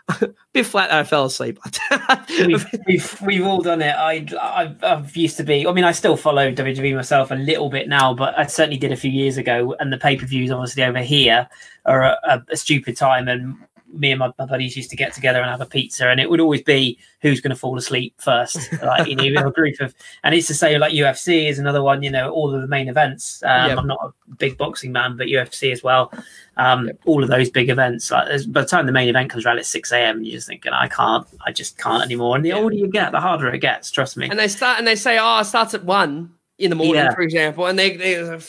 a 0.07 0.29
bit 0.53 0.65
flat 0.65 0.89
that 0.89 1.01
I 1.01 1.03
fell 1.03 1.25
asleep. 1.25 1.59
we've, 2.47 2.65
we've, 2.87 3.21
we've, 3.21 3.45
all 3.45 3.61
done 3.61 3.83
it. 3.83 3.93
I, 3.95 4.25
I've, 4.41 4.83
I've, 4.83 5.15
used 5.15 5.37
to 5.37 5.43
be, 5.43 5.67
I 5.67 5.71
mean, 5.71 5.83
I 5.83 5.91
still 5.91 6.17
follow 6.17 6.51
WWE 6.51 6.95
myself 6.95 7.29
a 7.29 7.35
little 7.35 7.69
bit 7.69 7.87
now, 7.87 8.15
but 8.15 8.35
I 8.35 8.47
certainly 8.47 8.77
did 8.77 8.91
a 8.91 8.95
few 8.95 9.11
years 9.11 9.37
ago. 9.37 9.75
And 9.79 9.93
the 9.93 9.99
pay 9.99 10.15
per 10.15 10.25
views, 10.25 10.49
obviously, 10.49 10.83
over 10.83 10.99
here 10.99 11.47
are 11.85 12.01
a, 12.01 12.43
a 12.49 12.57
stupid 12.57 12.97
time. 12.97 13.27
And 13.27 13.55
me 13.93 14.11
and 14.11 14.19
my, 14.19 14.31
my 14.39 14.45
buddies 14.45 14.75
used 14.75 14.89
to 14.89 14.95
get 14.95 15.13
together 15.13 15.39
and 15.39 15.49
have 15.49 15.61
a 15.61 15.65
pizza, 15.65 16.09
and 16.09 16.19
it 16.19 16.29
would 16.29 16.39
always 16.39 16.61
be 16.61 16.97
who's 17.21 17.39
going 17.39 17.51
to 17.51 17.55
fall 17.55 17.77
asleep 17.77 18.13
first. 18.19 18.71
Like 18.81 19.07
you 19.07 19.15
know, 19.15 19.47
a 19.47 19.51
group 19.51 19.79
of, 19.79 19.93
and 20.23 20.35
it's 20.35 20.47
to 20.47 20.53
say 20.53 20.77
like 20.77 20.93
UFC 20.93 21.47
is 21.49 21.59
another 21.59 21.81
one. 21.81 22.03
You 22.03 22.11
know, 22.11 22.29
all 22.31 22.53
of 22.53 22.61
the 22.61 22.67
main 22.67 22.89
events. 22.89 23.41
Um, 23.43 23.69
Yep. 23.69 23.77
I'm 23.77 23.87
not 23.87 23.99
a 24.03 24.35
big 24.35 24.57
boxing 24.57 24.91
man, 24.91 25.15
but 25.15 25.27
UFC 25.27 25.71
as 25.71 25.83
well. 25.83 26.11
Um, 26.57 26.89
All 27.05 27.23
of 27.23 27.29
those 27.29 27.49
big 27.49 27.69
events. 27.69 28.11
Like 28.11 28.27
by 28.51 28.61
the 28.61 28.67
time 28.67 28.85
the 28.85 28.91
main 28.91 29.09
event 29.09 29.29
comes 29.29 29.45
around 29.45 29.57
at 29.59 29.65
six 29.65 29.91
a.m., 29.91 30.23
you're 30.23 30.33
just 30.33 30.47
thinking, 30.47 30.73
I 30.73 30.87
can't, 30.87 31.25
I 31.45 31.51
just 31.51 31.77
can't 31.77 32.03
anymore. 32.03 32.35
And 32.35 32.43
the 32.43 32.49
Yeah. 32.49 32.57
older 32.57 32.75
you 32.75 32.87
get, 32.87 33.11
the 33.11 33.19
harder 33.21 33.47
it 33.49 33.59
gets. 33.59 33.89
Trust 33.91 34.17
me. 34.17 34.29
And 34.29 34.37
they 34.37 34.47
start 34.47 34.77
and 34.79 34.87
they 34.87 34.95
say, 34.95 35.17
oh, 35.19 35.39
it 35.39 35.45
starts 35.45 35.73
at 35.73 35.83
one 35.83 36.31
in 36.59 36.69
the 36.69 36.75
morning, 36.75 36.95
Yeah. 36.95 37.13
for 37.13 37.21
example, 37.21 37.65
and 37.67 37.77
they 37.79 37.95
there's 37.97 38.43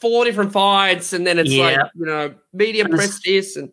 four 0.00 0.24
different 0.24 0.50
fights, 0.52 1.12
and 1.12 1.26
then 1.26 1.38
it's 1.38 1.52
like 1.54 1.76
you 1.94 2.06
know 2.06 2.34
media 2.54 2.84
And 2.84 2.94
press 2.94 3.20
this 3.22 3.56
and 3.56 3.70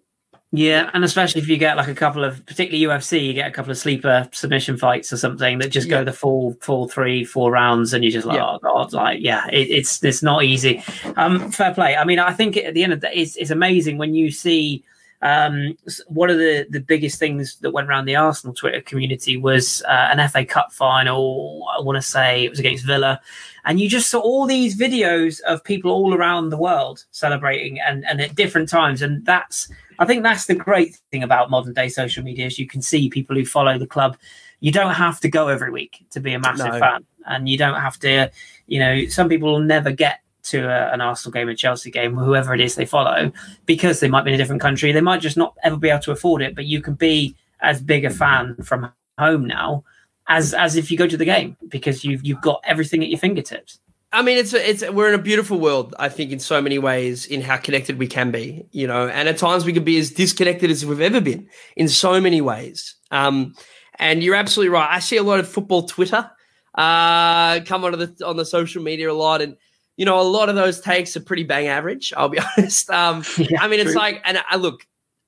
Yeah, 0.53 0.90
and 0.94 1.03
especially 1.03 1.41
if 1.41 1.49
you 1.49 1.57
get 1.57 1.76
like 1.76 1.90
a 1.90 1.94
couple 1.94 2.24
of, 2.24 2.45
particularly 2.45 2.86
UFC, 2.86 3.22
you 3.26 3.34
get 3.34 3.49
a 3.49 3.52
couple 3.52 3.69
of 3.69 3.78
sleeper 3.78 4.30
submission 4.32 4.78
fights 4.78 5.11
or 5.11 5.18
something 5.18 5.57
that 5.60 5.69
just 5.72 5.88
Yeah. 5.88 5.98
go 5.99 6.03
the 6.06 6.14
full, 6.14 6.56
full 6.61 6.88
three, 6.88 7.26
four 7.26 7.52
rounds, 7.52 7.94
and 7.94 8.02
you're 8.03 8.11
just 8.14 8.26
like, 8.26 8.38
Yeah. 8.38 8.45
oh 8.52 8.60
god, 8.60 8.94
like 8.94 9.19
yeah, 9.22 9.45
it, 9.52 9.69
it's 9.69 10.02
it's 10.03 10.24
not 10.24 10.45
easy. 10.45 10.82
Um, 11.18 11.52
fair 11.52 11.74
play. 11.74 11.98
I 11.98 12.06
mean, 12.06 12.19
I 12.19 12.32
think 12.32 12.56
at 12.56 12.74
the 12.74 12.84
end 12.84 12.94
of 12.94 13.02
the 13.02 13.07
day, 13.07 13.14
it's, 13.15 13.36
it's 13.36 13.52
amazing 13.52 13.98
when 13.98 14.14
you 14.15 14.32
see. 14.32 14.84
Um, 15.19 15.76
one 16.06 16.30
of 16.30 16.38
the 16.38 16.68
the 16.69 16.80
biggest 16.80 17.18
things 17.18 17.57
that 17.61 17.72
went 17.72 17.90
around 17.90 18.06
the 18.06 18.15
Arsenal 18.15 18.53
Twitter 18.53 18.82
community 18.82 19.36
was 19.36 19.82
uh, 19.90 20.10
an 20.11 20.30
FA 20.30 20.45
Cup 20.45 20.72
final. 20.72 21.65
I 21.76 21.82
want 21.82 21.95
to 21.95 22.03
say 22.03 22.45
it 22.45 22.52
was 22.52 22.60
against 22.60 22.86
Villa, 22.86 23.19
and 23.65 23.80
you 23.80 23.90
just 23.90 24.11
saw 24.11 24.19
all 24.19 24.45
these 24.45 24.78
videos 24.80 25.41
of 25.41 25.64
people 25.64 25.91
all 25.91 26.14
around 26.14 26.52
the 26.52 26.57
world 26.57 27.03
celebrating 27.10 27.80
and 27.82 28.06
and 28.06 28.22
at 28.22 28.36
different 28.36 28.69
times, 28.69 29.02
and 29.02 29.26
that's 29.26 29.68
I 29.99 30.06
think 30.06 30.24
that's 30.24 30.45
the 30.45 30.56
great 30.56 30.98
thing 31.11 31.24
about 31.24 31.49
modern 31.49 31.74
day 31.74 31.90
social 31.90 32.24
media 32.24 32.45
is 32.45 32.60
you 32.60 32.68
can 32.68 32.82
see 32.82 33.10
people 33.10 33.36
who 33.36 33.45
follow 33.45 33.78
the 33.78 33.88
club. 33.88 34.18
You 34.60 34.72
don't 34.72 34.94
have 34.94 35.19
to 35.22 35.30
go 35.30 35.48
every 35.48 35.72
week 35.72 36.06
to 36.11 36.19
be 36.19 36.34
a 36.34 36.40
massive 36.40 36.74
No. 36.74 36.80
fan, 36.80 37.06
and 37.26 37.48
you 37.49 37.57
don't 37.57 37.80
have 37.80 37.99
to. 37.99 38.32
You 38.68 38.80
know, 38.80 39.06
some 39.07 39.30
people 39.30 39.52
will 39.52 39.60
never 39.60 39.91
get 39.91 40.22
to 40.44 40.68
a, 40.68 40.91
an 40.94 41.02
Arsenal 41.02 41.34
game, 41.34 41.49
a 41.49 41.56
Chelsea 41.56 41.91
game, 41.91 42.15
whoever 42.15 42.53
it 42.53 42.61
is 42.61 42.76
they 42.76 42.86
follow, 42.86 43.32
because 43.65 43.99
they 43.99 44.07
might 44.07 44.24
be 44.24 44.32
in 44.32 44.36
a 44.36 44.38
different 44.38 44.61
country. 44.61 44.91
They 44.91 45.02
might 45.02 45.22
just 45.22 45.38
not 45.38 45.56
ever 45.64 45.78
be 45.78 45.90
able 45.90 46.02
to 46.02 46.11
afford 46.11 46.41
it. 46.41 46.56
But 46.56 46.65
you 46.65 46.82
can 46.82 46.95
be 46.95 47.36
as 47.61 47.82
big 47.82 48.06
a 48.06 48.10
fan 48.10 48.56
from 48.64 48.91
home 49.18 49.45
now 49.45 49.84
as 50.28 50.53
as 50.53 50.76
if 50.76 50.91
you 50.91 50.98
go 50.98 51.07
to 51.07 51.18
the 51.18 51.26
game 51.26 51.57
because 51.69 52.03
you've 52.03 52.24
you've 52.26 52.41
got 52.41 52.61
everything 52.65 53.03
at 53.03 53.10
your 53.10 53.19
fingertips. 53.19 53.80
I 54.18 54.23
mean, 54.23 54.39
it's 54.39 54.52
it's 54.52 54.89
we're 54.89 55.10
in 55.10 55.14
a 55.14 55.22
beautiful 55.22 55.60
world. 55.60 55.94
I 55.99 56.10
think 56.10 56.31
in 56.31 56.39
so 56.39 56.60
many 56.60 56.80
ways, 56.80 57.27
in 57.27 57.39
how 57.39 57.57
connected 57.57 57.99
we 57.99 58.07
can 58.07 58.31
be, 58.31 58.65
you 58.72 58.88
know, 58.88 59.07
and 59.07 59.30
at 59.30 59.38
times 59.38 59.64
we 59.64 59.73
can 59.73 59.84
be 59.84 59.99
as 59.99 60.10
disconnected 60.10 60.72
as 60.72 60.84
we've 60.84 61.02
ever 61.02 61.22
been 61.22 61.48
in 61.76 61.88
so 61.88 62.19
many 62.19 62.41
ways. 62.41 62.95
Um, 63.11 63.53
and 63.99 64.23
you're 64.23 64.34
absolutely 64.34 64.69
right. 64.69 64.89
I 64.89 64.98
see 65.02 65.18
a 65.18 65.23
lot 65.23 65.39
of 65.39 65.48
football 65.48 65.84
Twitter 65.84 66.31
uh, 66.73 67.60
come 67.61 67.84
onto 67.84 68.03
the 68.03 68.26
on 68.26 68.38
the 68.38 68.45
social 68.45 68.81
media 68.81 69.11
a 69.11 69.14
lot, 69.14 69.44
and 69.44 69.56
you 69.98 70.06
know, 70.06 70.19
a 70.19 70.23
lot 70.23 70.49
of 70.49 70.56
those 70.56 70.81
takes 70.81 71.15
are 71.15 71.22
pretty 71.22 71.44
bang 71.44 71.68
average. 71.68 72.11
I'll 72.18 72.30
be 72.30 72.39
honest. 72.57 72.89
Um, 72.89 73.23
Yeah, 73.38 73.61
I 73.61 73.68
mean, 73.68 73.80
it's 73.80 73.94
like, 73.94 74.23
and 74.26 74.41
I 74.49 74.56
look, 74.56 74.84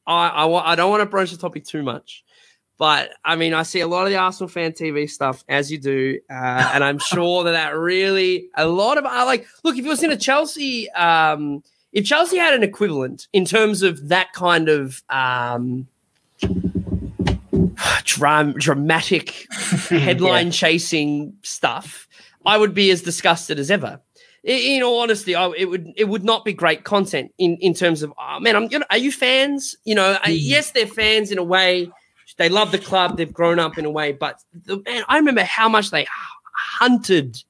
I 0.08 0.30
I, 0.30 0.72
I 0.72 0.76
don't 0.76 0.90
want 0.90 1.02
to 1.02 1.06
broach 1.06 1.30
the 1.30 1.38
topic 1.38 1.64
too 1.64 1.84
much, 1.84 2.24
but 2.80 3.12
I 3.26 3.36
mean, 3.36 3.54
I 3.54 3.62
see 3.64 3.82
a 3.82 3.88
lot 3.88 4.06
of 4.06 4.10
the 4.10 4.16
Arsenal 4.16 4.48
fan 4.48 4.72
TV 4.72 5.08
stuff 5.08 5.44
as 5.48 5.70
you 5.72 5.78
do, 5.78 6.18
uh, 6.32 6.34
and 6.74 6.84
I'm 6.84 6.98
sure 6.98 7.44
that 7.44 7.52
that 7.52 7.76
really 7.78 8.50
a 8.56 8.66
lot 8.68 8.98
of 8.98 9.06
I 9.06 9.24
like. 9.24 9.46
Look, 9.64 9.78
if 9.78 9.86
it 9.86 9.88
was 9.88 10.02
in 10.02 10.10
a 10.12 10.18
Chelsea, 10.18 10.90
um, 10.92 11.62
if 11.92 12.06
Chelsea 12.06 12.38
had 12.38 12.54
an 12.54 12.64
equivalent 12.64 13.28
in 13.34 13.44
terms 13.46 13.84
of 13.84 14.08
that 14.08 14.32
kind 14.34 14.70
of 14.70 15.04
um, 15.10 15.88
dram- 18.06 18.54
dramatic 18.54 19.48
headline 19.90 20.52
chasing 20.52 21.34
stuff, 21.44 22.08
I 22.46 22.58
would 22.58 22.74
be 22.74 22.92
as 22.92 23.02
disgusted 23.02 23.60
as 23.60 23.70
ever. 23.70 24.00
I- 24.48 24.52
In 24.52 24.84
all 24.84 25.02
honesty, 25.02 25.36
I, 25.36 25.50
it 25.58 25.66
would 25.66 25.92
it 25.98 26.06
would 26.06 26.24
not 26.24 26.46
be 26.46 26.54
great 26.54 26.86
content 26.86 27.34
in 27.38 27.58
in 27.58 27.74
terms 27.74 28.04
of 28.04 28.14
oh, 28.18 28.40
man. 28.40 28.56
I'm 28.56 28.68
gonna. 28.70 28.86
Are 28.90 28.98
you 28.98 29.12
fans? 29.12 29.76
You 29.84 29.96
know, 29.96 30.18
uh, 30.26 30.30
yes, 30.30 30.72
they're 30.72 30.88
fans 30.88 31.30
in 31.32 31.38
a 31.38 31.44
way. 31.44 31.92
They 32.40 32.48
love 32.48 32.72
the 32.72 32.80
club. 32.80 33.18
They've 33.18 33.32
grown 33.32 33.60
up 33.60 33.78
in 33.78 33.84
a 33.84 33.92
way, 33.92 34.14
but 34.14 34.42
the, 34.64 34.82
man, 34.86 35.04
I 35.10 35.18
remember 35.18 35.44
how 35.44 35.68
much 35.68 35.92
they 35.92 36.08
hunted 36.56 37.44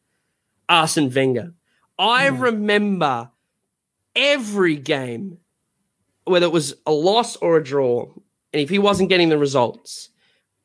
Arsene 0.68 1.14
Wenger. 1.14 1.53
I 1.99 2.30
mm. 2.30 2.41
remember 2.41 3.30
every 4.16 4.78
game, 4.78 5.38
whether 6.24 6.48
it 6.48 6.52
was 6.52 6.74
a 6.88 6.91
loss 6.91 7.36
or 7.36 7.57
a 7.57 7.64
draw, 7.64 8.11
and 8.52 8.61
if 8.64 8.72
he 8.72 8.80
wasn't 8.80 9.10
getting 9.10 9.30
the 9.30 9.38
results, 9.38 10.10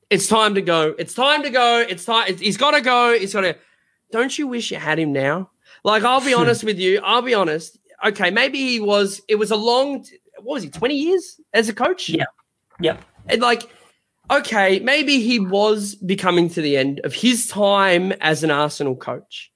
it's 0.08 0.26
time 0.26 0.54
to 0.54 0.62
go. 0.62 0.94
It's 0.98 1.12
time 1.12 1.42
to 1.42 1.50
go. 1.50 1.84
It's 1.86 2.06
time. 2.06 2.34
He's 2.34 2.56
got 2.56 2.70
to 2.70 2.80
go. 2.80 3.18
He's 3.18 3.34
got 3.34 3.42
to. 3.42 3.56
Don't 4.10 4.38
you 4.38 4.46
wish 4.46 4.70
you 4.70 4.78
had 4.78 4.98
him 4.98 5.12
now? 5.12 5.50
Like, 5.84 6.02
I'll 6.02 6.24
be 6.24 6.32
hmm. 6.32 6.40
honest 6.40 6.64
with 6.64 6.78
you. 6.78 6.98
I'll 7.04 7.20
be 7.20 7.34
honest. 7.34 7.78
Okay, 8.06 8.30
maybe 8.30 8.58
he 8.58 8.80
was. 8.80 9.20
It 9.28 9.34
was 9.34 9.50
a 9.50 9.56
long. 9.56 10.06
What 10.38 10.54
was 10.54 10.62
he? 10.62 10.70
Twenty 10.70 10.96
years 10.96 11.38
as 11.52 11.68
a 11.68 11.74
coach. 11.74 12.08
Yeah. 12.08 12.24
Yep. 12.80 13.04
And 13.28 13.42
like, 13.42 13.70
okay, 14.30 14.80
maybe 14.80 15.20
he 15.20 15.38
was 15.38 15.94
becoming 15.94 16.48
to 16.50 16.62
the 16.62 16.76
end 16.76 17.00
of 17.04 17.14
his 17.14 17.46
time 17.46 18.12
as 18.20 18.42
an 18.42 18.50
Arsenal 18.50 18.96
coach. 18.96 19.52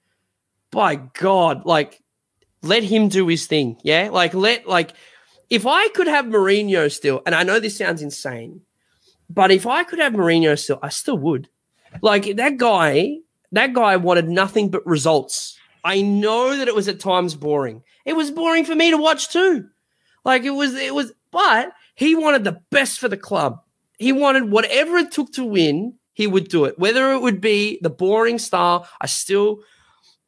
By 0.71 0.97
God, 0.97 1.65
like, 1.65 2.03
let 2.63 2.83
him 2.83 3.09
do 3.09 3.27
his 3.27 3.47
thing. 3.47 3.79
Yeah. 3.83 4.11
Like, 4.13 4.35
let, 4.35 4.69
like, 4.69 4.93
if 5.49 5.67
I 5.67 5.89
could 5.89 6.09
have 6.09 6.27
Mourinho 6.27 6.93
still, 6.93 7.23
and 7.25 7.35
I 7.35 7.43
know 7.43 7.59
this 7.59 7.79
sounds 7.79 8.03
insane, 8.03 8.63
but 9.31 9.51
if 9.51 9.67
I 9.67 9.85
could 9.85 9.99
have 9.99 10.13
Mourinho 10.13 10.59
still, 10.59 10.79
I 10.83 10.91
still 10.91 11.19
would. 11.19 11.49
Like, 12.03 12.37
that 12.37 12.59
guy, 12.59 13.19
that 13.53 13.73
guy 13.73 13.97
wanted 13.97 14.29
nothing 14.29 14.71
but 14.71 14.87
results. 14.87 15.59
I 15.85 16.03
know 16.03 16.57
that 16.57 16.69
it 16.69 16.75
was 16.75 16.89
at 16.89 17.01
times 17.01 17.35
boring. 17.35 17.83
It 18.05 18.15
was 18.15 18.31
boring 18.31 18.65
for 18.65 18.75
me 18.75 18.91
to 18.91 18.99
watch 18.99 19.31
too. 19.31 19.69
Like, 20.25 20.45
it 20.45 20.51
was, 20.51 20.75
it 20.75 20.95
was, 20.95 21.13
but 21.31 21.73
he 21.95 22.15
wanted 22.15 22.45
the 22.45 22.61
best 22.71 22.99
for 22.99 23.09
the 23.09 23.17
club. 23.17 23.61
He 23.99 24.13
wanted 24.13 24.51
whatever 24.51 24.97
it 24.97 25.13
took 25.13 25.33
to 25.33 25.45
win, 25.45 25.95
he 26.13 26.27
would 26.27 26.49
do 26.49 26.65
it. 26.65 26.79
Whether 26.79 27.13
it 27.13 27.21
would 27.21 27.41
be 27.41 27.79
the 27.83 27.91
boring 27.91 28.39
style, 28.39 28.89
I 29.01 29.07
still, 29.07 29.61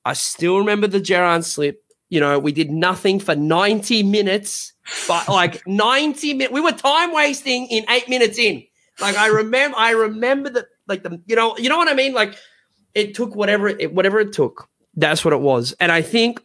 I 0.04 0.12
still 0.12 0.58
remember 0.58 0.86
the 0.86 1.00
Gerrard 1.00 1.44
slip. 1.44 1.82
You 2.08 2.20
know, 2.20 2.38
we 2.38 2.52
did 2.52 2.70
nothing 2.70 3.20
for 3.20 3.36
90 3.36 4.02
minutes, 4.02 4.72
but 5.06 5.28
like 5.28 5.66
90 5.66 6.34
minutes, 6.34 6.52
we 6.52 6.60
were 6.60 6.72
time 6.72 7.12
wasting 7.12 7.66
in 7.68 7.84
eight 7.88 8.08
minutes 8.08 8.38
in. 8.38 8.64
Like 9.00 9.16
I 9.16 9.28
remember, 9.28 9.76
I 9.78 9.92
remember 9.92 10.50
that, 10.50 10.66
like 10.86 11.02
the, 11.02 11.20
you 11.26 11.36
know, 11.36 11.56
you 11.56 11.68
know 11.68 11.76
what 11.76 11.88
I 11.88 11.94
mean? 11.94 12.12
Like 12.12 12.36
it 12.94 13.14
took 13.14 13.34
whatever 13.34 13.68
it, 13.68 13.94
whatever 13.94 14.20
it 14.20 14.32
took. 14.32 14.68
That's 14.94 15.24
what 15.24 15.32
it 15.32 15.40
was. 15.40 15.72
And 15.80 15.90
I 15.92 16.02
think 16.02 16.42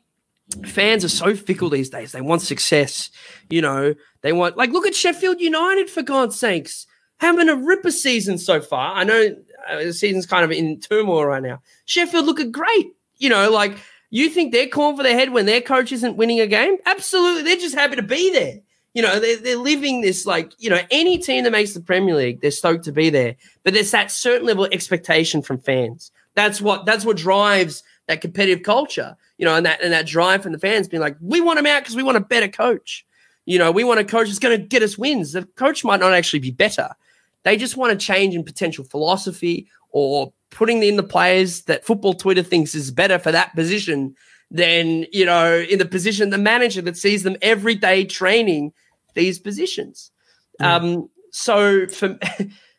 fans 0.66 1.04
are 1.04 1.10
so 1.10 1.36
fickle 1.36 1.70
these 1.70 1.90
days. 1.90 2.12
They 2.12 2.22
want 2.22 2.42
success. 2.42 3.10
You 3.50 3.62
know, 3.62 3.96
they 4.22 4.34
want 4.34 4.58
like 4.58 4.72
look 4.72 4.86
at 4.86 4.96
Sheffield 4.96 5.42
United 5.42 5.90
for 5.90 6.02
God's 6.02 6.40
sakes, 6.40 6.86
having 7.18 7.50
a 7.50 7.56
ripper 7.56 7.92
season 7.92 8.38
so 8.38 8.62
far. 8.62 8.96
I 8.96 9.04
know 9.04 9.36
uh, 9.70 9.84
the 9.84 9.94
season's 9.94 10.26
kind 10.26 10.44
of 10.44 10.52
in 10.52 10.80
turmoil 10.80 11.26
right 11.26 11.44
now. 11.44 11.62
Sheffield 11.86 12.26
look 12.26 12.40
great. 12.52 12.94
You 13.18 13.30
know, 13.30 13.50
like 13.50 13.78
you 14.10 14.30
think 14.30 14.52
they're 14.52 14.68
calling 14.68 14.98
for 14.98 15.04
their 15.04 15.18
head 15.18 15.32
when 15.32 15.46
their 15.46 15.62
coach 15.62 15.92
isn't 15.92 16.18
winning 16.18 16.40
a 16.40 16.48
game? 16.48 16.78
Absolutely, 16.86 17.44
they're 17.44 17.56
just 17.56 17.76
happy 17.76 17.96
to 17.96 18.04
be 18.04 18.32
there. 18.32 18.60
You 18.94 19.02
know, 19.02 19.20
they're, 19.20 19.38
they're 19.38 19.58
living 19.58 20.02
this 20.02 20.26
like, 20.26 20.54
you 20.58 20.70
know, 20.70 20.80
any 20.90 21.18
team 21.18 21.44
that 21.44 21.52
makes 21.52 21.74
the 21.74 21.82
Premier 21.82 22.16
League, 22.16 22.40
they're 22.40 22.52
stoked 22.52 22.86
to 22.86 22.94
be 22.94 23.10
there. 23.10 23.36
But 23.64 23.74
there's 23.74 23.92
that 23.92 24.10
certain 24.10 24.48
level 24.48 24.66
of 24.66 24.72
expectation 24.72 25.42
from 25.42 25.60
fans. 25.60 26.12
That's 26.34 26.62
what 26.62 26.86
that's 26.86 27.06
what 27.06 27.18
drives 27.18 27.84
that 28.08 28.22
competitive 28.22 28.64
culture, 28.64 29.18
you 29.38 29.46
know, 29.46 29.56
and 29.56 29.66
that 29.66 29.82
and 29.82 29.92
that 29.92 30.06
drive 30.06 30.44
from 30.44 30.52
the 30.52 30.60
fans 30.60 30.88
being 30.88 31.02
like, 31.02 31.18
we 31.20 31.42
want 31.42 31.60
him 31.60 31.66
out 31.66 31.82
because 31.82 31.96
we 31.96 32.04
want 32.04 32.18
a 32.18 32.22
better 32.22 32.48
coach. 32.48 33.06
You 33.46 33.60
know, 33.60 33.72
we 33.72 33.84
want 33.84 34.00
a 34.00 34.06
coach 34.06 34.28
that's 34.28 34.40
going 34.40 34.60
to 34.60 34.66
get 34.66 34.82
us 34.82 34.98
wins. 34.98 35.34
The 35.34 35.44
coach 35.44 35.84
might 35.84 36.00
not 36.00 36.14
actually 36.14 36.40
be 36.40 36.52
better. 36.52 36.90
They 37.46 37.56
just 37.56 37.78
want 37.78 37.98
to 37.98 38.06
change 38.06 38.36
in 38.36 38.44
potential 38.44 38.84
philosophy 38.84 39.68
or 39.92 40.34
putting 40.50 40.84
in 40.84 40.98
the 40.98 41.04
players 41.04 41.62
that 41.64 41.86
football 41.86 42.14
Twitter 42.14 42.44
thinks 42.44 42.76
is 42.76 42.92
better 42.92 43.18
for 43.18 43.32
that 43.32 43.56
position 43.56 44.16
than, 44.52 45.06
you 45.14 45.26
know, 45.26 45.58
in 45.58 45.80
the 45.80 45.86
position 45.86 46.32
the 46.32 46.38
manager 46.38 46.82
that 46.82 46.98
sees 46.98 47.24
them 47.24 47.38
every 47.42 47.76
day 47.76 48.04
training 48.04 48.74
these 49.14 49.40
positions. 49.40 50.12
Um, 50.60 51.10
so 51.32 51.88
for 51.88 52.18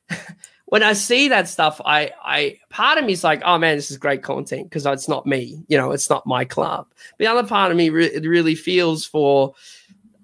when 0.66 0.82
I 0.82 0.94
see 0.94 1.28
that 1.28 1.48
stuff, 1.48 1.80
I, 1.84 2.10
I, 2.22 2.58
part 2.70 2.98
of 2.98 3.04
me 3.04 3.12
is 3.12 3.22
like, 3.22 3.42
oh 3.44 3.58
man, 3.58 3.76
this 3.76 3.90
is 3.90 3.98
great 3.98 4.22
content 4.22 4.64
because 4.64 4.84
it's 4.84 5.08
not 5.08 5.26
me, 5.26 5.64
you 5.68 5.78
know, 5.78 5.92
it's 5.92 6.10
not 6.10 6.26
my 6.26 6.44
club. 6.44 6.88
The 7.18 7.28
other 7.28 7.46
part 7.46 7.70
of 7.70 7.76
me 7.76 7.90
re- 7.90 8.18
really 8.18 8.56
feels 8.56 9.06
for 9.06 9.54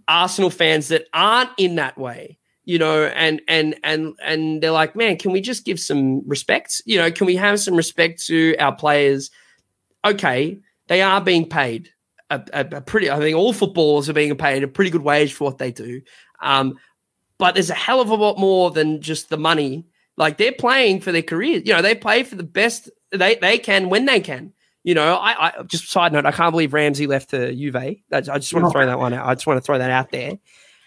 Arsenal 0.09 0.51
fans 0.51 0.89
that 0.89 1.07
aren't 1.15 1.51
in 1.59 1.77
that 1.77 1.97
way, 1.97 2.39
you 2.65 2.79
know, 2.79 3.05
and 3.05 3.41
and 3.49 3.75
and 3.83 4.15
and 4.23 4.63
they're 4.63 4.71
like, 4.71 4.95
man, 4.95 5.17
can 5.17 5.33
we 5.33 5.41
just 5.41 5.65
give 5.65 5.81
some 5.81 6.27
respect? 6.29 6.83
You 6.85 6.99
know, 6.99 7.11
can 7.11 7.27
we 7.27 7.37
have 7.37 7.61
some 7.61 7.75
respect 7.75 8.25
to 8.27 8.57
our 8.59 8.75
players? 8.75 9.31
Okay, 10.05 10.59
they 10.89 11.03
are 11.03 11.21
being 11.21 11.49
paid 11.49 11.91
a, 12.31 12.43
a, 12.53 12.77
a 12.77 12.81
pretty. 12.81 13.11
I 13.11 13.19
think 13.19 13.37
all 13.37 13.53
footballers 13.53 14.09
are 14.09 14.15
being 14.15 14.37
paid 14.37 14.63
a 14.63 14.69
pretty 14.69 14.91
good 14.91 15.03
wage 15.03 15.33
for 15.33 15.45
what 15.45 15.59
they 15.59 15.73
do. 15.73 16.03
Um, 16.41 16.79
but 17.39 17.55
there's 17.55 17.71
a 17.71 17.75
hell 17.75 18.01
of 18.01 18.11
a 18.11 18.15
lot 18.15 18.39
more 18.39 18.71
than 18.71 19.01
just 19.01 19.29
the 19.29 19.37
money. 19.37 19.87
Like 20.17 20.37
they're 20.37 20.53
playing 20.53 21.01
for 21.01 21.11
their 21.11 21.23
careers. 21.23 21.63
You 21.65 21.75
know, 21.75 21.83
they 21.83 21.95
play 21.95 22.23
for 22.23 22.37
the 22.37 22.43
best 22.43 22.91
they 23.11 23.37
they 23.37 23.59
can 23.59 23.89
when 23.89 24.07
they 24.07 24.21
can. 24.21 24.53
You 24.85 24.95
know, 24.95 25.15
I, 25.15 25.49
I 25.49 25.63
just 25.63 25.91
side 25.91 26.13
note, 26.13 26.27
I 26.27 26.33
can't 26.33 26.53
believe 26.53 26.73
Ramsey 26.73 27.07
left 27.07 27.31
to 27.31 27.55
Juve. 27.55 27.77
I 27.77 27.97
just 28.11 28.53
want 28.53 28.67
to 28.67 28.71
throw 28.71 28.87
that 28.87 28.99
one 28.99 29.15
out. 29.15 29.27
I 29.27 29.35
just 29.35 29.47
want 29.47 29.59
to 29.59 29.61
throw 29.61 29.79
that 29.79 29.91
out 29.91 30.11
there. 30.11 30.39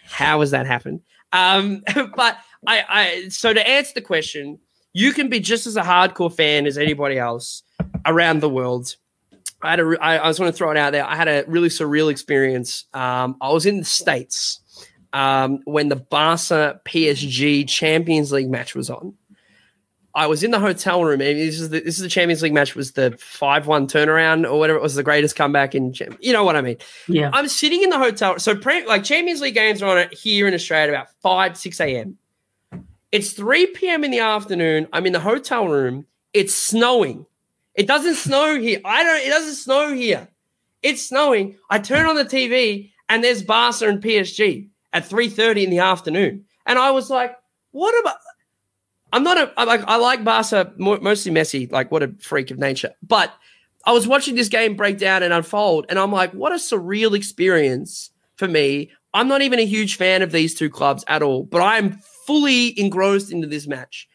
How 0.04 0.40
has 0.40 0.50
that 0.50 0.66
happened? 0.66 1.00
Um, 1.32 1.82
but 2.16 2.38
I, 2.66 2.84
I 2.88 3.28
so 3.28 3.52
to 3.52 3.68
answer 3.68 3.92
the 3.94 4.00
question, 4.00 4.58
you 4.92 5.12
can 5.12 5.28
be 5.28 5.40
just 5.40 5.66
as 5.66 5.76
a 5.76 5.82
hardcore 5.82 6.34
fan 6.34 6.66
as 6.66 6.78
anybody 6.78 7.18
else 7.18 7.62
around 8.04 8.40
the 8.40 8.48
world. 8.48 8.96
I 9.62 9.70
had 9.70 9.80
a, 9.80 9.96
I, 10.00 10.24
I 10.24 10.28
just 10.28 10.40
want 10.40 10.52
to 10.52 10.56
throw 10.56 10.70
it 10.70 10.76
out 10.76 10.92
there. 10.92 11.04
I 11.04 11.16
had 11.16 11.28
a 11.28 11.44
really 11.46 11.68
surreal 11.68 12.10
experience. 12.10 12.84
Um, 12.92 13.36
I 13.40 13.50
was 13.50 13.66
in 13.66 13.78
the 13.78 13.84
States 13.84 14.60
um, 15.12 15.60
when 15.64 15.88
the 15.88 15.96
Barca 15.96 16.80
PSG 16.86 17.68
Champions 17.68 18.32
League 18.32 18.50
match 18.50 18.74
was 18.74 18.90
on. 18.90 19.14
I 20.16 20.26
was 20.26 20.42
in 20.42 20.50
the 20.50 20.58
hotel 20.58 21.04
room. 21.04 21.20
And 21.20 21.38
this 21.38 21.60
is 21.60 21.68
the, 21.68 21.80
this 21.80 21.96
is 21.96 22.00
the 22.00 22.08
Champions 22.08 22.42
League 22.42 22.54
match. 22.54 22.74
Was 22.74 22.92
the 22.92 23.14
five 23.20 23.66
one 23.66 23.86
turnaround 23.86 24.50
or 24.50 24.58
whatever? 24.58 24.78
It 24.78 24.82
was 24.82 24.94
the 24.94 25.02
greatest 25.02 25.36
comeback 25.36 25.74
in. 25.74 25.94
You 26.20 26.32
know 26.32 26.42
what 26.42 26.56
I 26.56 26.62
mean? 26.62 26.78
Yeah. 27.06 27.30
I'm 27.34 27.48
sitting 27.48 27.82
in 27.82 27.90
the 27.90 27.98
hotel. 27.98 28.38
So 28.38 28.56
pre- 28.56 28.86
like 28.86 29.04
Champions 29.04 29.42
League 29.42 29.54
games 29.54 29.82
are 29.82 29.90
on 29.90 29.98
it 29.98 30.14
here 30.14 30.48
in 30.48 30.54
Australia 30.54 30.94
about 30.94 31.08
five 31.20 31.58
six 31.58 31.78
a.m. 31.80 32.16
It's 33.12 33.32
three 33.32 33.66
p.m. 33.66 34.04
in 34.04 34.10
the 34.10 34.20
afternoon. 34.20 34.88
I'm 34.92 35.04
in 35.04 35.12
the 35.12 35.20
hotel 35.20 35.68
room. 35.68 36.06
It's 36.32 36.54
snowing. 36.54 37.26
It 37.74 37.86
doesn't 37.86 38.14
snow 38.14 38.58
here. 38.60 38.80
I 38.86 39.04
don't. 39.04 39.20
It 39.20 39.28
doesn't 39.28 39.56
snow 39.56 39.92
here. 39.92 40.28
It's 40.82 41.06
snowing. 41.06 41.56
I 41.68 41.78
turn 41.78 42.06
on 42.06 42.16
the 42.16 42.24
TV 42.24 42.90
and 43.10 43.22
there's 43.22 43.42
Barca 43.42 43.86
and 43.86 44.02
PSG 44.02 44.68
at 44.94 45.04
three 45.06 45.28
thirty 45.28 45.62
in 45.62 45.68
the 45.70 45.80
afternoon, 45.80 46.46
and 46.64 46.78
I 46.78 46.90
was 46.90 47.10
like, 47.10 47.36
"What 47.72 47.98
about?" 48.00 48.16
I'm 49.16 49.22
not 49.22 49.56
like 49.56 49.82
I 49.86 49.96
like 49.96 50.24
Barca 50.24 50.74
mo- 50.76 50.98
mostly 51.00 51.32
Messi, 51.32 51.72
like 51.72 51.90
what 51.90 52.02
a 52.02 52.14
freak 52.20 52.50
of 52.50 52.58
nature. 52.58 52.92
But 53.02 53.32
I 53.86 53.92
was 53.92 54.06
watching 54.06 54.34
this 54.34 54.50
game 54.50 54.76
break 54.76 54.98
down 54.98 55.22
and 55.22 55.32
unfold, 55.32 55.86
and 55.88 55.98
I'm 55.98 56.12
like, 56.12 56.32
what 56.32 56.52
a 56.52 56.56
surreal 56.56 57.16
experience 57.16 58.10
for 58.34 58.46
me. 58.46 58.90
I'm 59.14 59.26
not 59.26 59.40
even 59.40 59.58
a 59.58 59.64
huge 59.64 59.96
fan 59.96 60.20
of 60.20 60.32
these 60.32 60.54
two 60.54 60.68
clubs 60.68 61.02
at 61.08 61.22
all, 61.22 61.44
but 61.44 61.62
I'm 61.62 61.92
fully 62.26 62.78
engrossed 62.78 63.32
into 63.32 63.46
this 63.46 63.66
match. 63.66 64.06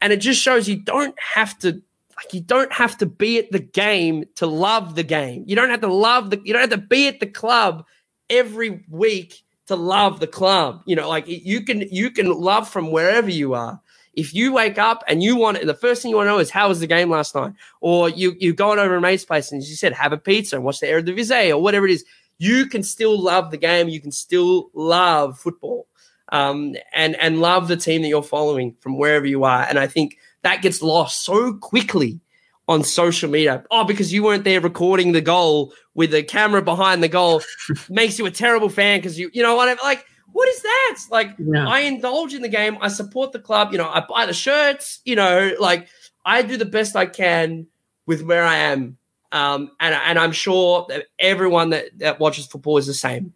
And 0.00 0.12
it 0.12 0.18
just 0.18 0.40
shows 0.40 0.68
you 0.68 0.76
don't 0.76 1.16
have 1.18 1.58
to 1.58 1.82
like 2.16 2.32
you 2.32 2.40
don't 2.40 2.72
have 2.72 2.96
to 2.98 3.06
be 3.06 3.38
at 3.38 3.50
the 3.50 3.58
game 3.58 4.24
to 4.36 4.46
love 4.46 4.94
the 4.94 5.02
game. 5.02 5.42
You 5.48 5.56
don't 5.56 5.70
have 5.70 5.80
to 5.80 5.92
love 5.92 6.30
the 6.30 6.40
you 6.44 6.52
don't 6.52 6.62
have 6.62 6.80
to 6.80 6.86
be 6.86 7.08
at 7.08 7.18
the 7.18 7.26
club 7.26 7.84
every 8.30 8.84
week 8.88 9.42
to 9.66 9.74
love 9.74 10.20
the 10.20 10.28
club. 10.28 10.82
You 10.86 10.94
know, 10.94 11.08
like 11.08 11.24
you 11.26 11.62
can 11.62 11.80
you 11.90 12.12
can 12.12 12.30
love 12.30 12.68
from 12.68 12.92
wherever 12.92 13.28
you 13.28 13.54
are. 13.54 13.80
If 14.18 14.34
you 14.34 14.52
wake 14.52 14.78
up 14.78 15.04
and 15.06 15.22
you 15.22 15.36
want 15.36 15.64
the 15.64 15.74
first 15.74 16.02
thing 16.02 16.10
you 16.10 16.16
want 16.16 16.26
to 16.26 16.32
know 16.32 16.38
is 16.38 16.50
how 16.50 16.68
was 16.68 16.80
the 16.80 16.86
game 16.86 17.08
last 17.10 17.34
night, 17.34 17.52
or 17.80 18.08
you 18.08 18.34
you 18.38 18.52
going 18.52 18.78
over 18.78 18.96
a 18.96 19.00
mate's 19.00 19.24
place 19.24 19.52
and 19.52 19.62
as 19.62 19.70
you 19.70 19.76
said 19.76 19.92
have 19.92 20.12
a 20.12 20.18
pizza 20.18 20.56
and 20.56 20.64
watch 20.64 20.80
the 20.80 20.86
Eredivisie 20.86 21.50
or 21.50 21.58
whatever 21.58 21.86
it 21.86 21.92
is, 21.92 22.04
you 22.38 22.66
can 22.66 22.82
still 22.82 23.20
love 23.20 23.50
the 23.50 23.56
game. 23.56 23.88
You 23.88 24.00
can 24.00 24.10
still 24.10 24.70
love 24.74 25.38
football, 25.38 25.86
um, 26.32 26.74
and 26.92 27.14
and 27.16 27.40
love 27.40 27.68
the 27.68 27.76
team 27.76 28.02
that 28.02 28.08
you're 28.08 28.22
following 28.22 28.74
from 28.80 28.98
wherever 28.98 29.26
you 29.26 29.44
are. 29.44 29.62
And 29.62 29.78
I 29.78 29.86
think 29.86 30.16
that 30.42 30.62
gets 30.62 30.82
lost 30.82 31.24
so 31.24 31.54
quickly 31.54 32.20
on 32.68 32.84
social 32.84 33.30
media. 33.30 33.64
Oh, 33.70 33.84
because 33.84 34.12
you 34.12 34.22
weren't 34.22 34.44
there 34.44 34.60
recording 34.60 35.12
the 35.12 35.20
goal 35.20 35.72
with 35.94 36.10
the 36.10 36.22
camera 36.22 36.62
behind 36.62 37.02
the 37.02 37.08
goal 37.08 37.42
makes 37.88 38.18
you 38.18 38.26
a 38.26 38.30
terrible 38.30 38.68
fan 38.68 38.98
because 38.98 39.18
you 39.18 39.30
you 39.32 39.42
know 39.42 39.56
what 39.56 39.68
I 39.68 39.82
like 39.84 40.04
what 40.38 40.48
is 40.48 40.62
that? 40.62 40.98
Like 41.10 41.34
Yeah. 41.36 41.68
I 41.68 41.80
indulge 41.80 42.32
in 42.32 42.42
the 42.42 42.48
game, 42.48 42.78
I 42.80 42.86
support 42.86 43.32
the 43.32 43.40
club, 43.40 43.72
you 43.72 43.78
know, 43.78 43.88
I 43.88 44.04
buy 44.08 44.24
the 44.24 44.32
shirts, 44.32 45.00
you 45.04 45.16
know, 45.16 45.50
like 45.58 45.88
I 46.24 46.42
do 46.42 46.56
the 46.56 46.64
best 46.64 46.94
I 46.94 47.06
can 47.06 47.66
with 48.06 48.22
where 48.22 48.44
I 48.44 48.54
am. 48.54 48.98
Um, 49.32 49.72
and 49.80 49.96
and 49.96 50.16
I'm 50.16 50.30
sure 50.30 50.86
that 50.90 51.06
everyone 51.18 51.70
that, 51.70 51.86
that 51.98 52.20
watches 52.20 52.46
football 52.46 52.78
is 52.78 52.86
the 52.86 52.94
same. 52.94 53.34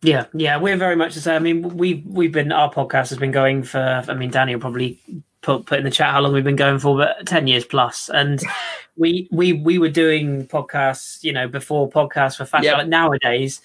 Yeah, 0.00 0.26
yeah, 0.32 0.58
we're 0.58 0.76
very 0.76 0.94
much 0.94 1.16
the 1.16 1.20
same. 1.20 1.34
I 1.34 1.38
mean, 1.40 1.76
we've 1.76 2.06
we've 2.06 2.32
been 2.32 2.52
our 2.52 2.72
podcast 2.72 3.10
has 3.10 3.18
been 3.18 3.32
going 3.32 3.64
for. 3.64 4.04
I 4.08 4.14
mean, 4.14 4.30
Danny 4.30 4.54
will 4.54 4.60
probably 4.60 5.00
put 5.42 5.66
put 5.66 5.78
in 5.78 5.84
the 5.84 5.90
chat 5.90 6.12
how 6.12 6.20
long 6.20 6.32
we've 6.32 6.44
been 6.44 6.54
going 6.54 6.78
for, 6.78 6.96
but 6.96 7.26
ten 7.26 7.48
years 7.48 7.64
plus. 7.64 8.08
And 8.08 8.40
we 8.96 9.28
we 9.32 9.52
we 9.52 9.78
were 9.78 9.90
doing 9.90 10.46
podcasts, 10.46 11.22
you 11.24 11.32
know, 11.32 11.48
before 11.48 11.90
podcasts 11.90 12.36
for 12.36 12.44
fans. 12.44 12.64
Yep. 12.64 12.78
Like 12.78 12.88
nowadays, 12.88 13.60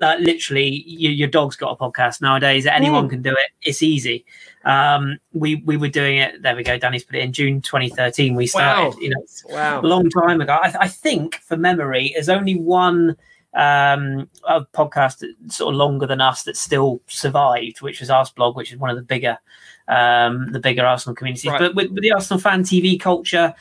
like 0.00 0.20
literally, 0.20 0.82
you, 0.86 1.10
your 1.10 1.28
dog's 1.28 1.56
got 1.56 1.72
a 1.72 1.76
podcast 1.76 2.20
nowadays. 2.20 2.66
Anyone 2.66 3.06
Mm. 3.06 3.10
can 3.10 3.22
do 3.22 3.30
it. 3.32 3.50
It's 3.62 3.82
easy. 3.82 4.24
Um, 4.64 5.18
we 5.32 5.56
we 5.66 5.76
were 5.76 5.88
doing 5.88 6.18
it. 6.18 6.42
There 6.42 6.54
we 6.56 6.62
go. 6.62 6.78
Danny's 6.78 7.04
put 7.04 7.16
it 7.16 7.22
in 7.24 7.32
June 7.32 7.60
2013. 7.62 8.34
We 8.34 8.46
started. 8.46 8.94
Wow. 8.94 9.00
You 9.00 9.10
know, 9.10 9.24
a 9.48 9.52
Wow. 9.54 9.80
long 9.82 10.10
time 10.10 10.40
ago. 10.40 10.52
I, 10.62 10.74
I 10.80 10.88
think, 10.88 11.36
for 11.36 11.56
memory, 11.56 12.10
there's 12.14 12.28
only 12.28 12.56
one 12.58 13.16
um, 13.54 14.28
a 14.46 14.60
podcast 14.66 15.24
sort 15.48 15.74
of 15.74 15.76
longer 15.78 16.06
than 16.06 16.20
us 16.20 16.44
that 16.44 16.56
still 16.56 17.00
survived, 17.08 17.82
which 17.82 17.98
was 18.00 18.08
Arseblog, 18.08 18.54
which 18.54 18.70
is 18.72 18.78
one 18.78 18.90
of 18.90 18.96
the 18.96 19.02
bigger, 19.02 19.38
um, 19.88 20.52
the 20.52 20.60
bigger 20.60 20.86
Arsenal 20.86 21.16
communities. 21.16 21.50
Right. 21.50 21.58
But 21.58 21.74
with, 21.74 21.90
with 21.90 22.02
the 22.02 22.12
Arsenal 22.12 22.38
fan 22.40 22.62
TV 22.62 23.00
culture, 23.00 23.52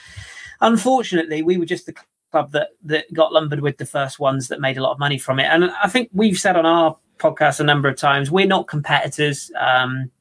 unfortunately, 0.62 1.42
we 1.42 1.58
were 1.58 1.66
just 1.66 1.86
the 1.86 1.96
club 2.32 2.52
that 2.52 2.70
that 2.84 3.12
got 3.14 3.34
lumbered 3.34 3.62
with 3.62 3.78
the 3.78 3.86
first 3.86 4.20
ones 4.20 4.48
that 4.50 4.60
made 4.62 4.78
a 4.78 4.82
lot 4.84 4.92
of 4.92 5.00
money 5.00 5.18
from 5.18 5.40
it. 5.40 5.46
And 5.46 5.72
I 5.84 5.88
think 5.90 6.10
we've 6.14 6.40
said 6.40 6.56
on 6.56 6.66
our 6.66 6.98
podcast 7.18 7.60
a 7.60 7.64
number 7.64 7.90
of 7.90 7.98
times 7.98 8.32
we're 8.32 8.46
not 8.48 8.68
competitors. 8.68 9.52
Um, 9.60 10.12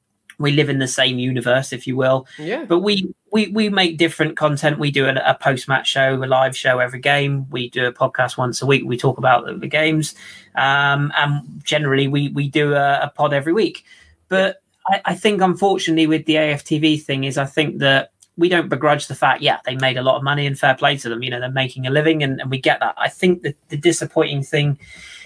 we 0.40 0.52
live 0.52 0.68
in 0.68 0.78
the 0.78 0.86
same 0.86 1.18
universe, 1.18 1.72
if 1.72 1.85
you 1.86 1.97
will 1.97 2.24
Yeah. 2.39 2.64
but 2.64 2.78
we 2.78 3.12
we 3.32 3.48
we 3.48 3.68
make 3.68 3.98
different 3.98 4.36
content. 4.36 4.78
We 4.78 4.90
do 4.90 5.06
a, 5.06 5.14
a 5.26 5.35
post 5.35 5.68
match 5.68 5.89
show, 5.89 6.14
a 6.14 6.26
live 6.26 6.56
show 6.56 6.78
every 6.78 7.01
game. 7.01 7.47
We 7.51 7.70
do 7.70 7.86
a 7.86 7.93
podcast 7.93 8.39
once 8.39 8.62
a 8.62 8.66
week. 8.66 8.85
We 8.86 8.97
talk 8.97 9.18
about 9.18 9.47
the, 9.47 9.55
the 9.55 9.66
games, 9.66 10.14
um, 10.55 11.12
and 11.16 11.43
generally 11.64 12.06
we 12.09 12.28
we 12.28 12.48
do 12.48 12.74
a, 12.74 13.01
a 13.02 13.12
pod 13.14 13.32
every 13.32 13.52
week. 13.52 13.85
But 14.28 14.62
I, 14.86 15.01
I 15.06 15.14
think 15.14 15.43
unfortunately 15.43 16.06
with 16.06 16.24
the 16.26 16.35
AFTV 16.36 17.02
thing 17.02 17.24
is 17.24 17.36
I 17.36 17.44
think 17.44 17.78
that 17.78 18.12
we 18.39 18.48
don't 18.48 18.69
begrudge 18.69 19.09
the 19.09 19.16
fact, 19.16 19.43
yeah, 19.43 19.59
they 19.65 19.74
made 19.74 19.98
a 19.98 20.02
lot 20.02 20.16
of 20.16 20.23
money 20.23 20.47
and 20.47 20.56
fair 20.56 20.77
play 20.77 20.97
to 20.97 21.09
them. 21.09 21.24
You 21.24 21.31
know, 21.31 21.40
they're 21.40 21.51
making 21.51 21.86
a 21.86 21.90
living 21.90 22.23
and, 22.23 22.40
and 22.40 22.51
we 22.51 22.60
get 22.60 22.78
that. 22.78 22.94
I 22.97 23.09
think 23.09 23.43
that 23.43 23.56
the 23.69 23.77
disappointing 23.77 24.44
thing 24.44 24.78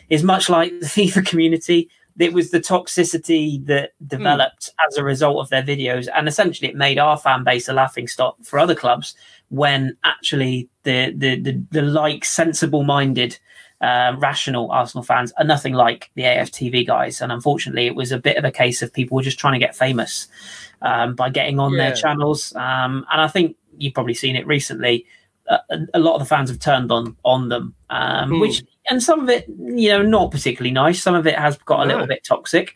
is 0.08 0.22
much 0.24 0.48
like 0.48 0.72
the 0.80 0.86
FIFA 0.96 1.26
community. 1.26 1.90
It 2.18 2.32
was 2.32 2.50
the 2.50 2.60
toxicity 2.60 3.64
that 3.66 3.92
developed 4.06 4.70
hmm. 4.70 4.86
as 4.88 4.96
a 4.96 5.04
result 5.04 5.38
of 5.38 5.50
their 5.50 5.62
videos, 5.62 6.08
and 6.14 6.26
essentially 6.26 6.68
it 6.68 6.76
made 6.76 6.98
our 6.98 7.18
fan 7.18 7.44
base 7.44 7.68
a 7.68 7.72
laughing 7.72 8.08
stock 8.08 8.36
for 8.42 8.58
other 8.58 8.74
clubs. 8.74 9.14
When 9.48 9.96
actually 10.04 10.68
the 10.82 11.12
the 11.16 11.40
the, 11.40 11.62
the 11.70 11.82
like 11.82 12.24
sensible 12.24 12.82
minded, 12.84 13.38
uh, 13.82 14.14
rational 14.18 14.70
Arsenal 14.70 15.02
fans 15.02 15.32
are 15.38 15.44
nothing 15.44 15.74
like 15.74 16.10
the 16.14 16.22
AFTV 16.22 16.86
guys, 16.86 17.20
and 17.20 17.32
unfortunately, 17.32 17.86
it 17.86 17.94
was 17.96 18.12
a 18.12 18.18
bit 18.18 18.36
of 18.36 18.44
a 18.44 18.50
case 18.50 18.80
of 18.80 18.92
people 18.92 19.16
were 19.16 19.22
just 19.22 19.38
trying 19.38 19.54
to 19.54 19.58
get 19.58 19.76
famous 19.76 20.28
um, 20.82 21.14
by 21.14 21.28
getting 21.28 21.58
on 21.58 21.72
Yeah. 21.72 21.78
their 21.88 21.94
channels, 21.96 22.54
um, 22.56 23.04
and 23.12 23.20
I 23.20 23.28
think 23.28 23.56
you've 23.76 23.94
probably 23.94 24.14
seen 24.14 24.36
it 24.36 24.46
recently. 24.46 25.04
A, 25.48 25.58
a 25.94 25.98
lot 25.98 26.14
of 26.14 26.20
the 26.20 26.26
fans 26.26 26.48
have 26.50 26.60
turned 26.60 26.92
on 26.92 27.16
on 27.24 27.48
them, 27.48 27.74
um, 27.90 28.30
Hmm. 28.30 28.40
which 28.40 28.62
and 28.90 29.02
some 29.02 29.20
of 29.20 29.28
it, 29.28 29.46
you 29.48 29.88
know, 29.90 30.02
not 30.02 30.30
particularly 30.30 30.70
nice. 30.72 31.02
Some 31.02 31.14
of 31.16 31.26
it 31.26 31.36
has 31.38 31.56
got 31.58 31.82
a 31.82 31.86
little 31.86 32.06
bit 32.06 32.22
toxic, 32.24 32.74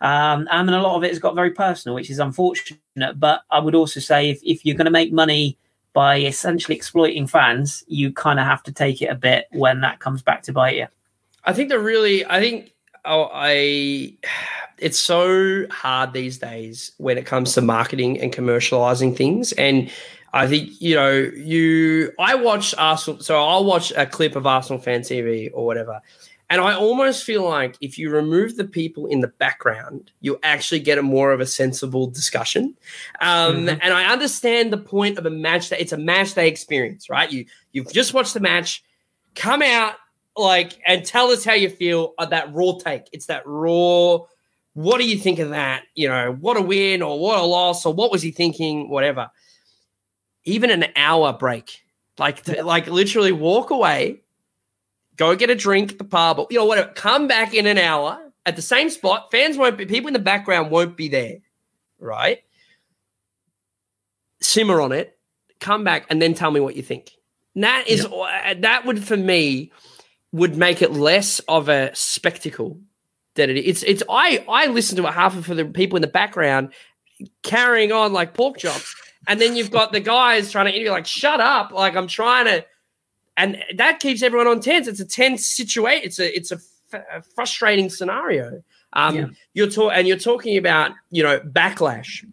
um, 0.00 0.46
and 0.52 0.68
then 0.68 0.74
a 0.74 0.82
lot 0.82 0.96
of 0.96 1.02
it 1.04 1.08
has 1.10 1.18
got 1.18 1.34
very 1.34 1.50
personal, 1.50 1.94
which 1.96 2.10
is 2.10 2.20
unfortunate. 2.20 2.78
But 3.18 3.42
I 3.50 3.58
would 3.58 3.74
also 3.74 3.98
say 4.00 4.30
if, 4.30 4.40
if 4.44 4.64
you're 4.64 4.76
going 4.76 4.84
to 4.86 4.90
make 4.92 5.12
money 5.12 5.58
by 5.94 6.18
essentially 6.18 6.76
exploiting 6.76 7.26
fans, 7.26 7.82
you 7.86 8.12
kind 8.12 8.38
of 8.38 8.44
have 8.44 8.62
to 8.64 8.72
take 8.72 9.00
it 9.00 9.06
a 9.06 9.14
bit 9.14 9.46
when 9.52 9.80
that 9.80 10.00
comes 10.00 10.22
back 10.22 10.42
to 10.42 10.52
bite 10.52 10.76
you. 10.76 10.88
I 11.44 11.54
think 11.54 11.70
the 11.70 11.78
really, 11.78 12.26
I 12.26 12.40
think 12.40 12.74
oh, 13.04 13.30
I, 13.32 14.14
it's 14.78 14.98
so 14.98 15.66
hard 15.70 16.12
these 16.12 16.38
days 16.38 16.92
when 16.98 17.16
it 17.16 17.26
comes 17.26 17.54
to 17.54 17.62
marketing 17.62 18.20
and 18.20 18.32
commercializing 18.32 19.16
things. 19.16 19.52
And 19.52 19.90
I 20.32 20.48
think, 20.48 20.80
you 20.80 20.96
know, 20.96 21.12
you, 21.12 22.12
I 22.18 22.34
watch 22.34 22.74
Arsenal, 22.76 23.20
so 23.20 23.40
I'll 23.42 23.64
watch 23.64 23.92
a 23.96 24.04
clip 24.04 24.34
of 24.34 24.46
Arsenal 24.46 24.82
fan 24.82 25.02
TV 25.02 25.50
or 25.54 25.64
whatever. 25.64 26.02
And 26.54 26.62
I 26.62 26.76
almost 26.76 27.24
feel 27.24 27.42
like 27.42 27.76
if 27.80 27.98
you 27.98 28.10
remove 28.10 28.56
the 28.56 28.64
people 28.64 29.06
in 29.06 29.18
the 29.18 29.26
background, 29.26 30.12
you 30.20 30.38
actually 30.44 30.78
get 30.78 30.98
a 30.98 31.02
more 31.02 31.32
of 31.32 31.40
a 31.40 31.46
sensible 31.46 32.06
discussion. 32.06 32.76
Um, 33.20 33.66
Mhm. 33.66 33.80
And 33.82 33.92
I 33.92 34.12
understand 34.12 34.72
the 34.72 34.78
point 34.78 35.18
of 35.18 35.26
a 35.26 35.30
match 35.30 35.70
that 35.70 35.80
it's 35.80 35.90
a 35.90 35.96
match 35.96 36.34
day 36.34 36.46
experience, 36.46 37.10
right? 37.10 37.28
You 37.28 37.46
you've 37.72 37.92
just 37.92 38.14
watched 38.14 38.34
the 38.34 38.40
match, 38.40 38.84
come 39.34 39.62
out 39.62 39.96
like 40.36 40.80
and 40.86 41.04
tell 41.04 41.32
us 41.32 41.44
how 41.44 41.54
you 41.54 41.68
feel 41.68 42.14
of 42.18 42.30
that 42.30 42.54
raw 42.54 42.74
take. 42.78 43.08
It's 43.10 43.26
that 43.26 43.42
raw. 43.46 44.18
What 44.74 44.98
do 44.98 45.08
you 45.08 45.18
think 45.18 45.40
of 45.40 45.50
that? 45.50 45.82
You 45.96 46.08
know, 46.08 46.36
what 46.40 46.56
a 46.56 46.62
win 46.62 47.02
or 47.02 47.18
what 47.18 47.40
a 47.40 47.42
loss 47.42 47.84
or 47.84 47.92
what 47.92 48.12
was 48.12 48.22
he 48.22 48.30
thinking? 48.30 48.88
Whatever. 48.90 49.28
Even 50.44 50.70
an 50.70 50.84
hour 50.94 51.32
break, 51.32 51.82
like 52.16 52.44
to, 52.44 52.62
like 52.62 52.86
literally 52.86 53.32
walk 53.32 53.70
away, 53.70 54.20
go 55.16 55.36
get 55.36 55.50
a 55.50 55.54
drink 55.54 55.92
at 55.92 55.98
the 55.98 56.04
pub, 56.04 56.38
or, 56.38 56.46
you 56.50 56.58
know, 56.58 56.64
whatever. 56.64 56.92
Come 56.94 57.28
back 57.28 57.54
in 57.54 57.66
an 57.66 57.78
hour 57.78 58.20
at 58.46 58.56
the 58.56 58.62
same 58.62 58.90
spot. 58.90 59.30
Fans 59.30 59.56
won't 59.56 59.78
be, 59.78 59.86
people 59.86 60.08
in 60.08 60.12
the 60.12 60.18
background 60.18 60.70
won't 60.70 60.96
be 60.96 61.08
there, 61.08 61.38
right? 61.98 62.42
Simmer 64.40 64.80
on 64.80 64.92
it, 64.92 65.18
come 65.60 65.84
back, 65.84 66.06
and 66.10 66.20
then 66.20 66.34
tell 66.34 66.50
me 66.50 66.60
what 66.60 66.76
you 66.76 66.82
think. 66.82 67.12
And 67.54 67.64
that 67.64 67.88
is 67.88 68.04
uh, 68.04 68.54
that 68.58 68.84
would 68.84 69.02
for 69.02 69.16
me 69.16 69.72
would 70.32 70.56
make 70.56 70.82
it 70.82 70.92
less 70.92 71.38
of 71.40 71.68
a 71.68 71.94
spectacle 71.94 72.80
than 73.36 73.50
it 73.50 73.56
is. 73.56 73.64
It's 73.64 73.82
it's 73.84 74.02
I 74.10 74.44
I 74.48 74.66
listen 74.66 74.96
to 74.96 75.06
a 75.06 75.12
half 75.12 75.36
of 75.36 75.46
for 75.46 75.54
the 75.54 75.64
people 75.64 75.96
in 75.96 76.02
the 76.02 76.08
background 76.08 76.72
carrying 77.42 77.92
on 77.92 78.12
like 78.12 78.34
pork 78.34 78.58
chops, 78.58 78.94
and 79.28 79.40
then 79.40 79.56
you've 79.56 79.70
got 79.70 79.92
the 79.92 80.00
guys 80.00 80.50
trying 80.50 80.66
to 80.66 80.72
interview 80.72 80.90
like 80.90 81.06
shut 81.06 81.40
up, 81.40 81.72
like 81.72 81.94
I'm 81.96 82.08
trying 82.08 82.46
to, 82.46 82.66
and 83.36 83.62
that 83.76 84.00
keeps 84.00 84.22
everyone 84.22 84.46
on 84.46 84.60
tense. 84.60 84.86
It's 84.86 85.00
a 85.00 85.04
tense 85.04 85.46
situation. 85.46 86.02
It's 86.04 86.18
a 86.18 86.36
it's 86.36 86.52
a, 86.52 86.58
f- 86.92 87.04
a 87.12 87.22
frustrating 87.22 87.90
scenario. 87.90 88.62
Um, 88.92 89.16
Yeah. 89.16 89.26
you're 89.54 89.70
talking 89.70 89.98
and 89.98 90.06
you're 90.08 90.16
talking 90.18 90.56
about 90.56 90.92
you 91.10 91.22
know 91.22 91.40
backlash. 91.40 92.24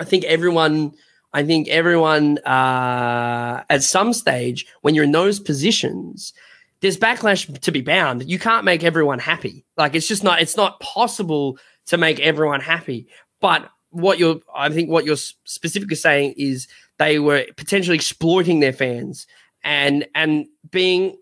I 0.00 0.04
think 0.04 0.24
everyone. 0.24 0.92
I 1.32 1.44
think 1.44 1.68
everyone 1.68 2.38
uh, 2.38 3.62
at 3.70 3.84
some 3.84 4.12
stage 4.12 4.66
when 4.80 4.96
you're 4.96 5.04
in 5.04 5.12
those 5.12 5.38
positions, 5.38 6.32
there's 6.80 6.96
backlash 6.98 7.60
to 7.60 7.70
be 7.70 7.82
bound. 7.82 8.28
You 8.28 8.38
can't 8.40 8.64
make 8.64 8.82
everyone 8.82 9.20
happy. 9.20 9.64
Like 9.76 9.94
it's 9.94 10.08
just 10.08 10.24
not. 10.24 10.40
It's 10.42 10.56
not 10.56 10.80
possible 10.80 11.56
to 11.86 11.96
make 11.96 12.18
everyone 12.18 12.60
happy. 12.60 13.06
But 13.40 13.70
what 13.90 14.18
you're, 14.18 14.40
I 14.54 14.68
think, 14.70 14.90
what 14.90 15.04
you're 15.04 15.16
specifically 15.44 15.96
saying 15.96 16.34
is 16.36 16.66
they 16.98 17.18
were 17.20 17.44
potentially 17.56 17.96
exploiting 17.96 18.60
their 18.60 18.72
fans 18.72 19.26
and 19.62 20.06
and 20.14 20.46
being 20.70 21.16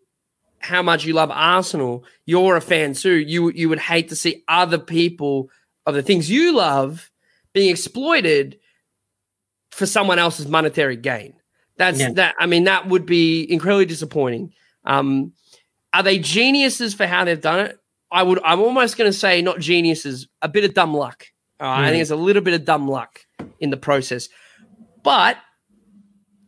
how 0.61 0.83
much 0.83 1.05
you 1.05 1.13
love 1.13 1.31
Arsenal. 1.31 2.05
You're 2.27 2.57
a 2.57 2.61
fan 2.61 2.95
too. 2.95 3.15
You 3.15 3.51
you 3.51 3.69
would 3.69 3.79
hate 3.79 4.09
to 4.11 4.17
see 4.17 4.43
other 4.49 4.79
people 4.79 5.51
of 5.87 5.95
the 5.95 6.03
things 6.03 6.31
you 6.31 6.55
love 6.55 7.11
being 7.53 7.71
exploited 7.71 8.59
for 9.71 9.87
someone 9.87 10.19
else's 10.19 10.47
monetary 10.49 10.97
gain. 10.97 11.35
That's 11.77 12.01
Yeah. 12.01 12.13
that. 12.13 12.35
I 12.39 12.47
mean, 12.47 12.65
that 12.65 12.89
would 12.89 13.07
be 13.07 13.51
incredibly 13.51 13.87
disappointing. 13.87 14.53
Um, 14.85 15.33
are 15.93 16.03
they 16.03 16.19
geniuses 16.19 16.95
for 16.95 17.07
how 17.07 17.25
they've 17.25 17.41
done 17.41 17.61
it? 17.67 17.79
I 18.11 18.23
would. 18.23 18.41
I'm 18.45 18.61
almost 18.61 18.97
going 18.97 19.11
to 19.11 19.17
say 19.17 19.43
not 19.43 19.61
geniuses. 19.61 20.29
A 20.43 20.49
bit 20.49 20.65
of 20.65 20.75
dumb 20.75 20.95
luck. 20.95 21.27
Uh, 21.61 21.69
I 21.69 21.91
think 21.91 22.03
it's 22.03 22.11
a 22.11 22.17
little 22.17 22.43
bit 22.43 22.55
of 22.55 22.65
dumb 22.65 22.89
luck 22.89 23.21
in 23.61 23.71
the 23.71 23.77
process, 23.77 24.29
but 25.03 25.37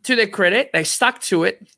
to 0.03 0.15
their 0.15 0.27
credit, 0.27 0.69
they 0.73 0.83
stuck 0.85 1.19
to 1.23 1.43
it. 1.43 1.69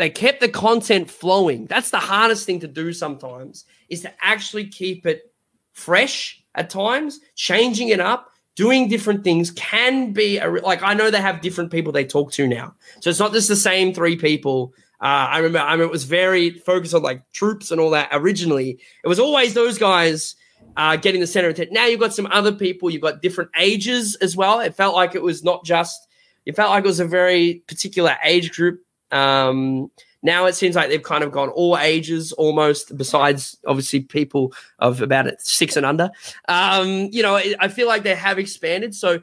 They 0.00 0.08
kept 0.08 0.40
the 0.40 0.48
content 0.48 1.10
flowing. 1.10 1.66
That's 1.66 1.90
the 1.90 1.98
hardest 1.98 2.46
thing 2.46 2.60
to 2.60 2.66
do 2.66 2.90
sometimes 2.94 3.66
is 3.90 4.00
to 4.00 4.10
actually 4.22 4.66
keep 4.66 5.04
it 5.04 5.30
fresh 5.72 6.42
at 6.54 6.70
times, 6.70 7.20
changing 7.34 7.90
it 7.90 8.00
up, 8.00 8.32
doing 8.56 8.88
different 8.88 9.24
things 9.24 9.50
can 9.50 10.14
be 10.14 10.38
a, 10.38 10.48
like 10.48 10.82
I 10.82 10.94
know 10.94 11.10
they 11.10 11.20
have 11.20 11.42
different 11.42 11.70
people 11.70 11.92
they 11.92 12.06
talk 12.06 12.32
to 12.32 12.48
now. 12.48 12.74
So 13.00 13.10
it's 13.10 13.18
not 13.18 13.34
just 13.34 13.48
the 13.48 13.56
same 13.56 13.92
three 13.92 14.16
people. 14.16 14.72
Uh, 15.02 15.28
I 15.32 15.36
remember 15.36 15.58
I 15.58 15.72
remember 15.72 15.84
it 15.84 15.92
was 15.92 16.04
very 16.04 16.48
focused 16.48 16.94
on 16.94 17.02
like 17.02 17.30
Troopz 17.34 17.70
and 17.70 17.78
all 17.78 17.90
that 17.90 18.08
originally. 18.10 18.80
It 19.04 19.08
was 19.08 19.20
always 19.20 19.52
those 19.52 19.76
guys 19.76 20.34
uh, 20.78 20.96
getting 20.96 21.20
the 21.20 21.26
center 21.26 21.48
of 21.48 21.56
attention. 21.56 21.74
Now 21.74 21.84
you've 21.84 22.00
got 22.00 22.14
some 22.14 22.28
other 22.30 22.52
people, 22.52 22.88
you've 22.88 23.02
got 23.02 23.20
different 23.20 23.50
ages 23.58 24.14
as 24.22 24.34
well. 24.34 24.60
It 24.60 24.74
felt 24.74 24.94
like 24.94 25.14
it 25.14 25.22
was 25.22 25.44
not 25.44 25.62
just 25.62 26.08
it 26.46 26.56
felt 26.56 26.70
like 26.70 26.84
it 26.84 26.88
was 26.88 27.00
a 27.00 27.06
very 27.06 27.62
particular 27.66 28.16
age 28.24 28.52
group. 28.52 28.80
Um, 29.10 29.90
now 30.22 30.46
it 30.46 30.54
seems 30.54 30.76
like 30.76 30.90
they've 30.90 31.02
kind 31.02 31.24
of 31.24 31.32
gone 31.32 31.48
all 31.48 31.78
ages 31.78 32.32
almost, 32.32 32.96
besides 32.96 33.56
obviously 33.66 34.00
people 34.00 34.52
of 34.78 35.00
about 35.00 35.28
six 35.40 35.76
and 35.76 35.86
under. 35.86 36.10
Um, 36.48 37.08
you 37.10 37.22
know, 37.22 37.36
I 37.36 37.68
feel 37.68 37.88
like 37.88 38.02
they 38.02 38.14
have 38.14 38.38
expanded. 38.38 38.94
So, 38.94 39.20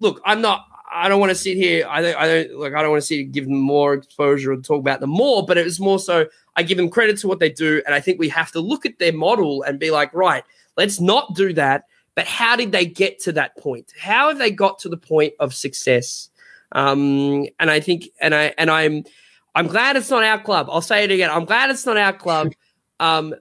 look, 0.00 0.20
I'm 0.24 0.40
not. 0.40 0.66
I 0.92 1.08
don't 1.08 1.20
want 1.20 1.30
to 1.30 1.36
sit 1.36 1.56
here. 1.56 1.86
I 1.88 2.02
don't. 2.02 2.16
I 2.16 2.26
don't 2.26 2.58
like. 2.58 2.74
I 2.74 2.82
don't 2.82 2.90
want 2.90 3.02
to 3.02 3.06
sit 3.06 3.30
give 3.30 3.44
them 3.44 3.60
more 3.60 3.94
exposure 3.94 4.52
or 4.52 4.56
talk 4.56 4.80
about 4.80 4.98
them 5.00 5.10
more. 5.10 5.46
But 5.46 5.56
it 5.56 5.64
was 5.64 5.78
more 5.78 6.00
so. 6.00 6.26
I 6.56 6.64
give 6.64 6.78
them 6.78 6.90
credit 6.90 7.18
to 7.18 7.28
what 7.28 7.38
they 7.38 7.50
do, 7.50 7.80
and 7.86 7.94
I 7.94 8.00
think 8.00 8.18
we 8.18 8.28
have 8.30 8.50
to 8.52 8.60
look 8.60 8.84
at 8.84 8.98
their 8.98 9.12
model 9.12 9.62
and 9.62 9.78
be 9.78 9.92
like, 9.92 10.12
right, 10.12 10.42
let's 10.76 11.00
not 11.00 11.36
do 11.36 11.52
that. 11.52 11.84
But 12.16 12.26
how 12.26 12.56
did 12.56 12.72
they 12.72 12.86
get 12.86 13.20
to 13.20 13.32
that 13.32 13.56
point? 13.56 13.92
How 13.98 14.28
have 14.28 14.38
they 14.38 14.50
got 14.50 14.80
to 14.80 14.88
the 14.88 14.96
point 14.96 15.34
of 15.38 15.54
success? 15.54 16.28
Um, 16.72 17.46
and 17.58 17.70
I 17.70 17.80
think, 17.80 18.08
and 18.20 18.34
I, 18.34 18.52
and 18.58 18.70
I'm, 18.70 19.04
I'm 19.54 19.66
glad 19.66 19.96
it's 19.96 20.10
not 20.10 20.24
our 20.24 20.40
club. 20.40 20.68
I'll 20.70 20.80
say 20.80 21.04
it 21.04 21.10
again. 21.10 21.30
I'm 21.30 21.44
glad 21.44 21.70
it's 21.70 21.86
not 21.86 21.96
our 21.96 22.12
club. 22.12 22.52
Um, 23.00 23.34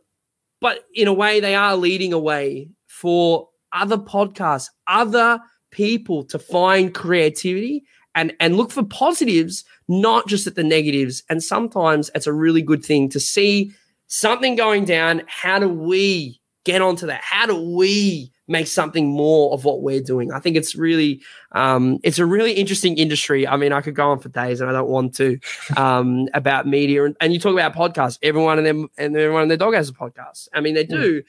but 0.61 0.85
in 0.93 1.09
a 1.09 1.13
way, 1.13 1.41
they 1.41 1.53
are 1.53 1.75
leading 1.75 2.13
a 2.13 2.17
way 2.17 2.69
for 2.87 3.49
other 3.73 3.97
podcasts, 3.97 4.69
other 4.87 5.41
people 5.71 6.23
to 6.23 6.39
find 6.39 6.93
creativity 6.93 7.83
and 8.15 8.33
and 8.39 8.55
look 8.55 8.71
for 8.71 8.83
positives, 8.83 9.65
not 9.89 10.27
just 10.27 10.47
at 10.47 10.55
the 10.55 10.63
negatives. 10.63 11.23
And 11.29 11.43
sometimes 11.43 12.09
it's 12.15 12.25
a 12.25 12.31
really 12.31 12.61
good 12.61 12.85
thing 12.85 13.09
to 13.09 13.19
see 13.19 13.73
something 14.07 14.55
going 14.55 14.85
down. 14.85 15.23
How 15.27 15.59
do 15.59 15.67
we 15.67 16.39
get 16.63 16.81
onto 16.81 17.05
that? 17.07 17.21
How 17.21 17.45
do 17.45 17.55
we 17.75 18.31
make 18.49 18.67
something 18.67 19.07
more 19.07 19.53
of 19.53 19.63
what 19.63 19.81
we're 19.81 20.01
doing? 20.01 20.33
I 20.33 20.39
think 20.39 20.57
it's 20.57 20.75
really 20.75 21.21
um, 21.53 21.99
it's 22.03 22.19
a 22.19 22.25
really 22.25 22.53
interesting 22.53 22.97
industry. 22.97 23.47
I 23.47 23.55
mean, 23.55 23.71
I 23.71 23.81
could 23.81 23.95
go 23.95 24.09
on 24.09 24.19
for 24.19 24.29
days, 24.29 24.59
and 24.59 24.69
I 24.69 24.73
don't 24.73 24.89
want 24.89 25.15
to 25.15 25.39
um, 25.77 26.27
about 26.33 26.67
media. 26.67 27.05
And, 27.05 27.15
and 27.21 27.31
you 27.31 27.39
talk 27.39 27.53
about 27.53 27.73
podcasts. 27.75 28.19
Everyone 28.21 28.57
and 28.57 28.67
them 28.67 28.89
and 28.97 29.15
everyone 29.15 29.43
and 29.43 29.51
their 29.51 29.57
dog 29.57 29.75
has 29.75 29.87
a 29.89 29.93
podcast. 29.93 30.49
I 30.53 30.59
mean, 30.61 30.73
they 30.73 30.83
do, 30.83 31.23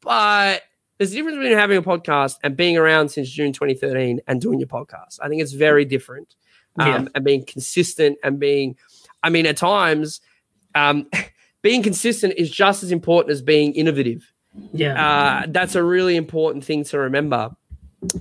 but 0.00 0.62
there's 0.98 1.12
a 1.12 1.16
difference 1.16 1.36
between 1.36 1.56
having 1.56 1.76
a 1.78 1.82
podcast 1.82 2.36
and 2.42 2.56
being 2.56 2.76
around 2.76 3.08
since 3.08 3.28
June 3.30 3.52
2013 3.52 4.20
and 4.26 4.40
doing 4.40 4.58
your 4.58 4.68
podcast. 4.68 5.18
I 5.22 5.28
think 5.28 5.42
it's 5.42 5.52
very 5.52 5.84
different. 5.84 6.34
Um, 6.78 6.88
Yeah. 6.88 7.06
and 7.14 7.24
being 7.24 7.44
consistent 7.46 8.18
and 8.24 8.40
being, 8.40 8.76
I 9.22 9.30
mean, 9.30 9.46
at 9.46 9.56
times, 9.56 10.20
um, 10.74 11.08
being 11.62 11.82
consistent 11.84 12.34
is 12.36 12.50
just 12.50 12.82
as 12.82 12.90
important 12.92 13.30
as 13.32 13.42
being 13.42 13.72
innovative 13.74 14.33
Yeah. 14.72 14.94
uh, 15.06 15.46
that's 15.48 15.74
a 15.74 15.82
really 15.82 16.16
important 16.16 16.64
thing 16.64 16.84
to 16.84 16.98
remember 16.98 17.50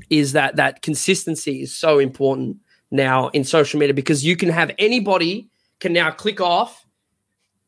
is 0.10 0.32
that 0.34 0.56
that 0.56 0.82
consistency 0.82 1.62
is 1.62 1.76
so 1.76 2.00
important 2.00 2.58
now 2.92 3.30
in 3.30 3.44
social 3.44 3.80
media 3.80 3.94
because 3.94 4.24
you 4.24 4.36
can 4.36 4.50
have 4.50 4.72
anybody 4.80 5.50
can 5.80 5.94
now 5.94 6.12
click 6.12 6.40
off 6.40 6.86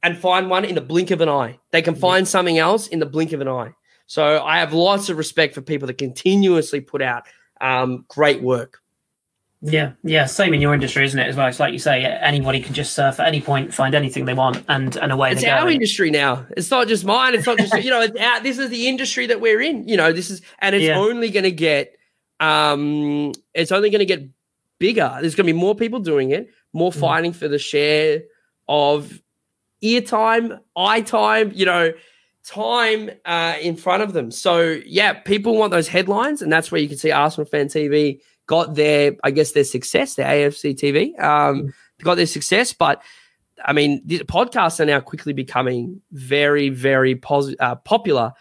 and 0.01 0.17
find 0.17 0.49
one 0.49 0.65
in 0.65 0.75
the 0.75 0.81
blink 0.81 1.11
of 1.11 1.19
an 1.21 1.29
eye. 1.29 1.59
They 1.71 1.81
can 1.81 1.95
find 1.95 2.27
something 2.27 2.57
else 2.57 2.87
in 2.87 2.99
the 2.99 3.05
blink 3.05 3.33
of 3.33 3.41
an 3.41 3.47
eye. 3.47 3.71
So 4.07 4.43
i 4.43 4.59
have 4.59 4.71
lots 4.71 5.09
of 5.09 5.17
respect 5.17 5.55
for 5.55 5.61
people 5.61 5.87
that 5.87 5.97
continuously 5.97 6.79
put 6.79 7.01
out 7.01 7.23
um, 7.61 8.05
great 8.07 8.41
work 8.41 8.81
Yeah, 9.67 9.93
yeah, 10.03 10.25
same 10.25 10.53
in 10.53 10.61
your 10.61 10.73
industry, 10.73 11.03
isn't 11.05 11.19
it? 11.19 11.27
As 11.27 11.35
well, 11.35 11.47
it's 11.47 11.59
like 11.59 11.73
you 11.73 11.79
say, 11.79 12.03
anybody 12.05 12.61
can 12.61 12.73
just 12.73 12.93
surf 12.93 13.19
at 13.19 13.27
any 13.27 13.41
point, 13.41 13.73
find 13.73 13.95
anything 13.95 14.25
they 14.25 14.33
want, 14.33 14.63
and 14.67 14.95
and 14.97 15.11
away 15.11 15.31
it's 15.31 15.41
they 15.41 15.47
go. 15.47 15.53
our 15.53 15.69
industry 15.69 16.11
now. 16.11 16.45
It's 16.55 16.69
not 16.69 16.87
just 16.87 17.03
mine. 17.05 17.33
It's 17.35 17.45
not 17.47 17.57
just 17.57 17.73
you 17.83 17.89
know. 17.89 18.01
It's 18.01 18.19
our, 18.19 18.41
this 18.41 18.59
is 18.59 18.69
the 18.69 18.87
industry 18.87 19.25
that 19.27 19.41
we're 19.41 19.61
in. 19.61 19.87
You 19.87 19.97
know, 19.97 20.11
this 20.13 20.29
is 20.29 20.41
and 20.59 20.75
it's 20.75 20.85
Yeah. 20.85 20.99
only 20.99 21.29
going 21.31 21.43
to 21.43 21.51
get. 21.51 21.95
Um, 22.39 23.31
it's 23.53 23.71
only 23.71 23.89
going 23.89 23.99
to 23.99 24.05
get 24.05 24.27
bigger. 24.79 25.17
There's 25.21 25.35
going 25.35 25.47
to 25.47 25.53
be 25.53 25.59
more 25.59 25.73
people 25.75 25.99
doing 25.99 26.31
it, 26.31 26.49
more 26.73 26.91
Mm. 26.91 26.99
fighting 26.99 27.33
for 27.33 27.47
the 27.47 27.57
share 27.59 28.23
of 28.67 29.19
ear 29.81 30.01
time, 30.01 30.59
eye 30.75 31.01
time. 31.01 31.51
You 31.55 31.65
know, 31.65 31.93
time 32.45 33.09
uh, 33.25 33.55
in 33.61 33.75
front 33.75 34.03
of 34.03 34.13
them. 34.13 34.31
So 34.31 34.79
yeah, 34.85 35.13
people 35.13 35.55
want 35.57 35.71
those 35.71 35.87
headlines, 35.87 36.41
and 36.41 36.51
that's 36.51 36.71
where 36.71 36.79
you 36.81 36.87
can 36.87 36.97
see 36.97 37.11
Arsenal 37.11 37.45
Fan 37.47 37.67
TV 37.67 38.19
got 38.47 38.75
their, 38.75 39.15
I 39.23 39.31
guess, 39.31 39.51
their 39.51 39.63
success, 39.63 40.15
their 40.15 40.27
AFC 40.27 40.75
TV, 40.75 41.19
um, 41.21 41.73
got 42.03 42.15
their 42.15 42.25
success. 42.25 42.73
But 42.73 43.01
I 43.63 43.73
mean, 43.73 44.01
the 44.05 44.19
podcasts 44.19 44.79
are 44.79 44.85
now 44.85 44.99
quickly 44.99 45.33
becoming 45.33 46.01
very, 46.11 46.69
very 46.69 47.15
pos- 47.15 47.55
uh, 47.59 47.75
popular 47.75 48.33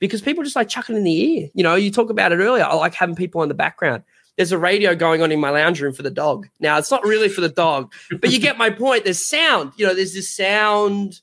because 0.00 0.20
people 0.20 0.44
just 0.44 0.56
like 0.56 0.68
chucking 0.68 0.96
in 0.96 1.04
the 1.04 1.18
ear. 1.18 1.48
You 1.54 1.62
know, 1.62 1.74
you 1.74 1.90
talk 1.90 2.10
about 2.10 2.32
it 2.32 2.36
earlier. 2.36 2.64
I 2.64 2.74
like 2.74 2.94
having 2.94 3.14
people 3.14 3.42
in 3.42 3.48
the 3.48 3.54
background. 3.54 4.02
There's 4.36 4.52
a 4.52 4.58
radio 4.58 4.94
going 4.94 5.22
on 5.22 5.32
in 5.32 5.40
my 5.40 5.48
lounge 5.48 5.80
room 5.80 5.94
for 5.94 6.02
the 6.02 6.10
dog. 6.10 6.46
Now, 6.60 6.76
it's 6.76 6.90
not 6.90 7.04
really 7.04 7.28
for 7.28 7.40
the 7.40 7.48
dog, 7.48 7.92
but 8.20 8.30
you 8.30 8.38
get 8.38 8.58
my 8.58 8.70
point. 8.70 9.04
There's 9.04 9.24
sound. 9.24 9.72
You 9.76 9.86
know, 9.86 9.94
there's 9.94 10.12
this 10.12 10.34
sound 10.34 11.20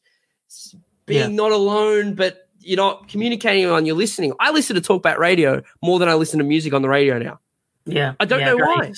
being 1.05 1.35
not 1.35 1.51
alone, 1.51 2.15
but 2.15 2.47
you're 2.59 2.77
not 2.77 3.07
communicating 3.09 3.65
on. 3.65 3.85
You're 3.85 3.95
listening. 3.95 4.33
I 4.39 4.51
listen 4.51 4.75
to 4.75 4.81
talkback 4.81 5.17
radio 5.17 5.61
more 5.83 5.99
than 5.99 6.09
I 6.09 6.15
listen 6.15 6.39
to 6.39 6.45
music 6.45 6.73
on 6.73 6.81
the 6.81 6.89
radio 6.89 7.19
now. 7.19 7.39
Yeah, 7.85 8.13
I 8.19 8.25
don't 8.25 8.39
yeah, 8.39 8.45
know 8.47 8.57
great. 8.57 8.67
why. 8.77 8.91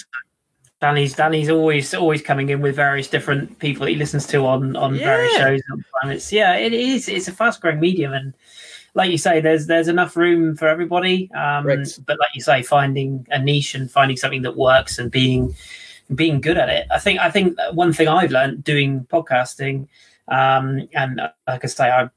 Danny's 0.81 1.15
Danny's 1.15 1.49
always 1.49 1.93
always 1.93 2.21
coming 2.21 2.49
in 2.49 2.61
with 2.61 2.75
various 2.75 3.07
different 3.07 3.57
people 3.59 3.85
that 3.85 3.91
he 3.91 3.97
listens 3.97 4.27
to 4.27 4.45
on 4.45 4.75
on 4.75 4.97
various 4.97 5.35
shows 5.35 5.61
and 5.69 5.83
planets. 5.91 6.31
Yeah, 6.31 6.55
it 6.55 6.73
is. 6.73 7.07
It's 7.07 7.27
a 7.27 7.31
fast 7.31 7.61
growing 7.61 7.79
medium, 7.79 8.13
and 8.13 8.33
like 8.93 9.09
you 9.09 9.17
say, 9.17 9.39
there's 9.39 9.67
there's 9.67 9.87
enough 9.87 10.15
room 10.15 10.55
for 10.55 10.67
everybody. 10.67 11.31
Um, 11.33 11.63
Correct. 11.63 12.05
but 12.05 12.19
like 12.19 12.29
you 12.35 12.41
say, 12.41 12.61
finding 12.61 13.25
a 13.31 13.39
niche 13.39 13.73
and 13.73 13.89
finding 13.89 14.17
something 14.17 14.41
that 14.43 14.57
works 14.57 14.99
and 14.99 15.09
being 15.09 15.55
being 16.13 16.41
good 16.41 16.57
at 16.57 16.69
it. 16.69 16.87
I 16.91 16.99
think 16.99 17.19
I 17.19 17.31
think 17.31 17.57
one 17.71 17.93
thing 17.93 18.07
I've 18.07 18.31
learned 18.31 18.63
doing 18.63 19.05
podcasting, 19.05 19.87
um, 20.27 20.87
and 20.93 21.21
like 21.47 21.63
I 21.63 21.67
say, 21.67 21.89
I 21.89 22.09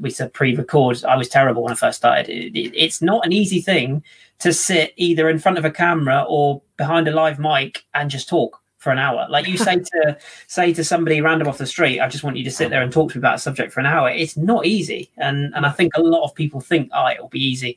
we 0.00 0.10
said 0.10 0.32
pre-record, 0.32 1.04
I 1.04 1.16
was 1.16 1.28
terrible 1.28 1.62
when 1.62 1.72
I 1.72 1.76
first 1.76 1.98
started. 1.98 2.28
It, 2.28 2.58
it, 2.58 2.74
it's 2.74 3.02
not 3.02 3.24
an 3.26 3.32
easy 3.32 3.60
thing 3.60 4.02
to 4.40 4.52
sit 4.52 4.92
either 4.96 5.28
in 5.28 5.38
front 5.38 5.58
of 5.58 5.64
a 5.64 5.70
camera 5.70 6.24
or 6.28 6.62
behind 6.76 7.08
a 7.08 7.12
live 7.12 7.38
mic 7.38 7.84
and 7.94 8.10
just 8.10 8.28
talk 8.28 8.60
for 8.78 8.92
an 8.92 8.98
hour. 8.98 9.26
Like 9.28 9.48
you 9.48 9.58
say 9.58 9.76
to 9.78 10.16
say 10.46 10.72
to 10.72 10.84
somebody 10.84 11.20
random 11.20 11.48
off 11.48 11.58
the 11.58 11.66
street, 11.66 12.00
I 12.00 12.08
just 12.08 12.22
want 12.22 12.36
you 12.36 12.44
to 12.44 12.50
sit 12.50 12.70
there 12.70 12.82
and 12.82 12.92
talk 12.92 13.10
to 13.10 13.18
me 13.18 13.20
about 13.20 13.36
a 13.36 13.38
subject 13.38 13.72
for 13.72 13.80
an 13.80 13.86
hour. 13.86 14.10
It's 14.10 14.36
not 14.36 14.66
easy, 14.66 15.10
and 15.16 15.52
and 15.54 15.66
I 15.66 15.70
think 15.70 15.96
a 15.96 16.02
lot 16.02 16.24
of 16.24 16.34
people 16.34 16.60
think, 16.60 16.90
oh, 16.94 17.08
it'll 17.10 17.28
be 17.28 17.44
easy. 17.44 17.76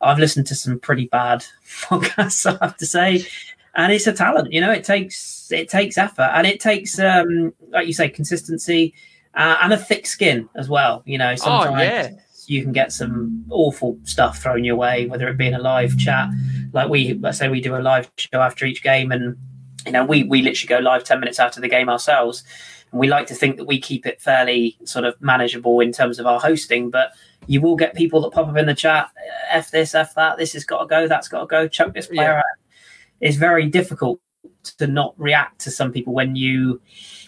I've 0.00 0.18
listened 0.18 0.46
to 0.48 0.54
some 0.54 0.78
pretty 0.78 1.06
bad 1.06 1.44
podcasts, 1.82 2.46
I 2.46 2.64
have 2.64 2.76
to 2.78 2.86
say, 2.86 3.26
and 3.74 3.92
it's 3.92 4.06
a 4.06 4.12
talent. 4.12 4.52
You 4.52 4.60
know, 4.60 4.72
it 4.72 4.84
takes 4.84 5.50
it 5.52 5.68
takes 5.68 5.98
effort, 5.98 6.30
and 6.34 6.46
it 6.46 6.60
takes, 6.60 6.98
um, 6.98 7.52
like 7.70 7.86
you 7.86 7.92
say, 7.92 8.08
consistency 8.08 8.94
uh, 9.34 9.58
and 9.62 9.72
a 9.72 9.76
thick 9.78 10.06
skin 10.06 10.48
as 10.54 10.68
well. 10.68 11.02
You 11.04 11.18
know, 11.18 11.36
sometimes 11.36 11.74
Oh, 11.74 11.82
yeah. 11.82 12.10
You 12.48 12.62
can 12.62 12.72
get 12.72 12.92
some 12.92 13.44
awful 13.50 13.98
stuff 14.04 14.38
thrown 14.42 14.64
your 14.64 14.76
way, 14.76 15.06
whether 15.06 15.28
it 15.28 15.36
be 15.36 15.46
in 15.48 15.54
a 15.54 15.58
live 15.58 15.96
chat, 15.98 16.28
like 16.72 16.88
we 16.88 17.14
let's 17.14 17.38
say 17.38 17.48
we 17.48 17.60
do 17.60 17.76
a 17.76 17.78
live 17.82 18.10
show 18.16 18.40
after 18.40 18.64
each 18.66 18.82
game, 18.82 19.12
and 19.12 19.36
you 19.84 19.92
know 19.92 20.04
we 20.04 20.24
we 20.24 20.42
literally 20.42 20.68
go 20.68 20.78
live 20.78 21.04
ten 21.04 21.20
minutes 21.20 21.38
after 21.38 21.60
the 21.60 21.68
game 21.68 21.88
ourselves, 21.88 22.44
and 22.90 23.00
we 23.00 23.08
like 23.08 23.26
to 23.28 23.34
think 23.34 23.56
that 23.56 23.66
we 23.66 23.80
keep 23.80 24.06
it 24.06 24.20
fairly 24.20 24.76
sort 24.84 25.04
of 25.04 25.20
manageable 25.20 25.80
in 25.80 25.92
terms 25.92 26.18
of 26.18 26.26
our 26.26 26.40
hosting, 26.40 26.90
but. 26.90 27.12
You 27.48 27.60
will 27.60 27.76
get 27.76 27.94
people 27.94 28.20
that 28.22 28.32
pop 28.32 28.48
up 28.48 28.56
in 28.56 28.66
the 28.66 28.74
chat, 28.74 29.08
f 29.50 29.70
this, 29.70 29.94
f 29.94 30.16
that. 30.16 30.36
This 30.36 30.52
has 30.54 30.64
got 30.64 30.80
to 30.80 30.86
go. 30.86 31.06
That's 31.06 31.28
got 31.28 31.42
to 31.42 31.46
go. 31.46 31.68
Chuck 31.68 31.94
this 31.94 32.08
player 32.08 32.22
Yeah. 32.32 32.38
out. 32.38 32.44
It's 33.20 33.36
very 33.36 33.66
difficult 33.68 34.20
to 34.78 34.88
not 34.88 35.14
react 35.16 35.60
to 35.60 35.70
some 35.70 35.92
people 35.92 36.12
when 36.12 36.34
you. 36.34 36.80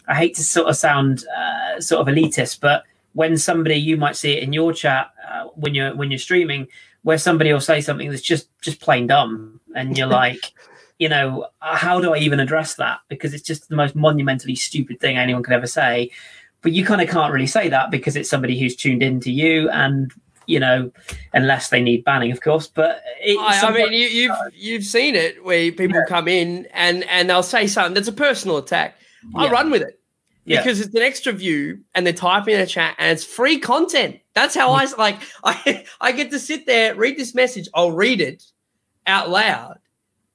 I 0.08 0.16
hate 0.16 0.34
to 0.34 0.42
sort 0.42 0.68
of 0.68 0.76
sound 0.76 1.24
uh, 1.38 1.80
sort 1.80 2.00
of 2.00 2.12
elitist, 2.12 2.58
but 2.58 2.82
when 3.18 3.36
somebody 3.36 3.74
you 3.74 3.96
might 3.96 4.14
see 4.14 4.34
it 4.34 4.44
in 4.44 4.52
your 4.52 4.72
chat 4.72 5.10
uh, 5.28 5.46
when 5.56 5.74
you're 5.74 5.92
when 5.96 6.08
you're 6.08 6.20
streaming, 6.20 6.68
where 7.02 7.18
somebody 7.18 7.52
will 7.52 7.60
say 7.60 7.80
something 7.80 8.08
that's 8.08 8.22
just 8.22 8.48
just 8.60 8.80
plain 8.80 9.08
dumb, 9.08 9.60
and 9.74 9.98
you're 9.98 10.06
like, 10.24 10.52
you 11.00 11.08
know, 11.08 11.48
uh, 11.60 11.74
how 11.74 12.00
do 12.00 12.14
I 12.14 12.18
even 12.18 12.38
address 12.38 12.76
that? 12.76 13.00
Because 13.08 13.34
it's 13.34 13.42
just 13.42 13.68
the 13.68 13.74
most 13.74 13.96
monumentally 13.96 14.54
stupid 14.54 15.00
thing 15.00 15.18
anyone 15.18 15.42
could 15.42 15.52
ever 15.52 15.66
say. 15.66 16.12
But 16.62 16.70
you 16.70 16.84
kind 16.84 17.00
of 17.00 17.08
can't 17.08 17.32
really 17.32 17.48
say 17.48 17.68
that 17.68 17.90
because 17.90 18.14
it's 18.14 18.30
somebody 18.30 18.56
who's 18.56 18.76
tuned 18.76 19.02
in 19.02 19.18
to 19.22 19.32
you, 19.32 19.68
and 19.70 20.12
you 20.46 20.60
know, 20.60 20.92
unless 21.32 21.70
they 21.70 21.82
need 21.82 22.04
banning, 22.04 22.30
of 22.30 22.40
course. 22.40 22.68
But 22.68 23.02
it, 23.20 23.36
I, 23.36 23.66
I 23.66 23.72
mean, 23.72 23.92
you, 23.94 24.06
you've 24.06 24.36
you've 24.54 24.84
seen 24.84 25.16
it 25.16 25.44
where 25.44 25.72
people 25.72 26.00
come 26.06 26.28
in 26.28 26.68
and 26.72 27.02
and 27.02 27.28
they'll 27.28 27.42
say 27.42 27.66
something 27.66 27.94
that's 27.94 28.06
a 28.06 28.12
personal 28.12 28.58
attack. 28.58 28.96
I 29.34 29.46
Yeah. 29.46 29.50
run 29.50 29.72
with 29.72 29.82
it 29.82 29.97
Yeah. 30.48 30.62
because 30.62 30.80
it's 30.80 30.94
an 30.94 31.02
extra 31.02 31.32
view, 31.32 31.80
and 31.94 32.06
they're 32.06 32.12
typing 32.12 32.54
in 32.54 32.60
a 32.60 32.66
chat, 32.66 32.94
and 32.98 33.10
it's 33.10 33.24
free 33.24 33.58
content. 33.58 34.20
That's 34.34 34.54
how 34.54 34.72
I 34.72 34.86
mm. 34.86 34.98
like. 34.98 35.20
I 35.44 35.84
I 36.00 36.12
get 36.12 36.30
to 36.30 36.38
sit 36.38 36.66
there, 36.66 36.94
read 36.94 37.16
this 37.16 37.34
message. 37.34 37.68
I'll 37.74 37.92
read 37.92 38.20
it 38.20 38.44
out 39.06 39.30
loud 39.30 39.78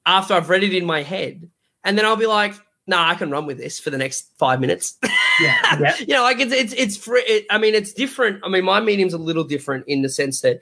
after 0.06 0.34
I've 0.34 0.48
read 0.48 0.62
it 0.62 0.74
in 0.74 0.84
my 0.84 1.02
head, 1.02 1.48
and 1.82 1.98
then 1.98 2.04
I'll 2.04 2.16
be 2.16 2.26
like, 2.26 2.54
"Nah, 2.86 3.08
I 3.08 3.14
can 3.14 3.30
run 3.30 3.46
with 3.46 3.58
this 3.58 3.80
for 3.80 3.90
the 3.90 3.98
next 3.98 4.30
five 4.38 4.60
minutes." 4.60 4.98
yeah, 5.40 5.78
yeah, 5.80 5.96
you 6.00 6.14
know, 6.14 6.22
like 6.22 6.38
it's 6.40 6.52
it's 6.52 6.72
it's 6.74 6.96
free. 6.96 7.22
It, 7.26 7.46
I 7.50 7.58
mean, 7.58 7.74
it's 7.74 7.92
different. 7.92 8.40
I 8.44 8.48
mean, 8.48 8.64
my 8.64 8.80
medium's 8.80 9.14
a 9.14 9.18
little 9.18 9.44
different 9.44 9.86
in 9.88 10.02
the 10.02 10.08
sense 10.08 10.42
that 10.42 10.60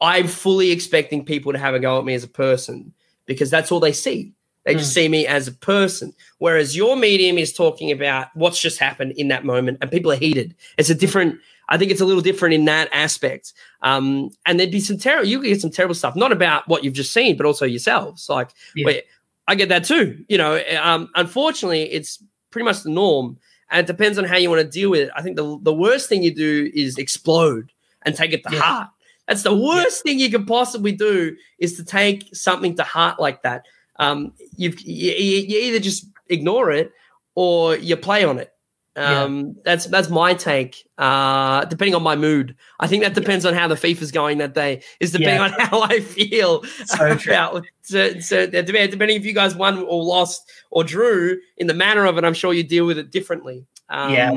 I'm 0.00 0.28
fully 0.28 0.70
expecting 0.70 1.24
people 1.24 1.52
to 1.52 1.58
have 1.58 1.74
a 1.74 1.80
go 1.80 1.98
at 1.98 2.04
me 2.04 2.14
as 2.14 2.24
a 2.24 2.28
person 2.28 2.94
because 3.26 3.50
that's 3.50 3.72
all 3.72 3.80
they 3.80 3.92
see. 3.92 4.34
They 4.68 4.78
just 4.78 4.92
see 4.94 5.08
me 5.08 5.26
as 5.26 5.48
a 5.48 5.52
person. 5.52 6.12
Whereas 6.38 6.76
your 6.76 6.94
medium 6.96 7.38
is 7.38 7.52
talking 7.52 7.90
about 7.90 8.28
what's 8.34 8.60
just 8.60 8.78
happened 8.78 9.12
in 9.16 9.28
that 9.28 9.44
moment, 9.44 9.78
and 9.80 9.90
people 9.90 10.12
are 10.12 10.16
heated. 10.16 10.54
It's 10.76 10.90
a 10.90 10.94
different. 10.94 11.40
I 11.70 11.76
think 11.76 11.90
it's 11.90 12.00
a 12.00 12.06
little 12.06 12.22
different 12.22 12.54
in 12.54 12.64
that 12.66 12.88
aspect. 12.92 13.52
Um, 13.82 14.30
and 14.46 14.58
there'd 14.58 14.70
be 14.70 14.80
some 14.80 14.96
terrible. 14.98 15.26
You 15.28 15.38
could 15.40 15.48
get 15.48 15.60
some 15.60 15.70
terrible 15.70 15.94
stuff, 15.94 16.16
not 16.16 16.32
about 16.32 16.66
what 16.68 16.82
you've 16.84 16.94
just 16.94 17.12
seen, 17.12 17.36
but 17.36 17.44
also 17.46 17.66
yourselves. 17.66 18.28
Like, 18.28 18.50
Yeah. 18.74 18.86
wait, 18.86 19.04
I 19.46 19.54
get 19.54 19.68
that 19.70 19.84
too. 19.84 20.24
You 20.28 20.38
know, 20.38 20.62
um, 20.80 21.10
unfortunately, 21.14 21.82
it's 21.92 22.22
pretty 22.50 22.64
much 22.64 22.82
the 22.84 22.90
norm, 22.90 23.38
and 23.70 23.80
it 23.80 23.86
depends 23.86 24.16
on 24.18 24.24
how 24.24 24.36
you 24.36 24.48
want 24.50 24.62
to 24.62 24.68
deal 24.68 24.90
with 24.90 25.00
it. 25.00 25.10
I 25.16 25.22
think 25.22 25.36
the 25.36 25.58
the 25.62 25.74
worst 25.74 26.08
thing 26.08 26.22
you 26.22 26.34
do 26.34 26.70
is 26.74 26.96
explode 26.98 27.72
and 28.02 28.14
take 28.14 28.32
it 28.32 28.42
to 28.44 28.54
Yeah. 28.54 28.60
heart. 28.60 28.88
That's 29.26 29.42
the 29.42 29.54
worst 29.54 30.02
thing 30.04 30.18
you 30.18 30.30
could 30.30 30.46
possibly 30.46 30.92
do 30.92 31.36
is 31.58 31.76
to 31.76 31.84
take 31.84 32.24
something 32.32 32.76
to 32.76 32.82
heart 32.82 33.20
like 33.20 33.42
that. 33.42 33.66
Um, 33.98 34.32
you've 34.56 34.80
you, 34.80 35.12
you 35.12 35.58
either 35.60 35.78
just 35.80 36.06
ignore 36.28 36.70
it 36.70 36.92
or 37.34 37.76
you 37.76 37.96
play 37.96 38.24
on 38.24 38.38
it. 38.38 38.52
Yeah. 38.96 39.22
Um, 39.22 39.54
that's 39.64 39.86
that's 39.86 40.08
my 40.08 40.34
take. 40.34 40.76
Uh, 40.98 41.64
depending 41.66 41.94
on 41.94 42.02
my 42.02 42.16
mood, 42.16 42.56
I 42.80 42.88
think 42.88 43.04
that 43.04 43.14
depends 43.14 43.44
on 43.46 43.54
how 43.54 43.68
the 43.68 43.76
FIFA's 43.76 44.10
going 44.10 44.38
that 44.38 44.54
day. 44.54 44.82
Is 44.98 45.12
depending 45.12 45.36
Yeah. 45.36 45.44
on 45.44 45.52
how 45.68 45.82
I 45.82 46.00
feel 46.00 46.64
So 46.84 47.06
about 47.26 47.64
certain, 47.82 48.22
certain, 48.22 48.64
depending 48.64 48.90
depending 48.90 49.16
if 49.16 49.24
you 49.24 49.32
guys 49.34 49.54
won 49.54 49.78
or 49.84 50.02
lost 50.02 50.50
or 50.72 50.82
drew 50.82 51.38
in 51.58 51.68
the 51.68 51.74
manner 51.74 52.06
of 52.06 52.18
it. 52.18 52.24
I'm 52.24 52.34
sure 52.34 52.52
you 52.52 52.64
deal 52.64 52.86
with 52.86 52.98
it 52.98 53.12
differently. 53.12 53.66
Um, 53.88 54.12
Yeah. 54.12 54.32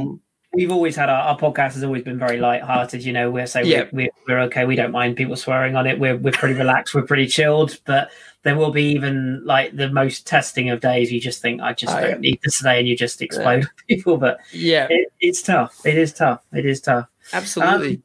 we've 0.53 0.71
always 0.71 0.95
had 0.95 1.09
our, 1.09 1.21
our 1.29 1.37
podcast 1.39 1.73
has 1.73 1.83
always 1.83 2.03
been 2.03 2.19
very 2.19 2.37
light-hearted. 2.37 3.03
You 3.03 3.13
know, 3.13 3.31
we're 3.31 3.47
so 3.47 3.61
Yeah. 3.61 3.85
we're, 3.91 4.09
we're, 4.27 4.35
we're 4.35 4.39
okay. 4.41 4.65
We 4.65 4.75
don't 4.75 4.91
mind 4.91 5.15
people 5.15 5.37
swearing 5.37 5.75
on 5.75 5.87
it. 5.87 5.97
We're 5.97 6.17
we're 6.17 6.33
pretty 6.33 6.53
relaxed. 6.53 6.93
We're 6.93 7.01
pretty 7.01 7.25
chilled. 7.25 7.79
But 7.85 8.11
there 8.43 8.55
will 8.55 8.71
be 8.71 8.83
even 8.85 9.45
like 9.45 9.75
the 9.75 9.89
most 9.89 10.25
testing 10.25 10.69
of 10.69 10.79
days. 10.79 11.11
You 11.11 11.19
just 11.19 11.41
think 11.41 11.61
I 11.61 11.73
just 11.73 11.95
don't 11.95 12.09
yeah. 12.09 12.17
need 12.17 12.39
this 12.43 12.57
today, 12.57 12.79
and 12.79 12.87
you 12.87 12.95
just 12.95 13.21
explode 13.21 13.67
people. 13.87 14.17
But 14.17 14.39
yeah, 14.51 14.87
it, 14.89 15.11
it's 15.19 15.41
tough. 15.41 15.79
It 15.85 15.97
is 15.97 16.13
tough. 16.13 16.41
It 16.53 16.65
is 16.65 16.81
tough. 16.81 17.07
absolutely. 17.33 18.01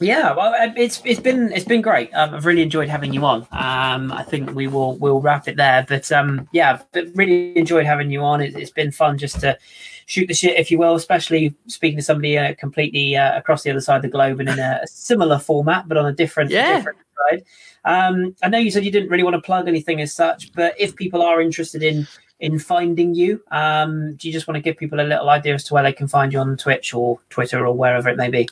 Yeah, 0.00 0.34
well, 0.34 0.54
um, 0.54 0.74
it's 0.76 1.00
it's 1.04 1.20
been 1.20 1.52
it's 1.52 1.64
been 1.64 1.80
great. 1.80 2.12
Um, 2.14 2.34
I've 2.34 2.44
really 2.44 2.62
enjoyed 2.62 2.88
having 2.88 3.12
you 3.12 3.24
on. 3.24 3.42
Um, 3.52 4.12
I 4.12 4.24
think 4.24 4.54
we 4.54 4.66
will 4.66 4.96
we'll 4.96 5.20
wrap 5.20 5.46
it 5.48 5.56
there. 5.56 5.86
But 5.88 6.10
um, 6.10 6.48
yeah, 6.52 6.80
I've 6.94 7.16
really 7.16 7.56
enjoyed 7.56 7.86
having 7.86 8.10
you 8.10 8.20
on. 8.20 8.40
It, 8.40 8.56
it's 8.56 8.72
been 8.72 8.90
fun 8.90 9.18
just 9.18 9.40
to 9.40 9.56
shoot 10.06 10.26
the 10.26 10.34
shit, 10.34 10.58
if 10.58 10.70
you 10.70 10.78
will, 10.78 10.94
especially 10.94 11.54
speaking 11.68 11.98
to 11.98 12.02
somebody 12.02 12.36
uh, 12.36 12.54
completely 12.56 13.16
uh, 13.16 13.38
across 13.38 13.62
the 13.62 13.70
other 13.70 13.80
side 13.80 13.96
of 13.96 14.02
the 14.02 14.08
globe 14.08 14.40
and 14.40 14.48
in 14.48 14.58
a, 14.58 14.80
a 14.82 14.86
similar 14.86 15.38
format, 15.38 15.88
but 15.88 15.96
on 15.96 16.06
a 16.06 16.12
different 16.12 16.50
Yeah. 16.50 16.76
different 16.76 16.98
side. 17.30 17.44
Um, 17.84 18.34
I 18.42 18.48
know 18.48 18.58
you 18.58 18.70
said 18.70 18.84
you 18.84 18.90
didn't 18.90 19.10
really 19.10 19.22
want 19.22 19.34
to 19.34 19.42
plug 19.42 19.68
anything 19.68 20.00
as 20.00 20.12
such, 20.12 20.52
but 20.52 20.74
if 20.78 20.96
people 20.96 21.22
are 21.22 21.40
interested 21.40 21.82
in 21.82 22.06
in 22.40 22.58
finding 22.58 23.14
you, 23.14 23.40
um, 23.52 24.16
do 24.16 24.28
you 24.28 24.32
just 24.32 24.48
want 24.48 24.56
to 24.56 24.60
give 24.60 24.76
people 24.76 25.00
a 25.00 25.02
little 25.02 25.30
idea 25.30 25.54
as 25.54 25.64
to 25.64 25.74
where 25.74 25.82
they 25.82 25.92
can 25.92 26.08
find 26.08 26.32
you 26.32 26.38
on 26.40 26.56
Twitch 26.56 26.92
or 26.92 27.18
Twitter 27.30 27.66
or 27.66 27.74
wherever 27.74 28.08
it 28.08 28.16
may 28.16 28.28
be? 28.28 28.48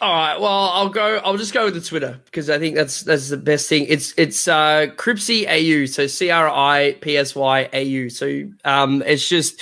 All 0.00 0.12
right. 0.12 0.40
Well, 0.40 0.50
I'll 0.50 0.88
go. 0.88 1.20
I'll 1.24 1.36
just 1.36 1.52
go 1.52 1.64
with 1.64 1.74
the 1.74 1.80
Twitter 1.80 2.20
because 2.26 2.50
I 2.50 2.58
think 2.58 2.74
that's 2.74 3.02
that's 3.02 3.28
the 3.28 3.36
best 3.36 3.68
thing. 3.68 3.86
It's 3.88 4.14
it's 4.16 4.46
uh 4.48 4.88
Cripsy 4.96 5.46
AU. 5.48 5.86
So 5.86 6.06
C 6.06 6.30
R 6.30 6.48
I 6.48 6.96
P 7.00 7.16
S 7.16 7.34
Y 7.34 7.68
A 7.72 7.82
U. 7.82 8.10
So 8.10 8.44
um, 8.64 9.02
it's 9.06 9.28
just. 9.28 9.60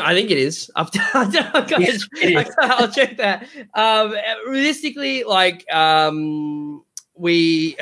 I 0.00 0.14
think 0.14 0.30
it 0.30 0.38
is. 0.38 0.70
I've, 0.76 0.88
Yes, 0.92 2.06
it 2.22 2.46
is. 2.46 2.54
I'll 2.60 2.88
check 2.88 3.16
that. 3.16 3.48
Um, 3.74 4.14
realistically, 4.46 5.24
like 5.24 5.68
um, 5.74 6.84
we, 7.16 7.76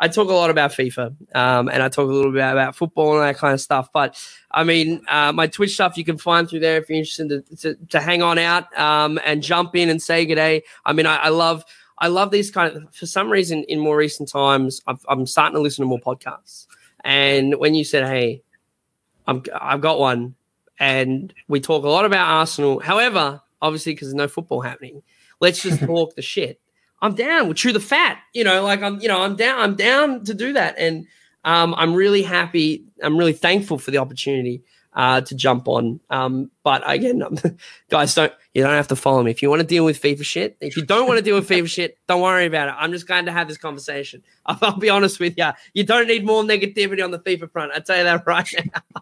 I 0.00 0.08
talk 0.08 0.28
a 0.28 0.32
lot 0.32 0.50
about 0.50 0.72
FIFA, 0.72 1.14
um, 1.36 1.68
and 1.68 1.82
I 1.82 1.88
talk 1.88 2.08
a 2.08 2.12
little 2.12 2.32
bit 2.32 2.40
about 2.40 2.74
football 2.74 3.14
and 3.18 3.22
that 3.22 3.36
kind 3.36 3.54
of 3.54 3.60
stuff. 3.60 3.90
But 3.92 4.20
I 4.50 4.64
mean, 4.64 5.02
uh, 5.08 5.32
my 5.32 5.46
Twitch 5.46 5.74
stuff 5.74 5.96
you 5.96 6.04
can 6.04 6.18
find 6.18 6.48
through 6.48 6.60
there 6.60 6.78
if 6.78 6.88
you're 6.88 6.98
interested 6.98 7.28
to, 7.28 7.56
to, 7.56 7.86
to 7.90 8.00
hang 8.00 8.22
on 8.22 8.38
out 8.38 8.76
um, 8.78 9.20
and 9.24 9.42
jump 9.42 9.76
in 9.76 9.88
and 9.88 10.02
say 10.02 10.26
good 10.26 10.34
day. 10.34 10.62
I 10.84 10.92
mean, 10.92 11.06
I, 11.06 11.16
I 11.16 11.28
love 11.28 11.64
I 11.98 12.08
love 12.08 12.30
these 12.30 12.50
kind 12.50 12.76
of. 12.76 12.94
For 12.94 13.06
some 13.06 13.30
reason, 13.30 13.64
in 13.64 13.78
more 13.78 13.96
recent 13.96 14.28
times, 14.28 14.80
I've, 14.86 15.04
I'm 15.08 15.26
starting 15.26 15.54
to 15.54 15.60
listen 15.60 15.84
to 15.84 15.88
more 15.88 16.00
podcasts. 16.00 16.66
And 17.04 17.54
when 17.56 17.74
you 17.74 17.84
said, 17.84 18.06
"Hey, 18.06 18.42
I'm, 19.26 19.42
I've 19.58 19.80
got 19.80 20.00
one," 20.00 20.34
and 20.78 21.32
we 21.46 21.60
talk 21.60 21.84
a 21.84 21.88
lot 21.88 22.04
about 22.04 22.28
Arsenal. 22.28 22.80
However, 22.80 23.42
obviously, 23.62 23.92
because 23.92 24.08
there's 24.08 24.14
no 24.14 24.28
football 24.28 24.60
happening, 24.60 25.02
let's 25.40 25.62
just 25.62 25.80
talk 25.84 26.16
the 26.16 26.22
shit. 26.22 26.60
I'm 27.04 27.14
down. 27.14 27.44
We'll 27.44 27.54
chew 27.54 27.72
the 27.72 27.80
fat. 27.80 28.18
You 28.32 28.44
know, 28.44 28.62
like 28.62 28.82
I'm. 28.82 28.98
You 29.00 29.08
know, 29.08 29.20
I'm 29.20 29.36
down. 29.36 29.60
I'm 29.60 29.76
down 29.76 30.24
to 30.24 30.32
do 30.32 30.54
that, 30.54 30.76
and 30.78 31.06
um, 31.44 31.74
I'm 31.76 31.94
really 31.94 32.22
happy. 32.22 32.84
I'm 33.02 33.18
really 33.18 33.34
thankful 33.34 33.78
for 33.78 33.90
the 33.90 33.98
opportunity 33.98 34.62
uh, 34.94 35.20
to 35.22 35.34
jump 35.34 35.68
on. 35.68 36.00
Um, 36.10 36.50
but 36.62 36.82
again, 36.86 37.22
guys, 37.90 38.14
don't 38.14 38.32
you 38.54 38.62
don't 38.62 38.72
have 38.72 38.88
to 38.88 38.96
follow 38.96 39.22
me 39.22 39.30
if 39.30 39.42
you 39.42 39.50
want 39.50 39.60
to 39.60 39.66
deal 39.66 39.84
with 39.84 40.00
FIFA 40.00 40.24
shit. 40.24 40.56
If 40.60 40.76
you 40.76 40.84
don't 40.84 41.06
want 41.08 41.18
to 41.18 41.24
deal 41.24 41.34
with 41.34 41.48
FIFA 41.48 41.68
shit, 41.68 41.98
don't 42.06 42.22
worry 42.22 42.46
about 42.46 42.68
it. 42.68 42.74
I'm 42.78 42.92
just 42.92 43.08
going 43.08 43.26
to 43.26 43.32
have 43.32 43.48
this 43.48 43.58
conversation. 43.58 44.22
I'll, 44.46 44.58
I'll 44.62 44.76
be 44.76 44.90
honest 44.90 45.18
with 45.18 45.34
you. 45.36 45.50
You 45.72 45.84
don't 45.84 46.06
need 46.06 46.24
more 46.24 46.42
negativity 46.42 47.02
on 47.02 47.10
the 47.10 47.18
FIFA 47.18 47.50
front. 47.50 47.72
I 47.74 47.80
tell 47.80 47.98
you 47.98 48.04
that 48.04 48.24
right 48.26 48.48
now. 48.72 49.00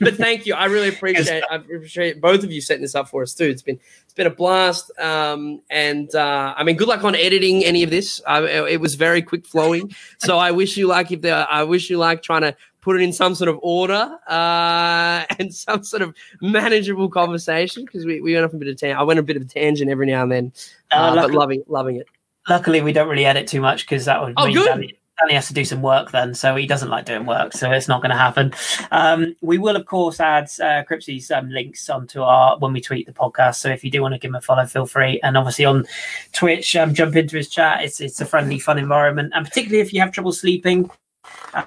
but 0.00 0.16
thank 0.16 0.46
you. 0.46 0.54
I 0.54 0.66
really 0.66 0.88
appreciate. 0.88 1.38
It. 1.38 1.44
I 1.50 1.56
appreciate 1.56 2.20
both 2.20 2.44
of 2.44 2.52
you 2.52 2.60
setting 2.60 2.82
this 2.82 2.94
up 2.94 3.08
for 3.08 3.22
us 3.22 3.32
too. 3.34 3.44
It's 3.44 3.62
been 3.62 3.80
it's 4.04 4.12
been 4.12 4.26
a 4.26 4.30
blast. 4.30 4.90
Um, 4.98 5.62
and 5.70 6.14
uh, 6.14 6.54
I 6.56 6.64
mean, 6.64 6.76
good 6.76 6.88
luck 6.88 7.02
on 7.02 7.14
editing 7.14 7.64
any 7.64 7.82
of 7.82 7.90
this. 7.90 8.20
It, 8.28 8.72
it 8.72 8.80
was 8.80 8.96
very 8.96 9.22
quick 9.22 9.46
flowing. 9.46 9.94
So 10.18 10.38
I 10.38 10.50
wish 10.50 10.76
you 10.76 10.88
luck. 10.88 11.10
If 11.10 11.22
there, 11.22 11.46
I 11.48 11.62
wish 11.62 11.88
you 11.88 11.96
luck 11.96 12.22
trying 12.22 12.42
to 12.42 12.56
put 12.80 12.96
it 12.96 13.02
in 13.02 13.12
some 13.12 13.34
sort 13.34 13.48
of 13.48 13.58
order 13.62 14.18
uh, 14.28 15.24
and 15.38 15.54
some 15.54 15.82
sort 15.84 16.02
of 16.02 16.14
manageable 16.40 17.08
conversation 17.08 17.84
because 17.84 18.04
we, 18.04 18.20
we 18.20 18.34
went 18.34 18.44
off 18.44 18.52
a 18.52 18.56
bit 18.56 18.68
of 18.68 18.76
tan- 18.76 18.96
I 18.96 19.02
went 19.02 19.18
a 19.18 19.22
bit 19.22 19.36
of 19.36 19.42
a 19.42 19.46
tangent 19.46 19.90
every 19.90 20.06
now 20.06 20.22
and 20.22 20.32
then, 20.32 20.52
Uh, 20.90 20.94
uh, 20.94 21.14
but 21.14 21.30
loving 21.32 21.62
loving 21.68 21.96
it. 21.96 22.06
Luckily, 22.48 22.80
we 22.80 22.92
don't 22.92 23.08
really 23.08 23.26
edit 23.26 23.46
too 23.46 23.60
much 23.60 23.86
because 23.86 24.06
that 24.06 24.20
would 24.22 24.34
Oh, 24.36 24.46
mean 24.46 24.54
good. 24.54 24.66
Danny, 24.66 24.94
Danny 25.20 25.34
has 25.34 25.48
to 25.48 25.54
do 25.54 25.64
some 25.66 25.82
work 25.82 26.10
then, 26.10 26.34
so 26.34 26.56
he 26.56 26.66
doesn't 26.66 26.88
like 26.88 27.04
doing 27.04 27.26
work, 27.26 27.52
so 27.52 27.70
it's 27.70 27.86
not 27.86 28.00
going 28.00 28.10
to 28.10 28.16
happen. 28.16 28.54
Um, 28.90 29.36
we 29.42 29.58
will, 29.58 29.76
of 29.76 29.84
course, 29.84 30.18
add 30.18 30.44
uh, 30.58 30.82
Cripsy's 30.88 31.30
um, 31.30 31.50
links 31.50 31.90
onto 31.90 32.22
our 32.22 32.58
when 32.58 32.72
we 32.72 32.80
tweet 32.80 33.06
the 33.06 33.12
podcast. 33.12 33.56
So 33.56 33.68
if 33.68 33.84
you 33.84 33.90
do 33.90 34.00
want 34.00 34.14
to 34.14 34.18
give 34.18 34.30
him 34.30 34.36
a 34.36 34.40
follow, 34.40 34.64
feel 34.64 34.86
free. 34.86 35.20
And 35.22 35.36
obviously 35.36 35.66
on 35.66 35.84
Twitch, 36.32 36.74
um, 36.74 36.94
jump 36.94 37.14
into 37.16 37.36
his 37.36 37.50
chat. 37.50 37.84
It's 37.84 38.00
it's 38.00 38.20
a 38.22 38.24
friendly, 38.24 38.58
fun 38.58 38.78
environment, 38.78 39.32
and 39.34 39.44
particularly 39.46 39.80
if 39.82 39.92
you 39.92 40.00
have 40.00 40.10
trouble 40.12 40.32
sleeping. 40.32 40.90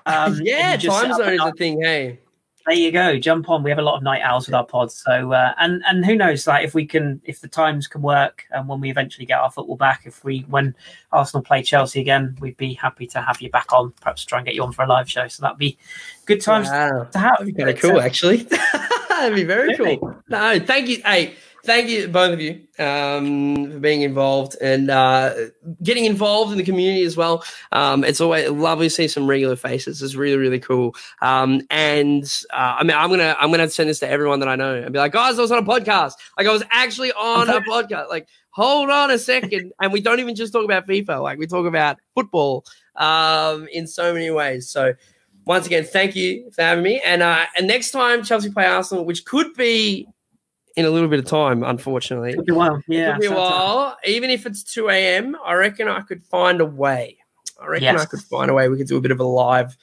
Um, 0.05 0.39
yeah, 0.43 0.75
just 0.75 1.01
time 1.01 1.13
zone 1.13 1.29
a 1.29 1.33
is 1.33 1.41
a 1.41 1.51
thing. 1.53 1.81
Hey, 1.81 2.19
there 2.65 2.75
you 2.75 2.93
go 2.93 3.19
jump 3.19 3.49
on 3.49 3.61
we 3.61 3.69
have 3.69 3.77
a 3.79 3.83
lot 3.83 3.97
of 3.97 4.03
night 4.03 4.21
owls 4.21 4.47
with 4.47 4.55
our 4.55 4.65
pods 4.65 5.03
so 5.05 5.33
uh, 5.33 5.53
and 5.59 5.83
and 5.85 6.05
who 6.05 6.15
knows 6.15 6.47
like 6.47 6.63
if 6.63 6.73
we 6.73 6.85
can 6.85 7.21
if 7.25 7.41
the 7.41 7.47
times 7.49 7.87
can 7.87 8.01
work 8.01 8.45
and 8.51 8.69
when 8.69 8.79
we 8.79 8.89
eventually 8.89 9.25
get 9.25 9.37
our 9.37 9.51
football 9.51 9.75
back 9.75 10.03
if 10.05 10.23
we 10.23 10.45
when 10.47 10.73
arsenal 11.11 11.43
play 11.43 11.61
chelsea 11.61 11.99
again 11.99 12.37
we'd 12.39 12.55
be 12.55 12.73
happy 12.73 13.05
to 13.05 13.21
have 13.21 13.41
you 13.41 13.49
back 13.49 13.73
on 13.73 13.91
perhaps 13.99 14.23
try 14.23 14.39
and 14.39 14.45
get 14.45 14.55
you 14.55 14.63
on 14.63 14.71
for 14.71 14.83
a 14.83 14.87
live 14.87 15.09
show 15.09 15.27
so 15.27 15.41
that'd 15.41 15.57
be 15.57 15.77
good 16.25 16.39
times 16.39 16.69
wow. 16.69 17.03
to 17.11 17.19
have 17.19 17.33
That'd 17.39 17.55
be 17.55 17.61
kind 17.63 17.69
of 17.69 17.81
cool, 17.81 18.01
actually. 18.01 18.37
That'd 19.09 19.35
be 19.35 19.43
very 19.43 19.69
Really? 19.69 19.97
cool. 19.97 20.15
No, 20.29 20.59
thank 20.59 20.87
you. 20.87 21.01
Hey, 21.03 21.35
thank 21.63 21.89
you, 21.89 22.07
both 22.07 22.33
of 22.33 22.41
you, 22.41 22.61
um, 22.79 23.71
for 23.71 23.79
being 23.79 24.01
involved 24.01 24.57
and 24.61 24.89
uh, 24.89 25.33
getting 25.81 26.05
involved 26.05 26.51
in 26.51 26.57
the 26.57 26.63
community 26.63 27.03
as 27.03 27.15
well. 27.15 27.43
Um, 27.71 28.03
it's 28.03 28.21
always 28.21 28.49
lovely 28.49 28.87
to 28.87 28.89
see 28.89 29.07
some 29.07 29.27
regular 29.27 29.55
faces. 29.55 30.01
It's 30.01 30.15
really, 30.15 30.37
really 30.37 30.59
cool. 30.59 30.95
Um, 31.21 31.61
and 31.69 32.23
uh, 32.51 32.75
I 32.79 32.83
mean, 32.83 32.95
I'm 32.95 33.09
gonna, 33.09 33.35
I'm 33.39 33.51
gonna 33.51 33.69
send 33.69 33.89
this 33.89 33.99
to 33.99 34.09
everyone 34.09 34.39
that 34.39 34.49
I 34.49 34.55
know 34.55 34.75
and 34.75 34.91
be 34.91 34.99
like, 34.99 35.13
guys, 35.13 35.37
I 35.39 35.41
was 35.41 35.51
on 35.51 35.59
a 35.59 35.67
podcast. 35.67 36.13
Like, 36.37 36.47
I 36.47 36.51
was 36.51 36.63
actually 36.71 37.11
on 37.13 37.49
a 37.49 37.61
podcast. 37.69 38.09
Like, 38.09 38.27
hold 38.49 38.89
on 38.89 39.11
a 39.11 39.17
second. 39.17 39.71
and 39.81 39.91
we 39.91 40.01
don't 40.01 40.19
even 40.19 40.35
just 40.35 40.53
talk 40.53 40.65
about 40.65 40.87
FIFA. 40.87 41.21
Like, 41.21 41.39
we 41.39 41.47
talk 41.47 41.65
about 41.65 41.97
football 42.13 42.65
um, 42.95 43.67
in 43.71 43.87
so 43.87 44.13
many 44.13 44.29
ways. 44.31 44.69
So 44.69 44.93
once 45.45 45.65
again, 45.65 45.83
thank 45.83 46.15
you 46.15 46.49
for 46.51 46.61
having 46.61 46.83
me. 46.83 47.01
And 47.01 47.21
uh, 47.21 47.45
and 47.57 47.67
next 47.67 47.91
time 47.91 48.23
Chelsea 48.23 48.49
play 48.51 48.65
Arsenal, 48.65 49.05
which 49.05 49.25
could 49.25 49.53
be 49.55 50.07
in 50.75 50.85
a 50.85 50.89
little 50.89 51.07
bit 51.09 51.19
of 51.19 51.25
time, 51.25 51.63
unfortunately. 51.63 52.33
Could 52.33 52.45
be 52.45 52.51
a 52.53 52.55
while. 52.55 52.81
Yeah. 52.87 53.13
could 53.13 53.21
be 53.21 53.25
a 53.27 53.29
sounds 53.29 53.39
like- 53.39 53.51
while. 53.51 53.97
Even 54.05 54.29
if 54.29 54.45
it's 54.45 54.63
2 54.63 54.89
a.m., 54.89 55.35
I 55.45 55.53
reckon 55.53 55.87
I 55.87 56.01
could 56.01 56.23
find 56.25 56.61
a 56.61 56.65
way. 56.65 57.17
I 57.61 57.67
reckon 57.67 57.83
Yes. 57.83 58.01
I 58.01 58.05
could 58.05 58.21
find 58.21 58.49
a 58.49 58.53
way. 58.53 58.67
We 58.69 58.77
could 58.77 58.87
do 58.87 58.97
a 58.97 59.01
bit 59.01 59.11
of 59.11 59.19
a 59.19 59.23
live 59.23 59.77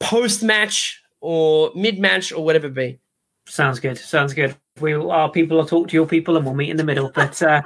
post 0.00 0.42
match 0.42 1.00
or 1.20 1.70
mid 1.74 1.98
match 1.98 2.32
or 2.32 2.44
whatever 2.44 2.66
it 2.66 2.74
be. 2.74 2.98
Sounds 3.46 3.78
good. 3.80 3.96
Sounds 3.98 4.34
good. 4.34 4.56
We 4.80 4.92
our 4.92 5.30
people 5.30 5.56
will 5.56 5.66
talk 5.66 5.86
to 5.88 5.94
your 5.94 6.06
people, 6.06 6.36
and 6.36 6.44
we'll 6.44 6.56
meet 6.56 6.70
in 6.70 6.76
the 6.76 6.82
middle. 6.82 7.08
But 7.14 7.40
uh, 7.40 7.62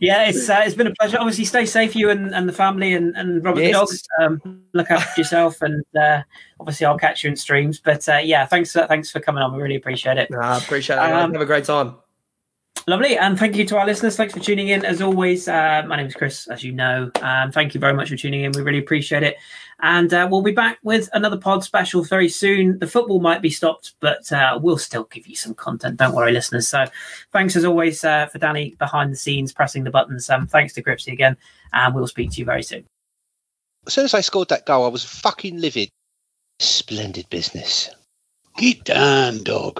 yeah, 0.00 0.28
it's 0.28 0.48
uh, 0.48 0.62
it's 0.64 0.74
been 0.74 0.88
a 0.88 0.94
pleasure. 0.96 1.16
Obviously, 1.18 1.44
stay 1.44 1.64
safe, 1.64 1.94
you 1.94 2.10
and, 2.10 2.34
and 2.34 2.48
the 2.48 2.52
family, 2.52 2.94
and, 2.94 3.16
and 3.16 3.44
Robert 3.44 3.60
the 3.60 3.68
Yes. 3.68 4.02
dog. 4.18 4.42
Um, 4.42 4.62
look 4.72 4.90
after 4.90 5.20
yourself, 5.20 5.62
and 5.62 5.84
uh, 5.96 6.22
obviously, 6.58 6.86
I'll 6.86 6.98
catch 6.98 7.22
you 7.22 7.30
in 7.30 7.36
streams. 7.36 7.78
But 7.78 8.08
uh, 8.08 8.16
yeah, 8.16 8.46
thanks 8.46 8.74
uh, 8.74 8.88
thanks 8.88 9.12
for 9.12 9.20
coming 9.20 9.44
on. 9.44 9.54
We 9.54 9.62
really 9.62 9.76
appreciate 9.76 10.18
it. 10.18 10.28
I 10.34 10.58
appreciate 10.58 10.96
it. 10.96 11.02
Um, 11.02 11.32
Have 11.32 11.40
a 11.40 11.46
great 11.46 11.66
time. 11.66 11.94
Lovely, 12.88 13.16
and 13.16 13.38
thank 13.38 13.54
you 13.54 13.64
to 13.66 13.76
our 13.76 13.86
listeners. 13.86 14.16
Thanks 14.16 14.34
for 14.34 14.40
tuning 14.40 14.68
in. 14.68 14.84
As 14.84 15.00
always, 15.00 15.46
uh, 15.46 15.84
my 15.86 15.96
name 15.96 16.06
is 16.06 16.14
Kris, 16.14 16.48
as 16.48 16.64
you 16.64 16.72
know. 16.72 17.12
Um, 17.20 17.52
thank 17.52 17.74
you 17.74 17.80
very 17.80 17.92
much 17.94 18.08
for 18.08 18.16
tuning 18.16 18.42
in. 18.42 18.50
We 18.52 18.62
really 18.62 18.78
appreciate 18.78 19.22
it. 19.22 19.36
And 19.82 20.12
uh, 20.12 20.28
we'll 20.30 20.42
be 20.42 20.52
back 20.52 20.78
with 20.82 21.08
another 21.12 21.36
pod 21.36 21.64
special 21.64 22.02
very 22.02 22.28
soon. 22.28 22.78
The 22.78 22.86
football 22.86 23.20
might 23.20 23.42
be 23.42 23.50
stopped, 23.50 23.94
but 24.00 24.30
uh, 24.32 24.58
we'll 24.60 24.78
still 24.78 25.04
give 25.04 25.26
you 25.26 25.36
some 25.36 25.54
content. 25.54 25.98
Don't 25.98 26.14
worry, 26.14 26.32
listeners. 26.32 26.68
So 26.68 26.86
thanks 27.32 27.56
as 27.56 27.64
always 27.64 28.04
uh, 28.04 28.26
for 28.26 28.38
Danny 28.38 28.74
behind 28.78 29.12
the 29.12 29.16
scenes 29.16 29.52
pressing 29.52 29.84
the 29.84 29.90
buttons. 29.90 30.28
Um, 30.28 30.46
thanks 30.46 30.72
to 30.74 30.82
Cripsy 30.82 31.12
again, 31.12 31.36
and 31.72 31.94
we'll 31.94 32.06
speak 32.06 32.32
to 32.32 32.38
you 32.38 32.44
very 32.44 32.62
soon. 32.62 32.84
As 33.86 33.94
soon 33.94 34.04
as 34.04 34.14
I 34.14 34.20
scored 34.20 34.48
that 34.48 34.66
goal, 34.66 34.84
I 34.84 34.88
was 34.88 35.04
fucking 35.04 35.58
livid. 35.58 35.88
Splendid 36.58 37.28
business. 37.30 37.88
Get 38.56 38.84
down, 38.84 39.42
dog. 39.44 39.78